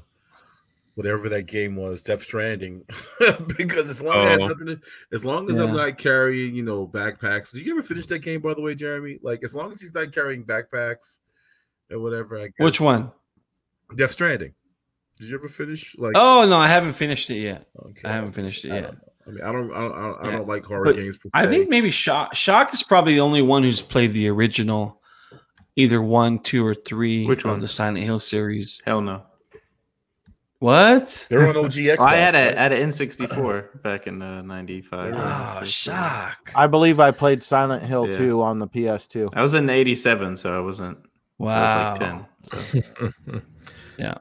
whatever 1.00 1.30
that 1.30 1.44
game 1.46 1.78
was, 1.78 2.04
Death 2.04 2.22
Stranding, 2.22 2.84
because 3.58 3.90
as 3.90 4.04
long 4.04 4.18
as, 4.28 4.38
Oh. 4.42 4.48
nothing 4.48 4.66
to- 4.68 4.82
as 5.14 5.24
long 5.24 5.50
as 5.50 5.58
I'm 5.58 5.74
not 5.74 5.98
carrying, 5.98 6.54
you 6.54 6.62
know, 6.62 6.86
backpacks. 6.86 7.54
Did 7.54 7.66
you 7.66 7.72
ever 7.72 7.82
finish 7.82 8.06
that 8.08 8.20
game, 8.20 8.42
by 8.42 8.54
the 8.54 8.60
way, 8.62 8.76
Jeremy? 8.76 9.18
Like, 9.24 9.42
as 9.46 9.56
long 9.56 9.72
as 9.72 9.82
he's 9.82 9.94
not 9.94 10.12
carrying 10.12 10.44
backpacks 10.44 11.20
and 11.90 12.04
whatever. 12.04 12.38
I 12.38 12.48
guess. 12.48 12.54
which 12.58 12.82
one? 12.82 13.12
Death 13.96 14.12
Stranding. 14.12 14.54
Did 15.20 15.30
you 15.30 15.38
ever 15.38 15.48
finish? 15.48 15.96
Like, 15.98 16.14
Oh 16.16 16.46
no, 16.50 16.58
I 16.58 16.68
haven't 16.68 16.94
finished 16.94 17.30
it 17.30 17.40
yet. 17.40 17.68
okay. 17.88 18.08
I 18.08 18.12
haven't 18.12 18.34
finished 18.34 18.66
it 18.66 18.72
I 18.72 18.76
yet. 18.76 18.96
I 19.26 19.30
mean, 19.32 19.42
I 19.44 19.52
don't, 19.54 19.72
I 19.72 19.80
don't, 19.80 19.94
I 19.94 20.02
don't, 20.02 20.28
I 20.28 20.32
don't 20.32 20.48
like 20.50 20.66
horror 20.66 20.84
But 20.84 20.96
games. 20.98 21.18
I 21.34 21.48
think 21.48 21.70
maybe 21.70 21.92
Shock 21.92 22.36
Shock 22.36 22.74
is 22.74 22.84
probably 22.84 23.14
the 23.14 23.22
only 23.22 23.42
one 23.42 23.64
who's 23.64 23.82
played 23.82 24.12
the 24.12 24.28
original, 24.28 25.02
either 25.78 26.02
one, 26.02 26.40
two, 26.40 26.66
or 26.66 26.74
three 26.76 27.26
Which 27.26 27.46
of 27.46 27.52
one? 27.52 27.60
the 27.60 27.68
Silent 27.70 28.04
Hill 28.04 28.20
series. 28.20 28.82
Hell 28.86 29.02
no. 29.02 29.24
What? 30.60 31.26
they're 31.30 31.48
on 31.48 31.56
OG 31.56 31.72
Xbox. 31.72 32.00
I 32.00 32.18
had 32.18 32.34
right? 32.34 32.54
a 32.54 32.60
at 32.60 32.74
an 32.74 32.90
N64 32.90 33.82
back 33.82 34.08
in 34.08 34.22
uh, 34.22 34.42
'95. 34.42 35.14
Oh, 35.16 35.64
Shock! 35.64 36.52
I 36.54 36.68
believe 36.68 37.00
I 37.00 37.12
played 37.12 37.42
Silent 37.44 37.84
Hill 37.84 38.10
Yeah. 38.10 38.18
2 38.18 38.42
on 38.42 38.60
the 38.60 38.68
PS2. 38.68 39.30
I 39.34 39.42
was 39.42 39.54
in 39.54 39.70
'87, 39.70 40.36
so 40.36 40.56
I 40.58 40.60
wasn't. 40.60 40.98
I 40.98 41.44
Wow. 41.44 41.92
was 42.42 42.54
like 42.54 42.82
10. 42.82 43.02
So 43.32 43.42
Yeah. 43.98 44.16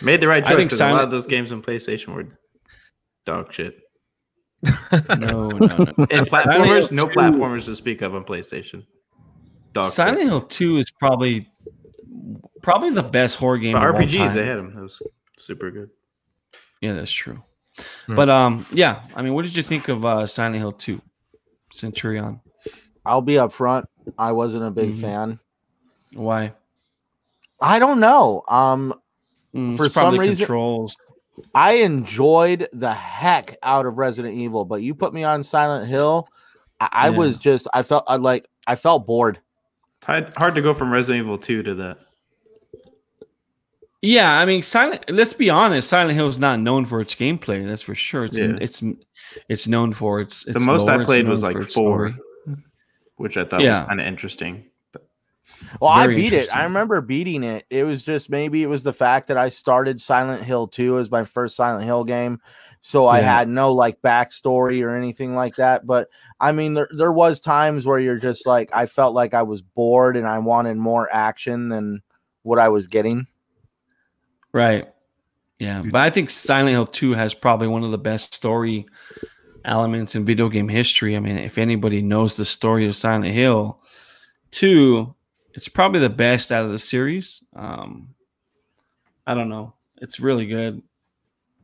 made 0.00 0.22
the 0.22 0.28
right 0.28 0.42
I 0.42 0.48
choice 0.48 0.56
think 0.56 0.70
because 0.70 0.80
a 0.80 0.90
lot 0.90 1.04
of 1.04 1.10
those 1.10 1.26
games 1.26 1.52
on 1.52 1.60
PlayStation 1.62 2.14
were 2.14 2.24
dog 3.26 3.52
shit. 3.52 3.78
No, 5.18 5.48
no, 5.50 5.58
no. 5.58 6.06
And 6.10 6.26
platformers, 6.28 6.92
no 6.92 7.06
platformers 7.06 7.64
to 7.66 7.74
speak 7.76 8.00
of 8.00 8.14
on 8.14 8.24
PlayStation. 8.24 8.86
Dog 9.74 9.86
shit. 9.86 9.94
Silent 9.94 10.22
Hill 10.22 10.40
Two 10.42 10.78
is 10.78 10.90
probably 10.90 11.46
probably 12.62 12.90
the 12.90 13.02
best 13.02 13.36
horror 13.36 13.58
game. 13.58 13.74
But 13.74 13.82
of 13.88 13.94
all 13.96 14.00
RPGs, 14.00 14.16
time. 14.16 14.34
they 14.34 14.46
had 14.46 14.56
them. 14.58 14.74
That 14.74 14.82
was 14.82 15.02
super 15.42 15.70
good. 15.70 15.90
Yeah, 16.80 16.94
that's 16.94 17.10
true. 17.12 17.42
Hmm. 18.06 18.16
But 18.16 18.28
um, 18.28 18.66
yeah. 18.72 19.02
I 19.14 19.22
mean, 19.22 19.34
what 19.34 19.42
did 19.44 19.56
you 19.56 19.62
think 19.62 19.88
of 19.88 20.04
uh, 20.04 20.26
Silent 20.26 20.56
Hill 20.56 20.72
Two, 20.72 21.00
Centurion? 21.70 22.40
I'll 23.04 23.22
be 23.22 23.38
up 23.38 23.52
front. 23.52 23.88
I 24.18 24.32
wasn't 24.32 24.64
a 24.64 24.70
big 24.70 24.96
Mhm. 24.96 25.00
fan. 25.00 25.38
Why? 26.14 26.52
I 27.60 27.78
don't 27.78 28.00
know. 28.00 28.42
Um, 28.48 28.94
Mm, 29.54 29.76
For 29.76 29.84
it's 29.86 29.94
some 29.94 30.16
reason- 30.18 30.36
controls. 30.46 30.96
I 31.54 31.72
enjoyed 31.84 32.68
the 32.72 32.92
heck 32.94 33.58
out 33.62 33.84
of 33.84 33.98
Resident 33.98 34.34
Evil, 34.34 34.64
but 34.64 34.80
you 34.80 34.94
put 34.94 35.12
me 35.12 35.24
on 35.24 35.42
Silent 35.44 35.88
Hill. 35.90 36.26
I, 36.80 36.88
I 36.90 37.08
Yeah. 37.10 37.18
was 37.18 37.36
just, 37.36 37.68
I 37.74 37.82
felt 37.82 38.04
I 38.08 38.16
like, 38.16 38.48
I 38.66 38.76
felt 38.76 39.06
bored. 39.06 39.40
Hard, 40.04 40.34
hard 40.36 40.54
to 40.54 40.62
go 40.62 40.72
from 40.72 40.90
Resident 40.90 41.24
Evil 41.24 41.36
2 41.36 41.62
to 41.64 41.74
that. 41.74 41.98
Yeah, 44.02 44.38
I 44.38 44.44
mean, 44.44 44.62
Silent. 44.64 45.04
Let's 45.08 45.32
be 45.32 45.48
honest. 45.48 45.88
Silent 45.88 46.16
Hill 46.16 46.28
is 46.28 46.38
not 46.38 46.58
known 46.58 46.84
for 46.84 47.00
its 47.00 47.14
gameplay. 47.14 47.64
That's 47.66 47.82
for 47.82 47.94
sure. 47.94 48.24
It's 48.24 48.36
Yeah. 48.36 48.58
it's 48.60 48.82
it's 49.48 49.68
known 49.68 49.92
for 49.92 50.20
its. 50.20 50.44
its 50.46 50.54
the 50.54 50.60
most 50.60 50.86
lore, 50.86 51.00
I 51.00 51.04
played 51.04 51.28
was 51.28 51.42
like 51.44 51.56
for 51.56 51.62
four, 51.62 52.10
story. 52.10 52.14
which 53.16 53.36
I 53.36 53.44
thought 53.44 53.60
Yeah. 53.60 53.78
was 53.80 53.88
kind 53.88 54.00
of 54.00 54.06
interesting. 54.06 54.64
Well, 55.80 55.96
Very 55.98 56.14
I 56.14 56.16
beat 56.16 56.32
it. 56.32 56.54
I 56.54 56.64
remember 56.64 57.00
beating 57.00 57.44
it. 57.44 57.64
It 57.70 57.84
was 57.84 58.02
just 58.02 58.28
maybe 58.28 58.62
it 58.62 58.68
was 58.68 58.82
the 58.82 58.92
fact 58.92 59.28
that 59.28 59.36
I 59.36 59.48
started 59.48 60.00
Silent 60.00 60.42
Hill 60.44 60.66
2 60.66 60.98
as 60.98 61.10
my 61.10 61.24
first 61.24 61.54
Silent 61.56 61.84
Hill 61.84 62.04
game. 62.04 62.40
So 62.80 63.06
I 63.06 63.20
had 63.20 63.48
no 63.48 63.72
like 63.72 64.02
backstory 64.02 64.82
or 64.82 64.96
anything 64.96 65.36
like 65.36 65.54
that. 65.56 65.86
But 65.86 66.08
I 66.40 66.50
mean, 66.50 66.74
there, 66.74 66.88
there 66.96 67.12
was 67.12 67.38
times 67.38 67.86
where 67.86 68.00
you're 68.00 68.18
just 68.18 68.46
like, 68.46 68.70
I 68.74 68.86
felt 68.86 69.14
like 69.14 69.34
I 69.34 69.42
was 69.42 69.62
bored 69.62 70.16
and 70.16 70.26
I 70.26 70.38
wanted 70.40 70.76
more 70.76 71.08
action 71.12 71.68
than 71.68 72.02
what 72.42 72.58
I 72.58 72.68
was 72.68 72.88
getting. 72.88 73.26
Right. 74.52 74.88
Yeah, 75.58 75.82
but 75.84 76.00
I 76.00 76.10
think 76.10 76.30
Silent 76.30 76.70
Hill 76.70 76.86
Two 76.86 77.12
has 77.12 77.34
probably 77.34 77.68
one 77.68 77.84
of 77.84 77.92
the 77.92 77.98
best 77.98 78.34
story 78.34 78.86
elements 79.64 80.16
in 80.16 80.24
video 80.24 80.48
game 80.48 80.68
history. 80.68 81.16
I 81.16 81.20
mean, 81.20 81.38
if 81.38 81.56
anybody 81.56 82.02
knows 82.02 82.36
the 82.36 82.44
story 82.44 82.84
of 82.86 82.96
Silent 82.96 83.32
Hill 83.32 83.80
Two, 84.50 85.14
it's 85.54 85.68
probably 85.68 86.00
the 86.00 86.10
best 86.10 86.50
out 86.50 86.64
of 86.64 86.72
the 86.72 86.80
series. 86.80 87.44
Um, 87.54 88.14
I 89.24 89.34
don't 89.34 89.48
know. 89.48 89.74
It's 89.98 90.18
really 90.18 90.46
good. 90.46 90.82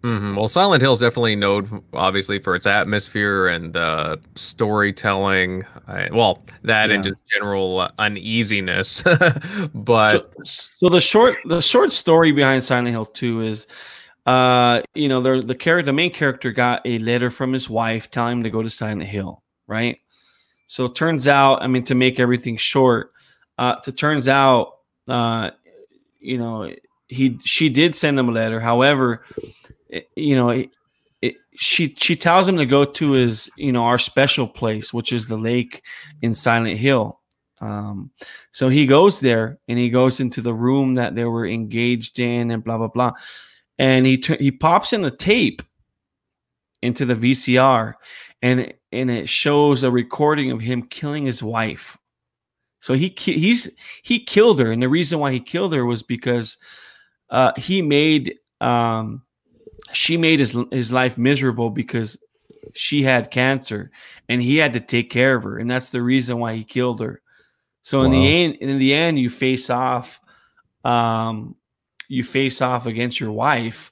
Mhm. 0.02 0.36
Well, 0.36 0.46
Silent 0.46 0.80
Hill 0.80 0.92
is 0.92 1.00
definitely 1.00 1.34
known, 1.34 1.82
obviously, 1.92 2.38
for 2.38 2.54
its 2.54 2.66
atmosphere 2.66 3.48
and 3.48 3.76
uh, 3.76 4.16
storytelling. 4.36 5.64
I, 5.88 6.08
well, 6.12 6.44
that 6.62 6.90
and 6.90 7.02
just 7.02 7.18
general 7.34 7.80
uh, 7.80 7.90
uneasiness. 7.98 9.02
but 9.74 10.10
so, 10.10 10.26
so 10.44 10.88
the 10.88 11.00
short 11.00 11.34
the 11.46 11.60
short 11.60 11.90
story 11.90 12.30
behind 12.30 12.62
Silent 12.62 12.88
Hill 12.88 13.06
2 13.06 13.40
is 13.42 13.66
uh 14.26 14.82
you 14.94 15.08
know 15.08 15.22
the 15.22 15.40
the 15.40 15.54
character 15.54 15.86
the 15.86 15.92
main 15.92 16.12
character 16.12 16.52
got 16.52 16.82
a 16.84 16.98
letter 16.98 17.30
from 17.30 17.52
his 17.52 17.70
wife 17.70 18.10
telling 18.10 18.38
him 18.38 18.42
to 18.44 18.50
go 18.50 18.62
to 18.62 18.70
Silent 18.70 19.02
Hill, 19.02 19.42
right? 19.66 19.98
So 20.66 20.84
it 20.84 20.94
turns 20.94 21.26
out, 21.26 21.62
I 21.62 21.66
mean 21.66 21.84
to 21.84 21.94
make 21.94 22.20
everything 22.20 22.56
short, 22.56 23.12
uh 23.56 23.76
it 23.84 23.96
turns 23.96 24.28
out 24.28 24.74
uh 25.08 25.50
you 26.20 26.38
know 26.38 26.72
he 27.08 27.38
she 27.42 27.68
did 27.68 27.96
send 27.96 28.18
him 28.18 28.28
a 28.28 28.32
letter. 28.32 28.60
However, 28.60 29.24
it- 29.88 30.08
you 30.16 30.36
know 30.36 30.50
it, 30.50 30.70
it, 31.22 31.34
she 31.56 31.94
she 31.98 32.14
tells 32.16 32.46
him 32.48 32.56
to 32.58 32.66
go 32.66 32.84
to 32.84 33.12
his 33.12 33.50
you 33.56 33.72
know 33.72 33.84
our 33.84 33.98
special 33.98 34.46
place, 34.46 34.92
which 34.92 35.12
is 35.12 35.26
the 35.26 35.36
lake 35.36 35.82
in 36.22 36.34
Silent 36.34 36.78
Hill. 36.78 37.20
Um, 37.60 38.12
so 38.52 38.68
he 38.68 38.86
goes 38.86 39.18
there 39.20 39.58
and 39.66 39.78
he 39.78 39.90
goes 39.90 40.20
into 40.20 40.40
the 40.40 40.54
room 40.54 40.94
that 40.94 41.16
they 41.16 41.24
were 41.24 41.46
engaged 41.46 42.20
in 42.20 42.50
and 42.52 42.62
blah 42.62 42.78
blah 42.78 42.88
blah, 42.88 43.12
and 43.78 44.06
he 44.06 44.22
he 44.38 44.50
pops 44.52 44.92
in 44.92 45.02
the 45.02 45.10
tape 45.10 45.62
into 46.82 47.04
the 47.04 47.14
VCR, 47.14 47.94
and 48.42 48.72
and 48.92 49.10
it 49.10 49.28
shows 49.28 49.82
a 49.82 49.90
recording 49.90 50.52
of 50.52 50.60
him 50.60 50.82
killing 50.82 51.26
his 51.26 51.42
wife. 51.42 51.98
So 52.80 52.94
he 52.94 53.10
ki- 53.10 53.38
he's 53.38 53.74
he 54.04 54.20
killed 54.24 54.60
her, 54.60 54.70
and 54.70 54.80
the 54.80 54.88
reason 54.88 55.18
why 55.18 55.32
he 55.32 55.40
killed 55.40 55.72
her 55.72 55.84
was 55.84 56.04
because 56.04 56.58
uh, 57.30 57.52
he 57.56 57.82
made 57.82 58.36
um, 58.60 59.22
she 59.92 60.16
made 60.16 60.38
his 60.38 60.56
his 60.70 60.92
life 60.92 61.18
miserable 61.18 61.70
because 61.70 62.18
she 62.74 63.02
had 63.02 63.30
cancer, 63.30 63.90
and 64.28 64.42
he 64.42 64.56
had 64.56 64.72
to 64.74 64.80
take 64.80 65.10
care 65.10 65.36
of 65.36 65.44
her, 65.44 65.58
and 65.58 65.70
that's 65.70 65.90
the 65.90 66.02
reason 66.02 66.38
why 66.38 66.54
he 66.54 66.64
killed 66.64 67.00
her. 67.00 67.20
So 67.82 68.02
in 68.02 68.10
the 68.10 68.26
end, 68.26 68.56
in 68.56 68.78
the 68.78 68.92
end, 68.92 69.18
you 69.18 69.30
face 69.30 69.70
off, 69.70 70.20
um, 70.84 71.56
you 72.06 72.22
face 72.22 72.60
off 72.60 72.84
against 72.84 73.18
your 73.18 73.32
wife 73.32 73.90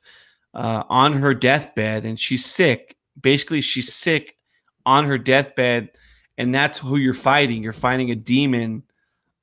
uh, 0.52 0.82
on 0.88 1.14
her 1.14 1.32
deathbed, 1.32 2.04
and 2.04 2.20
she's 2.20 2.44
sick. 2.44 2.96
Basically, 3.18 3.62
she's 3.62 3.94
sick 3.94 4.36
on 4.84 5.06
her 5.06 5.16
deathbed, 5.16 5.90
and 6.36 6.54
that's 6.54 6.78
who 6.78 6.96
you're 6.96 7.14
fighting. 7.14 7.62
You're 7.62 7.72
fighting 7.72 8.10
a 8.10 8.14
demon. 8.14 8.82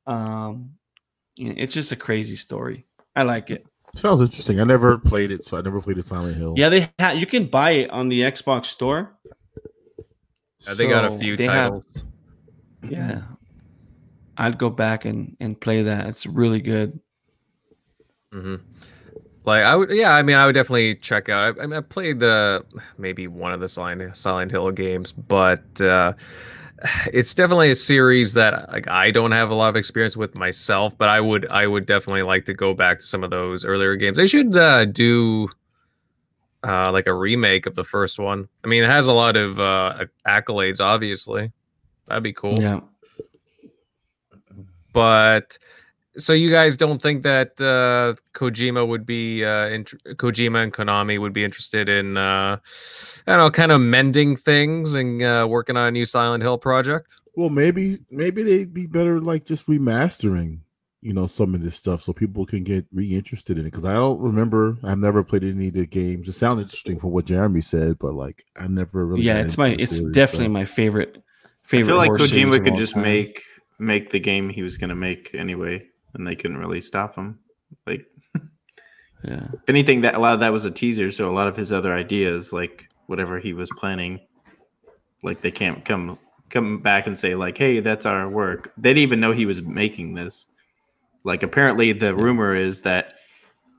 Um, 0.05 0.75
it's 1.35 1.73
just 1.73 1.91
a 1.91 1.95
crazy 1.95 2.35
story. 2.35 2.85
I 3.15 3.23
like 3.23 3.49
it. 3.49 3.65
Sounds 3.95 4.21
interesting. 4.21 4.59
I 4.59 4.63
never 4.63 4.97
played 4.97 5.31
it, 5.31 5.45
so 5.45 5.57
I 5.57 5.61
never 5.61 5.79
played 5.81 5.97
a 5.99 6.03
Silent 6.03 6.35
Hill. 6.35 6.53
Yeah, 6.57 6.69
they 6.69 6.89
ha- 6.99 7.11
you 7.11 7.25
can 7.27 7.45
buy 7.45 7.71
it 7.71 7.89
on 7.91 8.09
the 8.09 8.21
Xbox 8.21 8.65
store. 8.65 9.11
uh, 10.67 10.73
they 10.73 10.87
got 10.87 11.05
a 11.11 11.17
few 11.19 11.37
they 11.37 11.45
have- 11.45 11.65
titles. 11.83 12.03
yeah, 12.89 13.21
I'd 14.37 14.57
go 14.57 14.69
back 14.69 15.05
and 15.05 15.37
and 15.39 15.59
play 15.59 15.83
that. 15.83 16.07
It's 16.07 16.25
really 16.25 16.59
good. 16.61 16.99
hmm 18.31 18.55
Like 19.45 19.63
I 19.63 19.75
would, 19.75 19.91
yeah. 19.91 20.11
I 20.15 20.23
mean, 20.23 20.37
I 20.37 20.45
would 20.47 20.53
definitely 20.53 20.95
check 20.95 21.29
out. 21.29 21.59
I, 21.59 21.63
I 21.63 21.65
mean, 21.67 21.77
I 21.77 21.81
played 21.81 22.19
the 22.19 22.65
maybe 22.97 23.27
one 23.27 23.53
of 23.53 23.59
the 23.59 23.69
Silent 23.69 24.17
Silent 24.17 24.49
Hill 24.51 24.71
games, 24.71 25.11
but 25.11 25.63
uh, 25.81 26.13
it's 27.13 27.33
definitely 27.33 27.71
a 27.71 27.75
series 27.75 28.33
that 28.33 28.71
like 28.71 28.87
I 28.87 29.11
don't 29.11 29.31
have 29.31 29.49
a 29.49 29.55
lot 29.55 29.69
of 29.69 29.75
experience 29.75 30.17
with 30.17 30.35
myself. 30.35 30.97
But 30.97 31.09
I 31.09 31.21
would, 31.21 31.47
I 31.49 31.67
would 31.67 31.85
definitely 31.85 32.23
like 32.23 32.45
to 32.45 32.53
go 32.53 32.73
back 32.73 32.99
to 32.99 33.05
some 33.05 33.23
of 33.23 33.29
those 33.29 33.65
earlier 33.65 33.95
games. 33.95 34.17
They 34.17 34.27
should 34.27 34.55
uh, 34.55 34.85
do 34.85 35.47
uh, 36.65 36.91
like 36.91 37.07
a 37.07 37.13
remake 37.13 37.65
of 37.65 37.75
the 37.75 37.83
first 37.83 38.19
one. 38.19 38.47
I 38.63 38.67
mean, 38.67 38.83
it 38.83 38.89
has 38.89 39.07
a 39.07 39.13
lot 39.13 39.35
of 39.35 39.59
uh, 39.59 40.05
accolades, 40.27 40.79
obviously. 40.79 41.51
That'd 42.07 42.23
be 42.23 42.33
cool 42.33 42.59
Yeah. 42.59 42.81
but 44.91 45.57
so 46.17 46.33
you 46.33 46.51
guys 46.51 46.77
don't 46.77 47.01
think 47.01 47.23
that 47.23 47.59
uh, 47.59 48.13
Kojima 48.33 48.87
would 48.87 49.05
be 49.05 49.43
uh, 49.43 49.67
int- 49.67 50.03
Kojima 50.17 50.63
and 50.63 50.73
Konami 50.73 51.19
would 51.19 51.33
be 51.33 51.43
interested 51.43 51.89
in 51.89 52.17
uh, 52.17 52.57
I 53.27 53.31
don't 53.31 53.37
know, 53.37 53.51
kind 53.51 53.71
of 53.71 53.81
mending 53.81 54.35
things 54.37 54.93
and 54.93 55.21
uh, 55.21 55.47
working 55.49 55.77
on 55.77 55.87
a 55.87 55.91
new 55.91 56.05
Silent 56.05 56.43
Hill 56.43 56.57
project? 56.57 57.13
Well, 57.35 57.49
maybe 57.49 57.97
maybe 58.11 58.43
they'd 58.43 58.73
be 58.73 58.87
better 58.87 59.19
like 59.19 59.43
just 59.45 59.67
remastering. 59.67 60.59
you 61.01 61.13
know 61.13 61.25
some 61.25 61.53
of 61.53 61.61
this 61.61 61.75
stuff 61.75 62.01
so 62.01 62.13
people 62.13 62.45
can 62.45 62.63
get 62.63 62.85
reinterested 62.93 63.57
in 63.57 63.65
it 63.65 63.71
because 63.71 63.83
I 63.83 63.91
don't 63.93 64.21
remember 64.21 64.77
I've 64.83 64.99
never 64.99 65.21
played 65.23 65.43
any 65.43 65.67
of 65.67 65.73
the 65.73 65.85
games. 65.85 66.27
It 66.29 66.33
sounded 66.33 66.63
interesting 66.63 66.97
from 66.99 67.11
what 67.11 67.25
Jeremy 67.25 67.59
said, 67.61 67.99
but 67.99 68.13
like 68.13 68.45
I 68.55 68.67
never 68.67 69.05
really. 69.05 69.23
yeah, 69.23 69.39
it's 69.39 69.57
my 69.57 69.75
it's 69.79 69.97
series, 69.97 70.13
definitely 70.13 70.45
so- 70.45 70.51
my 70.51 70.65
favorite 70.65 71.21
favorite. 71.63 71.93
I 71.93 72.05
feel 72.07 72.13
like 72.15 72.21
Kojima 72.21 72.63
could 72.63 72.77
just 72.77 72.93
time. 72.93 73.03
make 73.03 73.43
make 73.79 74.11
the 74.11 74.19
game 74.19 74.47
he 74.47 74.61
was 74.61 74.77
gonna 74.77 74.95
make 74.95 75.33
anyway, 75.35 75.81
and 76.13 76.27
they 76.27 76.35
couldn't 76.35 76.57
really 76.57 76.81
stop 76.81 77.15
him. 77.15 77.39
Like 77.87 78.05
yeah. 79.23 79.47
if 79.53 79.69
anything, 79.69 80.01
that 80.01 80.15
a 80.15 80.19
lot 80.19 80.33
of 80.33 80.39
that 80.41 80.53
was 80.53 80.65
a 80.65 80.71
teaser, 80.71 81.11
so 81.11 81.29
a 81.29 81.33
lot 81.33 81.47
of 81.47 81.55
his 81.55 81.71
other 81.71 81.93
ideas, 81.93 82.53
like 82.53 82.87
whatever 83.07 83.39
he 83.39 83.53
was 83.53 83.69
planning, 83.77 84.19
like 85.23 85.41
they 85.41 85.51
can't 85.51 85.83
come 85.85 86.17
come 86.49 86.79
back 86.79 87.07
and 87.07 87.17
say 87.17 87.35
like, 87.35 87.57
"Hey, 87.57 87.79
that's 87.79 88.05
our 88.05 88.29
work." 88.29 88.71
They 88.77 88.89
didn't 88.89 89.03
even 89.03 89.19
know 89.19 89.31
he 89.31 89.45
was 89.45 89.61
making 89.61 90.13
this. 90.13 90.45
Like 91.23 91.43
apparently, 91.43 91.93
the 91.93 92.15
rumor 92.15 92.55
is 92.55 92.81
that 92.81 93.15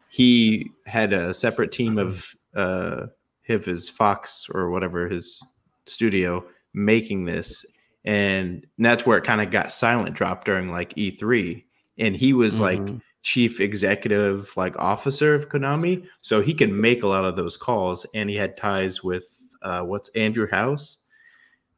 he 0.09 0.71
had 0.87 1.13
a 1.13 1.35
separate 1.35 1.73
team 1.73 1.99
of 1.99 2.35
uh, 2.55 3.07
of 3.49 3.65
his 3.65 3.91
Fox 3.91 4.47
or 4.53 4.71
whatever 4.71 5.09
his 5.09 5.41
studio 5.87 6.45
making 6.73 7.25
this, 7.25 7.65
and 8.05 8.67
that's 8.79 9.07
where 9.07 9.19
it 9.19 9.25
kind 9.25 9.41
of 9.41 9.51
got 9.51 9.73
silent 9.73 10.17
drop 10.17 10.45
during 10.45 10.69
like 10.69 10.95
E3, 10.95 11.65
and 11.99 12.17
he 12.17 12.33
was 12.33 12.61
like 12.61 12.81
Mhm. 12.81 13.01
chief 13.23 13.61
executive 13.61 14.53
like 14.57 14.75
officer 14.79 15.35
of 15.35 15.49
Konami, 15.49 16.07
so 16.21 16.41
he 16.43 16.53
could 16.55 16.71
make 16.73 17.03
a 17.03 17.09
lot 17.09 17.25
of 17.25 17.37
those 17.37 17.57
calls, 17.57 18.05
and 18.15 18.29
he 18.29 18.37
had 18.37 18.57
ties 18.57 19.03
with 19.03 19.27
uh, 19.63 19.83
what's 19.83 20.11
Andrew 20.11 20.47
House, 20.51 20.99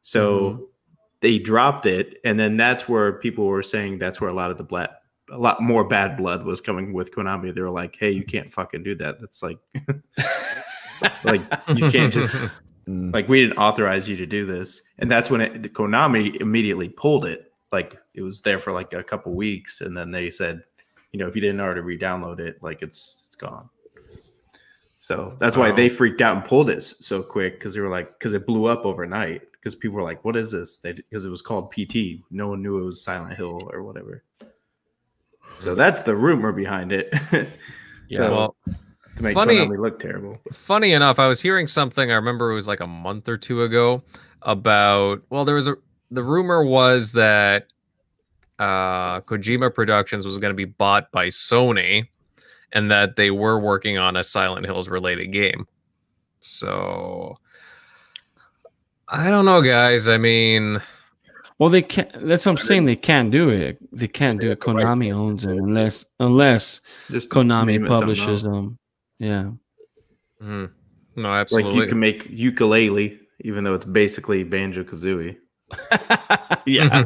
so 0.01 0.69
they 1.21 1.39
dropped 1.39 1.85
it, 1.85 2.17
and 2.25 2.39
then 2.39 2.57
that's 2.57 2.87
where 2.89 3.13
people 3.13 3.45
were 3.45 3.63
saying 3.63 3.97
that's 3.99 4.19
where 4.21 4.29
a 4.29 4.33
lot 4.33 4.51
of 4.51 4.57
the 4.57 4.63
black, 4.63 4.89
a 5.31 5.37
lot 5.37 5.61
more 5.61 5.83
bad 5.83 6.17
blood 6.17 6.45
was 6.45 6.61
coming 6.61 6.93
with 6.93 7.11
Konami. 7.13 7.53
They 7.55 7.61
were 7.61 7.69
like, 7.69 7.95
"Hey, 7.97 8.11
you 8.11 8.23
can't 8.23 8.51
fucking 8.51 8.83
do 8.83 8.93
that. 8.95 9.19
That's 9.19 9.41
like, 9.41 9.57
like 11.23 11.41
you 11.75 11.89
can't 11.89 12.13
just 12.13 12.35
Mm. 12.87 13.13
like 13.13 13.27
we 13.27 13.41
didn't 13.41 13.57
authorize 13.57 14.07
you 14.07 14.15
to 14.15 14.25
do 14.25 14.45
this." 14.45 14.81
And 14.99 15.11
that's 15.11 15.29
when 15.29 15.41
it, 15.41 15.73
Konami 15.73 16.39
immediately 16.39 16.87
pulled 16.87 17.25
it. 17.25 17.46
Like 17.71 17.97
it 18.13 18.21
was 18.21 18.41
there 18.41 18.59
for 18.59 18.71
like 18.71 18.93
a 18.93 19.03
couple 19.03 19.33
weeks, 19.33 19.81
and 19.81 19.95
then 19.95 20.11
they 20.11 20.29
said, 20.31 20.63
you 21.11 21.19
know, 21.19 21.27
if 21.27 21.35
you 21.35 21.41
didn't 21.41 21.59
already 21.59 21.81
re-download 21.81 22.39
it, 22.39 22.61
like 22.61 22.81
it's 22.81 23.25
it's 23.27 23.35
gone. 23.35 23.69
So 24.99 25.35
that's 25.39 25.55
why 25.55 25.71
they 25.71 25.89
freaked 25.89 26.21
out 26.21 26.35
and 26.35 26.45
pulled 26.45 26.69
it 26.69 26.81
so 26.83 27.21
quick 27.21 27.59
because 27.59 27.73
they 27.73 27.79
were 27.79 27.89
like, 27.89 28.17
because 28.19 28.33
it 28.33 28.45
blew 28.45 28.65
up 28.65 28.85
overnight. 28.85 29.41
Because 29.53 29.75
people 29.75 29.95
were 29.95 30.03
like, 30.03 30.23
"What 30.23 30.35
is 30.35 30.51
this?" 30.51 30.79
They 30.79 30.93
because 30.93 31.25
it 31.25 31.29
was 31.29 31.41
called 31.41 31.71
PT. 31.71 32.21
No 32.31 32.49
one 32.49 32.61
knew 32.61 32.79
it 32.79 32.85
was 32.85 33.01
Silent 33.01 33.35
Hill 33.35 33.59
or 33.71 33.83
whatever. 33.83 34.23
So 35.59 35.71
hmm. 35.71 35.77
that's 35.77 36.03
the 36.03 36.15
rumor 36.15 36.51
behind 36.51 36.91
it. 36.91 37.13
Yeah. 38.09 38.19
so, 38.19 38.31
well, 38.31 38.55
to 39.17 39.23
make 39.23 39.33
funny- 39.33 39.57
Konami 39.57 39.77
look 39.77 39.99
terrible. 39.99 40.39
funny 40.53 40.93
enough, 40.93 41.19
I 41.19 41.27
was 41.27 41.41
hearing 41.41 41.67
something. 41.67 42.09
I 42.09 42.15
remember 42.15 42.51
it 42.51 42.55
was 42.55 42.67
like 42.67 42.79
a 42.79 42.87
month 42.87 43.27
or 43.27 43.37
two 43.37 43.63
ago 43.63 44.01
about. 44.43 45.23
Well, 45.29 45.43
there 45.43 45.55
was 45.55 45.67
a. 45.67 45.75
The 46.11 46.23
rumor 46.23 46.63
was 46.63 47.11
that 47.13 47.67
uh, 48.59 49.21
Kojima 49.21 49.73
Productions 49.73 50.25
was 50.25 50.37
going 50.37 50.51
to 50.51 50.55
be 50.55 50.65
bought 50.65 51.11
by 51.11 51.27
Sony, 51.27 52.07
and 52.71 52.91
that 52.91 53.15
they 53.15 53.31
were 53.31 53.59
working 53.59 53.97
on 53.97 54.15
a 54.15 54.23
Silent 54.23 54.65
Hills 54.65 54.89
related 54.89 55.31
game. 55.31 55.67
So 56.39 57.37
I 59.07 59.29
don't 59.29 59.45
know, 59.45 59.61
guys. 59.61 60.07
I 60.07 60.17
mean, 60.17 60.81
Well, 61.59 61.69
they 61.69 61.81
can't. 61.81 62.11
That's 62.27 62.45
what 62.45 62.51
I'm 62.53 62.57
saying. 62.57 62.85
They 62.85 62.95
can't 62.95 63.31
do 63.31 63.49
it. 63.49 63.77
They 63.91 64.07
can't 64.07 64.39
do 64.39 64.51
it. 64.51 64.59
Konami 64.59 65.13
owns 65.13 65.45
it 65.45 65.51
it. 65.51 65.57
unless 65.57 66.05
unless 66.19 66.81
Just 67.09 67.29
Konami 67.29 67.67
name 67.67 67.85
it 67.85 67.89
something 67.89 68.15
publishes 68.15 68.43
them. 68.43 68.77
Yeah. 69.19 69.51
hmm, 70.39 70.65
no, 71.15 71.33
absolutely. 71.33 71.71
Like 71.71 71.81
you 71.81 71.87
can 71.87 71.99
make 71.99 72.29
Yooka-Laylee, 72.29 73.17
even 73.41 73.63
though 73.63 73.73
it's 73.73 73.85
basically 73.85 74.43
Banjo 74.43 74.83
Kazooie. 74.83 75.37
yeah. 76.65 77.03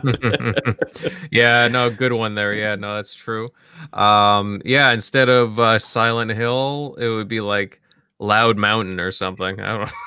yeah, 1.31 1.67
no, 1.67 1.89
good 1.89 2.13
one 2.13 2.35
there. 2.35 2.53
Yeah, 2.53 2.75
no, 2.75 2.95
that's 2.95 3.13
true. 3.13 3.49
Um, 3.93 4.61
yeah, 4.65 4.91
instead 4.91 5.29
of 5.29 5.59
uh, 5.59 5.79
Silent 5.79 6.31
Hill, 6.31 6.95
it 6.99 7.07
would 7.07 7.27
be 7.27 7.41
like 7.41 7.81
Loud 8.19 8.57
Mountain 8.57 8.99
or 8.99 9.11
something. 9.11 9.59
I 9.59 9.77
don't 9.77 9.85
know. 9.85 9.91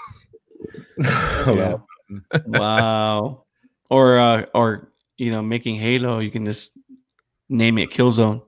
Yeah. 1.46 1.76
wow. 2.46 3.44
Or 3.90 4.18
uh 4.18 4.46
or 4.54 4.92
you 5.18 5.32
know, 5.32 5.42
making 5.42 5.76
Halo, 5.76 6.20
you 6.20 6.30
can 6.30 6.44
just 6.44 6.70
name 7.48 7.78
it 7.78 7.90
Killzone. 7.90 8.42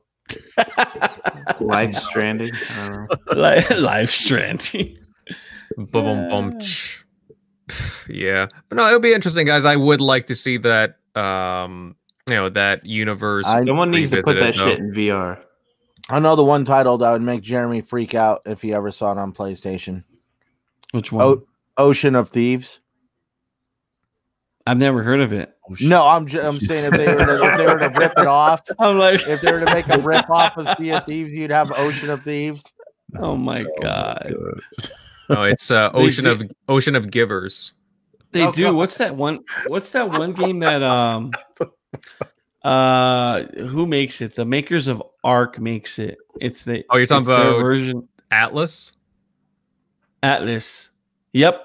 Life 1.61 1.95
Stranding. 1.95 2.53
I 2.70 3.09
don't 3.09 3.37
know. 3.37 3.77
Life 3.77 4.11
Stranding. 4.11 4.99
Boom, 5.77 5.89
boom, 5.91 6.28
boom. 6.28 6.61
tsh. 6.61 7.03
Yeah, 8.09 8.47
but 8.69 8.77
no, 8.77 8.87
it'll 8.87 9.01
be 9.01 9.13
interesting, 9.13 9.47
guys. 9.47 9.65
I 9.65 9.75
would 9.77 10.01
like 10.01 10.27
to 10.29 10.35
see 10.35 10.59
that. 10.59 10.97
Um, 11.17 11.97
you 12.29 12.35
know, 12.37 12.49
that 12.51 12.85
universe. 12.87 13.47
I- 13.47 13.65
Someone 13.65 13.91
needs 13.91 14.11
to 14.11 14.23
put 14.23 14.35
that 14.35 14.41
revisited, 14.57 14.69
shit 14.71 14.79
in 14.79 14.93
VR. 14.93 15.41
I 16.09 16.19
know 16.21 16.37
the 16.37 16.45
one 16.45 16.65
title 16.65 16.99
that 16.99 17.11
would 17.11 17.23
make 17.23 17.43
Jeremy 17.43 17.81
freak 17.81 18.15
out 18.15 18.43
if 18.47 18.63
he 18.63 18.73
ever 18.75 18.91
saw 18.93 19.13
it 19.13 19.19
on 19.19 19.33
PlayStation. 19.33 20.05
Which 20.93 21.11
one? 21.11 21.25
Oh, 21.25 21.43
Ocean 21.77 22.15
of 22.15 22.29
Thieves. 22.29 22.79
I've 24.69 24.79
never 24.79 25.03
heard 25.03 25.21
of 25.21 25.33
it. 25.33 25.57
Oh. 25.71 25.75
No, 25.81 26.07
I'm 26.07 26.27
ju- 26.27 26.41
I'm 26.41 26.59
saying 26.59 26.93
if 26.93 26.99
they 26.99 27.07
were 27.13 27.25
to, 27.27 27.45
if 27.53 27.57
they 27.59 27.67
were 27.67 27.79
to 27.79 27.99
rip 27.99 28.13
it 28.19 28.27
off, 28.27 28.63
I'm 28.79 28.99
like, 28.99 29.27
if 29.27 29.41
they 29.41 29.53
were 29.53 29.61
to 29.61 29.67
make 29.67 29.89
a 29.89 29.99
rip 29.99 30.29
off 30.31 30.57
of 30.57 30.69
Sea 30.79 30.91
of 30.93 31.07
Thieves, 31.07 31.33
you'd 31.33 31.51
have 31.51 31.73
Ocean 31.73 32.11
of 32.11 32.23
Thieves. 32.23 32.63
oh 33.19 33.37
my 33.37 33.65
god. 33.81 34.35
No, 35.28 35.43
it's 35.44 35.70
uh, 35.70 35.90
Ocean 35.94 36.27
of 36.27 36.43
Ocean 36.69 36.94
of 36.97 37.11
Givers. 37.11 37.73
They 38.32 38.43
Oh, 38.44 38.53
do. 38.53 38.65
God. 38.65 38.74
What's 38.74 38.98
that 38.98 39.15
one? 39.16 39.40
What's 39.66 39.90
that 39.90 40.09
one 40.11 40.32
game 40.32 40.59
that 40.61 40.82
um 40.82 41.31
uh 42.62 43.43
who 43.57 43.86
makes 43.86 44.20
it? 44.20 44.35
The 44.35 44.44
makers 44.44 44.89
of 44.89 45.03
Ark 45.24 45.59
makes 45.59 45.98
it. 45.98 46.19
It's 46.40 46.62
the 46.65 46.85
Oh, 46.90 46.97
you're 46.97 47.07
talking 47.07 47.20
it's 47.20 47.28
their 47.28 47.48
about- 47.48 47.61
version 47.61 48.09
Atlas. 48.31 48.93
Atlas. 50.23 50.90
Yep. 51.32 51.62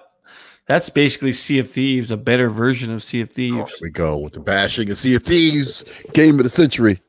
That's 0.67 0.89
basically 0.89 1.33
Sea 1.33 1.59
of 1.59 1.69
Thieves, 1.69 2.11
a 2.11 2.17
better 2.17 2.49
version 2.49 2.91
of 2.91 3.03
Sea 3.03 3.21
of 3.21 3.29
Oh, 3.29 3.33
Thieves. 3.33 3.71
here 3.71 3.77
we 3.81 3.89
go 3.89 4.17
with 4.17 4.33
the 4.33 4.39
bashing 4.39 4.87
and 4.87 4.97
Sea 4.97 5.15
of 5.15 5.23
Thieves 5.23 5.83
game 6.13 6.37
of 6.39 6.43
the 6.43 6.49
century. 6.49 7.01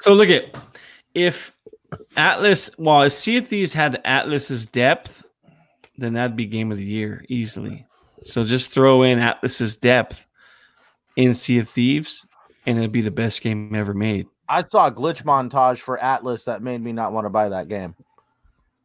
So 0.00 0.12
look 0.12 0.28
at 0.28 0.56
if 1.14 1.52
Atlas, 2.16 2.70
well, 2.78 3.02
if 3.02 3.12
Sea 3.12 3.38
of 3.38 3.46
Thieves 3.48 3.72
had 3.72 4.00
Atlas's 4.04 4.66
depth, 4.66 5.24
then 6.00 6.14
that'd 6.14 6.36
be 6.36 6.46
game 6.46 6.72
of 6.72 6.78
the 6.78 6.84
year 6.84 7.24
easily. 7.28 7.86
So 8.24 8.44
just 8.44 8.72
throw 8.72 9.02
in 9.02 9.18
Atlas's 9.18 9.76
depth 9.76 10.26
in 11.16 11.34
Sea 11.34 11.58
of 11.58 11.68
Thieves, 11.68 12.26
and 12.66 12.78
it'd 12.78 12.92
be 12.92 13.00
the 13.00 13.10
best 13.10 13.42
game 13.42 13.74
ever 13.74 13.94
made. 13.94 14.26
I 14.48 14.64
saw 14.64 14.86
a 14.86 14.92
glitch 14.92 15.22
montage 15.22 15.78
for 15.78 15.98
Atlas 15.98 16.44
that 16.44 16.62
made 16.62 16.82
me 16.82 16.92
not 16.92 17.12
want 17.12 17.24
to 17.26 17.30
buy 17.30 17.48
that 17.50 17.68
game. 17.68 17.94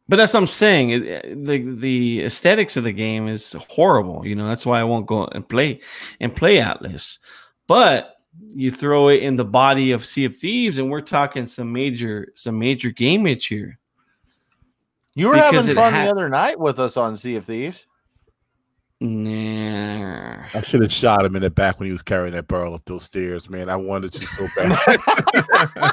But 0.08 0.16
that's 0.16 0.34
what 0.34 0.40
I'm 0.40 0.46
saying. 0.46 0.90
It- 0.90 1.44
the 1.44 1.58
the 1.58 2.24
aesthetics 2.24 2.76
of 2.76 2.84
the 2.84 2.92
game 2.92 3.26
is 3.26 3.56
horrible. 3.70 4.24
You 4.24 4.36
know, 4.36 4.48
that's 4.48 4.64
why 4.64 4.78
I 4.78 4.84
won't 4.84 5.06
go 5.06 5.24
and 5.24 5.46
play 5.48 5.80
and 6.20 6.34
play 6.34 6.60
Atlas. 6.60 7.18
But 7.66 8.14
you 8.54 8.70
throw 8.70 9.08
it 9.08 9.22
in 9.22 9.36
the 9.36 9.44
body 9.44 9.92
of 9.92 10.04
Sea 10.06 10.26
of 10.26 10.36
Thieves, 10.36 10.78
and 10.78 10.90
we're 10.90 11.00
talking 11.00 11.46
some 11.46 11.72
major 11.72 12.28
some 12.34 12.58
major 12.58 12.90
game 12.90 13.24
gamage 13.24 13.48
here. 13.48 13.78
You 15.16 15.28
were 15.28 15.34
Because 15.34 15.66
having 15.66 15.74
fun 15.74 15.92
ha- 15.92 16.04
the 16.04 16.10
other 16.12 16.28
night 16.28 16.60
with 16.60 16.78
us 16.78 16.96
on 16.96 17.16
Sea 17.16 17.34
of 17.36 17.44
Thieves. 17.46 17.86
Nah. 19.00 20.36
I 20.54 20.60
should 20.62 20.80
have 20.82 20.92
shot 20.92 21.24
him 21.24 21.36
in 21.36 21.42
the 21.42 21.50
back 21.50 21.78
when 21.78 21.86
he 21.86 21.92
was 21.92 22.02
carrying 22.02 22.34
that 22.34 22.48
barrel 22.48 22.74
up 22.74 22.82
those 22.86 23.02
stairs, 23.04 23.50
man. 23.50 23.68
I 23.68 23.76
wanted 23.76 24.12
to 24.12 24.20
so 24.22 24.46
bad. 24.56 24.78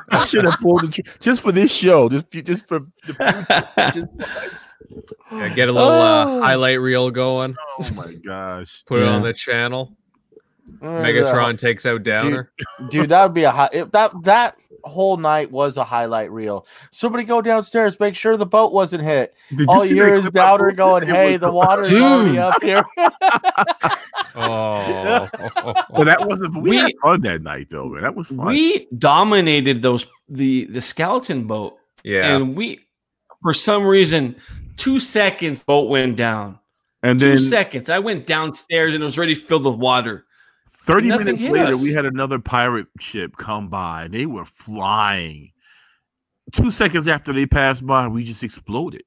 I 0.09 0.25
should 0.25 0.45
have 0.45 0.59
pulled 0.59 0.83
the 0.83 0.87
tr- 1.03 1.11
just 1.19 1.41
for 1.41 1.51
this 1.51 1.73
show, 1.73 2.07
just 2.09 2.31
just 2.31 2.67
for 2.67 2.79
the 3.07 3.77
just, 3.93 4.07
Yeah, 5.31 5.49
get 5.55 5.69
a 5.69 5.71
little 5.71 5.89
uh, 5.89 6.25
Oh. 6.27 6.41
highlight 6.43 6.79
reel 6.79 7.09
going. 7.11 7.55
oh 7.79 7.89
my 7.95 8.13
gosh. 8.13 8.83
Put 8.85 8.99
it 9.01 9.07
on 9.07 9.21
the 9.23 9.33
channel. 9.33 9.95
Uh, 10.81 10.85
Megatron 10.85 11.57
takes 11.57 11.85
out 11.85 12.03
Downer. 12.03 12.51
dude, 12.89 13.09
that 13.09 13.23
would 13.23 13.33
be 13.33 13.43
a 13.43 13.51
high. 13.51 13.69
If 13.73 13.91
that 13.91 14.11
that 14.23 14.57
whole 14.83 15.15
night 15.17 15.49
was 15.51 15.77
a 15.77 15.83
highlight 15.83 16.29
reel. 16.31 16.65
Somebody 16.91 17.23
go 17.23 17.41
downstairs, 17.41 17.97
make 18.01 18.15
sure 18.15 18.35
the 18.35 18.45
boat 18.45 18.73
wasn't 18.73 19.03
hit. 19.03 19.33
Did 19.55 19.67
All 19.69 19.81
see 19.81 19.89
you 19.89 19.95
hear 19.95 20.09
that 20.09 20.15
is 20.15 20.21
clip 20.29 20.35
I 20.35 20.45
Downer 20.45 20.71
going, 20.73 21.07
"Hey, 21.07 21.37
the 21.37 21.51
water's 21.51 21.87
Dude. 21.89 22.01
already 22.01 22.37
up 22.37 22.61
here." 22.61 22.83
Oh, 24.35 25.29
Well, 25.91 26.05
that 26.05 26.25
wasn't. 26.25 26.55
We, 26.55 26.71
We- 26.71 26.75
had 26.77 26.91
fun 27.03 27.21
that 27.21 27.41
night, 27.43 27.67
though, 27.69 27.87
man. 27.89 28.01
That 28.01 28.15
was 28.15 28.29
fun. 28.29 28.47
We 28.47 28.87
dominated 28.97 29.81
those 29.81 30.07
the 30.27 30.65
the 30.65 30.81
skeleton 30.81 31.45
boat, 31.45 31.77
yeah. 32.03 32.35
and 32.35 32.55
we 32.55 32.79
for 33.43 33.53
some 33.53 33.83
reason 33.85 34.35
two 34.77 34.99
seconds 34.99 35.61
boat 35.63 35.87
went 35.89 36.15
down. 36.15 36.57
and 37.03 37.19
Two 37.19 37.29
then 37.29 37.37
seconds. 37.37 37.89
I 37.91 37.99
went 37.99 38.25
downstairs 38.25 38.93
and 38.95 39.03
it 39.03 39.05
was 39.05 39.17
already 39.17 39.35
filled 39.35 39.65
with 39.65 39.75
water. 39.75 40.25
Thirty 40.83 41.07
nothing 41.09 41.25
minutes 41.25 41.43
later, 41.45 41.73
us. 41.73 41.81
we 41.83 41.91
had 41.93 42.05
another 42.05 42.39
pirate 42.39 42.87
ship 42.99 43.35
come 43.37 43.67
by, 43.69 44.03
and 44.05 44.13
they 44.13 44.25
were 44.25 44.45
flying. 44.45 45.51
two 46.51 46.71
seconds 46.71 47.07
after 47.07 47.33
they 47.33 47.45
passed 47.45 47.85
by, 47.85 48.07
we 48.07 48.23
just 48.23 48.43
exploded. 48.43 49.03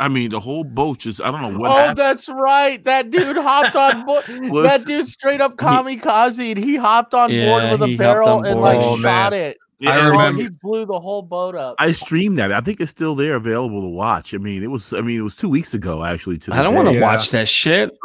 I 0.00 0.08
mean, 0.08 0.30
the 0.30 0.40
whole 0.40 0.64
boat 0.64 1.00
just, 1.00 1.20
I 1.20 1.30
don't 1.30 1.42
know 1.42 1.58
what 1.58 1.70
oh, 1.70 1.74
happened. 1.76 1.98
that's 1.98 2.28
right. 2.30 2.82
That 2.84 3.10
dude 3.10 3.36
hopped 3.36 3.76
on 3.76 4.06
board. 4.06 4.24
that 4.64 4.84
dude 4.86 5.06
straight 5.06 5.42
up 5.42 5.56
kamikaze. 5.56 6.56
He 6.56 6.76
hopped 6.76 7.12
on 7.12 7.30
Yeah, 7.30 7.44
board 7.68 7.80
with 7.80 7.90
a 7.90 7.96
barrel 7.98 8.42
and 8.42 8.60
like 8.62 8.78
Oh, 8.80 8.96
shot 8.96 9.32
man. 9.32 9.34
it. 9.34 9.58
Yeah, 9.80 9.92
I 9.92 10.08
remember- 10.08 10.42
he 10.42 10.48
blew 10.62 10.84
the 10.84 11.00
whole 11.00 11.22
boat 11.22 11.54
up. 11.54 11.76
I 11.78 11.92
streamed 11.92 12.38
that. 12.38 12.52
I 12.52 12.60
think 12.60 12.80
it's 12.80 12.90
still 12.90 13.14
there 13.14 13.34
available 13.36 13.80
to 13.80 13.88
watch. 13.88 14.34
I 14.34 14.38
mean, 14.38 14.62
it 14.62 14.66
was, 14.66 14.92
I 14.92 15.00
mean, 15.00 15.18
it 15.18 15.22
was 15.22 15.34
two 15.36 15.48
weeks 15.48 15.72
ago, 15.72 16.04
actually. 16.04 16.36
To 16.38 16.54
I 16.54 16.62
don't 16.62 16.74
want 16.74 16.88
to 16.88 16.94
Yeah. 16.94 17.00
watch 17.00 17.30
that 17.30 17.48
shit. 17.48 17.90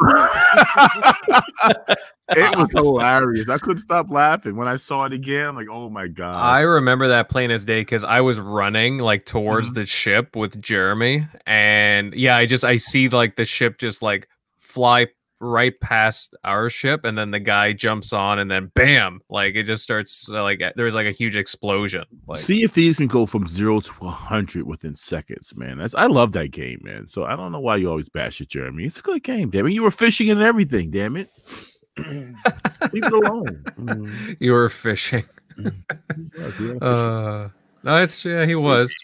it 2.30 2.56
was 2.58 2.70
hilarious. 2.72 3.48
I 3.48 3.58
couldn't 3.58 3.82
stop 3.82 4.10
laughing 4.10 4.56
when 4.56 4.68
I 4.68 4.76
saw 4.76 5.04
it 5.04 5.12
again. 5.12 5.54
Like, 5.54 5.68
oh 5.70 5.88
my 5.90 6.06
god! 6.08 6.36
I 6.36 6.60
remember 6.60 7.08
that 7.08 7.28
plain 7.28 7.50
as 7.50 7.64
day 7.64 7.80
because 7.82 8.04
I 8.04 8.20
was 8.20 8.38
running 8.40 8.98
like 8.98 9.26
towards 9.26 9.70
Mhm. 9.70 9.74
the 9.74 9.86
ship 9.86 10.34
with 10.36 10.60
Jeremy, 10.60 11.26
and 11.46 12.14
yeah, 12.14 12.36
I 12.36 12.46
just 12.46 12.64
I 12.64 12.76
see 12.76 13.08
like 13.08 13.36
the 13.36 13.44
ship 13.44 13.78
just 13.78 14.02
like 14.02 14.28
fly 14.58 15.06
right 15.40 15.78
past 15.80 16.34
our 16.44 16.70
ship, 16.70 17.04
and 17.04 17.16
then 17.16 17.30
the 17.30 17.40
guy 17.40 17.72
jumps 17.72 18.12
on, 18.12 18.38
and 18.38 18.50
then 18.50 18.70
bam, 18.74 19.20
like 19.28 19.54
it 19.54 19.64
just 19.64 19.82
starts 19.82 20.30
uh, 20.32 20.42
like 20.42 20.62
there's 20.76 20.94
like 20.94 21.06
a 21.06 21.12
huge 21.12 21.36
explosion. 21.36 22.04
Like 22.26 22.40
Sea 22.40 22.64
of 22.64 22.72
Thieves 22.72 22.98
can 22.98 23.06
go 23.06 23.26
from 23.26 23.46
zero 23.46 23.80
to 23.80 23.92
a 24.02 24.10
hundred 24.10 24.66
within 24.66 24.94
seconds, 24.94 25.54
man. 25.56 25.78
That's 25.78 25.94
I 25.94 26.06
love 26.06 26.32
that 26.32 26.50
game, 26.50 26.80
man. 26.82 27.06
So 27.08 27.24
I 27.24 27.36
don't 27.36 27.52
know 27.52 27.60
why 27.60 27.76
you 27.76 27.90
always 27.90 28.08
bash 28.08 28.40
it, 28.40 28.48
Jeremy. 28.48 28.84
It's 28.84 29.00
a 29.00 29.02
good 29.02 29.22
game, 29.22 29.50
damn 29.50 29.66
it. 29.66 29.72
You 29.72 29.82
were 29.82 29.90
fishing 29.90 30.30
and 30.30 30.40
everything, 30.40 30.90
damn 30.90 31.16
it. 31.16 31.28
Leave 31.98 33.04
it 33.04 33.12
alone. 33.12 33.64
Mm. 33.78 34.36
you 34.40 34.52
were 34.52 34.68
fishing. 34.68 35.24
Yes, 35.58 35.72
you 36.58 36.74
were 36.74 36.80
fishing. 36.80 36.82
Uh, 36.82 37.48
no, 37.82 38.02
it's 38.02 38.24
yeah, 38.24 38.44
he 38.44 38.54
was. 38.54 38.94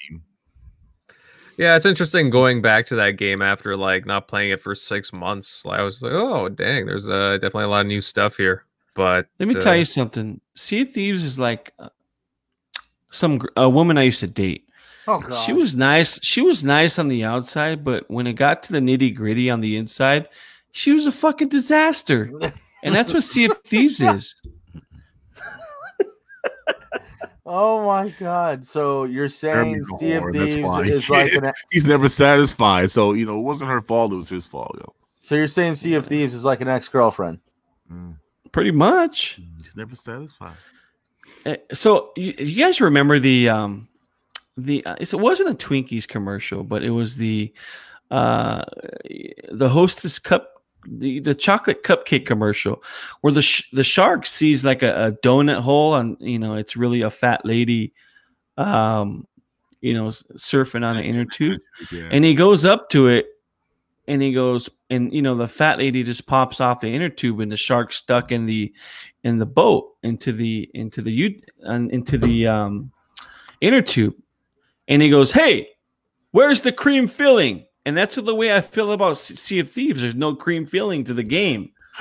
Yeah, 1.58 1.76
it's 1.76 1.86
interesting 1.86 2.30
going 2.30 2.62
back 2.62 2.86
to 2.86 2.96
that 2.96 3.12
game 3.12 3.42
after 3.42 3.76
like 3.76 4.06
not 4.06 4.28
playing 4.28 4.50
it 4.50 4.62
for 4.62 4.74
six 4.74 5.12
months. 5.12 5.64
I 5.66 5.82
was 5.82 6.02
like, 6.02 6.12
oh 6.14 6.48
dang, 6.48 6.86
there's 6.86 7.08
uh, 7.08 7.34
definitely 7.34 7.64
a 7.64 7.68
lot 7.68 7.82
of 7.82 7.86
new 7.86 8.00
stuff 8.00 8.36
here. 8.36 8.64
But 8.94 9.28
Let 9.38 9.48
me 9.48 9.56
uh, 9.56 9.60
tell 9.60 9.76
you 9.76 9.84
something. 9.84 10.40
Sea 10.54 10.82
of 10.82 10.90
Thieves 10.90 11.22
is 11.22 11.38
like 11.38 11.72
uh, 11.78 11.88
some 13.10 13.40
a 13.56 13.68
woman 13.68 13.98
I 13.98 14.02
used 14.02 14.20
to 14.20 14.26
date. 14.26 14.68
oh 15.06 15.20
god. 15.20 15.34
She 15.44 15.52
was 15.52 15.76
nice. 15.76 16.22
She 16.22 16.40
was 16.40 16.64
nice 16.64 16.98
on 16.98 17.08
the 17.08 17.24
outside, 17.24 17.84
but 17.84 18.10
when 18.10 18.26
it 18.26 18.34
got 18.34 18.62
to 18.64 18.72
the 18.72 18.80
nitty 18.80 19.14
gritty 19.14 19.50
on 19.50 19.60
the 19.60 19.76
inside, 19.76 20.28
she 20.72 20.92
was 20.92 21.06
a 21.06 21.12
fucking 21.12 21.48
disaster. 21.48 22.32
And 22.84 22.92
that's 22.92 23.14
what 23.14 23.22
Sea 23.22 23.44
of 23.44 23.58
Thieves 23.58 24.02
is. 24.02 24.34
Oh 27.44 27.84
my 27.86 28.10
god. 28.20 28.64
So 28.66 29.04
you're 29.04 29.28
saying 29.28 29.84
Jeremy's 29.84 29.88
a 29.92 29.98
Sea 29.98 30.62
of 30.62 30.82
Thieves 30.84 31.04
is 31.04 31.10
like 31.10 31.32
an 31.32 31.52
He's 31.70 31.84
never 31.84 32.08
satisfied. 32.08 32.90
So 32.90 33.12
you 33.14 33.26
know, 33.26 33.38
it 33.38 33.42
wasn't 33.42 33.70
her 33.70 33.80
fault. 33.80 34.12
It 34.12 34.16
was 34.16 34.28
his 34.28 34.46
fault. 34.46 34.76
Yo. 34.78 34.94
so 35.22 35.34
you're 35.34 35.46
saying 35.48 35.76
Sea 35.76 35.94
of 35.94 36.06
Thieves 36.06 36.34
is 36.34 36.44
like 36.44 36.60
an 36.60 36.68
ex-girlfriend. 36.68 37.40
Mm, 37.92 38.16
Pretty 38.52 38.70
much. 38.70 39.40
He's 39.62 39.74
never 39.76 39.94
satisfied. 39.94 40.54
Uh, 41.46 41.56
So 41.72 42.12
you, 42.16 42.34
you 42.38 42.64
guys 42.64 42.80
remember 42.80 43.18
the 43.18 43.48
um 43.48 43.88
the 44.56 44.84
uh, 44.86 44.96
it 45.00 45.12
wasn't 45.14 45.48
a 45.50 45.54
Twinkies 45.54 46.06
commercial, 46.06 46.62
but 46.62 46.84
it 46.84 46.90
was 46.90 47.16
the 47.16 47.52
uh 48.10 48.62
the 49.50 49.68
Hostess 49.68 50.18
cup 50.18 50.51
the, 50.86 51.20
the 51.20 51.34
chocolate 51.34 51.82
cupcake 51.84 52.26
commercial 52.26 52.82
where 53.20 53.32
the 53.32 53.42
sh- 53.42 53.70
the 53.72 53.84
shark 53.84 54.26
sees 54.26 54.64
like 54.64 54.82
a, 54.82 55.06
a 55.06 55.12
donut 55.12 55.60
hole 55.60 55.94
and 55.94 56.16
you 56.20 56.38
know 56.38 56.54
it's 56.54 56.76
really 56.76 57.02
a 57.02 57.10
fat 57.10 57.44
lady 57.44 57.92
um 58.58 59.26
you 59.80 59.94
know 59.94 60.06
surfing 60.08 60.84
on 60.84 60.96
an 60.96 61.04
inner 61.04 61.24
tube. 61.32 61.60
Yeah. 61.90 62.08
and 62.10 62.24
he 62.24 62.34
goes 62.34 62.64
up 62.64 62.88
to 62.90 63.08
it 63.08 63.26
and 64.08 64.20
he 64.20 64.32
goes 64.32 64.68
and 64.90 65.12
you 65.12 65.22
know 65.22 65.36
the 65.36 65.48
fat 65.48 65.78
lady 65.78 66.02
just 66.02 66.26
pops 66.26 66.60
off 66.60 66.80
the 66.80 66.92
inner 66.92 67.08
tube 67.08 67.40
and 67.40 67.52
the 67.52 67.56
shark 67.56 67.92
stuck 67.92 68.32
in 68.32 68.46
the 68.46 68.72
in 69.24 69.38
the 69.38 69.46
boat 69.46 69.92
into 70.02 70.32
the 70.32 70.68
into 70.74 71.02
the 71.02 71.12
u 71.12 71.40
into 71.90 72.18
the 72.18 72.46
um 72.46 72.90
inner 73.60 73.82
tube. 73.82 74.14
And 74.88 75.00
he 75.00 75.10
goes 75.10 75.32
hey 75.32 75.68
where's 76.32 76.60
the 76.60 76.72
cream 76.72 77.06
filling 77.06 77.66
and 77.86 77.96
that's 77.96 78.16
the 78.16 78.34
way 78.34 78.54
i 78.54 78.60
feel 78.60 78.92
about 78.92 79.16
sea 79.16 79.58
of 79.58 79.70
thieves 79.70 80.00
there's 80.00 80.14
no 80.14 80.34
cream 80.34 80.64
filling 80.66 81.04
to 81.04 81.14
the 81.14 81.22
game 81.22 81.70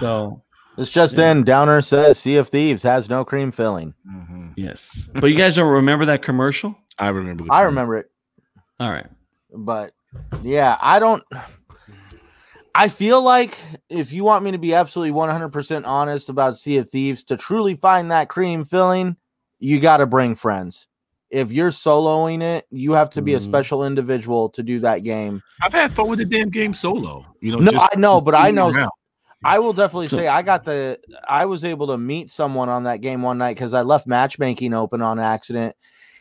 so 0.00 0.42
This 0.76 0.90
just 0.90 1.16
in, 1.18 1.44
Downer 1.44 1.80
says 1.80 2.18
Sea 2.18 2.36
of 2.36 2.48
Thieves 2.48 2.82
has 2.82 3.08
no 3.08 3.24
cream 3.24 3.50
filling. 3.52 3.94
Mhm. 4.06 4.52
yes 4.56 5.08
but 5.14 5.26
you 5.30 5.36
guys 5.36 5.56
don't 5.56 5.72
remember 5.72 6.04
that 6.06 6.22
commercial 6.22 6.76
I 6.98 7.08
remember. 7.08 7.44
The 7.44 7.52
I 7.52 7.62
remember 7.62 7.96
it, 7.96 8.10
all 8.80 8.90
right 8.90 9.06
but 9.54 9.92
yeah, 10.42 10.76
I 10.80 10.98
don't. 10.98 11.22
I 12.74 12.88
feel 12.88 13.22
like 13.22 13.56
if 13.88 14.12
you 14.12 14.24
want 14.24 14.44
me 14.44 14.50
to 14.52 14.58
be 14.58 14.74
absolutely 14.74 15.12
100% 15.12 15.86
honest 15.86 16.28
about 16.28 16.58
Sea 16.58 16.78
of 16.78 16.90
Thieves, 16.90 17.24
to 17.24 17.36
truly 17.36 17.74
find 17.74 18.10
that 18.10 18.28
cream 18.28 18.64
filling, 18.64 19.16
you 19.58 19.80
got 19.80 19.98
to 19.98 20.06
bring 20.06 20.34
friends. 20.34 20.86
If 21.30 21.50
you're 21.50 21.70
soloing 21.70 22.40
it, 22.42 22.66
you 22.70 22.92
have 22.92 23.10
to 23.10 23.22
be 23.22 23.34
a 23.34 23.38
Mhm. 23.38 23.42
special 23.42 23.84
individual 23.84 24.48
to 24.50 24.62
do 24.62 24.78
that 24.80 25.02
game. 25.02 25.42
I've 25.62 25.72
had 25.72 25.92
fun 25.92 26.08
with 26.08 26.20
the 26.20 26.24
damn 26.24 26.50
game 26.50 26.72
solo. 26.72 27.24
You 27.40 27.52
know, 27.52 27.58
No, 27.58 27.72
just 27.72 27.88
I 27.92 27.98
know, 27.98 28.20
but 28.20 28.34
I 28.34 28.50
know 28.50 28.70
around. 28.70 28.90
I 29.44 29.58
will 29.58 29.72
definitely 29.72 30.08
say 30.08 30.28
I 30.28 30.42
got 30.42 30.64
the 30.64 30.98
I 31.28 31.44
was 31.44 31.62
able 31.64 31.88
to 31.88 31.98
meet 31.98 32.30
someone 32.30 32.68
on 32.68 32.84
that 32.84 33.00
game 33.00 33.22
one 33.22 33.38
night 33.38 33.56
because 33.56 33.74
I 33.74 33.82
left 33.82 34.06
matchmaking 34.06 34.72
open 34.72 35.02
on 35.02 35.18
accident. 35.18 35.76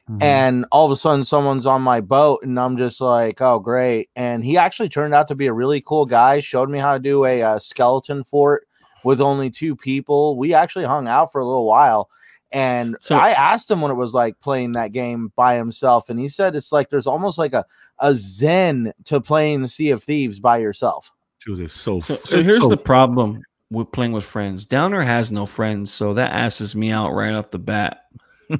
Mm-hmm. 0.10 0.22
And 0.22 0.66
all 0.72 0.86
of 0.86 0.92
a 0.92 0.96
sudden 0.96 1.24
someone's 1.24 1.66
on 1.66 1.82
my 1.82 2.02
boat 2.02 2.42
and 2.44 2.60
I'm 2.60 2.78
just 2.78 3.02
like, 3.02 3.42
oh 3.42 3.58
great. 3.60 4.10
And 4.16 4.44
he 4.44 4.58
actually 4.58 4.90
turned 4.90 5.14
out 5.16 5.28
to 5.30 5.36
be 5.36 5.48
a 5.48 5.54
really 5.54 5.82
cool 5.82 6.06
guy, 6.06 6.40
showed 6.40 6.70
me 6.70 6.78
how 6.78 6.94
to 6.94 7.00
do 7.00 7.26
a, 7.26 7.42
uh 7.42 7.60
skeleton 7.60 8.24
fort 8.24 8.68
with 9.04 9.22
only 9.22 9.50
two 9.50 9.76
people. 9.76 10.38
We 10.38 10.54
actually 10.54 10.86
hung 10.86 11.08
out 11.08 11.32
for 11.32 11.42
a 11.42 11.46
little 11.46 11.66
while. 11.66 12.10
And 12.52 12.96
So- 13.00 13.18
I 13.18 13.32
asked 13.32 13.70
him 13.70 13.82
what 13.82 13.92
it 13.92 13.96
was 13.96 14.14
like 14.14 14.40
playing 14.40 14.74
that 14.74 14.92
game 14.92 15.32
by 15.36 15.56
himself. 15.56 16.10
And 16.10 16.20
he 16.20 16.30
said 16.30 16.56
it's 16.56 16.72
like 16.72 16.90
there's 16.90 17.08
almost 17.08 17.38
like 17.38 17.54
a, 17.54 17.66
a 18.00 18.14
zen 18.16 18.94
to 19.06 19.20
playing 19.20 19.62
the 19.62 19.68
Sea 19.70 19.90
of 19.92 20.04
Thieves 20.04 20.40
by 20.40 20.58
yourself. 20.58 21.12
Dude, 21.46 21.60
it's 21.60 21.74
so. 21.74 22.00
So, 22.00 22.16
it's 22.16 22.30
so 22.30 22.42
here's 22.44 22.60
so- 22.60 22.70
the 22.70 22.78
problem 22.78 23.42
with 23.72 23.92
playing 23.92 24.12
with 24.14 24.24
friends. 24.24 24.66
Downer 24.66 25.02
has 25.02 25.32
no 25.32 25.46
friends, 25.46 25.92
so 25.92 26.14
that 26.14 26.32
asses 26.32 26.76
me 26.76 26.92
out 26.92 27.12
right 27.14 27.34
off 27.34 27.50
the 27.52 27.60
bat. 27.60 28.02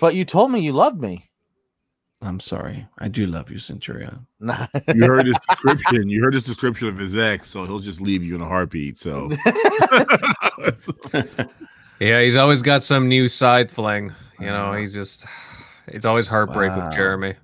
But 0.00 0.14
you 0.14 0.24
told 0.26 0.52
me 0.52 0.60
you 0.60 0.72
loved 0.72 1.00
me. 1.00 1.30
I'm 2.20 2.38
sorry. 2.38 2.86
I 2.98 3.08
do 3.08 3.26
love 3.26 3.50
you, 3.50 3.58
Centurion. 3.58 4.26
You 4.40 5.06
heard 5.06 5.26
his 5.26 5.36
description. 5.48 6.08
You 6.10 6.22
heard 6.22 6.34
his 6.34 6.44
description 6.44 6.88
of 6.88 6.98
his 6.98 7.16
ex, 7.16 7.48
so 7.48 7.64
he'll 7.64 7.78
just 7.78 8.00
leave 8.00 8.22
you 8.22 8.34
in 8.34 8.42
a 8.42 8.46
heartbeat. 8.46 8.98
So 8.98 9.30
Yeah, 12.00 12.20
he's 12.20 12.36
always 12.36 12.62
got 12.62 12.82
some 12.82 13.08
new 13.08 13.26
side 13.28 13.70
fling. 13.70 14.12
You 14.38 14.46
know, 14.46 14.72
Uh, 14.72 14.76
he's 14.76 14.92
just 14.92 15.24
it's 15.86 16.04
always 16.04 16.26
heartbreak 16.26 16.70
Wow. 16.72 16.84
with 16.86 16.94
Jeremy. 16.94 17.34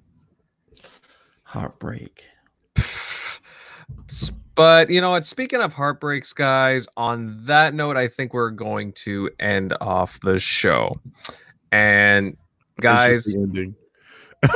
Heartbreak. 1.44 2.24
But 4.54 4.90
you 4.90 5.00
know 5.00 5.10
what? 5.10 5.24
Speaking 5.24 5.62
of 5.62 5.72
heartbreaks, 5.72 6.34
guys, 6.34 6.86
on 6.98 7.38
that 7.46 7.72
note, 7.72 7.96
I 7.96 8.06
think 8.08 8.34
we're 8.34 8.50
going 8.50 8.92
to 9.04 9.30
end 9.40 9.74
off 9.80 10.20
the 10.20 10.38
show. 10.38 11.00
And 11.70 12.36
guys, 12.78 13.16
It's 13.16 13.24
just 13.26 13.36
the 13.36 13.42
ending. 13.42 13.74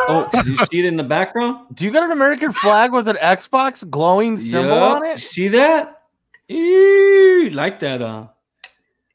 Oh, 0.01 0.29
did 0.35 0.47
you 0.47 0.57
see 0.71 0.81
it 0.81 0.85
in 0.85 0.97
the 0.97 1.03
background? 1.03 1.69
Do 1.75 1.87
you 1.87 1.91
got 1.93 2.03
an 2.03 2.13
American 2.13 2.53
flag 2.53 2.93
with 2.93 3.09
an 3.09 3.17
Xbox 3.17 3.89
glowing 3.89 4.37
symbol 4.37 4.75
Yup. 4.77 4.97
on 4.97 5.05
You 5.07 5.13
it? 5.13 5.21
See 5.23 5.49
that? 5.49 6.03
Eee, 6.51 7.49
like 7.51 7.81
that, 7.81 8.03
uh. 8.03 8.27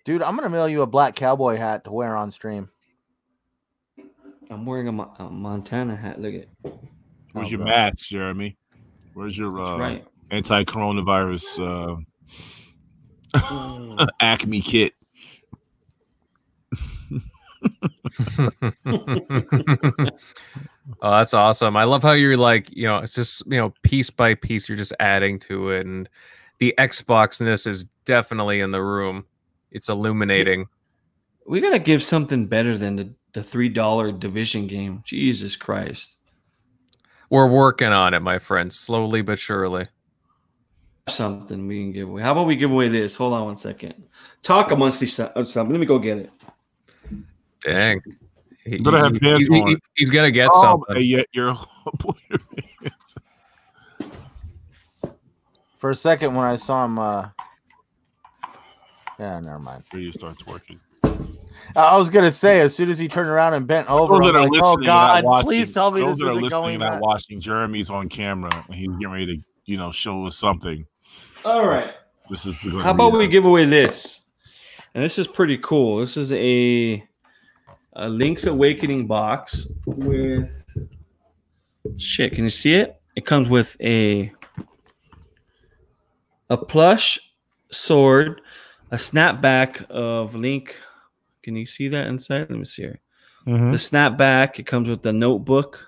Dude, 0.03 0.21
I'm 0.23 0.35
gonna 0.35 0.49
mail 0.49 0.67
you 0.67 0.81
a 0.81 0.87
black 0.87 1.15
cowboy 1.15 1.57
hat 1.57 1.83
to 1.85 1.91
wear 1.91 2.15
on 2.15 2.31
stream. 2.31 2.69
I'm 4.49 4.65
wearing 4.65 4.87
a, 4.87 4.91
Mo- 4.91 5.13
a 5.19 5.23
Montana 5.29 5.95
hat. 5.95 6.19
Look 6.19 6.33
at 6.33 6.47
Where's 7.33 7.47
Oh, 7.47 7.51
your 7.51 7.59
God. 7.59 7.67
match, 7.67 8.09
Jeremy? 8.09 8.57
Where's 9.13 9.37
your 9.37 9.57
uh, 9.59 9.77
right. 9.77 10.05
anti-coronavirus 10.31 12.03
uh, 13.33 14.05
Acme 14.19 14.61
kit? 14.61 14.93
oh, 21.01 21.11
that's 21.11 21.33
awesome. 21.33 21.77
I 21.77 21.83
love 21.85 22.01
how 22.03 22.11
you're 22.11 22.37
like, 22.37 22.75
you 22.75 22.87
know, 22.87 22.97
it's 22.97 23.13
just, 23.13 23.43
you 23.45 23.57
know, 23.57 23.73
piece 23.83 24.09
by 24.09 24.35
piece, 24.35 24.67
you're 24.67 24.77
just 24.77 24.93
adding 24.99 25.39
to 25.41 25.69
it. 25.69 25.85
And 25.85 26.09
the 26.59 26.73
Xboxness 26.77 27.67
is 27.67 27.85
definitely 28.05 28.59
in 28.61 28.71
the 28.71 28.81
room. 28.83 29.25
It's 29.71 29.89
illuminating. 29.89 30.67
We 31.47 31.61
gotta 31.61 31.79
give 31.79 32.03
something 32.03 32.45
better 32.47 32.77
than 32.77 32.95
the, 32.95 33.13
the 33.33 33.43
three 33.43 33.69
dollar 33.69 34.11
division 34.11 34.67
game. 34.67 35.01
Jesus 35.05 35.55
Christ. 35.55 36.17
We're 37.29 37.47
working 37.47 37.87
on 37.87 38.13
it, 38.13 38.19
my 38.19 38.39
friend, 38.39 38.71
slowly 38.71 39.21
but 39.21 39.39
surely. 39.39 39.87
Something 41.07 41.67
we 41.67 41.79
can 41.79 41.91
give 41.93 42.09
away. 42.09 42.21
How 42.21 42.33
about 42.33 42.45
we 42.45 42.55
give 42.55 42.71
away 42.71 42.89
this? 42.89 43.15
Hold 43.15 43.33
on 43.33 43.45
one 43.45 43.57
second. 43.57 43.95
Talk 44.43 44.71
amongst 44.71 45.01
each 45.01 45.19
o- 45.19 45.43
something. 45.43 45.73
Let 45.73 45.79
me 45.79 45.85
go 45.85 45.97
get 45.97 46.17
it. 46.17 46.31
Dang. 47.65 48.01
He, 48.65 48.77
You 48.77 48.83
better 48.83 48.97
have 48.99 49.13
he- 49.13 49.19
pants 49.19 49.47
he- 49.47 49.61
on. 49.61 49.67
he- 49.69 49.77
he's 49.95 50.09
gonna 50.09 50.29
get 50.31 50.49
Oh, 50.53 50.61
something. 50.61 51.03
yet 51.03 51.25
you're 51.33 51.57
your 52.29 52.39
pants 52.83 53.15
For 55.79 55.89
a 55.89 55.95
second, 55.95 56.35
when 56.35 56.45
I 56.45 56.57
saw 56.57 56.85
him, 56.85 56.99
uh, 56.99 57.29
yeah, 59.21 59.39
never 59.39 59.59
mind. 59.59 59.83
on. 59.93 60.01
You 60.01 60.11
start 60.11 60.37
twerking. 60.39 60.79
I 61.75 61.95
was 61.97 62.09
gonna 62.09 62.31
say, 62.31 62.59
as 62.61 62.75
soon 62.75 62.89
as 62.89 62.97
he 62.97 63.07
turned 63.07 63.29
around 63.29 63.53
and 63.53 63.67
bent 63.67 63.87
over, 63.89 64.15
I'm 64.15 64.49
like, 64.49 64.61
oh 64.63 64.77
God, 64.77 65.23
watching- 65.23 65.47
please 65.47 65.73
tell 65.73 65.91
me 65.91 66.01
those 66.01 66.17
this 66.17 66.19
that 66.19 66.25
are 66.25 66.29
isn't 66.31 66.43
listening 66.43 66.61
going 66.61 66.73
and 66.75 66.79
not 66.81 66.91
back. 66.93 67.01
watching. 67.01 67.39
Jeremy's 67.39 67.89
on 67.89 68.09
camera 68.09 68.51
and 68.67 68.75
he's 68.75 68.89
getting 68.89 69.11
ready 69.11 69.25
to, 69.37 69.43
you 69.65 69.77
know, 69.77 69.91
show 69.91 70.25
us 70.25 70.35
something. 70.35 70.85
All 71.45 71.61
right. 71.61 71.91
This 72.29 72.45
is 72.45 72.61
gonna 72.63 72.83
How 72.83 72.93
be 72.93 73.03
about 73.03 73.17
we 73.17 73.27
give 73.27 73.45
away 73.45 73.65
this? 73.65 74.21
And 74.95 75.03
this 75.03 75.19
is 75.19 75.27
pretty 75.27 75.57
cool. 75.59 75.99
This 75.99 76.17
is 76.17 76.33
a, 76.33 77.03
a 77.93 78.09
Link's 78.09 78.47
Awakening 78.47 79.05
box 79.07 79.67
with 79.85 80.65
shit. 81.97 82.33
Can 82.33 82.45
you 82.45 82.49
see 82.49 82.73
it? 82.73 82.99
It 83.15 83.25
comes 83.25 83.49
with 83.49 83.77
a 83.81 84.33
a 86.49 86.57
plush 86.57 87.19
sword, 87.71 88.41
a 88.91 88.95
snapback 88.95 89.85
of 89.89 90.35
Link. 90.35 90.75
Can 91.43 91.55
you 91.55 91.65
see 91.65 91.87
that 91.87 92.07
inside? 92.07 92.49
Let 92.49 92.59
me 92.59 92.65
see 92.65 92.83
here. 92.83 92.99
Mhm. 93.47 93.71
The 93.71 93.77
snapback. 93.77 94.59
It 94.59 94.67
comes 94.67 94.87
with 94.87 95.01
the 95.01 95.13
notebook. 95.13 95.87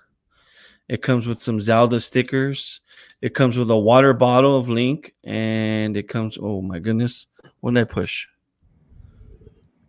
It 0.90 1.02
comes 1.02 1.28
with 1.28 1.42
some 1.42 1.60
Zelda 1.60 2.00
stickers. 2.00 2.82
It 3.22 3.34
comes 3.34 3.58
with 3.58 3.70
a 3.70 3.78
water 3.78 4.14
bottle 4.14 4.58
of 4.58 4.68
Link, 4.70 5.14
and 5.24 5.96
it 5.96 6.08
comes. 6.10 6.38
Oh 6.42 6.62
my 6.62 6.80
goodness! 6.80 7.28
What 7.62 7.74
did 7.74 7.82
I 7.82 7.84
push? 7.86 8.28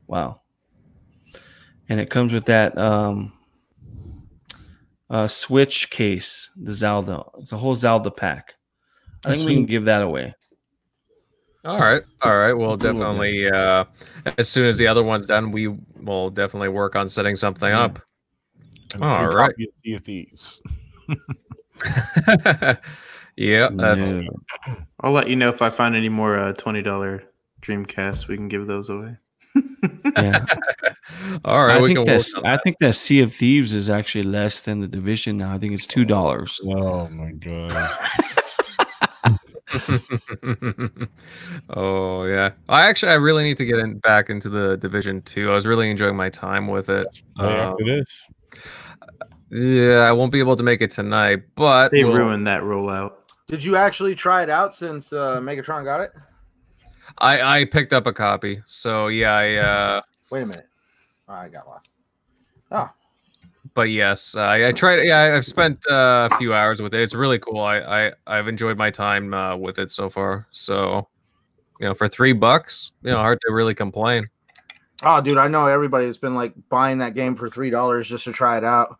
Wow! 0.07 0.43
And 1.89 2.01
it 2.01 2.11
comes 2.11 2.33
with 2.33 2.45
that 2.47 2.77
um, 2.79 3.33
uh, 5.11 5.29
Switch 5.29 5.91
case, 5.91 6.51
the 6.57 6.73
Zelda. 6.73 7.25
It's 7.39 7.53
a 7.53 7.57
whole 7.57 7.77
Zelda 7.77 8.11
pack. 8.11 8.55
I 9.25 9.33
think 9.37 9.49
we 9.49 9.55
can 9.55 9.67
give 9.67 9.87
that 9.87 10.03
away. 10.03 10.35
All 11.65 11.79
right, 11.79 12.03
all 12.23 12.37
right. 12.37 12.53
We'll 12.53 12.75
It's 12.75 12.85
a 12.85 12.93
little 12.93 13.01
definitely 13.15 13.49
uh, 13.51 13.85
as 14.39 14.49
soon 14.49 14.67
as 14.67 14.77
the 14.77 14.87
other 14.87 15.03
one's 15.03 15.25
done, 15.27 15.51
we 15.51 15.69
will 15.69 16.29
definitely 16.31 16.69
work 16.69 16.95
on 16.97 17.09
setting 17.09 17.37
something 17.37 17.69
Yeah. 17.71 17.81
up. 17.85 17.99
And 18.93 19.03
a 19.03 19.07
All 19.07 19.17
free 19.31 19.37
right. 19.37 19.51
copy 19.51 19.65
of 19.65 19.71
Sea 19.83 19.95
of 19.95 20.03
Thieves. 20.03 20.63
yeah, 23.37 23.69
that's 23.73 24.13
No. 24.13 24.29
I'll 25.01 25.13
let 25.13 25.29
you 25.29 25.37
know 25.37 25.49
if 25.49 25.63
I 25.63 25.71
find 25.71 25.97
any 25.97 26.09
more 26.09 26.39
uh, 26.39 26.53
twenty 26.53 26.83
dollar 26.83 27.25
Dreamcast. 27.63 28.29
We 28.29 28.37
can 28.37 28.49
give 28.49 28.67
those 28.67 28.89
away. 28.91 29.17
yeah. 30.17 30.45
all 31.45 31.67
right. 31.67 31.77
I 31.77 31.81
we 31.81 31.89
think 31.89 31.97
can 31.97 32.03
work 32.03 32.07
that's. 32.07 32.35
I 32.45 32.57
think 32.59 32.77
that 32.81 32.95
Sea 32.95 33.21
of 33.21 33.35
Thieves 33.35 33.73
is 33.73 33.89
actually 33.91 34.25
less 34.25 34.61
than 34.61 34.81
the 34.81 34.89
Division 34.89 35.37
now. 35.39 35.55
I 35.55 35.59
think 35.59 35.73
it's 35.73 35.87
two 35.87 36.05
dollars. 36.05 36.61
Oh 36.65 37.09
my 37.09 37.33
god. 37.33 37.91
oh 41.71 42.25
yeah. 42.25 42.51
I 42.69 42.83
actually 42.89 43.13
I 43.13 43.17
really 43.17 43.45
need 43.45 43.57
to 43.59 43.65
get 43.65 43.79
in, 43.79 43.99
back 43.99 44.31
into 44.31 44.49
the 44.49 44.77
division 44.77 45.23
two. 45.23 45.51
I 45.51 45.55
was 45.55 45.67
really 45.67 45.91
enjoying 45.91 46.17
my 46.17 46.31
time 46.31 46.69
with 46.69 46.89
it. 46.89 47.07
Right 47.39 47.61
Um, 47.61 47.77
after 47.81 48.05
yeah, 49.51 50.01
I 50.01 50.13
won't 50.13 50.33
be 50.33 50.39
able 50.41 50.57
to 50.57 50.63
make 50.63 50.81
it 50.81 50.91
tonight, 50.91 51.43
but 51.55 51.91
They 51.93 52.05
we'll- 52.05 52.17
ruined 52.17 52.47
that 52.47 52.63
rollout. 52.63 53.13
Did 53.47 53.63
you 53.63 53.77
actually 53.77 54.15
try 54.15 54.43
it 54.43 54.49
out 54.51 54.75
since 54.75 55.13
uh, 55.13 55.39
Megatron 55.41 55.85
got 55.85 56.01
it? 56.01 56.13
I 57.19 57.61
I 57.61 57.65
picked 57.67 57.93
up 57.93 58.07
a 58.07 58.13
copy. 58.13 58.63
So 58.67 59.09
yeah, 59.09 59.33
I 59.35 59.55
uh 59.57 60.01
Wait 60.31 60.43
a 60.43 60.47
minute. 60.47 60.67
Oh, 61.29 61.35
I 61.35 61.49
got 61.49 61.67
lost. 61.69 61.89
But 63.75 63.91
yes, 63.91 64.37
I, 64.37 64.69
I 64.69 64.73
tried. 64.73 65.03
Yeah, 65.03 65.35
I've 65.37 65.45
spent 65.47 65.85
uh, 65.91 66.29
a 66.31 66.37
few 66.39 66.55
hours 66.55 66.81
with 66.81 66.95
it. 66.95 67.03
It's 67.03 67.15
really 67.15 67.39
cool. 67.39 67.61
I, 67.61 67.79
I 68.07 68.13
I've 68.27 68.49
enjoyed 68.49 68.79
my 68.79 68.91
time 68.91 69.35
uh, 69.35 69.57
with 69.57 69.79
it 69.79 69.91
so 69.91 70.09
far. 70.09 70.47
So, 70.53 71.09
you 71.81 71.89
know, 71.89 71.95
for 71.95 72.09
three 72.09 72.33
bucks, 72.33 72.93
you 73.03 73.11
know, 73.11 73.19
hard 73.19 73.41
to 73.47 73.53
really 73.53 73.75
complain. 73.75 74.29
Oh, 75.03 75.21
dude, 75.21 75.39
I 75.39 75.49
know 75.49 75.67
everybody 75.67 76.07
has 76.07 76.19
been 76.19 76.35
like 76.35 76.55
buying 76.69 76.99
that 76.99 77.15
game 77.15 77.35
for 77.35 77.49
three 77.49 77.71
dollars 77.71 78.09
just 78.09 78.25
to 78.25 78.33
try 78.33 78.57
it 78.57 78.65
out, 78.65 78.99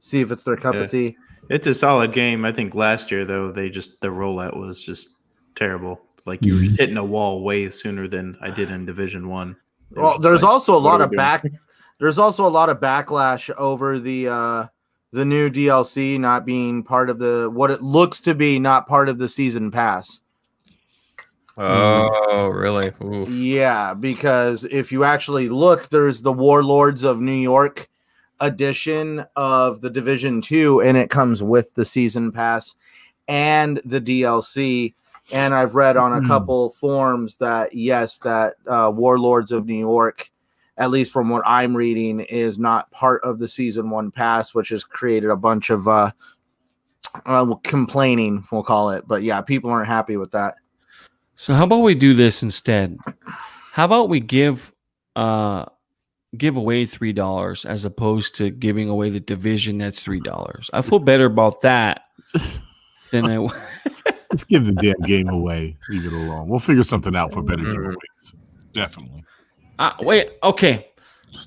see 0.00 0.20
if 0.20 0.30
it's 0.30 0.44
their 0.44 0.56
cup 0.56 0.74
Yeah. 0.74 0.82
of 0.82 0.90
tea. 0.90 1.16
It's 1.48 1.66
a 1.68 1.74
solid 1.74 2.12
game. 2.12 2.44
I 2.44 2.52
think 2.52 2.74
last 2.74 3.12
year 3.12 3.24
though, 3.24 3.52
they 3.52 3.70
just 3.70 4.00
the 4.00 4.08
rollout 4.08 4.56
was 4.56 4.82
just 4.82 5.10
terrible. 5.54 6.00
Like 6.26 6.44
you 6.44 6.54
were 6.56 6.60
Mhm. 6.62 6.78
hitting 6.78 6.96
a 6.96 7.04
wall 7.04 7.44
way 7.44 7.68
sooner 7.70 8.08
than 8.08 8.36
I 8.40 8.50
did 8.50 8.72
in 8.72 8.84
Division 8.84 9.28
One. 9.28 9.56
Well, 9.92 10.18
there's 10.18 10.42
like, 10.42 10.50
also 10.50 10.76
a 10.76 10.78
lot 10.80 11.00
of 11.00 11.12
back 11.12 11.42
doing? 11.42 11.56
back. 11.98 12.00
There's 12.00 12.18
also 12.18 12.46
a 12.46 12.48
lot 12.48 12.68
of 12.68 12.80
backlash 12.80 13.50
over 13.56 13.98
the 13.98 14.28
uh 14.28 14.66
the 15.12 15.24
new 15.24 15.48
DLC 15.48 16.18
not 16.20 16.44
being 16.44 16.82
part 16.82 17.08
of 17.08 17.18
the 17.18 17.48
what 17.52 17.70
it 17.70 17.82
looks 17.82 18.20
to 18.22 18.34
be 18.34 18.58
not 18.58 18.86
part 18.86 19.08
of 19.08 19.18
the 19.18 19.28
season 19.28 19.70
pass. 19.70 20.20
Oh, 21.58 22.48
really? 22.48 22.92
Oof. 23.02 23.28
Yeah, 23.30 23.94
because 23.94 24.64
if 24.64 24.92
you 24.92 25.04
actually 25.04 25.48
look, 25.48 25.88
there's 25.88 26.20
the 26.20 26.32
Warlords 26.32 27.02
of 27.02 27.20
New 27.20 27.32
York 27.32 27.88
edition 28.40 29.24
of 29.36 29.80
the 29.80 29.88
Division 29.88 30.42
2 30.42 30.82
and 30.82 30.98
it 30.98 31.08
comes 31.08 31.42
with 31.42 31.72
the 31.72 31.84
season 31.86 32.30
pass 32.30 32.74
and 33.28 33.80
the 33.86 33.98
DLC 33.98 34.92
and 35.32 35.54
I've 35.54 35.74
read 35.74 35.96
on 35.96 36.12
a 36.12 36.20
Hmm. 36.20 36.26
couple 36.26 36.70
forums 36.70 37.38
that 37.38 37.74
yes 37.74 38.18
that 38.18 38.56
uh, 38.66 38.92
Warlords 38.94 39.52
of 39.52 39.64
New 39.64 39.78
York 39.78 40.30
at 40.78 40.90
least 40.90 41.12
from 41.12 41.28
what 41.28 41.42
I'm 41.46 41.74
reading 41.76 42.20
is 42.20 42.58
not 42.58 42.90
part 42.90 43.22
of 43.24 43.38
the 43.38 43.48
season 43.48 43.90
1 43.90 44.10
pass 44.10 44.54
which 44.54 44.68
has 44.70 44.84
created 44.84 45.30
a 45.30 45.36
bunch 45.36 45.70
of 45.70 45.88
uh, 45.88 46.10
uh 47.24 47.54
complaining 47.62 48.46
we'll 48.52 48.62
call 48.62 48.90
it 48.90 49.06
but 49.08 49.22
yeah 49.22 49.40
people 49.40 49.70
aren't 49.70 49.88
happy 49.88 50.16
with 50.16 50.30
that 50.32 50.56
So 51.34 51.54
how 51.54 51.64
about 51.64 51.78
we 51.78 51.94
do 51.94 52.14
this 52.14 52.42
instead? 52.42 52.98
How 53.72 53.84
about 53.84 54.08
we 54.08 54.20
give 54.20 54.74
uh 55.16 55.64
give 56.36 56.56
away 56.58 56.84
three 56.84 57.12
dollars 57.14 57.64
as 57.64 57.84
opposed 57.86 58.34
to 58.36 58.50
giving 58.50 58.88
away 58.90 59.08
the 59.10 59.20
division 59.20 59.78
that's 59.78 60.02
three 60.02 60.20
dollars. 60.20 60.68
I 60.74 60.82
feel 60.82 60.98
better 60.98 61.24
about 61.26 61.62
that 61.62 62.02
than 63.10 63.24
I 63.26 63.38
let's 64.30 64.44
give 64.48 64.66
the 64.66 64.72
damn 64.72 65.00
game 65.06 65.28
away. 65.28 65.76
Leave 65.88 66.04
it 66.04 66.12
alone. 66.12 66.48
We'll 66.48 66.58
figure 66.58 66.82
something 66.82 67.16
out 67.16 67.32
for 67.32 67.42
better 67.42 67.62
Mhm. 67.62 67.76
giveaways. 67.94 68.34
Definitely. 68.74 69.24
Uh, 69.78 69.92
wait, 70.00 70.30
okay. 70.42 70.88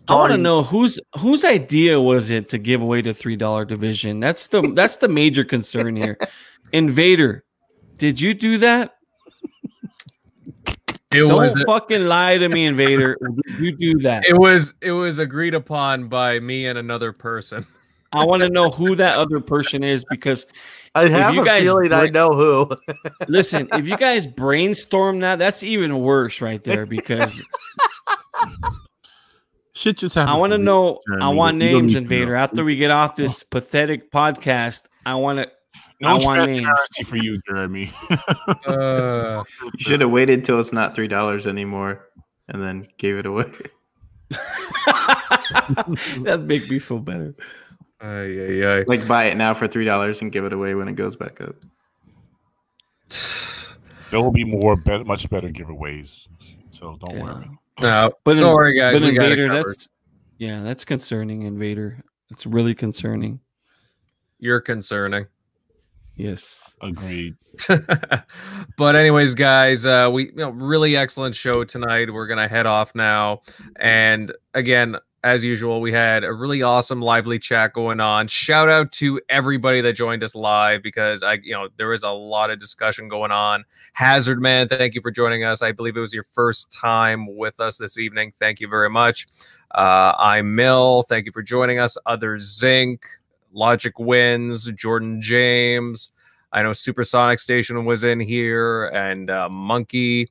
I 0.07 0.13
want 0.13 0.31
to 0.33 0.37
know 0.37 0.61
whose 0.61 0.99
whose 1.17 1.43
idea 1.43 1.99
was 1.99 2.29
it 2.29 2.49
to 2.49 2.57
give 2.57 2.81
away 2.81 3.01
the 3.01 3.13
three 3.13 3.35
dollar 3.35 3.65
division? 3.65 4.19
That's 4.19 4.47
the 4.47 4.71
that's 4.75 4.97
the 4.97 5.07
major 5.07 5.43
concern 5.43 5.95
here. 5.95 6.17
Invader, 6.73 7.43
did 7.97 8.21
you 8.21 8.33
do 8.33 8.59
that? 8.59 8.95
It 11.11 11.21
Don't 11.21 11.37
was 11.37 11.59
fucking 11.63 12.05
lie 12.05 12.37
to 12.37 12.47
me, 12.47 12.67
Invader. 12.67 13.17
Did 13.47 13.59
you 13.59 13.75
do 13.75 13.99
that? 14.01 14.25
it 14.27 14.37
was 14.37 14.75
it 14.79 14.91
was 14.91 15.17
agreed 15.17 15.55
upon 15.55 16.07
by 16.07 16.39
me 16.39 16.67
and 16.67 16.77
another 16.77 17.11
person. 17.11 17.65
I 18.11 18.25
want 18.25 18.43
to 18.43 18.49
know 18.49 18.69
who 18.69 18.95
that 18.95 19.15
other 19.17 19.39
person 19.39 19.83
is 19.83 20.05
because 20.09 20.45
I 20.95 21.07
have 21.07 21.33
you 21.33 21.41
a 21.41 21.45
guys 21.45 21.63
feeling 21.63 21.93
I 21.93 22.07
know 22.07 22.29
who 22.29 22.69
listen, 23.27 23.69
if 23.73 23.87
you 23.87 23.97
guys 23.97 24.25
brainstorm 24.25 25.19
that, 25.19 25.37
that's 25.37 25.63
even 25.63 25.99
worse 25.99 26.41
right 26.41 26.63
there 26.63 26.87
because 26.87 27.39
Shit 29.73 29.97
just 29.97 30.15
happened. 30.15 30.35
I 30.35 30.37
want 30.39 30.51
to 30.51 30.55
for 30.55 30.59
me, 30.59 30.65
know 30.65 30.99
I 31.21 31.29
want 31.29 31.55
you 31.61 31.71
names, 31.71 31.95
Invader. 31.95 32.35
After 32.35 32.63
we 32.65 32.75
get 32.75 32.91
off 32.91 33.15
this 33.15 33.43
pathetic 33.43 34.11
podcast, 34.11 34.83
I 35.05 35.15
want 35.15 35.39
to 35.39 35.47
No 36.01 36.09
I 36.09 36.13
want 36.15 36.45
names. 36.45 36.63
transparency 36.65 37.03
for 37.03 37.15
you, 37.17 37.39
Jeremy. 37.47 37.89
Uh, 38.65 39.43
You 39.63 39.71
should 39.79 40.01
have 40.01 40.11
waited 40.11 40.43
till 40.43 40.59
it's 40.59 40.73
not 40.73 40.95
three 40.95 41.07
dollars 41.07 41.47
anymore, 41.47 42.07
and 42.49 42.61
then 42.61 42.85
gave 42.97 43.15
it 43.17 43.25
away. 43.25 43.51
That'd 46.23 46.45
make 46.47 46.69
me 46.69 46.79
feel 46.79 46.99
better. 46.99 47.33
ay, 48.01 48.07
ay, 48.37 48.63
ay. 48.79 48.83
Like 48.87 49.07
buy 49.07 49.25
it 49.25 49.37
now 49.37 49.53
for 49.53 49.67
three 49.67 49.85
dollars 49.85 50.21
and 50.21 50.31
give 50.31 50.43
it 50.45 50.53
away 50.53 50.75
when 50.75 50.87
it 50.89 50.95
goes 50.95 51.15
back 51.15 51.39
up. 51.41 51.55
there 54.11 54.21
will 54.21 54.31
be 54.31 54.43
more, 54.43 54.75
better, 54.75 55.03
much 55.05 55.29
better 55.29 55.49
giveaways. 55.49 56.27
So 56.69 56.97
don't 56.99 57.15
Yeah. 57.15 57.23
worry. 57.23 57.49
No, 57.81 58.11
But 58.23 58.35
don't 58.35 58.49
in- 58.49 58.53
worry, 58.55 58.77
guys. 58.77 58.99
But 58.99 59.05
we 59.07 59.13
got 59.13 59.31
it 59.31 59.39
Invader, 59.39 59.63
that's 59.63 59.87
yeah, 60.37 60.61
that's 60.63 60.85
concerning, 60.85 61.43
Invader. 61.43 62.03
It's 62.31 62.45
really 62.45 62.75
concerning. 62.75 63.39
You're 64.39 64.61
concerning. 64.61 65.27
Yes. 66.15 66.73
Agreed. 66.81 67.35
but 68.77 68.95
anyways, 68.95 69.33
guys, 69.33 69.85
uh, 69.85 70.09
we 70.11 70.25
you 70.25 70.35
know 70.35 70.49
really 70.49 70.95
excellent 70.95 71.35
show 71.35 71.63
tonight. 71.63 72.11
We're 72.13 72.27
gonna 72.27 72.47
head 72.47 72.65
off 72.65 72.93
now, 72.93 73.41
and 73.77 74.31
again, 74.53 74.95
as 75.23 75.43
usual, 75.43 75.81
we 75.81 75.91
had 75.91 76.23
a 76.23 76.31
really 76.31 76.61
awesome, 76.61 77.01
lively 77.01 77.39
chat 77.39 77.73
going 77.73 77.99
on. 77.99 78.27
Shout 78.27 78.69
out 78.69 78.91
to 78.93 79.19
everybody 79.27 79.81
that 79.81 79.93
joined 79.93 80.23
us 80.23 80.33
live 80.33 80.81
because 80.81 81.23
I, 81.23 81.39
you 81.43 81.53
know, 81.53 81.67
there 81.77 81.89
was 81.89 82.03
a 82.03 82.09
lot 82.09 82.49
of 82.49 82.59
discussion 82.59 83.09
going 83.09 83.31
on. 83.31 83.65
Hazard 83.93 84.41
Man, 84.41 84.67
thank 84.69 84.95
you 84.95 85.01
for 85.01 85.11
joining 85.11 85.43
us. 85.43 85.61
I 85.61 85.73
believe 85.73 85.97
it 85.97 86.01
was 86.01 86.13
your 86.13 86.25
first 86.31 86.71
time 86.71 87.35
with 87.35 87.59
us 87.59 87.77
this 87.77 87.97
evening. 87.97 88.31
Thank 88.39 88.59
you 88.61 88.69
very 88.69 88.89
much. 88.89 89.27
Uh, 89.75 90.13
I'm 90.17 90.55
Mill. 90.55 91.03
Thank 91.03 91.25
you 91.25 91.31
for 91.31 91.43
joining 91.43 91.79
us. 91.79 91.97
Other 92.05 92.37
Zinc, 92.39 93.05
Logic 93.51 93.97
Wins, 93.99 94.71
Jordan 94.71 95.21
James. 95.21 96.11
I 96.53 96.63
know 96.63 96.73
Supersonic 96.73 97.39
Station 97.39 97.85
was 97.85 98.03
in 98.03 98.19
here 98.19 98.87
and 98.87 99.29
uh, 99.29 99.49
Monkey. 99.49 100.29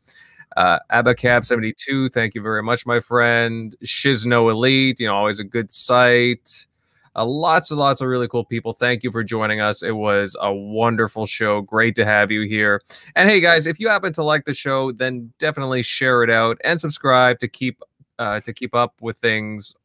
Uh, 0.58 0.80
Abacab72, 0.90 2.12
thank 2.12 2.34
you 2.34 2.42
very 2.42 2.64
much, 2.64 2.84
my 2.84 2.98
friend. 2.98 3.76
Shizno 3.84 4.50
Elite, 4.50 4.98
you 4.98 5.06
know, 5.06 5.14
always 5.14 5.38
a 5.38 5.44
good 5.44 5.72
site. 5.72 6.66
Uh, 7.14 7.24
lots 7.24 7.70
and 7.70 7.78
lots 7.78 8.00
of 8.00 8.08
really 8.08 8.26
cool 8.26 8.44
people. 8.44 8.72
Thank 8.72 9.04
you 9.04 9.12
for 9.12 9.22
joining 9.22 9.60
us. 9.60 9.84
It 9.84 9.92
was 9.92 10.34
a 10.40 10.52
wonderful 10.52 11.26
show. 11.26 11.60
Great 11.60 11.94
to 11.94 12.04
have 12.04 12.32
you 12.32 12.42
here. 12.42 12.82
And 13.14 13.30
hey, 13.30 13.40
guys, 13.40 13.68
if 13.68 13.78
you 13.78 13.88
happen 13.88 14.12
to 14.14 14.24
like 14.24 14.46
the 14.46 14.54
show, 14.54 14.90
then 14.90 15.32
definitely 15.38 15.82
share 15.82 16.24
it 16.24 16.30
out 16.30 16.58
and 16.64 16.80
subscribe 16.80 17.38
to 17.38 17.46
keep 17.46 17.80
uh, 18.18 18.40
to 18.40 18.52
keep 18.52 18.74
up 18.74 18.94
with 19.00 19.16
things 19.18 19.76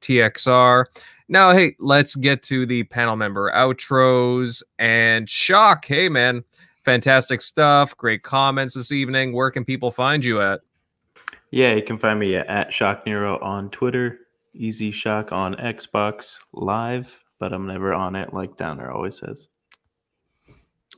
TXR. 0.00 0.86
Now, 1.28 1.52
hey, 1.52 1.76
let's 1.78 2.16
get 2.16 2.42
to 2.44 2.66
the 2.66 2.82
panel 2.82 3.14
member 3.14 3.52
outros 3.52 4.64
and 4.80 5.30
shock. 5.30 5.84
Hey, 5.84 6.08
man, 6.08 6.42
fantastic 6.86 7.42
stuff. 7.42 7.94
Great 7.96 8.22
comments 8.22 8.74
this 8.74 8.92
evening. 8.92 9.32
Where 9.32 9.50
can 9.50 9.64
people 9.64 9.90
find 9.90 10.24
you 10.24 10.40
at? 10.40 10.60
Yeah, 11.50 11.74
you 11.74 11.82
can 11.82 11.98
find 11.98 12.18
me 12.18 12.36
at 12.36 12.72
Shock 12.72 13.04
Nero 13.04 13.38
on 13.40 13.70
Twitter, 13.70 14.20
Easy 14.54 14.92
Shock 14.92 15.32
on 15.32 15.56
Xbox 15.56 16.38
Live, 16.52 17.22
but 17.40 17.52
I'm 17.52 17.66
never 17.66 17.92
on 17.92 18.14
it 18.14 18.32
like 18.32 18.56
Downer 18.56 18.90
always 18.90 19.18
says. 19.18 19.48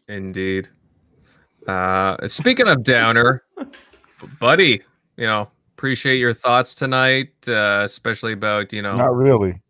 Indeed. 0.09 0.69
Uh, 1.67 2.29
speaking 2.29 2.69
of 2.69 2.83
Downer, 2.83 3.43
buddy, 4.41 4.83
you 5.17 5.27
know, 5.27 5.49
appreciate 5.75 6.19
your 6.19 6.35
thoughts 6.35 6.75
tonight, 6.75 7.31
uh, 7.49 7.81
especially 7.85 8.35
about 8.35 8.73
you 8.75 8.83
know. 8.83 8.97
Not 8.97 9.17
really. 9.17 9.61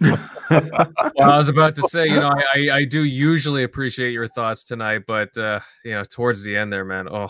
Well, 0.00 1.30
I 1.30 1.38
was 1.38 1.48
about 1.48 1.74
to 1.76 1.82
say, 1.82 2.06
you 2.06 2.18
know, 2.18 2.28
I, 2.28 2.44
I, 2.54 2.76
I 2.78 2.84
do 2.84 3.04
usually 3.04 3.62
appreciate 3.64 4.12
your 4.12 4.28
thoughts 4.28 4.64
tonight, 4.64 5.02
but 5.06 5.36
uh, 5.36 5.60
you 5.84 5.92
know, 5.92 6.04
towards 6.04 6.42
the 6.42 6.56
end 6.56 6.72
there, 6.72 6.84
man. 6.84 7.08
Oh, 7.10 7.28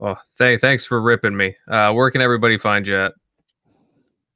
oh, 0.00 0.16
th- 0.38 0.60
thanks 0.60 0.86
for 0.86 1.00
ripping 1.00 1.36
me. 1.36 1.54
Uh, 1.68 1.92
where 1.92 2.10
can 2.10 2.20
everybody 2.20 2.58
find 2.58 2.86
you 2.86 2.96
at? 2.96 3.12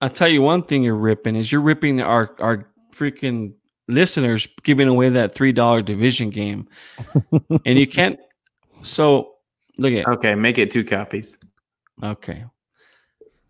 I'll 0.00 0.10
tell 0.10 0.28
you 0.28 0.42
one 0.42 0.62
thing 0.62 0.82
you're 0.82 0.94
ripping 0.96 1.36
is 1.36 1.50
you're 1.50 1.60
ripping 1.60 2.00
our 2.00 2.34
our 2.40 2.68
freaking 2.94 3.54
listeners 3.88 4.46
giving 4.62 4.88
away 4.88 5.08
that 5.10 5.34
three 5.34 5.52
dollar 5.52 5.80
division 5.82 6.30
game, 6.30 6.68
and 7.64 7.78
you 7.78 7.86
can't. 7.86 8.18
So 8.82 9.34
look 9.78 9.92
at 9.94 10.06
Okay, 10.06 10.34
make 10.34 10.58
it 10.58 10.70
two 10.70 10.84
copies. 10.84 11.36
okay. 12.02 12.44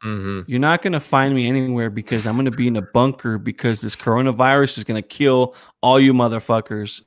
Mm-hmm. 0.05 0.43
You're 0.51 0.60
not 0.60 0.82
going 0.82 0.93
to 0.93 1.01
find 1.01 1.35
me 1.35 1.48
anywhere 1.48 1.90
because 1.90 2.27
I'm 2.27 2.35
going 2.35 2.44
to 2.44 2.51
be 2.51 2.68
in 2.68 2.77
a 2.77 2.82
bunker 2.82 3.39
because 3.39 3.81
this 3.81 3.97
coronavirus 3.97 4.78
is 4.78 4.85
going 4.85 5.02
to 5.02 5.06
kill 5.06 5.55
all 5.81 5.98
you 5.98 6.12
motherfuckers. 6.12 7.02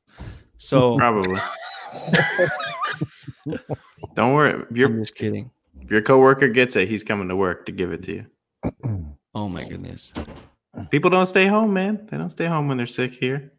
So 0.57 0.97
Probably. 0.97 1.39
Don't 4.15 4.33
worry. 4.33 4.65
If 4.71 4.85
I'm 4.85 4.99
just 4.99 5.15
kidding. 5.15 5.49
if 5.81 5.89
your 5.89 6.01
coworker 6.01 6.47
gets 6.47 6.75
it, 6.75 6.87
he's 6.87 7.03
coming 7.03 7.27
to 7.29 7.35
work 7.35 7.65
to 7.67 7.71
give 7.71 7.91
it 7.91 8.01
to 8.03 8.13
you. 8.13 8.25
Oh 9.35 9.47
my 9.47 9.63
goodness. 9.63 10.11
People 10.89 11.11
don't 11.11 11.27
stay 11.27 11.45
home, 11.45 11.71
man. 11.71 12.07
They 12.09 12.17
don't 12.17 12.31
stay 12.31 12.47
home 12.47 12.67
when 12.67 12.77
they're 12.77 12.87
sick 12.87 13.13
here. 13.13 13.51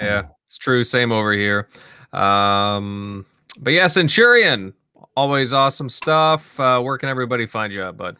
Yeah, 0.00 0.22
it's 0.46 0.56
true. 0.56 0.82
Same 0.84 1.12
over 1.12 1.32
here. 1.32 1.68
Um, 2.12 3.26
but 3.58 3.74
yeah, 3.74 3.86
Centurion, 3.86 4.72
always 5.18 5.52
awesome 5.52 5.88
stuff. 5.88 6.60
Uh, 6.60 6.80
where 6.80 6.96
can 6.96 7.08
everybody 7.08 7.44
find 7.44 7.72
you 7.72 7.82
at, 7.82 7.96
bud? 7.96 8.16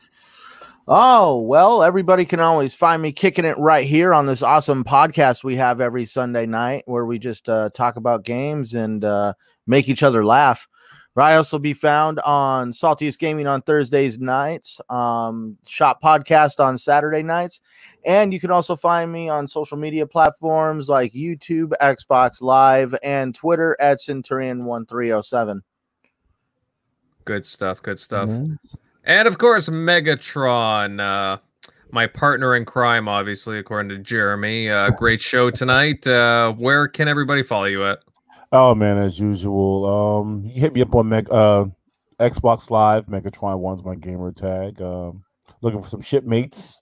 Oh, 0.89 1.41
well, 1.43 1.85
everybody 1.85 2.25
can 2.25 2.41
always 2.41 2.75
find 2.75 3.01
me 3.01 3.13
kicking 3.13 3.45
it 3.45 3.57
right 3.57 3.87
here 3.87 4.13
on 4.13 4.27
this 4.27 4.43
awesome 4.43 4.83
podcast 4.83 5.45
we 5.45 5.55
have 5.55 5.81
every 5.81 6.05
Sunday 6.05 6.45
night 6.45 6.83
where 6.87 7.07
we 7.07 7.21
just 7.21 7.49
uh, 7.49 7.71
talk 7.71 7.95
about 7.95 8.25
games 8.25 8.75
and 8.75 9.05
uh, 9.05 9.35
make 9.65 9.89
each 9.89 10.03
other 10.03 10.25
laugh. 10.25 10.67
Rios 11.15 11.53
will 11.53 11.61
be 11.61 11.75
found 11.75 12.19
on 12.21 12.73
Saltiest 12.73 13.19
Gaming 13.21 13.47
on 13.47 13.63
Thursdays 13.63 14.19
nights, 14.19 14.81
um, 14.91 15.57
Shop 15.69 16.03
Podcast 16.03 16.59
on 16.59 16.79
Saturday 16.79 17.23
nights, 17.23 17.61
and 18.05 18.33
you 18.33 18.41
can 18.41 18.51
also 18.51 18.75
find 18.75 19.13
me 19.13 19.29
on 19.29 19.47
social 19.47 19.77
media 19.77 20.07
platforms 20.07 20.89
like 20.89 21.13
YouTube, 21.13 21.75
Xbox 21.81 22.41
Live, 22.41 22.97
and 23.05 23.37
Twitter 23.37 23.77
at 23.79 24.01
Centurion1307. 24.01 25.61
Good 27.29 27.45
stuff. 27.45 27.83
Good 27.83 28.01
stuff. 28.01 28.31
And 29.05 29.29
of 29.29 29.37
course, 29.37 29.69
Megatron, 29.69 30.99
uh, 30.99 31.37
my 31.91 32.07
partner 32.07 32.57
in 32.57 32.65
crime, 32.65 33.07
obviously, 33.07 33.59
according 33.59 33.91
to 33.91 33.99
Jeremy. 33.99 34.71
Uh, 34.71 34.89
great 34.89 35.21
show 35.21 35.51
tonight. 35.51 36.07
Uh, 36.07 36.55
where 36.55 36.89
can 36.89 37.07
everybody 37.07 37.43
follow 37.43 37.67
you 37.67 37.85
at? 37.85 37.99
Oh 38.51 38.75
man, 38.75 38.97
as 38.97 39.21
usual. 39.21 39.85
Um, 39.85 40.43
you 40.43 40.59
hit 40.59 40.73
me 40.73 40.81
up 40.81 40.95
on 40.95 41.11
Meg- 41.11 41.31
uh, 41.31 41.67
Xbox 42.19 42.71
Live. 42.71 43.05
Megatron 43.09 43.59
One's 43.59 43.85
my 43.85 43.95
gamer 43.95 44.33
tag. 44.33 44.81
Um, 44.81 45.23
looking 45.61 45.83
for 45.83 45.89
some 45.91 46.01
shipmates, 46.01 46.81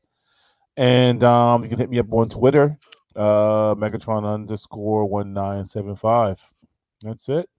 and 0.77 1.24
um, 1.24 1.64
you 1.64 1.68
can 1.68 1.81
hit 1.81 1.90
me 1.90 1.98
up 1.98 2.12
on 2.12 2.28
Twitter. 2.28 2.78
Uh, 3.16 3.74
Megatron 3.74 4.32
underscore 4.32 5.06
one 5.06 5.32
nine 5.32 5.64
seven 5.64 5.97
five. 5.97 6.40
That's 7.02 7.28
it. 7.28 7.51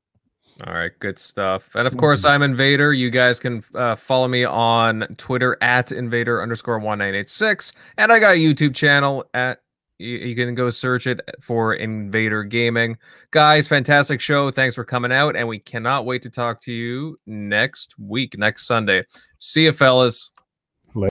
All 0.65 0.73
right, 0.73 0.91
good 0.99 1.19
stuff. 1.19 1.75
And 1.75 1.87
of 1.87 1.95
course, 1.97 2.25
I'm 2.25 2.41
Invader. 2.41 2.91
You 2.91 3.11
guys 3.11 3.39
can 3.39 3.63
uh, 3.75 3.95
follow 3.95 4.27
me 4.27 4.43
on 4.43 5.01
Twitter 5.17 5.55
at 5.61 5.91
Invader 5.91 6.41
underscore 6.41 6.79
one 6.79 6.97
nine 6.97 7.13
eight 7.13 7.29
six, 7.29 7.73
and 7.97 8.11
I 8.11 8.19
got 8.19 8.35
a 8.35 8.37
YouTube 8.37 8.73
channel 8.73 9.23
at. 9.35 9.59
You, 9.99 10.17
you 10.17 10.35
can 10.35 10.55
go 10.55 10.69
search 10.69 11.05
it 11.05 11.21
for 11.41 11.75
Invader 11.75 12.43
Gaming, 12.43 12.97
guys. 13.31 13.67
Fantastic 13.67 14.19
show. 14.19 14.49
Thanks 14.49 14.73
for 14.73 14.83
coming 14.83 15.11
out, 15.11 15.35
and 15.35 15.47
we 15.47 15.59
cannot 15.59 16.05
wait 16.05 16.23
to 16.23 16.29
talk 16.29 16.59
to 16.61 16.71
you 16.71 17.19
next 17.27 17.93
week, 17.99 18.35
next 18.37 18.65
Sunday. 18.65 19.03
See 19.39 19.65
you, 19.65 19.71
fellas. 19.71 20.31